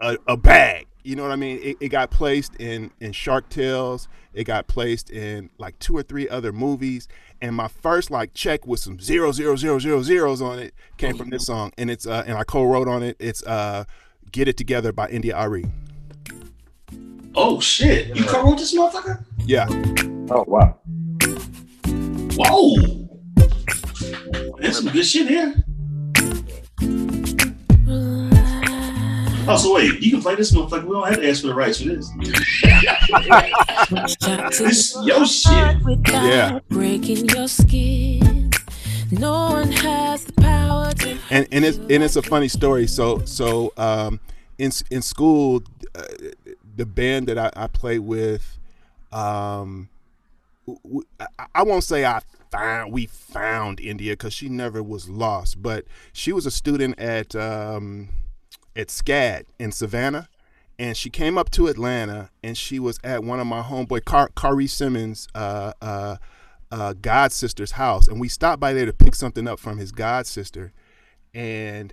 a, 0.00 0.16
a 0.26 0.36
bag. 0.36 0.86
You 1.04 1.16
know 1.16 1.22
what 1.22 1.32
I 1.32 1.36
mean? 1.36 1.58
It, 1.62 1.76
it 1.80 1.88
got 1.88 2.10
placed 2.10 2.54
in 2.56 2.90
in 3.00 3.12
Shark 3.12 3.48
Tales. 3.48 4.08
It 4.34 4.44
got 4.44 4.68
placed 4.68 5.10
in 5.10 5.50
like 5.58 5.78
two 5.78 5.96
or 5.96 6.02
three 6.02 6.28
other 6.28 6.52
movies. 6.52 7.08
And 7.40 7.56
my 7.56 7.68
first 7.68 8.10
like 8.10 8.34
check 8.34 8.66
with 8.66 8.78
some 8.78 9.00
zero 9.00 9.32
zero 9.32 9.56
zero 9.56 9.80
zero 9.80 10.02
zeros 10.02 10.40
on 10.40 10.60
it 10.60 10.74
came 10.96 11.16
from 11.16 11.30
this 11.30 11.46
song, 11.46 11.72
and 11.76 11.90
it's 11.90 12.06
uh, 12.06 12.22
and 12.26 12.38
I 12.38 12.44
co-wrote 12.44 12.86
on 12.86 13.02
it. 13.02 13.16
It's 13.18 13.42
uh, 13.44 13.84
"Get 14.30 14.46
It 14.46 14.56
Together" 14.56 14.92
by 14.92 15.08
India.Arie. 15.08 15.66
Oh 17.34 17.58
shit! 17.58 18.16
You 18.16 18.24
co-wrote 18.24 18.58
this 18.58 18.74
motherfucker? 18.76 19.24
Yeah. 19.44 19.66
Oh 20.30 20.44
wow. 20.46 20.78
Whoa! 22.36 23.08
There's 24.58 24.76
some 24.76 24.92
good 24.92 25.04
shit 25.04 25.26
here. 25.26 25.64
Oh, 29.44 29.56
so 29.56 29.74
wait, 29.74 30.00
you 30.00 30.12
can 30.12 30.22
play 30.22 30.36
this 30.36 30.52
motherfucker. 30.52 30.84
We 30.84 30.92
don't 30.94 31.08
have 31.08 31.20
to 31.20 31.28
ask 31.28 31.40
for 31.40 31.48
the 31.48 31.54
rights 31.54 31.82
for 31.82 31.88
this. 31.88 32.08
this 34.58 34.96
yo 35.02 35.24
shit. 35.24 35.76
Yeah. 36.08 36.60
Breaking 36.68 37.28
your 37.28 37.48
skin. 37.48 38.50
No 39.10 39.32
one 39.32 39.72
has 39.72 40.24
the 40.24 40.32
power 40.34 40.92
to. 40.94 41.18
and 41.30 41.48
and 41.50 41.64
it's 41.64 41.78
and 41.78 42.02
it's 42.04 42.14
a 42.16 42.22
funny 42.22 42.46
story. 42.48 42.86
So 42.86 43.24
so 43.24 43.72
um, 43.76 44.20
in 44.58 44.70
in 44.90 45.02
school, 45.02 45.64
uh, 45.94 46.04
the 46.76 46.86
band 46.86 47.26
that 47.26 47.36
I, 47.36 47.50
I 47.54 47.66
play 47.66 47.98
with, 47.98 48.58
um, 49.10 49.88
w- 50.66 50.80
w- 50.84 51.06
I, 51.38 51.46
I 51.56 51.62
won't 51.64 51.84
say 51.84 52.04
I 52.06 52.20
found 52.52 52.92
we 52.92 53.06
found 53.06 53.80
India 53.80 54.12
because 54.12 54.34
she 54.34 54.48
never 54.48 54.82
was 54.82 55.08
lost, 55.08 55.62
but 55.62 55.86
she 56.12 56.32
was 56.32 56.46
a 56.46 56.50
student 56.50 56.98
at 57.00 57.34
um, 57.34 58.10
at 58.76 58.88
SCAD 58.88 59.46
in 59.58 59.72
Savannah. 59.72 60.28
And 60.78 60.96
she 60.96 61.10
came 61.10 61.38
up 61.38 61.50
to 61.50 61.68
Atlanta, 61.68 62.30
and 62.42 62.56
she 62.56 62.80
was 62.80 62.98
at 63.04 63.22
one 63.22 63.38
of 63.38 63.46
my 63.46 63.62
homeboy 63.62 64.04
Car- 64.04 64.30
Kari 64.34 64.66
Simmons' 64.66 65.28
uh, 65.34 65.74
uh, 65.80 66.16
uh, 66.72 66.94
god 66.94 67.30
sister's 67.30 67.72
house, 67.72 68.08
and 68.08 68.18
we 68.18 68.28
stopped 68.28 68.58
by 68.58 68.72
there 68.72 68.86
to 68.86 68.92
pick 68.92 69.14
something 69.14 69.46
up 69.46 69.60
from 69.60 69.76
his 69.76 69.92
god 69.92 70.26
sister, 70.26 70.72
and 71.34 71.92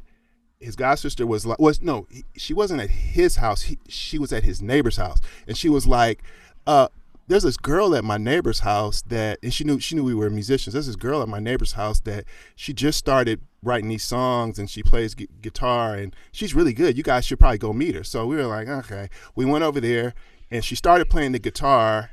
his 0.59 0.75
god 0.75 0.95
sister 0.95 1.27
was 1.27 1.45
like, 1.45 1.59
was 1.59 1.81
no, 1.81 2.07
he, 2.09 2.23
she 2.37 2.53
wasn't 2.53 2.81
at 2.81 2.89
his 2.89 3.35
house. 3.35 3.63
He, 3.63 3.77
she 3.89 4.17
was 4.17 4.31
at 4.31 4.43
his 4.43 4.61
neighbor's 4.61 4.97
house, 4.97 5.19
and 5.45 5.57
she 5.57 5.69
was 5.69 5.85
like, 5.85 6.23
uh, 6.65 6.87
"There's 7.29 7.43
this 7.43 7.55
girl 7.55 7.95
at 7.95 8.03
my 8.03 8.17
neighbor's 8.17 8.59
house 8.59 9.01
that," 9.03 9.39
and 9.41 9.53
she 9.53 9.63
knew 9.63 9.79
she 9.79 9.95
knew 9.95 10.03
we 10.03 10.13
were 10.13 10.29
musicians. 10.29 10.73
There's 10.73 10.87
this 10.87 10.97
girl 10.97 11.21
at 11.21 11.29
my 11.29 11.39
neighbor's 11.39 11.73
house 11.73 12.01
that 12.01 12.25
she 12.55 12.73
just 12.73 12.99
started 12.99 13.39
writing 13.63 13.87
these 13.87 14.03
songs, 14.03 14.59
and 14.59 14.69
she 14.69 14.83
plays 14.83 15.15
gu- 15.15 15.27
guitar, 15.41 15.95
and 15.95 16.13
she's 16.33 16.53
really 16.53 16.73
good. 16.73 16.97
You 16.97 17.03
guys 17.03 17.25
should 17.25 17.39
probably 17.39 17.57
go 17.57 17.71
meet 17.71 17.95
her. 17.95 18.03
So 18.03 18.25
we 18.25 18.35
were 18.35 18.47
like, 18.47 18.67
okay. 18.67 19.09
We 19.35 19.45
went 19.45 19.63
over 19.63 19.79
there, 19.79 20.13
and 20.51 20.65
she 20.65 20.75
started 20.75 21.09
playing 21.09 21.31
the 21.31 21.39
guitar 21.39 22.11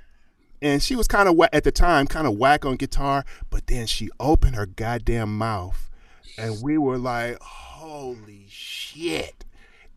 and 0.62 0.82
she 0.82 0.96
was 0.96 1.06
kind 1.06 1.28
of 1.28 1.38
at 1.52 1.64
the 1.64 1.72
time 1.72 2.06
kind 2.06 2.26
of 2.26 2.36
whack 2.36 2.64
on 2.64 2.76
guitar 2.76 3.24
but 3.50 3.66
then 3.66 3.86
she 3.86 4.08
opened 4.18 4.56
her 4.56 4.66
goddamn 4.66 5.36
mouth 5.36 5.90
and 6.38 6.62
we 6.62 6.78
were 6.78 6.98
like 6.98 7.38
holy 7.40 8.46
shit 8.48 9.44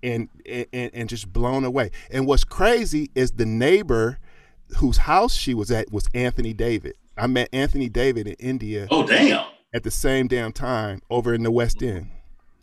and 0.03 0.29
and, 0.45 0.91
and 0.93 1.09
just 1.09 1.31
blown 1.31 1.63
away 1.63 1.91
and 2.11 2.25
what's 2.25 2.43
crazy 2.43 3.09
is 3.15 3.31
the 3.33 3.45
neighbor 3.45 4.19
whose 4.77 4.97
house 4.97 5.33
she 5.33 5.53
was 5.53 5.71
at 5.71 5.91
was 5.91 6.07
anthony 6.13 6.53
david 6.53 6.93
i 7.17 7.25
met 7.27 7.49
anthony 7.53 7.89
david 7.89 8.27
in 8.27 8.33
india 8.35 8.87
Oh 8.91 9.05
damn! 9.05 9.45
at 9.73 9.83
the 9.83 9.91
same 9.91 10.27
damn 10.27 10.51
time 10.51 11.01
over 11.09 11.33
in 11.33 11.43
the 11.43 11.51
west 11.51 11.81
end 11.83 12.09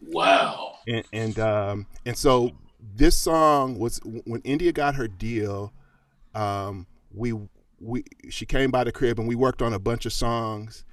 Wow. 0.03 0.74
and 0.87 1.05
and 1.12 1.39
um 1.39 1.87
and 2.05 2.16
so 2.16 2.53
this 2.95 3.16
song 3.16 3.78
was 3.78 3.99
when 4.24 4.41
India 4.43 4.70
got 4.73 4.95
her 4.95 5.09
deal 5.09 5.73
um 6.35 6.87
we 7.12 7.33
we 7.81 8.05
she 8.31 8.47
came 8.47 8.70
by 8.70 8.85
the 8.85 8.93
crib 8.93 9.19
and 9.19 9.27
we 9.28 9.35
worked 9.35 9.62
on 9.62 9.73
a 9.73 9.78
bunch 9.78 10.07
of 10.07 10.12
songs 10.12 10.85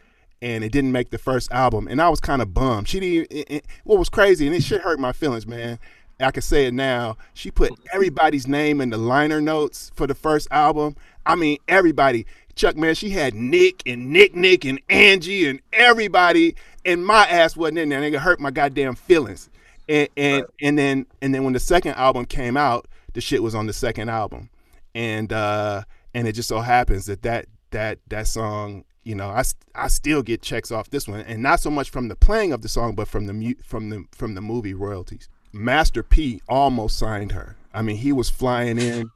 and 0.41 0.63
it 0.63 0.71
didn't 0.71 0.91
make 0.91 1.11
the 1.11 1.17
first 1.17 1.51
album 1.51 1.87
and 1.87 2.01
I 2.01 2.09
was 2.09 2.19
kind 2.19 2.41
of 2.41 2.53
bummed 2.53 2.87
she 2.87 2.99
didn't 2.99 3.31
it, 3.31 3.51
it- 3.57 3.65
what 3.83 3.99
was 3.99 4.09
crazy 4.09 4.47
and 4.47 4.55
it 4.55 4.63
shit 4.63 4.81
hurt 4.81 4.99
my 4.99 5.11
feelings 5.11 5.45
man 5.45 5.77
I 6.23 6.31
can 6.31 6.41
say 6.41 6.65
it 6.65 6.73
now 6.73 7.17
she 7.33 7.51
put 7.51 7.71
everybody's 7.93 8.47
name 8.47 8.81
in 8.81 8.89
the 8.89 8.97
liner 8.97 9.41
notes 9.41 9.91
for 9.95 10.07
the 10.07 10.15
first 10.15 10.47
album. 10.51 10.95
I 11.25 11.35
mean 11.35 11.57
everybody. 11.67 12.25
Chuck 12.55 12.77
man 12.77 12.95
she 12.95 13.09
had 13.09 13.33
Nick 13.33 13.83
and 13.85 14.11
Nick 14.11 14.35
Nick 14.35 14.65
and 14.65 14.79
Angie 14.89 15.47
and 15.47 15.59
everybody 15.71 16.55
and 16.85 17.05
my 17.05 17.25
ass 17.27 17.55
wasn't 17.55 17.79
in 17.79 17.89
there. 17.89 18.01
And 18.01 18.13
it 18.13 18.19
hurt 18.19 18.39
my 18.39 18.51
goddamn 18.51 18.95
feelings. 18.95 19.49
And 19.89 20.07
and 20.15 20.45
and 20.61 20.77
then 20.77 21.05
and 21.21 21.33
then 21.33 21.43
when 21.43 21.53
the 21.53 21.59
second 21.59 21.95
album 21.95 22.25
came 22.25 22.57
out 22.57 22.87
the 23.13 23.21
shit 23.21 23.43
was 23.43 23.55
on 23.55 23.67
the 23.67 23.73
second 23.73 24.09
album. 24.09 24.49
And 24.95 25.31
uh 25.33 25.83
and 26.13 26.27
it 26.27 26.33
just 26.33 26.49
so 26.49 26.59
happens 26.59 27.05
that 27.07 27.23
that 27.23 27.47
that 27.71 27.99
that 28.07 28.27
song 28.27 28.85
you 29.03 29.15
know 29.15 29.29
I, 29.29 29.43
I 29.75 29.87
still 29.87 30.21
get 30.21 30.41
checks 30.41 30.71
off 30.71 30.89
this 30.89 31.07
one. 31.07 31.21
And 31.21 31.41
not 31.41 31.59
so 31.59 31.69
much 31.69 31.89
from 31.89 32.07
the 32.07 32.15
playing 32.15 32.53
of 32.53 32.61
the 32.61 32.69
song 32.69 32.95
but 32.95 33.07
from 33.07 33.25
the 33.25 33.33
mu- 33.33 33.55
from 33.63 33.89
the 33.89 34.05
from 34.11 34.35
the 34.35 34.41
movie 34.41 34.73
royalties 34.73 35.27
Master 35.53 36.03
P 36.03 36.41
almost 36.49 36.97
signed 36.97 37.31
her. 37.31 37.55
I 37.73 37.81
mean, 37.81 37.97
he 37.97 38.11
was 38.11 38.29
flying 38.29 38.77
in. 38.79 39.09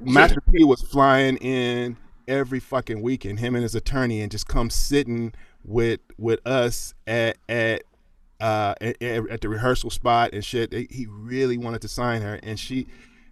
Master 0.00 0.40
P 0.40 0.64
was 0.64 0.82
flying 0.82 1.36
in 1.36 1.96
every 2.26 2.58
fucking 2.60 3.02
weekend, 3.02 3.38
him 3.38 3.54
and 3.54 3.62
his 3.62 3.74
attorney, 3.74 4.20
and 4.20 4.30
just 4.32 4.48
come 4.48 4.70
sitting 4.70 5.32
with 5.64 6.00
with 6.18 6.44
us 6.46 6.94
at 7.06 7.36
at 7.48 7.82
uh 8.40 8.74
at, 8.80 9.00
at 9.02 9.40
the 9.40 9.48
rehearsal 9.48 9.90
spot 9.90 10.30
and 10.32 10.44
shit. 10.44 10.72
He 10.72 11.06
really 11.08 11.58
wanted 11.58 11.82
to 11.82 11.88
sign 11.88 12.22
her, 12.22 12.40
and 12.42 12.58
she, 12.58 12.86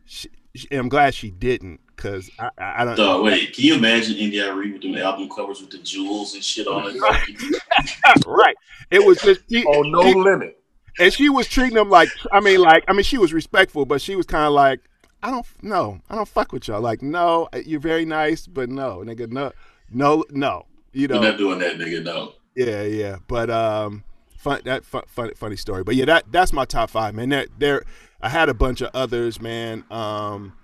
she, 0.05 0.28
she 0.55 0.68
I'm 0.70 0.88
glad 0.88 1.14
she 1.14 1.30
didn't, 1.30 1.80
cause 1.97 2.30
I 2.38 2.51
I, 2.59 2.82
I 2.82 2.84
don't. 2.84 2.97
Dog, 2.97 3.24
wait, 3.24 3.55
can 3.55 3.64
you 3.64 3.74
imagine 3.74 4.16
India.Arie 4.16 4.72
with 4.72 4.82
them 4.82 4.97
album 4.97 5.28
covers 5.28 5.60
with 5.60 5.70
the 5.70 5.78
jewels 5.78 6.34
and 6.34 6.44
shit 6.44 6.66
on 6.68 6.84
it? 6.94 7.01
right. 8.26 8.56
It 8.90 9.05
was 9.05 9.18
just 9.20 9.40
she, 9.51 9.64
Oh, 9.66 9.82
no 9.82 10.02
she- 10.02 10.14
limit. 10.14 10.60
And 10.98 11.12
she 11.12 11.28
was 11.28 11.46
treating 11.48 11.76
him 11.76 11.88
like 11.90 12.08
I 12.32 12.40
mean, 12.40 12.60
like 12.60 12.84
I 12.88 12.92
mean, 12.92 13.04
she 13.04 13.18
was 13.18 13.32
respectful, 13.32 13.84
but 13.86 14.00
she 14.00 14.16
was 14.16 14.26
kind 14.26 14.44
of 14.44 14.52
like, 14.52 14.80
I 15.22 15.30
don't 15.30 15.46
no, 15.62 16.00
I 16.08 16.14
don't 16.14 16.28
fuck 16.28 16.52
with 16.52 16.68
y'all. 16.68 16.80
Like, 16.80 17.02
no, 17.02 17.48
you're 17.64 17.80
very 17.80 18.04
nice, 18.04 18.46
but 18.46 18.68
no, 18.68 18.98
nigga, 18.98 19.30
no, 19.30 19.52
no, 19.90 20.24
no. 20.30 20.66
You 20.92 21.06
We're 21.08 21.14
know, 21.16 21.22
not 21.22 21.38
doing 21.38 21.58
that, 21.60 21.76
nigga. 21.78 22.02
No. 22.02 22.32
yeah, 22.56 22.82
yeah. 22.82 23.16
But 23.28 23.48
um, 23.50 24.02
fun 24.36 24.62
that 24.64 24.84
fun, 24.84 25.02
fun, 25.06 25.30
funny 25.36 25.56
story. 25.56 25.84
But 25.84 25.94
yeah, 25.94 26.06
that 26.06 26.32
that's 26.32 26.52
my 26.52 26.64
top 26.64 26.90
five, 26.90 27.14
man. 27.14 27.28
There, 27.28 27.46
there, 27.58 27.82
I 28.20 28.28
had 28.28 28.48
a 28.48 28.54
bunch 28.54 28.80
of 28.80 28.90
others, 28.94 29.40
man. 29.40 29.84
Um, 29.90 30.54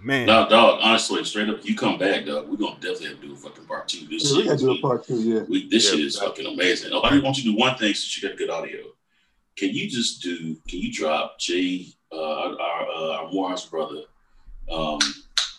man, 0.00 0.26
No, 0.26 0.48
dog. 0.48 0.80
Honestly, 0.82 1.22
straight 1.24 1.48
up, 1.48 1.64
you 1.64 1.76
come 1.76 1.98
back, 1.98 2.24
dog. 2.24 2.48
We're 2.48 2.56
gonna 2.56 2.74
definitely 2.76 3.08
have 3.08 3.20
to 3.20 3.26
do 3.26 3.32
a 3.34 3.36
fucking 3.36 3.64
part 3.66 3.88
two. 3.88 4.06
This 4.06 4.30
Yeah, 4.30 4.38
we 4.38 4.44
gotta 4.44 4.58
do 4.58 4.70
a 4.72 4.78
part 4.80 5.06
two, 5.06 5.20
yeah. 5.20 5.40
we, 5.48 5.68
this 5.68 5.84
Yeah, 5.84 5.90
shit 5.96 6.00
is 6.06 6.18
fucking 6.18 6.46
amazing. 6.46 6.90
Oh, 6.92 7.00
I 7.00 7.18
want 7.20 7.36
you 7.38 7.44
to 7.44 7.50
do 7.50 7.56
one 7.56 7.76
thing 7.76 7.92
since 7.94 8.20
you 8.22 8.28
got 8.28 8.38
good 8.38 8.50
audio. 8.50 8.78
Can 9.58 9.70
you 9.70 9.90
just 9.90 10.22
do? 10.22 10.56
Can 10.68 10.78
you 10.78 10.92
drop 10.92 11.38
Jay, 11.40 11.86
uh, 12.12 12.16
our 12.16 12.60
our, 12.60 12.88
uh, 12.88 13.16
our 13.16 13.32
Morehouse 13.32 13.66
brother, 13.66 14.02
um, 14.70 15.00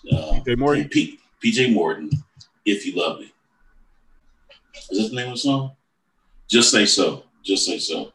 uh, 0.10 0.40
PJ 0.40 0.58
Morton? 0.58 0.88
P, 0.88 1.20
PJ 1.44 1.74
Morton, 1.74 2.10
if 2.66 2.86
you 2.86 2.96
love 2.96 3.20
me. 3.20 3.34
Is 4.90 5.04
that 5.04 5.10
the 5.10 5.16
name 5.16 5.28
of 5.28 5.34
the 5.34 5.40
song? 5.40 5.72
Just 6.48 6.72
say 6.72 6.86
so. 6.86 7.26
Just 7.44 7.66
say 7.66 7.78
so. 7.78 8.14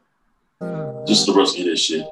Just 1.07 1.27
the 1.27 1.35
rest 1.35 1.59
of 1.59 1.67
this 1.67 1.81
shit. 1.81 2.07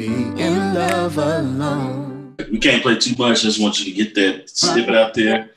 Be 0.00 0.06
in 0.40 0.72
love 0.72 1.18
alone. 1.18 2.34
We 2.50 2.58
can't 2.58 2.82
play 2.82 2.96
too 2.96 3.14
much. 3.18 3.40
I 3.40 3.42
just 3.42 3.60
want 3.60 3.78
you 3.78 3.84
to 3.84 3.90
get 3.90 4.14
that 4.14 4.48
snippet 4.48 4.94
out 4.94 5.12
there. 5.12 5.50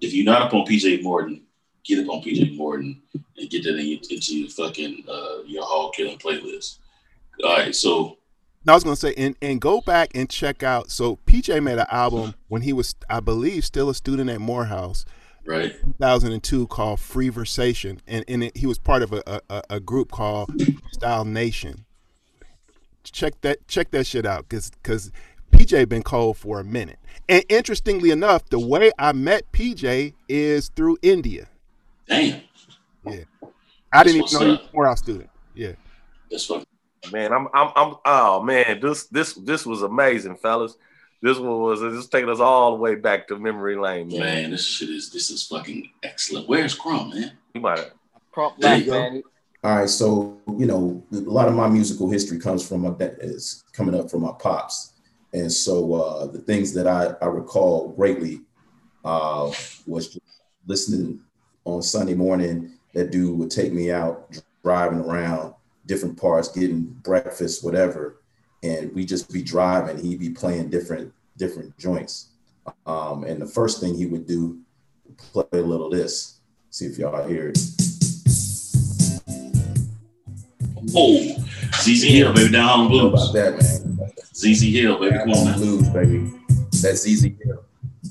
If 0.00 0.14
you're 0.14 0.24
not 0.24 0.40
up 0.40 0.54
on 0.54 0.64
PJ 0.64 1.02
Morton, 1.02 1.42
get 1.84 1.98
up 1.98 2.08
on 2.08 2.22
PJ 2.22 2.56
Morton 2.56 3.02
and 3.36 3.50
get 3.50 3.62
that 3.64 3.76
in 3.76 3.86
your, 3.86 3.98
into 4.08 4.38
your 4.38 4.48
fucking 4.48 5.04
uh, 5.06 5.42
your 5.44 5.64
hall 5.64 5.90
killing 5.90 6.16
playlist. 6.16 6.78
All 7.44 7.58
right, 7.58 7.74
so 7.74 8.16
now 8.64 8.72
I 8.72 8.76
was 8.76 8.84
gonna 8.84 8.96
say, 8.96 9.12
and 9.18 9.36
and 9.42 9.60
go 9.60 9.82
back 9.82 10.12
and 10.14 10.30
check 10.30 10.62
out. 10.62 10.90
So 10.90 11.16
PJ 11.26 11.62
made 11.62 11.78
an 11.78 11.86
album 11.90 12.34
when 12.48 12.62
he 12.62 12.72
was, 12.72 12.94
I 13.10 13.20
believe, 13.20 13.66
still 13.66 13.90
a 13.90 13.94
student 13.94 14.30
at 14.30 14.40
Morehouse. 14.40 15.04
Right. 15.44 15.74
2002 15.98 16.68
called 16.68 17.00
Free 17.00 17.30
Versation, 17.30 17.98
and 18.06 18.24
and 18.28 18.44
it, 18.44 18.56
he 18.56 18.64
was 18.64 18.78
part 18.78 19.02
of 19.02 19.12
a, 19.12 19.42
a 19.50 19.62
a 19.68 19.80
group 19.80 20.10
called 20.10 20.50
Style 20.92 21.26
Nation. 21.26 21.84
Check 23.04 23.40
that 23.40 23.66
check 23.66 23.90
that 23.92 24.06
shit 24.06 24.26
out, 24.26 24.48
cause 24.48 24.70
cause 24.82 25.10
PJ 25.52 25.88
been 25.88 26.02
cold 26.02 26.36
for 26.36 26.60
a 26.60 26.64
minute. 26.64 26.98
And 27.28 27.44
interestingly 27.48 28.10
enough, 28.10 28.48
the 28.50 28.58
way 28.60 28.90
I 28.98 29.12
met 29.12 29.50
PJ 29.52 30.14
is 30.28 30.68
through 30.70 30.98
India. 31.02 31.48
damn, 32.08 32.42
Yeah, 33.04 33.24
I 33.92 34.04
didn't 34.04 34.22
even 34.26 34.32
know 34.32 34.44
he 34.44 34.50
what's 34.50 34.62
was 34.62 34.70
a 34.70 34.74
Morehouse 34.74 34.98
student. 35.00 35.30
Yeah. 35.54 35.72
that's 36.30 36.46
fucking 36.46 36.66
Man, 37.12 37.32
I'm, 37.32 37.48
I'm, 37.54 37.72
I'm. 37.76 37.94
Oh 38.04 38.42
man, 38.42 38.78
this, 38.80 39.04
this, 39.06 39.32
this 39.34 39.64
was 39.64 39.80
amazing, 39.82 40.36
fellas. 40.36 40.76
This 41.22 41.38
one 41.38 41.60
was 41.60 41.80
this 41.80 42.06
taking 42.08 42.28
us 42.28 42.40
all 42.40 42.72
the 42.72 42.76
way 42.82 42.94
back 42.94 43.26
to 43.28 43.38
memory 43.38 43.76
lane, 43.76 44.08
man. 44.08 44.20
man. 44.20 44.50
This 44.50 44.66
shit 44.66 44.90
is 44.90 45.10
this 45.10 45.30
is 45.30 45.42
fucking 45.46 45.90
excellent. 46.02 46.46
Where's 46.48 46.74
Crumb, 46.74 47.10
man? 47.10 47.32
You 47.54 47.62
might 47.62 47.78
have. 47.78 47.92
Crump 48.32 48.58
There 48.58 48.70
left, 48.70 48.84
you 48.84 48.90
go. 48.92 49.00
man. 49.00 49.22
All 49.62 49.76
right, 49.76 49.88
so 49.90 50.38
you 50.58 50.64
know, 50.64 51.04
a 51.12 51.16
lot 51.16 51.46
of 51.46 51.54
my 51.54 51.68
musical 51.68 52.10
history 52.10 52.38
comes 52.38 52.66
from 52.66 52.80
my 52.80 52.90
da- 52.90 53.16
is 53.20 53.62
coming 53.74 53.94
up 53.94 54.10
from 54.10 54.22
my 54.22 54.32
pops, 54.32 54.94
and 55.34 55.52
so 55.52 55.92
uh, 55.92 56.26
the 56.26 56.38
things 56.38 56.72
that 56.72 56.86
I, 56.86 57.12
I 57.20 57.26
recall 57.28 57.90
greatly 57.90 58.40
uh, 59.04 59.52
was 59.86 60.18
listening 60.66 61.20
on 61.66 61.82
Sunday 61.82 62.14
morning. 62.14 62.72
That 62.94 63.10
dude 63.10 63.38
would 63.38 63.50
take 63.50 63.74
me 63.74 63.92
out 63.92 64.34
driving 64.64 65.00
around 65.00 65.52
different 65.84 66.18
parts, 66.18 66.48
getting 66.48 66.84
breakfast, 67.02 67.62
whatever, 67.62 68.22
and 68.62 68.92
we 68.94 69.04
just 69.04 69.30
be 69.30 69.42
driving. 69.42 70.02
He'd 70.02 70.20
be 70.20 70.30
playing 70.30 70.70
different 70.70 71.12
different 71.36 71.76
joints, 71.76 72.30
um, 72.86 73.24
and 73.24 73.42
the 73.42 73.46
first 73.46 73.78
thing 73.78 73.94
he 73.94 74.06
would 74.06 74.26
do, 74.26 74.58
play 75.18 75.44
a 75.52 75.56
little 75.56 75.90
this. 75.90 76.40
See 76.70 76.86
if 76.86 76.96
y'all 76.96 77.28
hear 77.28 77.48
it. 77.48 77.58
Oh, 80.94 81.36
ZZ 81.74 82.02
Hill, 82.04 82.32
baby, 82.32 82.52
down 82.52 82.66
Harlem 82.68 82.88
How 82.92 83.08
Blues. 83.10 83.30
about 83.30 83.32
that, 83.34 83.52
man? 83.96 84.10
ZZ 84.34 84.62
Hill, 84.62 84.98
baby, 84.98 85.16
come 85.18 85.30
on 85.30 85.44
now. 85.46 85.56
Blues, 85.56 85.88
baby. 85.90 86.32
That's 86.82 87.02
ZZ 87.02 87.22
Hill. 87.22 87.64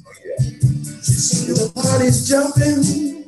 Oh, 0.05 0.11
yeah. 0.25 0.35
The 0.39 1.71
party's 1.75 2.27
jumping. 2.29 3.25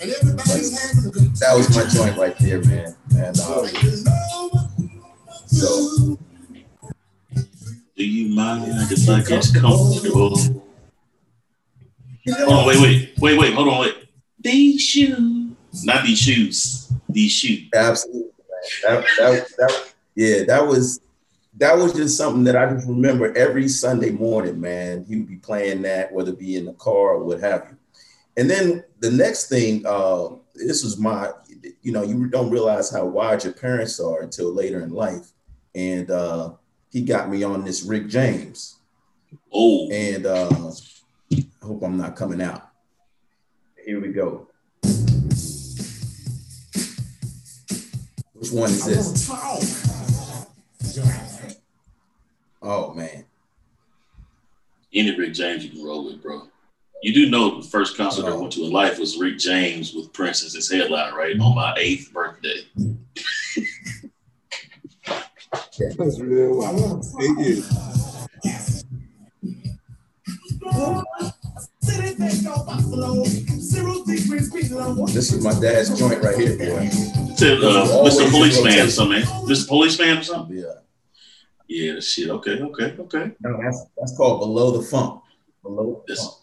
And 0.00 0.10
everybody's 0.10 0.80
having 0.80 1.10
a 1.10 1.12
good 1.12 1.36
That 1.36 1.54
was 1.56 1.68
my 1.76 1.84
joint 1.86 2.16
right 2.16 2.36
there, 2.38 2.62
man. 2.64 2.96
And 3.16 3.38
uh, 3.38 3.66
so 5.46 6.18
Do 7.96 8.04
you 8.06 8.34
mind 8.34 8.64
if 8.90 9.08
I 9.08 9.20
get 9.22 9.46
comfortable? 9.54 10.36
Hold 12.28 12.52
on, 12.52 12.66
wait, 12.66 12.80
wait, 12.80 13.12
wait, 13.18 13.38
wait, 13.38 13.54
hold 13.54 13.68
on, 13.68 13.80
wait. 13.80 13.94
These 14.38 14.80
shoes, 14.80 15.52
not 15.84 16.04
these 16.04 16.18
shoes, 16.18 16.90
these 17.08 17.30
shoes. 17.32 17.68
absolutely, 17.74 18.20
man. 18.22 18.39
That, 18.82 19.04
that, 19.18 19.48
that, 19.58 19.92
yeah, 20.14 20.44
that 20.44 20.66
was 20.66 21.00
that 21.58 21.76
was 21.76 21.92
just 21.92 22.16
something 22.16 22.44
that 22.44 22.56
I 22.56 22.72
just 22.72 22.86
remember 22.86 23.36
every 23.36 23.68
Sunday 23.68 24.10
morning, 24.10 24.60
man. 24.60 25.04
He 25.08 25.16
would 25.16 25.28
be 25.28 25.36
playing 25.36 25.82
that, 25.82 26.12
whether 26.12 26.30
it 26.32 26.38
be 26.38 26.56
in 26.56 26.64
the 26.64 26.72
car 26.74 27.14
or 27.14 27.24
what 27.24 27.40
have 27.40 27.66
you. 27.70 27.76
And 28.36 28.48
then 28.48 28.84
the 29.00 29.10
next 29.10 29.48
thing, 29.48 29.84
uh, 29.84 30.28
this 30.54 30.84
was 30.84 30.98
my, 30.98 31.32
you 31.82 31.92
know, 31.92 32.02
you 32.02 32.28
don't 32.28 32.50
realize 32.50 32.90
how 32.90 33.04
wide 33.04 33.44
your 33.44 33.52
parents 33.52 33.98
are 33.98 34.22
until 34.22 34.52
later 34.54 34.82
in 34.82 34.90
life. 34.90 35.32
And 35.74 36.10
uh, 36.10 36.52
he 36.90 37.02
got 37.02 37.28
me 37.28 37.42
on 37.42 37.64
this 37.64 37.82
Rick 37.82 38.08
James. 38.08 38.76
Oh, 39.52 39.88
And 39.90 40.26
uh, 40.26 40.72
I 41.32 41.66
hope 41.66 41.82
I'm 41.82 41.96
not 41.96 42.16
coming 42.16 42.40
out. 42.40 42.68
Here 43.84 44.00
we 44.00 44.08
go. 44.08 44.49
Which 48.40 48.52
one 48.52 48.70
is 48.70 48.86
this? 48.86 49.30
Oh 52.62 52.94
man. 52.94 53.24
any 54.94 55.18
Rick 55.18 55.34
James 55.34 55.62
you 55.62 55.70
can 55.70 55.84
roll 55.84 56.06
with, 56.06 56.22
bro. 56.22 56.48
You 57.02 57.12
do 57.12 57.28
know 57.28 57.60
the 57.60 57.68
first 57.68 57.98
concert 57.98 58.24
I 58.24 58.28
uh-huh. 58.28 58.40
went 58.40 58.52
to 58.54 58.64
in 58.64 58.72
life 58.72 58.98
was 58.98 59.18
Rick 59.18 59.36
James 59.38 59.92
with 59.92 60.12
Prince 60.14 60.42
as 60.42 60.54
his 60.54 60.70
headline, 60.70 61.12
right? 61.12 61.38
On 61.38 61.54
my 61.54 61.74
eighth 61.76 62.12
birthday. 62.14 62.62
That's 65.98 66.20
real. 66.20 66.58
Wow. 66.58 67.02
Eight 67.20 67.38
years. 67.46 67.70
This 75.06 75.32
is 75.32 75.44
my 75.44 75.58
dad's 75.60 75.98
joint 75.98 76.22
right 76.22 76.36
here, 76.36 76.56
boy. 76.56 76.88
Said, 77.36 77.58
uh, 77.58 77.86
Mr. 78.04 78.30
Policeman 78.30 78.90
something. 78.90 79.22
Mr. 79.22 79.68
Policeman 79.68 80.18
or 80.18 80.22
something? 80.22 80.56
Yeah. 80.56 80.64
Yeah, 81.68 82.00
shit. 82.00 82.30
Okay, 82.30 82.60
okay, 82.60 82.96
okay. 82.98 83.32
No, 83.40 83.60
that's 83.62 83.84
that's 83.96 84.16
called 84.16 84.40
Below 84.40 84.72
the 84.72 84.82
Funk. 84.82 85.22
Below 85.62 86.02
the 86.06 86.16
Funk. 86.16 86.34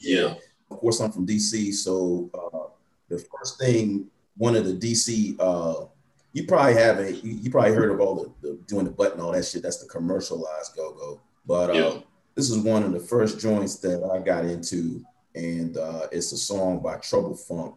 Yeah. 0.00 0.34
Of 0.70 0.78
course, 0.80 1.00
I'm 1.00 1.12
from 1.12 1.26
DC, 1.26 1.72
so 1.74 2.30
uh, 2.34 2.68
the 3.08 3.18
first 3.18 3.58
thing 3.58 4.06
one 4.36 4.56
of 4.56 4.64
the 4.64 4.74
DC, 4.74 5.36
uh, 5.38 5.86
you 6.32 6.46
probably 6.46 6.74
haven't, 6.74 7.22
you, 7.24 7.32
you 7.34 7.50
probably 7.50 7.72
heard 7.72 7.90
of 7.92 8.00
all 8.00 8.14
the, 8.16 8.48
the 8.48 8.58
doing 8.66 8.84
the 8.84 8.90
button, 8.90 9.20
all 9.20 9.32
that 9.32 9.44
shit. 9.44 9.62
That's 9.62 9.78
the 9.78 9.88
commercialized 9.88 10.74
go 10.74 10.92
go. 10.92 11.20
But 11.46 11.70
uh, 11.70 11.72
Yeah. 11.74 11.98
This 12.34 12.50
is 12.50 12.58
one 12.58 12.82
of 12.82 12.92
the 12.92 13.00
first 13.00 13.38
joints 13.40 13.76
that 13.76 14.02
I 14.12 14.18
got 14.18 14.44
into, 14.44 15.04
and 15.34 15.76
uh, 15.76 16.08
it's 16.10 16.32
a 16.32 16.36
song 16.36 16.80
by 16.80 16.96
Trouble 16.96 17.36
Funk 17.36 17.76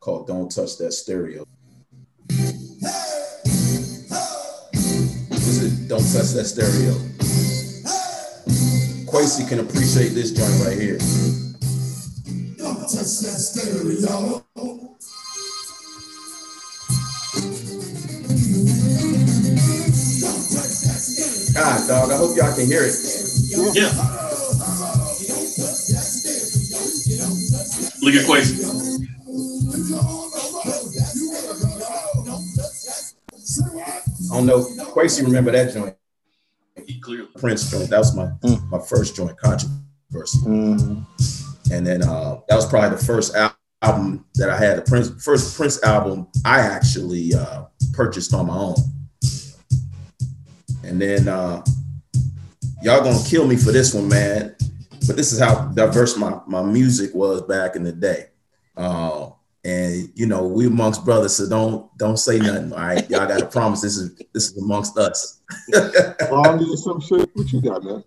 called 0.00 0.26
"Don't 0.26 0.50
Touch 0.50 0.76
That 0.78 0.92
Stereo." 0.92 1.46
Is 5.30 5.62
it 5.62 5.88
"Don't 5.88 6.00
Touch 6.00 6.32
That 6.32 6.46
Stereo"? 6.46 6.94
Quasi 9.06 9.44
can 9.46 9.60
appreciate 9.60 10.14
this 10.14 10.32
joint 10.32 10.64
right 10.66 10.78
here. 10.80 10.98
Don't 12.56 12.80
touch 12.80 13.20
that 13.20 13.38
stereo. 13.38 14.42
God, 21.52 21.88
dog, 21.88 22.10
I 22.10 22.16
hope 22.16 22.36
y'all 22.38 22.54
can 22.56 22.66
hear 22.66 22.84
it. 22.84 23.31
Yeah. 23.52 23.92
Look 28.02 28.14
at 28.14 28.26
Quasi. 28.26 28.64
I 34.30 34.36
don't 34.36 34.46
know. 34.46 34.64
Quasi 34.86 35.24
remember 35.24 35.50
that 35.52 35.72
joint. 35.72 35.96
Prince 37.36 37.70
joint. 37.70 37.90
That 37.90 37.98
was 37.98 38.16
my 38.16 38.30
my 38.70 38.78
first 38.78 39.14
joint, 39.14 39.36
controversy. 39.38 40.38
And 40.46 41.86
then 41.86 42.02
uh, 42.02 42.40
that 42.48 42.56
was 42.56 42.66
probably 42.66 42.90
the 42.96 43.04
first 43.04 43.34
al- 43.34 43.56
album 43.82 44.24
that 44.34 44.48
I 44.50 44.56
had. 44.58 44.78
The 44.78 44.82
Prince 44.82 45.22
first 45.22 45.56
Prince 45.56 45.82
album 45.82 46.26
I 46.44 46.60
actually 46.60 47.34
uh, 47.34 47.64
purchased 47.92 48.32
on 48.34 48.46
my 48.46 48.56
own. 48.56 48.74
And 50.84 51.00
then 51.00 51.28
uh, 51.28 51.62
y'all 52.82 53.02
gonna 53.02 53.22
kill 53.26 53.46
me 53.46 53.56
for 53.56 53.72
this 53.72 53.94
one, 53.94 54.08
man. 54.08 54.54
But 55.06 55.16
this 55.16 55.32
is 55.32 55.40
how 55.40 55.66
diverse 55.66 56.16
my, 56.16 56.40
my 56.46 56.62
music 56.62 57.14
was 57.14 57.42
back 57.42 57.76
in 57.76 57.82
the 57.82 57.92
day. 57.92 58.26
Uh, 58.76 59.30
and 59.64 60.10
you 60.14 60.26
know, 60.26 60.46
we 60.46 60.66
amongst 60.66 61.04
brothers, 61.04 61.36
so 61.36 61.48
don't 61.48 61.96
don't 61.96 62.16
say 62.16 62.38
nothing. 62.38 62.72
All 62.72 62.78
right. 62.78 63.08
Y'all 63.08 63.26
gotta 63.26 63.46
promise 63.46 63.80
this 63.80 63.96
is 63.96 64.16
this 64.32 64.50
is 64.50 64.58
amongst 64.58 64.98
us. 64.98 65.40
Well, 66.30 66.46
I 66.46 66.56
need 66.56 66.78
some 66.78 67.00
shit. 67.00 67.28
What 67.34 67.52
you 67.52 67.60
got, 67.60 67.84
man? 67.84 68.02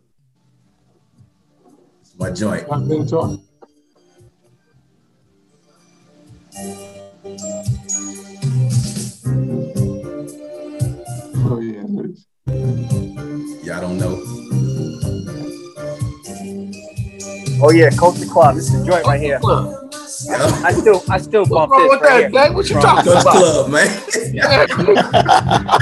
my 2.17 2.31
joint. 2.31 2.65
I've 2.71 2.87
been 2.87 3.05
talking. 3.05 3.41
Oh 11.47 11.59
yeah, 11.59 11.83
it 11.83 12.05
is. 12.05 12.25
Y'all 13.65 13.81
don't 13.81 13.97
know. 13.97 14.44
Oh 17.61 17.71
yeah, 17.71 17.89
Culture 17.89 18.25
Club. 18.25 18.55
This 18.55 18.65
is 18.65 18.79
the 18.79 18.85
joint 18.85 19.05
right 19.05 19.19
here. 19.19 19.39
I 20.63 20.71
still, 20.73 21.03
I 21.09 21.17
still 21.17 21.45
bump 21.45 21.71
wrong 21.71 21.81
this 21.83 21.89
with 21.91 22.01
right 22.01 22.31
that, 22.31 22.47
here. 22.47 22.53
What 22.53 22.69
you 22.69 22.75
talking 22.75 23.03
Coach 23.11 23.21
about? 23.21 23.35
Club, 23.35 23.71
man. 23.71 23.87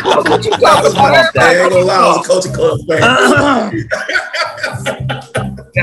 what 0.03 0.45
you 0.45 0.51
talking 0.51 0.91
about? 0.91 1.35
I 1.37 1.55
ain't 1.55 1.71
gonna 1.71 1.85
lie, 1.85 1.95
I 1.95 2.07
was 2.07 2.25
a 2.25 2.27
Culture 2.27 2.51
Club 2.51 2.79
fan. 2.87 3.03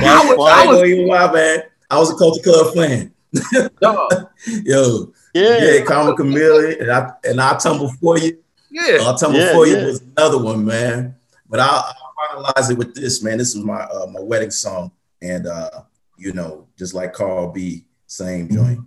I 0.03 0.27
was, 0.27 0.49
I 0.49 0.63
ain't 0.63 0.71
gonna 0.73 0.85
even 0.85 1.07
lie, 1.09 1.33
man. 1.33 1.63
I 1.91 1.99
was 1.99 2.11
a 2.13 2.17
Culture 2.17 2.43
Club 2.43 2.75
fan. 2.75 3.13
Yo, 4.65 5.13
Yeah. 5.35 5.59
yeah, 5.59 5.85
Karma 5.85 6.15
Chameleon, 6.17 6.81
and 6.83 6.91
I 6.91 7.13
and 7.25 7.41
I 7.41 7.57
tumble 7.59 7.91
for 8.01 8.19
you. 8.19 8.39
Yeah. 8.71 8.99
I'll 9.03 9.17
tumble 9.17 9.39
Yeah, 9.41 9.53
for 9.53 9.67
you 9.67 9.77
yeah. 9.77 9.87
was 9.87 10.03
another 10.17 10.39
one, 10.39 10.65
man. 10.65 11.17
But 11.49 11.61
I'll, 11.61 11.85
I'll 11.85 12.43
finalize 12.45 12.71
it 12.71 12.79
with 12.79 12.95
this, 12.95 13.23
man. 13.23 13.39
This 13.39 13.55
is 13.55 13.65
my 13.65 13.81
uh, 13.83 14.07
my 14.07 14.21
wedding 14.21 14.51
song, 14.51 14.93
and 15.23 15.47
uh, 15.47 15.71
you 16.17 16.33
know, 16.33 16.69
just 16.79 16.95
like 16.95 17.13
Carl 17.13 17.51
B, 17.53 17.87
same 18.07 18.49
joint. 18.51 18.81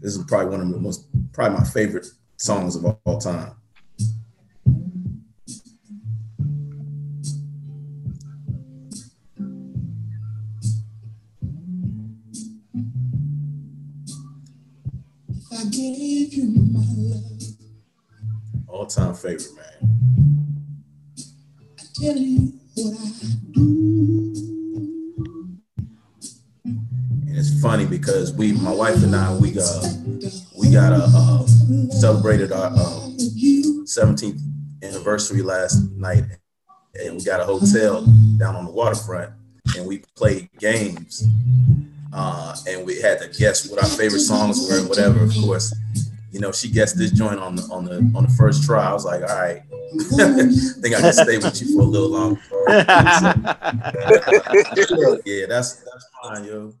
This 0.00 0.16
is 0.16 0.24
probably 0.24 0.50
one 0.50 0.60
of 0.60 0.70
the 0.70 0.78
most, 0.78 1.06
probably 1.32 1.58
my 1.58 1.64
favorite 1.64 2.06
songs 2.36 2.76
of 2.76 2.84
all, 2.84 3.18
time. 3.18 3.54
I 15.52 15.64
gave 15.64 16.32
you 16.32 16.44
my 16.72 16.84
love. 16.96 17.42
All 18.68 18.86
time 18.86 19.14
favorite, 19.14 19.54
man. 19.54 19.66
I 21.78 21.82
tell 21.94 22.16
you 22.16 22.52
what 22.74 22.94
I 22.96 23.10
And 23.56 24.59
funny 27.60 27.86
because 27.86 28.32
we, 28.32 28.52
my 28.52 28.72
wife 28.72 29.02
and 29.02 29.14
I, 29.14 29.34
we 29.36 29.52
got 29.52 29.84
we 30.56 30.72
got 30.72 30.92
a 30.92 31.04
uh, 31.04 31.46
celebrated 31.90 32.52
our 32.52 32.66
uh, 32.66 33.08
17th 33.84 34.40
anniversary 34.82 35.42
last 35.42 35.90
night, 35.92 36.24
and 36.94 37.16
we 37.16 37.24
got 37.24 37.40
a 37.40 37.44
hotel 37.44 38.04
down 38.38 38.56
on 38.56 38.64
the 38.64 38.70
waterfront, 38.70 39.32
and 39.76 39.86
we 39.86 40.02
played 40.16 40.48
games, 40.58 41.26
uh, 42.12 42.56
and 42.68 42.86
we 42.86 43.00
had 43.00 43.20
to 43.20 43.28
guess 43.28 43.68
what 43.68 43.82
our 43.82 43.88
favorite 43.88 44.20
songs 44.20 44.68
were 44.68 44.78
and 44.78 44.88
whatever. 44.88 45.22
Of 45.22 45.34
course, 45.34 45.74
you 46.32 46.40
know 46.40 46.52
she 46.52 46.70
guessed 46.70 46.96
this 46.96 47.10
joint 47.10 47.40
on 47.40 47.56
the 47.56 47.62
on 47.70 47.84
the 47.84 47.96
on 48.14 48.24
the 48.24 48.34
first 48.38 48.64
try. 48.64 48.88
I 48.88 48.92
was 48.92 49.04
like, 49.04 49.22
all 49.22 49.36
right, 49.36 49.60
think 50.80 50.94
I 50.94 51.00
can 51.00 51.12
stay 51.12 51.38
with 51.38 51.60
you 51.60 51.76
for 51.76 51.82
a 51.82 51.84
little 51.84 52.10
longer. 52.10 52.40
yeah, 55.26 55.46
that's 55.46 55.76
that's 55.76 56.06
fine, 56.22 56.44
yo. 56.44 56.72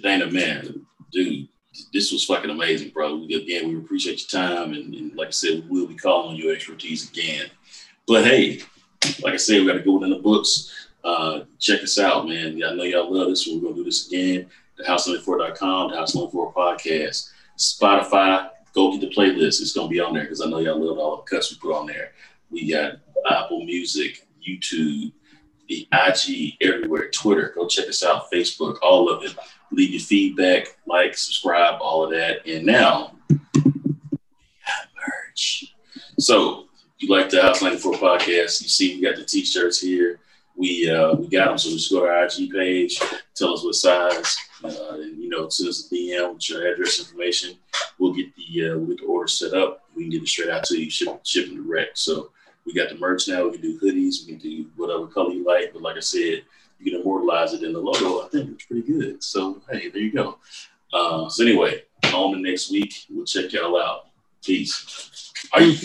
Dana, 0.00 0.30
man, 0.30 0.86
dude, 1.10 1.48
this 1.92 2.12
was 2.12 2.24
fucking 2.24 2.50
amazing, 2.50 2.90
bro. 2.90 3.16
We, 3.16 3.34
again, 3.34 3.68
we 3.68 3.76
appreciate 3.76 4.32
your 4.32 4.42
time, 4.42 4.72
and, 4.72 4.94
and 4.94 5.14
like 5.16 5.28
I 5.28 5.32
said, 5.32 5.68
we 5.68 5.80
will 5.80 5.88
be 5.88 5.94
calling 5.94 6.30
on 6.30 6.36
your 6.36 6.54
expertise 6.54 7.10
again. 7.10 7.46
But 8.06 8.24
hey, 8.24 8.60
like 9.22 9.34
I 9.34 9.38
said, 9.38 9.60
we 9.60 9.66
got 9.66 9.74
to 9.74 9.80
go 9.80 10.02
in 10.02 10.10
the 10.10 10.18
books. 10.18 10.88
Uh, 11.04 11.40
check 11.58 11.82
us 11.82 11.98
out, 11.98 12.28
man. 12.28 12.60
I 12.64 12.74
know 12.74 12.84
y'all 12.84 13.12
love 13.12 13.28
this. 13.28 13.46
We're 13.46 13.60
gonna 13.60 13.74
do 13.74 13.84
this 13.84 14.06
again. 14.06 14.48
The 14.76 14.84
House94.com, 14.84 15.90
Da 15.90 16.02
House94 16.02 16.54
podcast, 16.54 17.30
Spotify. 17.58 18.50
Go 18.74 18.92
get 18.92 19.00
the 19.00 19.14
playlist. 19.14 19.60
It's 19.60 19.72
gonna 19.72 19.88
be 19.88 20.00
on 20.00 20.14
there 20.14 20.22
because 20.24 20.40
I 20.40 20.46
know 20.46 20.58
y'all 20.58 20.80
love 20.80 20.98
all 20.98 21.16
the 21.16 21.22
cuts 21.22 21.50
we 21.50 21.58
put 21.58 21.76
on 21.76 21.86
there. 21.86 22.12
We 22.50 22.70
got 22.70 22.98
Apple 23.28 23.64
Music, 23.64 24.26
YouTube, 24.46 25.12
the 25.68 25.88
IG 25.92 26.54
everywhere, 26.60 27.10
Twitter. 27.10 27.52
Go 27.54 27.66
check 27.66 27.88
us 27.88 28.04
out, 28.04 28.30
Facebook, 28.30 28.78
all 28.82 29.08
of 29.08 29.24
it. 29.24 29.34
Leave 29.72 29.90
your 29.90 30.00
feedback, 30.00 30.76
like, 30.86 31.16
subscribe, 31.16 31.80
all 31.80 32.04
of 32.04 32.10
that. 32.10 32.46
And 32.46 32.66
now, 32.66 33.16
merch. 34.96 35.74
So, 36.18 36.66
if 36.96 37.02
you 37.02 37.08
like 37.08 37.30
Da 37.30 37.42
House 37.42 37.62
94 37.62 37.94
podcast, 37.94 38.62
you 38.62 38.68
see 38.68 38.96
we 38.96 39.02
got 39.02 39.16
the 39.16 39.24
t-shirts 39.24 39.80
here. 39.80 40.20
We 40.54 40.88
uh, 40.88 41.14
we 41.14 41.28
got 41.28 41.48
them, 41.48 41.58
so 41.58 41.70
just 41.70 41.90
go 41.90 42.00
to 42.00 42.06
our 42.06 42.26
IG 42.26 42.52
page, 42.52 43.00
tell 43.34 43.54
us 43.54 43.64
what 43.64 43.74
size, 43.74 44.36
uh, 44.62 44.96
and 45.00 45.18
you 45.18 45.30
know, 45.30 45.48
send 45.48 45.70
us 45.70 45.90
a 45.90 45.94
DM 45.94 46.34
with 46.34 46.50
your 46.50 46.70
address 46.70 47.00
information. 47.00 47.56
We'll 47.98 48.12
get 48.12 48.34
the 48.36 48.66
uh, 48.66 48.78
we'll 48.78 48.88
get 48.88 48.98
the 48.98 49.06
order 49.06 49.28
set 49.28 49.54
up. 49.54 49.84
We 49.96 50.02
can 50.02 50.10
get 50.10 50.22
it 50.22 50.28
straight 50.28 50.50
out 50.50 50.64
to 50.64 50.78
you, 50.78 50.90
ship, 50.90 51.20
shipping 51.24 51.64
direct. 51.64 51.98
So 51.98 52.30
we 52.66 52.74
got 52.74 52.90
the 52.90 52.96
merch 52.96 53.28
now. 53.28 53.44
We 53.44 53.52
can 53.52 53.62
do 53.62 53.80
hoodies. 53.80 54.26
We 54.26 54.32
can 54.32 54.38
do 54.38 54.66
whatever 54.76 55.06
color 55.06 55.32
you 55.32 55.44
like. 55.44 55.72
But 55.72 55.82
like 55.82 55.96
I 55.96 56.00
said, 56.00 56.44
you 56.82 56.90
can 56.90 57.00
immortalize 57.00 57.54
it 57.54 57.62
in 57.62 57.72
the 57.72 57.78
logo. 57.78 58.24
I 58.24 58.28
think 58.28 58.50
it's 58.50 58.64
pretty 58.64 58.82
good. 58.82 59.22
So 59.22 59.62
hey, 59.70 59.88
there 59.88 60.02
you 60.02 60.12
go. 60.12 60.38
Uh, 60.92 61.28
so 61.28 61.44
anyway, 61.44 61.82
on 62.14 62.32
the 62.32 62.38
next 62.38 62.70
week. 62.70 63.06
We'll 63.10 63.24
check 63.24 63.52
y'all 63.52 63.80
out. 63.80 64.08
Peace. 64.42 65.32
Are 65.52 65.62
you? 65.62 65.78